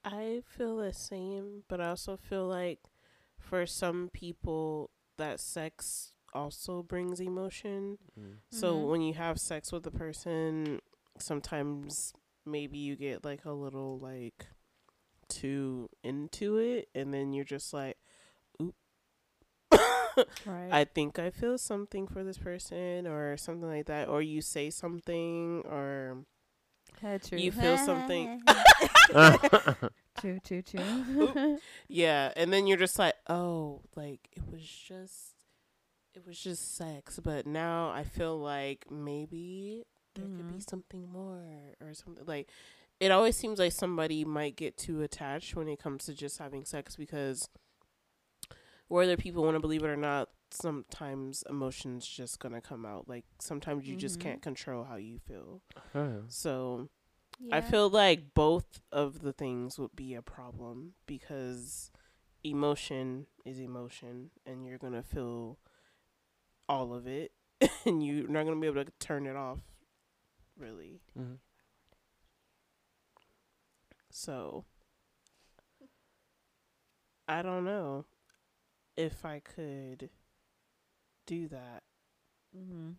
I 0.04 0.42
feel 0.46 0.76
the 0.76 0.92
same, 0.92 1.62
but 1.68 1.80
I 1.80 1.88
also 1.90 2.16
feel 2.16 2.46
like 2.46 2.80
for 3.38 3.66
some 3.66 4.10
people 4.12 4.90
that 5.18 5.38
sex 5.40 6.12
also 6.34 6.82
brings 6.82 7.20
emotion. 7.20 7.98
Mm. 8.18 8.38
So 8.50 8.76
Mhm. 8.76 8.88
when 8.88 9.02
you 9.02 9.14
have 9.14 9.38
sex 9.40 9.70
with 9.70 9.86
a 9.86 9.90
person, 9.90 10.80
sometimes 11.18 12.12
maybe 12.44 12.78
you 12.78 12.96
get 12.96 13.24
like 13.24 13.44
a 13.44 13.52
little 13.52 13.98
like 13.98 14.46
too 15.32 15.88
into 16.04 16.58
it 16.58 16.88
and 16.94 17.12
then 17.12 17.32
you're 17.32 17.44
just 17.44 17.72
like 17.72 17.96
oop 18.60 18.74
Right. 20.44 20.68
I 20.70 20.84
think 20.84 21.18
I 21.18 21.30
feel 21.30 21.58
something 21.58 22.06
for 22.06 22.22
this 22.24 22.38
person 22.38 23.06
or 23.06 23.36
something 23.36 23.68
like 23.68 23.86
that, 23.86 24.08
or 24.08 24.22
you 24.22 24.40
say 24.42 24.70
something 24.70 25.62
or 25.64 26.24
you 27.34 27.50
feel 27.52 27.76
something. 27.78 28.28
true, 30.20 30.38
true, 30.40 30.62
true. 30.62 31.58
yeah, 31.88 32.32
and 32.36 32.52
then 32.52 32.66
you're 32.66 32.78
just 32.78 32.98
like, 32.98 33.14
oh, 33.28 33.80
like 33.96 34.28
it 34.36 34.42
was 34.50 34.62
just 34.62 35.34
it 36.14 36.26
was 36.26 36.38
just 36.38 36.76
sex, 36.76 37.18
but 37.22 37.46
now 37.46 37.90
I 37.90 38.04
feel 38.04 38.38
like 38.38 38.86
maybe 38.90 39.84
there 40.14 40.28
could 40.36 40.46
be 40.48 40.58
Mhm. 40.58 40.68
something 40.68 41.08
more 41.10 41.42
or 41.80 41.94
something 41.94 42.24
like 42.26 42.50
it 43.02 43.10
always 43.10 43.36
seems 43.36 43.58
like 43.58 43.72
somebody 43.72 44.24
might 44.24 44.54
get 44.56 44.76
too 44.76 45.02
attached 45.02 45.56
when 45.56 45.68
it 45.68 45.78
comes 45.80 46.04
to 46.06 46.14
just 46.14 46.38
having 46.38 46.64
sex 46.64 46.94
because 46.96 47.48
whether 48.88 49.16
people 49.16 49.42
want 49.42 49.56
to 49.56 49.60
believe 49.60 49.82
it 49.82 49.88
or 49.88 49.96
not, 49.96 50.28
sometimes 50.50 51.42
emotions 51.48 52.06
just 52.06 52.38
gonna 52.38 52.60
come 52.60 52.84
out. 52.86 53.08
Like 53.08 53.24
sometimes 53.40 53.86
you 53.88 53.96
just 53.96 54.18
Mhm. 54.18 54.22
can't 54.22 54.42
control 54.42 54.84
how 54.84 54.96
you 54.96 55.18
feel. 55.18 55.62
So 56.28 56.88
yeah. 57.40 57.56
I 57.56 57.60
feel 57.62 57.88
like 57.88 58.34
both 58.34 58.80
of 58.92 59.20
the 59.22 59.32
things 59.32 59.78
would 59.78 59.96
be 59.96 60.14
a 60.14 60.22
problem 60.22 60.94
because 61.06 61.90
emotion 62.44 63.26
is 63.44 63.58
emotion 63.58 64.30
and 64.46 64.66
you're 64.66 64.78
going 64.78 64.92
to 64.92 65.02
feel 65.02 65.58
all 66.68 66.92
of 66.92 67.06
it 67.06 67.32
and 67.86 68.04
you're 68.04 68.28
not 68.28 68.44
going 68.44 68.54
to 68.56 68.60
be 68.60 68.66
able 68.66 68.84
to 68.84 68.90
turn 68.98 69.26
it 69.26 69.36
off 69.36 69.60
really. 70.56 71.00
Mhm. 71.18 71.38
So 74.12 74.66
I 77.26 77.42
don't 77.42 77.64
know 77.64 78.04
if 78.96 79.24
I 79.24 79.40
could 79.40 80.10
do 81.26 81.48
that. 81.48 81.82
Mm-hmm. 82.56 82.90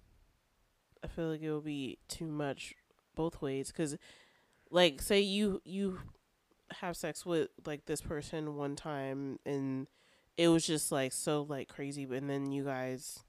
I 1.04 1.08
feel 1.08 1.30
like 1.30 1.42
it 1.42 1.52
would 1.52 1.66
be 1.66 2.00
too 2.08 2.26
much 2.26 2.74
both 3.16 3.42
ways 3.42 3.72
cuz 3.72 3.96
like 4.72 5.02
say 5.02 5.20
you 5.20 5.62
you 5.64 6.00
have 6.80 6.98
sex 6.98 7.26
with 7.26 7.50
like 7.66 7.86
this 7.86 8.02
person 8.02 8.56
one 8.56 8.76
time 8.76 9.38
and 9.46 9.86
it 10.36 10.48
was 10.48 10.66
just 10.66 10.92
like 10.92 11.12
so 11.12 11.44
like 11.44 11.68
crazy 11.68 12.06
and 12.06 12.28
then 12.28 12.52
you 12.52 12.64
guys 12.64 13.20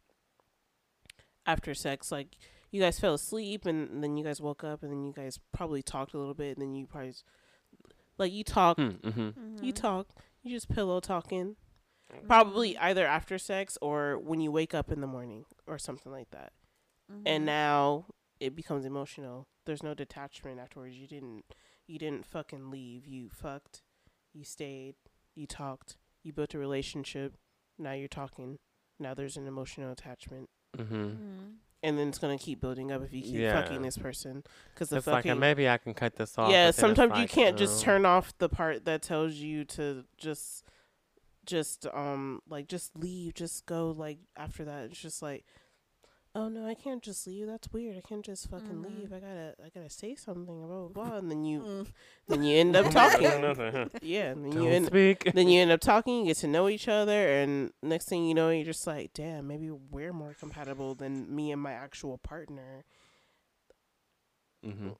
after 1.44 1.74
sex 1.74 2.10
like 2.10 2.38
you 2.70 2.80
guys 2.80 2.98
fell 2.98 3.14
asleep 3.14 3.66
and 3.66 4.02
then 4.02 4.16
you 4.16 4.24
guys 4.24 4.40
woke 4.40 4.64
up 4.64 4.82
and 4.82 4.90
then 4.90 5.04
you 5.04 5.12
guys 5.12 5.38
probably 5.52 5.82
talked 5.82 6.14
a 6.14 6.18
little 6.18 6.34
bit 6.34 6.56
and 6.56 6.62
then 6.62 6.74
you 6.74 6.86
probably 6.86 7.12
like 8.18 8.32
you 8.32 8.44
talk 8.44 8.76
Hmm, 8.76 8.88
mhm. 9.02 9.12
Mm-hmm. 9.34 9.64
you 9.64 9.72
talk 9.72 10.08
you 10.42 10.50
just 10.54 10.68
pillow 10.68 11.00
talking 11.00 11.56
probably 12.26 12.74
Mm-hmm. 12.74 12.84
either 12.84 13.06
after 13.06 13.38
sex 13.38 13.76
or 13.82 14.18
when 14.18 14.40
you 14.40 14.50
wake 14.52 14.74
up 14.74 14.90
in 14.92 15.00
the 15.00 15.06
morning 15.06 15.44
or 15.66 15.78
something 15.78 16.12
like 16.12 16.30
that 16.30 16.52
Mm-hmm. 17.12 17.22
and 17.26 17.44
now 17.44 18.06
it 18.40 18.56
becomes 18.56 18.84
emotional. 18.84 19.46
There's 19.66 19.82
no 19.82 19.92
detachment 19.94 20.58
afterwards. 20.58 20.96
You 20.96 21.06
didn't 21.06 21.44
you 21.86 21.98
didn't 21.98 22.24
fucking 22.26 22.70
leave. 22.70 23.06
You 23.06 23.28
fucked. 23.30 23.82
You 24.32 24.42
stayed. 24.44 24.94
You 25.34 25.46
talked. 25.46 25.96
You 26.22 26.32
built 26.32 26.54
a 26.54 26.58
relationship. 26.58 27.34
Now 27.78 27.92
you're 27.92 28.08
talking. 28.08 28.58
Now 28.98 29.12
there's 29.14 29.36
an 29.36 29.46
emotional 29.46 29.92
attachment. 29.92 30.48
Mhm. 30.76 30.86
Mm-hmm. 30.88 31.50
And 31.84 31.98
then 31.98 32.08
it's 32.08 32.18
gonna 32.18 32.38
keep 32.38 32.60
building 32.60 32.90
up 32.90 33.02
if 33.04 33.12
you 33.12 33.20
keep 33.22 33.34
Yeah. 33.34 33.60
fucking 33.60 33.82
this 33.82 33.98
person. 33.98 34.42
Because 34.72 34.88
the 34.88 34.96
It's 34.96 35.06
like 35.06 35.16
fucking 35.16 35.32
uh, 35.32 35.36
maybe 35.36 35.68
I 35.68 35.76
can 35.76 35.92
cut 35.94 36.16
this 36.16 36.36
off. 36.38 36.50
yeah. 36.50 36.52
but 36.52 36.60
then 36.62 36.68
it's 36.70 36.78
Sometimes 36.78 37.12
you 37.16 37.22
like, 37.24 37.30
can't 37.30 37.56
just 37.58 37.82
oh. 37.82 37.84
turn 37.84 38.06
off 38.06 38.36
the 38.38 38.48
part 38.48 38.86
that 38.86 39.02
tells 39.02 39.34
you 39.34 39.64
to 39.66 40.04
just 40.16 40.64
just 41.44 41.86
um 41.92 42.40
like 42.48 42.68
just 42.68 42.96
leave. 42.96 43.34
Just 43.34 43.66
go 43.66 43.90
like 43.90 44.18
after 44.36 44.64
that. 44.64 44.86
It's 44.86 45.00
just 45.00 45.20
like 45.20 45.44
oh 46.36 46.48
no, 46.48 46.66
I 46.66 46.74
can't 46.74 47.02
just 47.02 47.26
leave. 47.26 47.46
That's 47.46 47.72
weird. 47.72 47.96
I 47.96 48.00
can't 48.00 48.24
just 48.24 48.50
fucking 48.50 48.68
Mhm. 48.84 48.98
leave. 49.00 49.12
I 49.12 49.20
gotta, 49.20 49.54
I 49.64 49.68
gotta 49.74 49.88
say 49.90 50.14
something. 50.16 50.44
Blah 50.44 50.88
blah 50.88 50.88
blah. 50.88 51.18
And 51.18 51.30
then 51.30 51.44
you, 51.44 51.60
Mm. 51.60 51.86
then 52.28 52.42
you 52.42 52.56
end 52.56 52.74
up 52.76 52.90
talking. 52.90 53.28
Don't 53.40 53.92
yeah, 54.02 54.30
and 54.32 54.44
then 54.44 54.62
you 54.62 54.68
end, 54.68 54.86
speak. 54.86 55.32
then 55.32 55.48
you 55.48 55.60
end 55.60 55.70
up 55.70 55.80
talking. 55.92 56.20
You 56.20 56.26
get 56.26 56.38
to 56.38 56.48
know 56.48 56.68
each 56.68 56.88
other, 56.88 57.28
and 57.40 57.72
next 57.82 58.08
thing 58.08 58.26
you 58.26 58.34
know, 58.34 58.50
you're 58.50 58.64
just 58.64 58.86
like, 58.86 59.12
damn, 59.14 59.46
maybe 59.46 59.70
we're 59.70 60.12
more 60.12 60.34
compatible 60.38 60.94
than 60.94 61.34
me 61.34 61.52
and 61.52 61.60
my 61.62 61.72
actual 61.72 62.18
partner. 62.18 62.84
Mhm. 64.64 64.96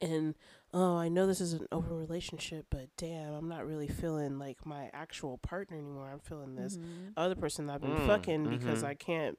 And 0.00 0.34
oh, 0.74 0.96
I 0.96 1.08
know 1.08 1.26
this 1.26 1.40
is 1.40 1.52
an 1.54 1.66
open 1.72 1.96
relationship, 1.96 2.66
but 2.70 2.88
damn, 2.96 3.32
I'm 3.34 3.48
not 3.48 3.66
really 3.66 3.88
feeling 3.88 4.38
like 4.38 4.64
my 4.66 4.90
actual 4.92 5.38
partner 5.38 5.76
anymore. 5.78 6.10
I'm 6.10 6.20
feeling 6.20 6.54
this 6.56 6.76
Mhm. 6.76 7.12
other 7.16 7.34
person 7.34 7.66
that 7.66 7.74
I've 7.74 7.80
been 7.82 7.96
Mm, 7.96 8.06
fucking 8.06 8.58
because 8.58 8.82
mhm. 8.82 8.86
I 8.86 8.94
can't 8.94 9.38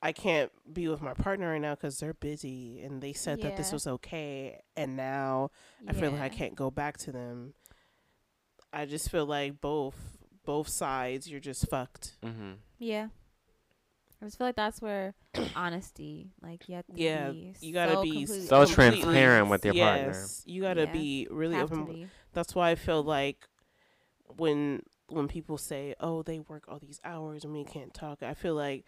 I 0.00 0.12
can't 0.12 0.52
be 0.72 0.86
with 0.86 1.00
my 1.02 1.12
partner 1.12 1.50
right 1.50 1.60
now 1.60 1.74
because 1.74 1.98
they're 1.98 2.14
busy 2.14 2.80
and 2.82 3.02
they 3.02 3.12
said 3.12 3.40
that 3.42 3.56
this 3.56 3.72
was 3.72 3.86
okay 3.88 4.60
and 4.76 4.96
now 4.96 5.50
I 5.88 5.92
feel 5.92 6.12
like 6.12 6.20
I 6.20 6.28
can't 6.28 6.54
go 6.54 6.70
back 6.70 6.98
to 6.98 7.10
them. 7.10 7.54
I 8.72 8.86
just 8.86 9.10
feel 9.10 9.26
like 9.26 9.60
both 9.60 9.96
both 10.44 10.68
sides 10.68 11.28
you're 11.28 11.40
just 11.40 11.68
fucked. 11.68 12.16
Mhm. 12.22 12.58
Yeah. 12.78 13.08
I 14.20 14.24
just 14.24 14.38
feel 14.38 14.46
like 14.48 14.56
that's 14.56 14.80
where 14.82 15.14
honesty, 15.54 16.32
like 16.42 16.68
you 16.68 16.74
have 16.74 16.86
to 16.86 16.92
Yeah, 16.94 17.30
be 17.30 17.54
you 17.60 17.72
gotta 17.72 17.94
so 17.96 18.02
be 18.02 18.26
So 18.26 18.64
transparent 18.64 19.48
with 19.48 19.64
your 19.64 19.74
partner. 19.74 20.10
yes, 20.10 20.42
you 20.44 20.62
gotta 20.62 20.86
Yeah. 20.86 20.92
be 20.92 21.26
really 21.30 21.60
open. 21.60 21.86
be. 21.86 22.08
That's 22.32 22.54
why 22.54 22.70
I 22.70 22.74
feel 22.74 23.02
like 23.02 23.46
when 24.36 24.82
when 25.08 25.28
people 25.28 25.56
say, 25.56 25.94
"Oh, 26.00 26.22
they 26.22 26.38
work 26.40 26.64
all 26.68 26.78
these 26.78 27.00
hours 27.04 27.44
and 27.44 27.52
we 27.52 27.64
can't 27.64 27.94
talk," 27.94 28.22
I 28.22 28.34
feel 28.34 28.54
like 28.54 28.84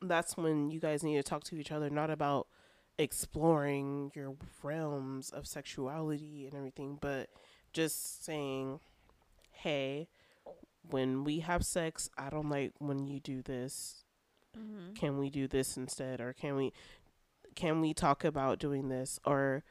that's 0.00 0.36
when 0.36 0.70
you 0.70 0.80
guys 0.80 1.02
need 1.02 1.16
to 1.16 1.22
talk 1.22 1.44
to 1.44 1.56
each 1.56 1.72
other, 1.72 1.88
not 1.88 2.10
about 2.10 2.48
exploring 2.98 4.12
your 4.14 4.36
realms 4.62 5.30
of 5.30 5.46
sexuality 5.46 6.46
and 6.46 6.54
everything, 6.54 6.98
but 7.00 7.30
just 7.72 8.24
saying, 8.24 8.80
"Hey, 9.50 10.08
when 10.82 11.24
we 11.24 11.40
have 11.40 11.64
sex, 11.64 12.10
I 12.18 12.30
don't 12.30 12.50
like 12.50 12.72
when 12.78 13.06
you 13.06 13.20
do 13.20 13.42
this. 13.42 14.01
Mhm. 14.58 14.94
Can 14.94 15.18
we 15.18 15.30
do 15.30 15.46
this 15.48 15.76
instead 15.76 16.20
or 16.20 16.32
can 16.32 16.56
we 16.56 16.72
can 17.54 17.80
we 17.80 17.92
talk 17.94 18.24
about 18.24 18.58
doing 18.58 18.88
this 18.88 19.18
or 19.24 19.62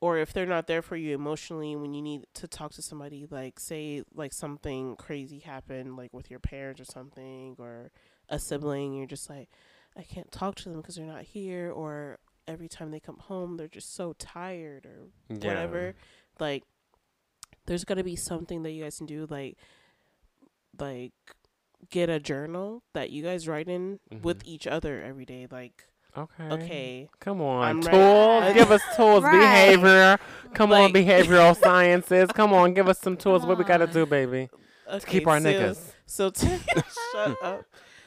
or 0.00 0.18
if 0.18 0.32
they're 0.32 0.44
not 0.46 0.66
there 0.66 0.82
for 0.82 0.96
you 0.96 1.14
emotionally 1.14 1.74
when 1.76 1.94
you 1.94 2.02
need 2.02 2.26
to 2.34 2.46
talk 2.46 2.72
to 2.72 2.82
somebody 2.82 3.26
like 3.30 3.58
say 3.58 4.02
like 4.14 4.32
something 4.32 4.96
crazy 4.96 5.38
happened 5.38 5.96
like 5.96 6.12
with 6.12 6.30
your 6.30 6.40
parents 6.40 6.80
or 6.80 6.84
something 6.84 7.54
or 7.58 7.90
a 8.28 8.38
sibling 8.38 8.92
you're 8.94 9.06
just 9.06 9.30
like 9.30 9.48
i 9.96 10.02
can't 10.02 10.30
talk 10.30 10.54
to 10.56 10.68
them 10.68 10.80
because 10.82 10.96
they're 10.96 11.06
not 11.06 11.22
here 11.22 11.70
or 11.70 12.18
every 12.46 12.68
time 12.68 12.90
they 12.90 13.00
come 13.00 13.18
home 13.18 13.56
they're 13.56 13.68
just 13.68 13.94
so 13.94 14.12
tired 14.18 14.84
or 14.84 15.06
Yeah. 15.30 15.36
whatever 15.48 15.94
like 16.38 16.64
there's 17.64 17.84
got 17.84 17.94
to 17.94 18.04
be 18.04 18.16
something 18.16 18.62
that 18.64 18.72
you 18.72 18.82
guys 18.82 18.98
can 18.98 19.06
do 19.06 19.26
like 19.30 19.56
like 20.78 21.12
get 21.90 22.08
a 22.10 22.18
journal 22.20 22.82
that 22.92 23.10
you 23.10 23.22
guys 23.22 23.46
write 23.48 23.68
in 23.68 24.00
with 24.22 24.44
Mhm. 24.44 24.48
each 24.48 24.66
other 24.66 25.02
every 25.02 25.24
day 25.24 25.46
like 25.50 25.86
Okay. 26.16 26.44
okay 26.50 27.08
Come 27.20 27.40
on, 27.40 27.64
I'm 27.64 27.80
tools. 27.82 27.92
right. 28.42 28.54
Give 28.54 28.70
us 28.70 28.82
tools. 28.96 29.22
Right. 29.24 29.40
Behavior. 29.76 30.18
Come 30.54 30.72
on, 30.72 30.92
behavioral 30.92 31.56
sciences. 31.60 32.30
Come 32.32 32.52
on, 32.52 32.72
give 32.74 32.88
us 32.88 32.98
some 33.00 33.16
tools. 33.16 33.40
Come 33.42 33.48
what 33.48 33.58
we 33.58 33.64
gotta 33.64 33.86
do, 33.88 34.06
baby, 34.06 34.48
to 34.90 35.00
keep 35.00 35.26
our 35.26 35.40
so- 35.40 35.46
niggas. 35.48 35.92
So 36.06 36.30
t- 36.38 36.46
shut 37.12 37.36
up. 37.42 37.64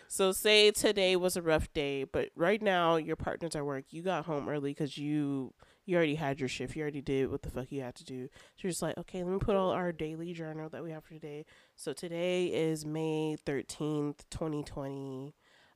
So 0.07 0.31
say 0.31 0.71
today 0.71 1.17
was 1.17 1.35
a 1.35 1.41
rough 1.41 1.71
day, 1.73 2.05
but 2.05 2.29
right 2.35 2.61
now 2.61 2.95
your 2.95 3.17
partner's 3.17 3.55
at 3.57 3.65
work. 3.65 3.85
You 3.89 4.03
got 4.03 4.25
home 4.25 4.47
early 4.47 4.71
because 4.71 4.97
you 4.97 5.53
you 5.87 5.95
already 5.97 6.15
had 6.15 6.39
your 6.39 6.49
shift. 6.49 6.75
You 6.75 6.83
already 6.83 7.01
did 7.01 7.31
what 7.31 7.41
the 7.41 7.49
fuck 7.49 7.71
you 7.71 7.81
had 7.81 7.95
to 7.95 8.03
do. 8.03 8.27
So 8.27 8.59
you're 8.61 8.71
just 8.71 8.83
like, 8.83 8.97
okay, 8.99 9.23
let 9.23 9.31
me 9.33 9.39
put 9.39 9.55
all 9.55 9.71
our 9.71 9.91
daily 9.91 10.33
journal 10.33 10.69
that 10.69 10.83
we 10.83 10.91
have 10.91 11.03
for 11.03 11.13
today. 11.13 11.45
So 11.75 11.93
today 11.93 12.47
is 12.47 12.85
May 12.85 13.37
thirteenth, 13.43 14.29
twenty 14.29 14.63
twenty. 14.63 15.33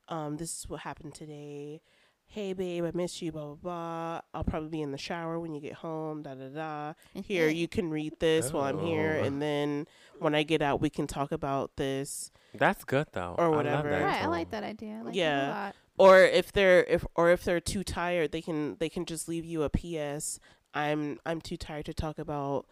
Um, 0.09 0.37
this 0.37 0.59
is 0.59 0.69
what 0.69 0.81
happened 0.81 1.15
today. 1.15 1.81
Hey 2.25 2.53
babe, 2.53 2.85
I 2.85 2.91
miss 2.93 3.21
you. 3.21 3.31
Blah 3.31 3.45
blah 3.45 3.55
blah. 3.55 4.21
I'll 4.33 4.43
probably 4.45 4.69
be 4.69 4.81
in 4.81 4.91
the 4.91 4.97
shower 4.97 5.39
when 5.39 5.53
you 5.53 5.59
get 5.59 5.73
home. 5.73 6.23
Da 6.23 6.33
da 6.35 6.47
da. 6.47 6.93
Here, 7.23 7.49
you 7.49 7.67
can 7.67 7.89
read 7.89 8.13
this 8.19 8.53
while 8.53 8.63
I'm 8.63 8.79
here, 8.79 9.17
Oh. 9.21 9.25
and 9.25 9.41
then 9.41 9.85
when 10.19 10.33
I 10.35 10.43
get 10.43 10.61
out, 10.61 10.79
we 10.81 10.89
can 10.89 11.07
talk 11.07 11.31
about 11.33 11.71
this. 11.75 12.31
That's 12.53 12.83
good 12.85 13.07
though. 13.13 13.35
Or 13.37 13.45
I 13.45 13.47
love 13.47 13.55
whatever. 13.57 13.89
that 13.89 14.01
Right, 14.03 14.23
I 14.23 14.27
like 14.27 14.51
that 14.51 14.63
idea. 14.63 14.99
I 14.99 15.01
like 15.03 15.15
Yeah. 15.15 15.71
That 16.01 16.05
a 16.05 16.07
lot. 16.07 16.13
or 16.13 16.23
if 16.23 16.51
they're 16.51 16.83
if 16.85 17.05
or 17.15 17.29
if 17.31 17.43
they're 17.43 17.59
too 17.59 17.83
tired 17.83 18.31
they 18.31 18.41
can 18.41 18.75
they 18.79 18.89
can 18.89 19.05
just 19.05 19.27
leave 19.27 19.45
you 19.45 19.63
a 19.63 19.69
ps 19.69 20.39
i'm 20.73 21.19
i'm 21.25 21.39
too 21.41 21.57
tired 21.57 21.85
to 21.85 21.93
talk 21.93 22.17
about 22.19 22.65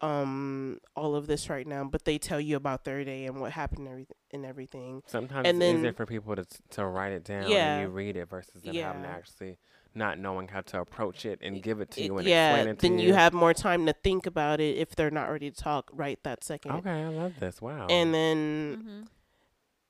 um 0.00 0.78
all 0.94 1.16
of 1.16 1.26
this 1.26 1.50
right 1.50 1.66
now 1.66 1.82
but 1.84 2.04
they 2.04 2.18
tell 2.18 2.40
you 2.40 2.54
about 2.56 2.84
their 2.84 3.04
day 3.04 3.26
and 3.26 3.40
what 3.40 3.50
happened 3.52 3.80
and 3.80 3.88
everything 3.88 4.16
and 4.32 4.46
everything 4.46 5.02
Sometimes 5.06 5.48
And 5.48 5.62
it's 5.62 5.78
easier 5.78 5.92
for 5.92 6.06
people 6.06 6.36
to 6.36 6.46
to 6.70 6.86
write 6.86 7.12
it 7.12 7.24
down 7.24 7.50
Yeah. 7.50 7.78
and 7.78 7.82
you 7.82 7.88
read 7.88 8.16
it 8.16 8.28
versus 8.28 8.62
them 8.62 8.74
having 8.74 9.02
to 9.02 9.08
actually 9.08 9.58
not 9.94 10.18
knowing 10.18 10.46
how 10.48 10.60
to 10.60 10.80
approach 10.80 11.24
it 11.26 11.40
and 11.42 11.60
give 11.62 11.80
it 11.80 11.90
to 11.92 12.04
you 12.04 12.16
and 12.18 12.28
yeah, 12.28 12.50
explain 12.50 12.68
it 12.68 12.78
to 12.78 12.88
then 12.88 12.98
you. 13.00 13.08
you 13.08 13.14
have 13.14 13.32
more 13.32 13.52
time 13.54 13.86
to 13.86 13.92
think 13.92 14.26
about 14.26 14.60
it 14.60 14.76
if 14.76 14.94
they're 14.94 15.10
not 15.10 15.26
ready 15.30 15.50
to 15.50 15.56
talk 15.56 15.90
right 15.92 16.22
that 16.22 16.44
second. 16.44 16.70
Okay, 16.72 17.02
I 17.02 17.08
love 17.08 17.32
this. 17.40 17.60
Wow. 17.60 17.88
And 17.88 18.14
then 18.14 18.76
Mm-hmm. 18.78 19.00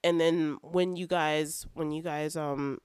And 0.04 0.20
then 0.20 0.58
when 0.62 0.96
you 0.96 1.06
guys 1.06 1.66
when 1.74 1.90
you 1.90 2.02
guys 2.02 2.36
um 2.36 2.78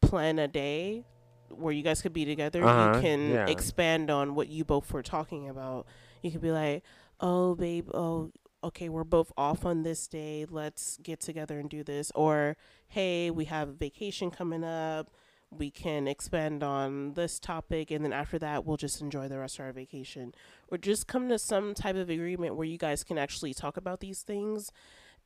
plan 0.00 0.38
a 0.38 0.48
day 0.48 1.04
where 1.50 1.72
you 1.72 1.82
guys 1.82 2.02
could 2.02 2.12
be 2.12 2.24
together 2.24 2.64
Uh-huh, 2.64 2.96
you 2.96 3.00
can 3.02 3.30
yeah. 3.30 3.46
expand 3.46 4.10
on 4.10 4.34
what 4.34 4.48
you 4.48 4.64
both 4.64 4.92
were 4.92 5.02
talking 5.02 5.48
about. 5.48 5.86
You 6.22 6.30
could 6.30 6.40
be 6.42 6.50
like 6.52 6.82
oh 7.20 7.54
babe 7.54 7.88
oh 7.94 8.30
okay 8.64 8.88
we're 8.88 9.04
both 9.04 9.30
off 9.36 9.64
on 9.64 9.82
this 9.82 10.08
day 10.08 10.44
let's 10.50 10.96
get 11.02 11.20
together 11.20 11.58
and 11.58 11.70
do 11.70 11.82
this. 11.84 12.10
Or 12.14 12.56
hey 12.88 13.30
we 13.30 13.44
have 13.46 13.68
a 13.68 13.72
vacation 13.72 14.30
coming 14.30 14.64
up 14.64 15.10
we 15.50 15.70
can 15.70 16.08
expand 16.08 16.64
on 16.64 17.14
this 17.14 17.38
topic 17.38 17.92
and 17.92 18.04
then 18.04 18.12
after 18.12 18.36
that 18.40 18.64
we'll 18.64 18.76
just 18.76 19.00
enjoy 19.00 19.28
the 19.28 19.38
rest 19.38 19.58
of 19.60 19.64
our 19.66 19.72
vacation. 19.72 20.34
Or 20.68 20.76
just 20.78 21.06
come 21.06 21.28
to 21.28 21.38
some 21.38 21.72
type 21.74 21.94
of 21.94 22.10
agreement 22.10 22.56
where 22.56 22.66
you 22.66 22.76
guys 22.78 23.04
can 23.04 23.16
actually 23.18 23.54
talk 23.54 23.76
about 23.76 24.00
these 24.00 24.22
things 24.22 24.72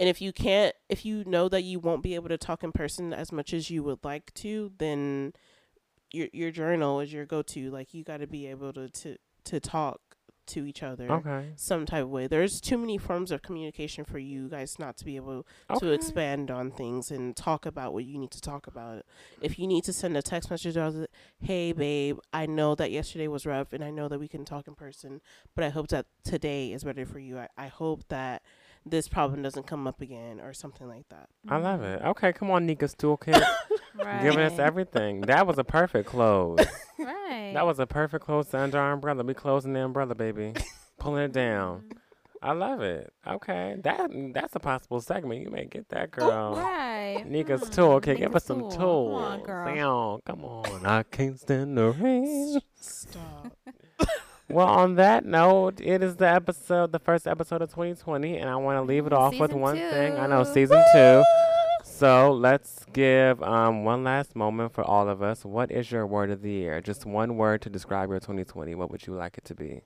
and 0.01 0.09
if 0.09 0.23
you 0.23 0.33
can't, 0.33 0.75
if 0.89 1.05
you 1.05 1.25
know 1.27 1.51
that 1.51 1.63
you 1.63 1.79
won't 1.79 2.03
be 2.03 2.15
able 2.15 2.31
to 2.31 2.39
talk 2.39 2.65
in 2.65 2.73
person 2.73 3.13
as 3.13 3.31
much 3.31 3.53
as 3.53 3.71
you 3.71 3.83
would 3.83 4.03
like 4.03 4.33
to, 4.35 4.73
then 4.79 5.35
your 6.11 6.29
your 6.33 6.51
journal 6.51 7.01
is 7.01 7.13
your 7.13 7.27
go 7.27 7.43
to. 7.43 7.71
Like 7.71 7.93
you 7.93 8.03
got 8.03 8.21
to 8.21 8.27
be 8.27 8.47
able 8.47 8.73
to 8.73 8.89
to 8.89 9.19
to 9.45 9.61
talk 9.61 10.01
to 10.47 10.67
each 10.67 10.83
other 10.83 11.09
okay. 11.13 11.51
some 11.55 11.85
type 11.85 12.03
of 12.03 12.09
way. 12.09 12.27
There's 12.27 12.63
too 12.63 12.79
many 12.79 12.99
forms 12.99 13.31
of 13.31 13.43
communication 13.43 14.05
for 14.05 14.19
you 14.19 14.49
guys 14.49 14.79
not 14.79 14.97
to 14.97 15.05
be 15.05 15.17
able 15.17 15.47
to 15.79 15.93
expand 15.93 16.51
on 16.51 16.73
things 16.73 17.11
and 17.11 17.37
talk 17.37 17.67
about 17.67 17.93
what 17.93 18.05
you 18.05 18.19
need 18.19 18.33
to 18.33 18.41
talk 18.41 18.67
about. 18.67 19.05
If 19.41 19.59
you 19.59 19.69
need 19.69 19.85
to 19.85 19.93
send 19.93 20.17
a 20.17 20.23
text 20.23 20.51
message 20.51 20.77
out, 20.77 20.95
hey 21.41 21.73
babe, 21.73 22.19
I 22.33 22.47
know 22.47 22.75
that 22.75 22.91
yesterday 22.91 23.29
was 23.29 23.47
rough 23.47 23.73
and 23.73 23.85
I 23.85 23.91
know 23.91 24.09
that 24.09 24.19
we 24.19 24.29
can 24.29 24.45
talk 24.45 24.67
in 24.67 24.75
person, 24.75 25.21
but 25.55 25.63
I 25.63 25.69
hope 25.69 25.89
that 25.89 26.07
today 26.25 26.73
is 26.73 26.85
better 26.85 27.07
for 27.07 27.21
you. 27.21 27.39
I, 27.39 27.49
I 27.57 27.69
hope 27.69 28.09
that 28.09 28.43
this 28.87 29.09
problem 29.09 29.43
doesn't 29.43 29.67
come 29.67 29.87
up 29.87 30.01
again 30.01 30.41
or 30.41 30.53
something 30.53 30.89
like 30.89 31.09
that. 31.11 31.29
I 31.49 31.59
love 31.59 31.83
it. 31.83 32.01
Okay, 32.03 32.33
come 32.33 32.51
on, 32.51 32.67
Nika's 32.67 32.95
toolkit. 32.95 33.43
Right. 33.93 34.23
Giving 34.23 34.41
us 34.41 34.59
everything. 34.59 35.23
That 35.23 35.47
was 35.47 35.59
a 35.59 35.65
perfect 35.65 36.09
close. 36.09 36.59
Right. 36.99 37.51
That 37.53 37.67
was 37.67 37.79
a 37.81 37.87
perfect 37.87 38.25
close 38.25 38.47
to 38.51 38.59
under 38.61 38.79
our 38.79 38.93
umbrella. 38.93 39.25
We 39.25 39.35
closing 39.35 39.73
the 39.75 39.81
umbrella, 39.85 40.15
baby. 40.15 40.55
Pulling 40.99 41.25
it 41.25 41.33
down. 41.33 41.81
Mm-hmm. 41.81 41.99
I 42.43 42.53
love 42.53 42.81
it. 42.81 43.13
Okay. 43.27 43.77
That 43.83 44.11
that's 44.33 44.55
a 44.57 44.61
possible 44.61 45.01
segment. 45.03 45.43
You 45.43 45.51
may 45.51 45.67
get 45.67 45.89
that 45.91 46.13
girl. 46.13 46.55
Right. 46.57 47.25
Nika's 47.27 47.63
Mm, 47.63 47.75
toolkit. 47.75 48.05
Give 48.05 48.19
Nika's 48.21 48.37
us 48.37 48.45
some 48.45 48.61
tool. 48.61 48.71
tools. 48.71 49.23
Come 49.23 49.33
on, 49.33 49.43
girl. 49.43 49.75
Damn, 49.75 50.21
come 50.37 50.45
on. 50.47 50.87
I 50.87 51.03
can't 51.03 51.39
stand 51.39 51.77
the 51.77 51.91
rain. 51.91 52.61
Stop. 52.77 53.53
Well, 54.51 54.67
on 54.67 54.97
that 54.97 55.25
note, 55.25 55.81
it 55.81 56.03
is 56.03 56.17
the 56.17 56.29
episode, 56.29 56.91
the 56.91 56.99
first 56.99 57.29
episode 57.29 57.63
of 57.63 57.71
2020, 57.71 58.39
and 58.39 58.51
I 58.51 58.57
want 58.57 58.79
to 58.79 58.83
leave 58.83 59.07
it 59.07 59.13
off 59.13 59.39
with 59.39 59.51
Season 59.51 59.61
one 59.61 59.77
thing. 59.77 60.19
I 60.19 60.27
know 60.27 60.43
two. 60.43 60.53
season 60.53 60.83
two. 60.93 61.23
So 61.85 62.33
let's 62.33 62.85
give 62.93 63.41
um, 63.45 63.85
one 63.85 64.03
last 64.03 64.35
moment 64.35 64.73
for 64.73 64.83
all 64.83 65.09
of 65.09 65.23
us. 65.23 65.45
What 65.45 65.71
is 65.71 65.93
your 65.93 66.05
word 66.05 66.31
of 66.33 66.43
the 66.43 66.51
year? 66.51 66.81
Just 66.81 67.07
one 67.07 67.37
word 67.37 67.63
to 67.63 67.71
describe 67.71 68.11
your 68.11 68.19
2020. 68.19 68.75
What 68.75 68.91
would 68.91 69.07
you 69.07 69.15
like 69.15 69.39
it 69.39 69.45
to 69.45 69.55
be? 69.55 69.83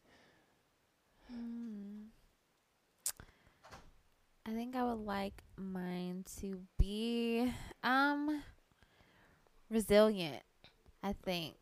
Mm. 1.31 2.07
I 4.47 4.51
think 4.51 4.77
I 4.77 4.85
would 4.85 5.05
like 5.05 5.43
mine 5.59 6.25
to 6.41 6.59
be 6.79 7.53
um 7.83 8.43
resilient. 9.71 10.43
I 11.03 11.15
think. 11.23 11.57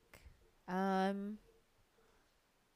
Um 0.68 1.38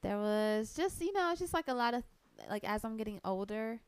there 0.01 0.17
was 0.17 0.73
just, 0.75 1.01
you 1.01 1.13
know, 1.13 1.31
it's 1.31 1.39
just 1.39 1.53
like 1.53 1.67
a 1.67 1.73
lot 1.73 1.93
of 1.93 2.03
like 2.49 2.63
as 2.63 2.83
I'm 2.83 2.97
getting 2.97 3.19
older, 3.25 3.79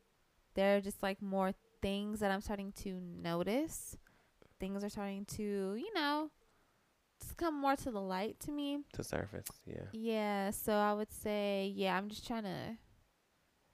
there 0.56 0.78
are 0.78 0.82
just 0.82 1.04
like 1.04 1.22
more 1.22 1.54
things 1.82 2.20
that 2.20 2.32
I'm 2.32 2.42
starting 2.42 2.74
to 2.84 3.00
notice. 3.00 3.98
Things 4.60 4.84
are 4.84 4.90
starting 4.90 5.26
to, 5.38 5.44
you 5.44 5.94
know, 5.94 6.32
just 7.22 7.38
come 7.38 7.60
more 7.60 7.76
to 7.78 7.92
the 7.92 8.02
light 8.02 8.40
to 8.42 8.52
me. 8.52 8.80
To 8.94 9.04
surface, 9.04 9.48
yeah. 9.66 9.86
Yeah, 9.94 10.52
so 10.52 10.74
I 10.74 10.94
would 10.94 11.12
say, 11.12 11.72
yeah, 11.76 11.98
I'm 11.98 12.10
just 12.10 12.28
trying 12.28 12.44
to 12.44 12.78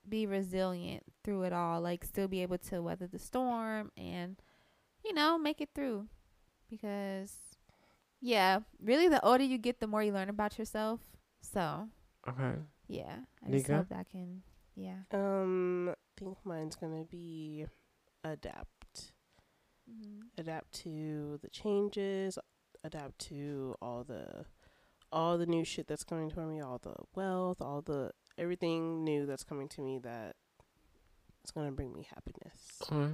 be 0.08 0.28
resilient 0.28 1.04
through 1.24 1.44
it 1.44 1.54
all, 1.54 1.82
like 1.82 2.04
still 2.04 2.28
be 2.28 2.44
able 2.44 2.60
to 2.60 2.82
weather 2.82 3.08
the 3.08 3.18
storm 3.18 3.92
and 3.98 4.36
you 5.06 5.14
know, 5.14 5.38
make 5.38 5.62
it 5.62 5.70
through. 5.74 6.08
Because 6.70 7.32
yeah, 8.20 8.60
really 8.82 9.08
the 9.08 9.24
older 9.24 9.44
you 9.44 9.58
get, 9.58 9.80
the 9.80 9.88
more 9.88 10.04
you 10.04 10.12
learn 10.12 10.30
about 10.30 10.58
yourself. 10.58 11.00
So, 11.42 11.90
Okay. 12.28 12.54
yeah, 12.88 13.18
I 13.46 13.52
just 13.52 13.68
Nika? 13.68 13.78
hope 13.78 13.90
that 13.90 14.10
can 14.10 14.42
yeah. 14.76 15.00
Um, 15.12 15.90
I 15.90 15.94
think 16.18 16.38
mine's 16.44 16.76
gonna 16.76 17.04
be 17.04 17.66
adapt. 18.24 19.12
Mm-hmm. 19.88 20.22
adapt 20.42 20.72
to 20.84 21.38
the 21.44 21.50
changes, 21.50 22.40
adapt 22.84 23.20
to 23.30 23.76
all 23.84 24.04
the 24.04 24.46
all 25.12 25.38
the 25.38 25.46
new 25.46 25.64
shit 25.64 25.86
that's 25.88 26.04
coming 26.04 26.30
to 26.32 26.40
me, 26.40 26.60
all 26.60 26.80
the 26.82 26.96
wealth, 27.14 27.62
all 27.62 27.82
the 27.84 28.12
everything 28.38 29.04
new 29.04 29.28
that's 29.28 29.44
coming 29.44 29.70
to 29.70 29.82
me 29.82 30.00
that 30.00 30.36
is 31.44 31.52
gonna 31.52 31.72
bring 31.72 31.94
me 31.94 32.08
happiness. 32.14 32.82
Alright. 32.92 33.12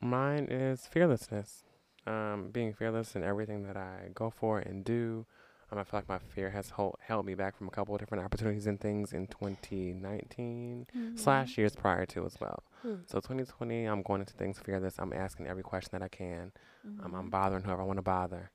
Mine 0.00 0.48
is 0.50 0.86
fearlessness. 0.86 1.64
Um, 2.06 2.48
being 2.50 2.72
fearless 2.72 3.14
in 3.14 3.22
everything 3.22 3.62
that 3.64 3.76
I 3.76 4.08
go 4.14 4.30
for 4.30 4.58
and 4.58 4.84
do. 4.84 5.26
Um, 5.72 5.78
I 5.78 5.84
feel 5.84 5.98
like 5.98 6.08
my 6.08 6.18
fear 6.18 6.50
has 6.50 6.70
hol- 6.70 6.98
held 7.00 7.26
me 7.26 7.34
back 7.34 7.56
from 7.56 7.68
a 7.68 7.70
couple 7.70 7.94
of 7.94 8.00
different 8.00 8.24
opportunities 8.24 8.66
and 8.66 8.80
things 8.80 9.12
in 9.12 9.26
2019 9.28 10.86
slash 11.16 11.58
years 11.58 11.74
prior 11.76 12.06
to 12.06 12.24
as 12.26 12.36
well. 12.40 12.62
Hmm. 12.82 12.94
So 13.06 13.18
2020, 13.20 13.84
I'm 13.84 14.02
going 14.02 14.20
into 14.20 14.34
things 14.34 14.58
fearless. 14.58 14.96
I'm 14.98 15.12
asking 15.12 15.46
every 15.46 15.62
question 15.62 15.90
that 15.92 16.02
I 16.02 16.08
can. 16.08 16.52
Um, 16.84 16.90
Mm-hmm. 16.90 17.14
I'm 17.14 17.28
bothering 17.30 17.62
whoever 17.62 17.82
I 17.82 17.84
want 17.84 17.98
to 17.98 18.02
bother 18.02 18.50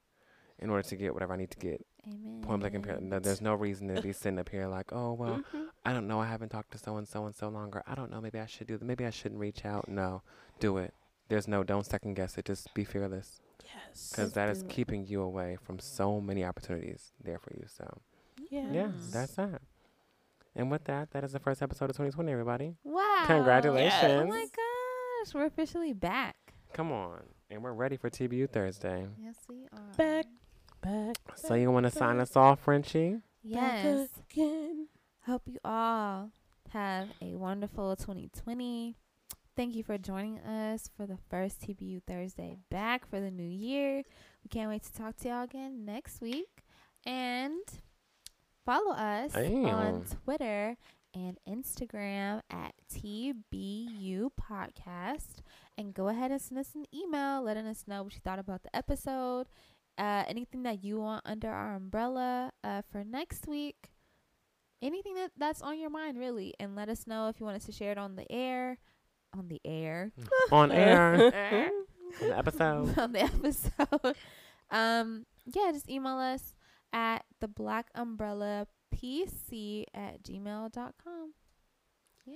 in 0.57 0.69
order 0.71 0.81
to 0.81 0.95
get 0.95 1.13
whatever 1.13 1.33
I 1.33 1.37
need 1.37 1.51
to 1.51 1.59
get. 1.59 1.85
Amen. 2.07 2.41
Point 2.41 2.59
blank 2.61 2.73
and 2.73 2.83
period. 2.83 3.23
There's 3.23 3.39
no 3.41 3.53
reason 3.53 3.93
to 3.93 4.01
be 4.01 4.11
sitting 4.21 4.39
up 4.39 4.49
here 4.49 4.67
like, 4.67 4.91
oh 4.91 5.13
well, 5.13 5.43
Mhm. 5.53 5.67
I 5.85 5.93
don't 5.93 6.07
know. 6.07 6.19
I 6.21 6.25
haven't 6.25 6.49
talked 6.49 6.71
to 6.71 6.79
so 6.79 6.97
and 6.97 7.07
so 7.07 7.27
in 7.27 7.33
so 7.33 7.49
long, 7.49 7.69
or 7.75 7.83
I 7.85 7.93
don't 7.93 8.09
know. 8.09 8.19
Maybe 8.19 8.39
I 8.39 8.47
should 8.47 8.65
do 8.67 8.77
that. 8.79 8.85
Maybe 8.85 9.05
I 9.05 9.11
shouldn't 9.11 9.39
reach 9.39 9.63
out. 9.63 9.87
No, 9.87 10.23
do 10.59 10.77
it. 10.79 10.95
There's 11.29 11.47
no. 11.47 11.63
Don't 11.63 11.85
second 11.85 12.15
guess 12.15 12.35
it. 12.39 12.45
Just 12.45 12.73
be 12.73 12.83
fearless, 12.83 13.39
Yes. 13.65 14.09
because 14.11 14.33
that 14.33 14.49
is 14.49 14.61
it. 14.61 14.69
keeping 14.69 15.05
you 15.05 15.21
away 15.21 15.57
from 15.63 15.79
so 15.79 16.21
many 16.21 16.43
opportunities 16.45 17.11
there 17.23 17.39
for 17.39 17.53
you. 17.53 17.65
So 17.67 18.01
Yes. 18.49 18.67
yeah, 18.71 18.87
that's 19.11 19.35
that. 19.35 19.61
And 20.55 20.71
with 20.71 20.85
that, 20.85 21.11
that 21.11 21.23
is 21.23 21.33
the 21.33 21.39
first 21.39 21.61
episode 21.61 21.89
of 21.89 21.95
2020. 21.97 22.31
Everybody, 22.31 22.75
Wow. 22.83 23.23
Congratulations. 23.27 24.23
Oh 24.23 24.27
my 24.27 24.45
gosh, 24.45 25.33
we're 25.33 25.45
officially 25.45 25.93
back. 25.93 26.35
come 26.73 26.91
on, 26.91 27.21
and 27.49 27.63
we're 27.63 27.73
ready 27.73 27.97
for 27.97 28.09
TBU 28.09 28.49
Thursday. 28.49 29.07
Yes, 29.21 29.35
we 29.49 29.65
are. 29.73 29.79
Back. 29.97 30.25
back. 30.81 31.17
So 31.35 31.53
you 31.55 31.71
want 31.71 31.85
to 31.85 31.91
sign 31.91 32.19
us 32.19 32.35
off, 32.35 32.59
Frenchie? 32.61 33.17
Yes. 33.43 34.07
Back 34.09 34.25
again. 34.31 34.87
Hope 35.25 35.41
you 35.45 35.57
all 35.65 36.31
have 36.69 37.09
a 37.21 37.35
wonderful 37.35 37.95
2020. 37.95 38.95
Thank 39.57 39.77
you 39.77 39.83
for 39.83 39.97
joining 39.97 40.39
us 40.39 40.89
for 40.97 41.05
the 41.05 41.17
first 41.29 41.61
TBU 41.61 42.01
Thursday 42.05 42.57
back 42.69 43.09
for 43.09 43.21
the 43.21 43.31
new 43.31 43.47
year. 43.47 44.03
We 44.43 44.49
can't 44.49 44.69
wait 44.69 44.83
to 44.83 44.91
talk 44.91 45.15
to 45.17 45.29
y'all 45.29 45.45
again 45.45 45.85
next 45.85 46.19
week. 46.19 46.65
And 47.05 47.61
follow 48.65 48.91
us 48.91 49.33
on 49.33 50.03
Twitter 50.25 50.75
and 51.13 51.37
Instagram 51.47 52.41
at 52.49 52.73
TBU 52.93 54.31
Podcast. 54.37 55.39
And 55.77 55.93
go 55.93 56.09
ahead 56.09 56.31
and 56.31 56.41
send 56.41 56.59
us 56.59 56.75
an 56.75 56.83
email 56.93 57.41
letting 57.41 57.65
us 57.65 57.85
know 57.87 58.03
what 58.03 58.13
you 58.13 58.19
thought 58.25 58.39
about 58.39 58.63
the 58.63 58.75
episode. 58.75 59.47
Uh, 59.97 60.25
anything 60.27 60.63
that 60.63 60.83
you 60.83 60.99
want 60.99 61.21
under 61.25 61.49
our 61.49 61.75
umbrella 61.75 62.51
uh, 62.65 62.81
for 62.91 63.05
next 63.05 63.47
week 63.47 63.89
anything 64.81 65.15
that 65.15 65.31
that's 65.37 65.61
on 65.61 65.79
your 65.79 65.89
mind 65.89 66.19
really 66.19 66.53
and 66.59 66.75
let 66.75 66.89
us 66.89 67.07
know 67.07 67.29
if 67.29 67.39
you 67.39 67.45
want 67.45 67.55
us 67.55 67.65
to 67.65 67.71
share 67.71 67.93
it 67.93 67.97
on 67.97 68.17
the 68.17 68.29
air 68.29 68.77
on 69.37 69.47
the 69.47 69.61
air 69.65 70.11
On 70.51 70.71
air, 70.71 71.13
on 72.21 72.29
the 72.29 72.37
episode. 72.37 72.97
on 72.97 73.11
the 73.11 73.21
episode 73.23 74.15
um 74.71 75.25
yeah 75.45 75.71
just 75.71 75.89
email 75.89 76.17
us 76.17 76.53
at 76.93 77.23
the 77.39 77.47
black 77.47 77.89
umbrella 77.95 78.67
pc 78.95 79.83
at 79.93 80.23
gmail.com 80.23 81.33
yeah 82.25 82.35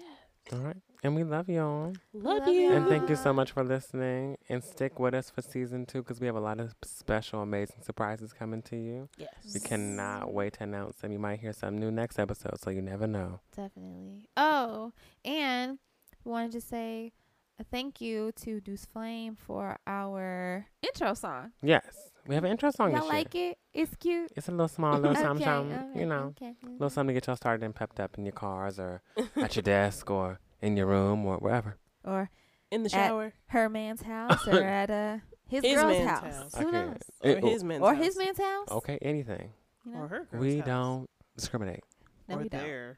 All 0.53 0.59
right, 0.59 0.77
and 1.03 1.15
we 1.15 1.23
love 1.23 1.47
y'all. 1.49 1.93
Love, 2.13 2.39
Love 2.39 2.47
you. 2.47 2.53
you. 2.61 2.71
And 2.73 2.87
thank 2.87 3.07
you 3.09 3.15
so 3.15 3.31
much 3.33 3.51
for 3.51 3.63
listening. 3.63 4.37
And 4.49 4.63
stick 4.63 4.99
with 4.99 5.13
us 5.13 5.29
for 5.29 5.41
season 5.43 5.85
two 5.85 6.01
because 6.01 6.19
we 6.19 6.25
have 6.27 6.35
a 6.35 6.39
lot 6.39 6.59
of 6.59 6.73
special, 6.83 7.41
amazing 7.41 7.81
surprises 7.83 8.33
coming 8.33 8.61
to 8.63 8.75
you. 8.75 9.09
Yes. 9.17 9.29
We 9.53 9.59
cannot 9.59 10.33
wait 10.33 10.53
to 10.53 10.63
announce 10.63 10.97
them. 10.97 11.11
You 11.11 11.19
might 11.19 11.39
hear 11.39 11.53
some 11.53 11.77
new 11.77 11.91
next 11.91 12.17
episode, 12.19 12.59
so 12.59 12.69
you 12.71 12.81
never 12.81 13.05
know. 13.07 13.39
definitely 13.55 14.25
oh 14.37 14.91
and 15.23 15.77
we 16.23 16.31
wanted 16.31 16.51
to 16.53 16.61
say 16.61 17.11
a 17.59 17.63
thank 17.63 17.99
you 18.01 18.31
to 18.43 18.61
Deuce 18.61 18.85
Flame 18.85 19.35
for 19.35 19.77
our 19.87 20.67
intro 20.81 21.13
song 21.13 21.51
Yes. 21.61 21.83
We 22.27 22.35
have 22.35 22.43
an 22.43 22.51
intro 22.51 22.69
song 22.71 22.91
Y'all 22.91 22.99
this 23.01 23.05
year. 23.11 23.13
like 23.13 23.35
it? 23.35 23.57
It's 23.73 23.95
cute. 23.95 24.31
It's 24.35 24.47
a 24.47 24.51
little 24.51 24.67
small, 24.67 24.93
little 24.99 25.11
okay, 25.11 25.21
something, 25.21 25.45
something, 25.45 25.77
okay, 25.91 25.99
you 25.99 26.05
know, 26.05 26.33
Okay. 26.37 26.53
little 26.63 26.89
something 26.89 27.07
to 27.15 27.19
get 27.19 27.25
y'all 27.27 27.35
started 27.35 27.63
and 27.65 27.73
pepped 27.73 27.99
up 27.99 28.17
in 28.17 28.25
your 28.25 28.33
cars 28.33 28.79
or 28.79 29.01
at 29.35 29.55
your 29.55 29.63
desk 29.63 30.11
or 30.11 30.39
in 30.61 30.77
your 30.77 30.85
room 30.85 31.25
or 31.25 31.37
wherever. 31.37 31.77
Or 32.03 32.29
In 32.71 32.83
the 32.83 32.87
At- 32.95 33.07
shower. 33.07 33.33
her 33.47 33.67
man's 33.67 34.03
house 34.03 34.47
or 34.47 34.61
at 34.61 34.91
uh, 34.91 35.17
his, 35.47 35.63
His 35.63 35.75
girl's 35.75 35.97
man's 35.97 36.09
house. 36.09 36.35
house. 36.53 36.55
Who 36.55 36.71
knows? 36.71 36.97
Or 37.23 37.29
It- 37.31 37.43
his 37.43 37.63
man's 37.63 37.81
Or 37.81 37.95
house. 37.95 38.05
his 38.05 38.17
man's 38.17 38.37
house. 38.37 38.67
Okay, 38.71 38.99
anything. 39.01 39.51
You 39.85 39.91
know? 39.93 39.99
Or 40.01 40.07
her 40.07 40.17
girl's 40.19 40.31
house. 40.31 40.39
We 40.41 40.57
house. 40.57 40.65
don't 40.67 41.09
discriminate. 41.35 41.83
No, 42.27 42.35
or 42.35 42.39
we 42.43 42.49
don't. 42.49 42.61
their 42.61 42.97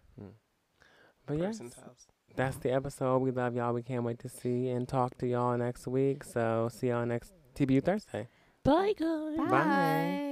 But 1.25 1.37
yes, 1.37 1.45
person's 1.47 1.75
house. 1.75 2.07
That's 2.35 2.57
the 2.57 2.71
episode. 2.71 3.19
We 3.19 3.31
love 3.31 3.55
y'all. 3.55 3.73
We 3.73 3.83
can't 3.83 4.03
wait 4.03 4.19
to 4.19 4.29
see 4.29 4.69
and 4.69 4.87
talk 4.87 5.17
to 5.19 5.27
y'all 5.27 5.57
next 5.57 5.87
week. 5.87 6.23
So 6.23 6.69
see 6.71 6.87
y'all 6.87 7.05
next 7.05 7.33
TBU 7.55 7.83
Thursday. 7.83 8.27
Bye, 8.63 8.93
guys. 8.97 9.37
Bye. 9.37 9.49
Bye. 9.49 10.30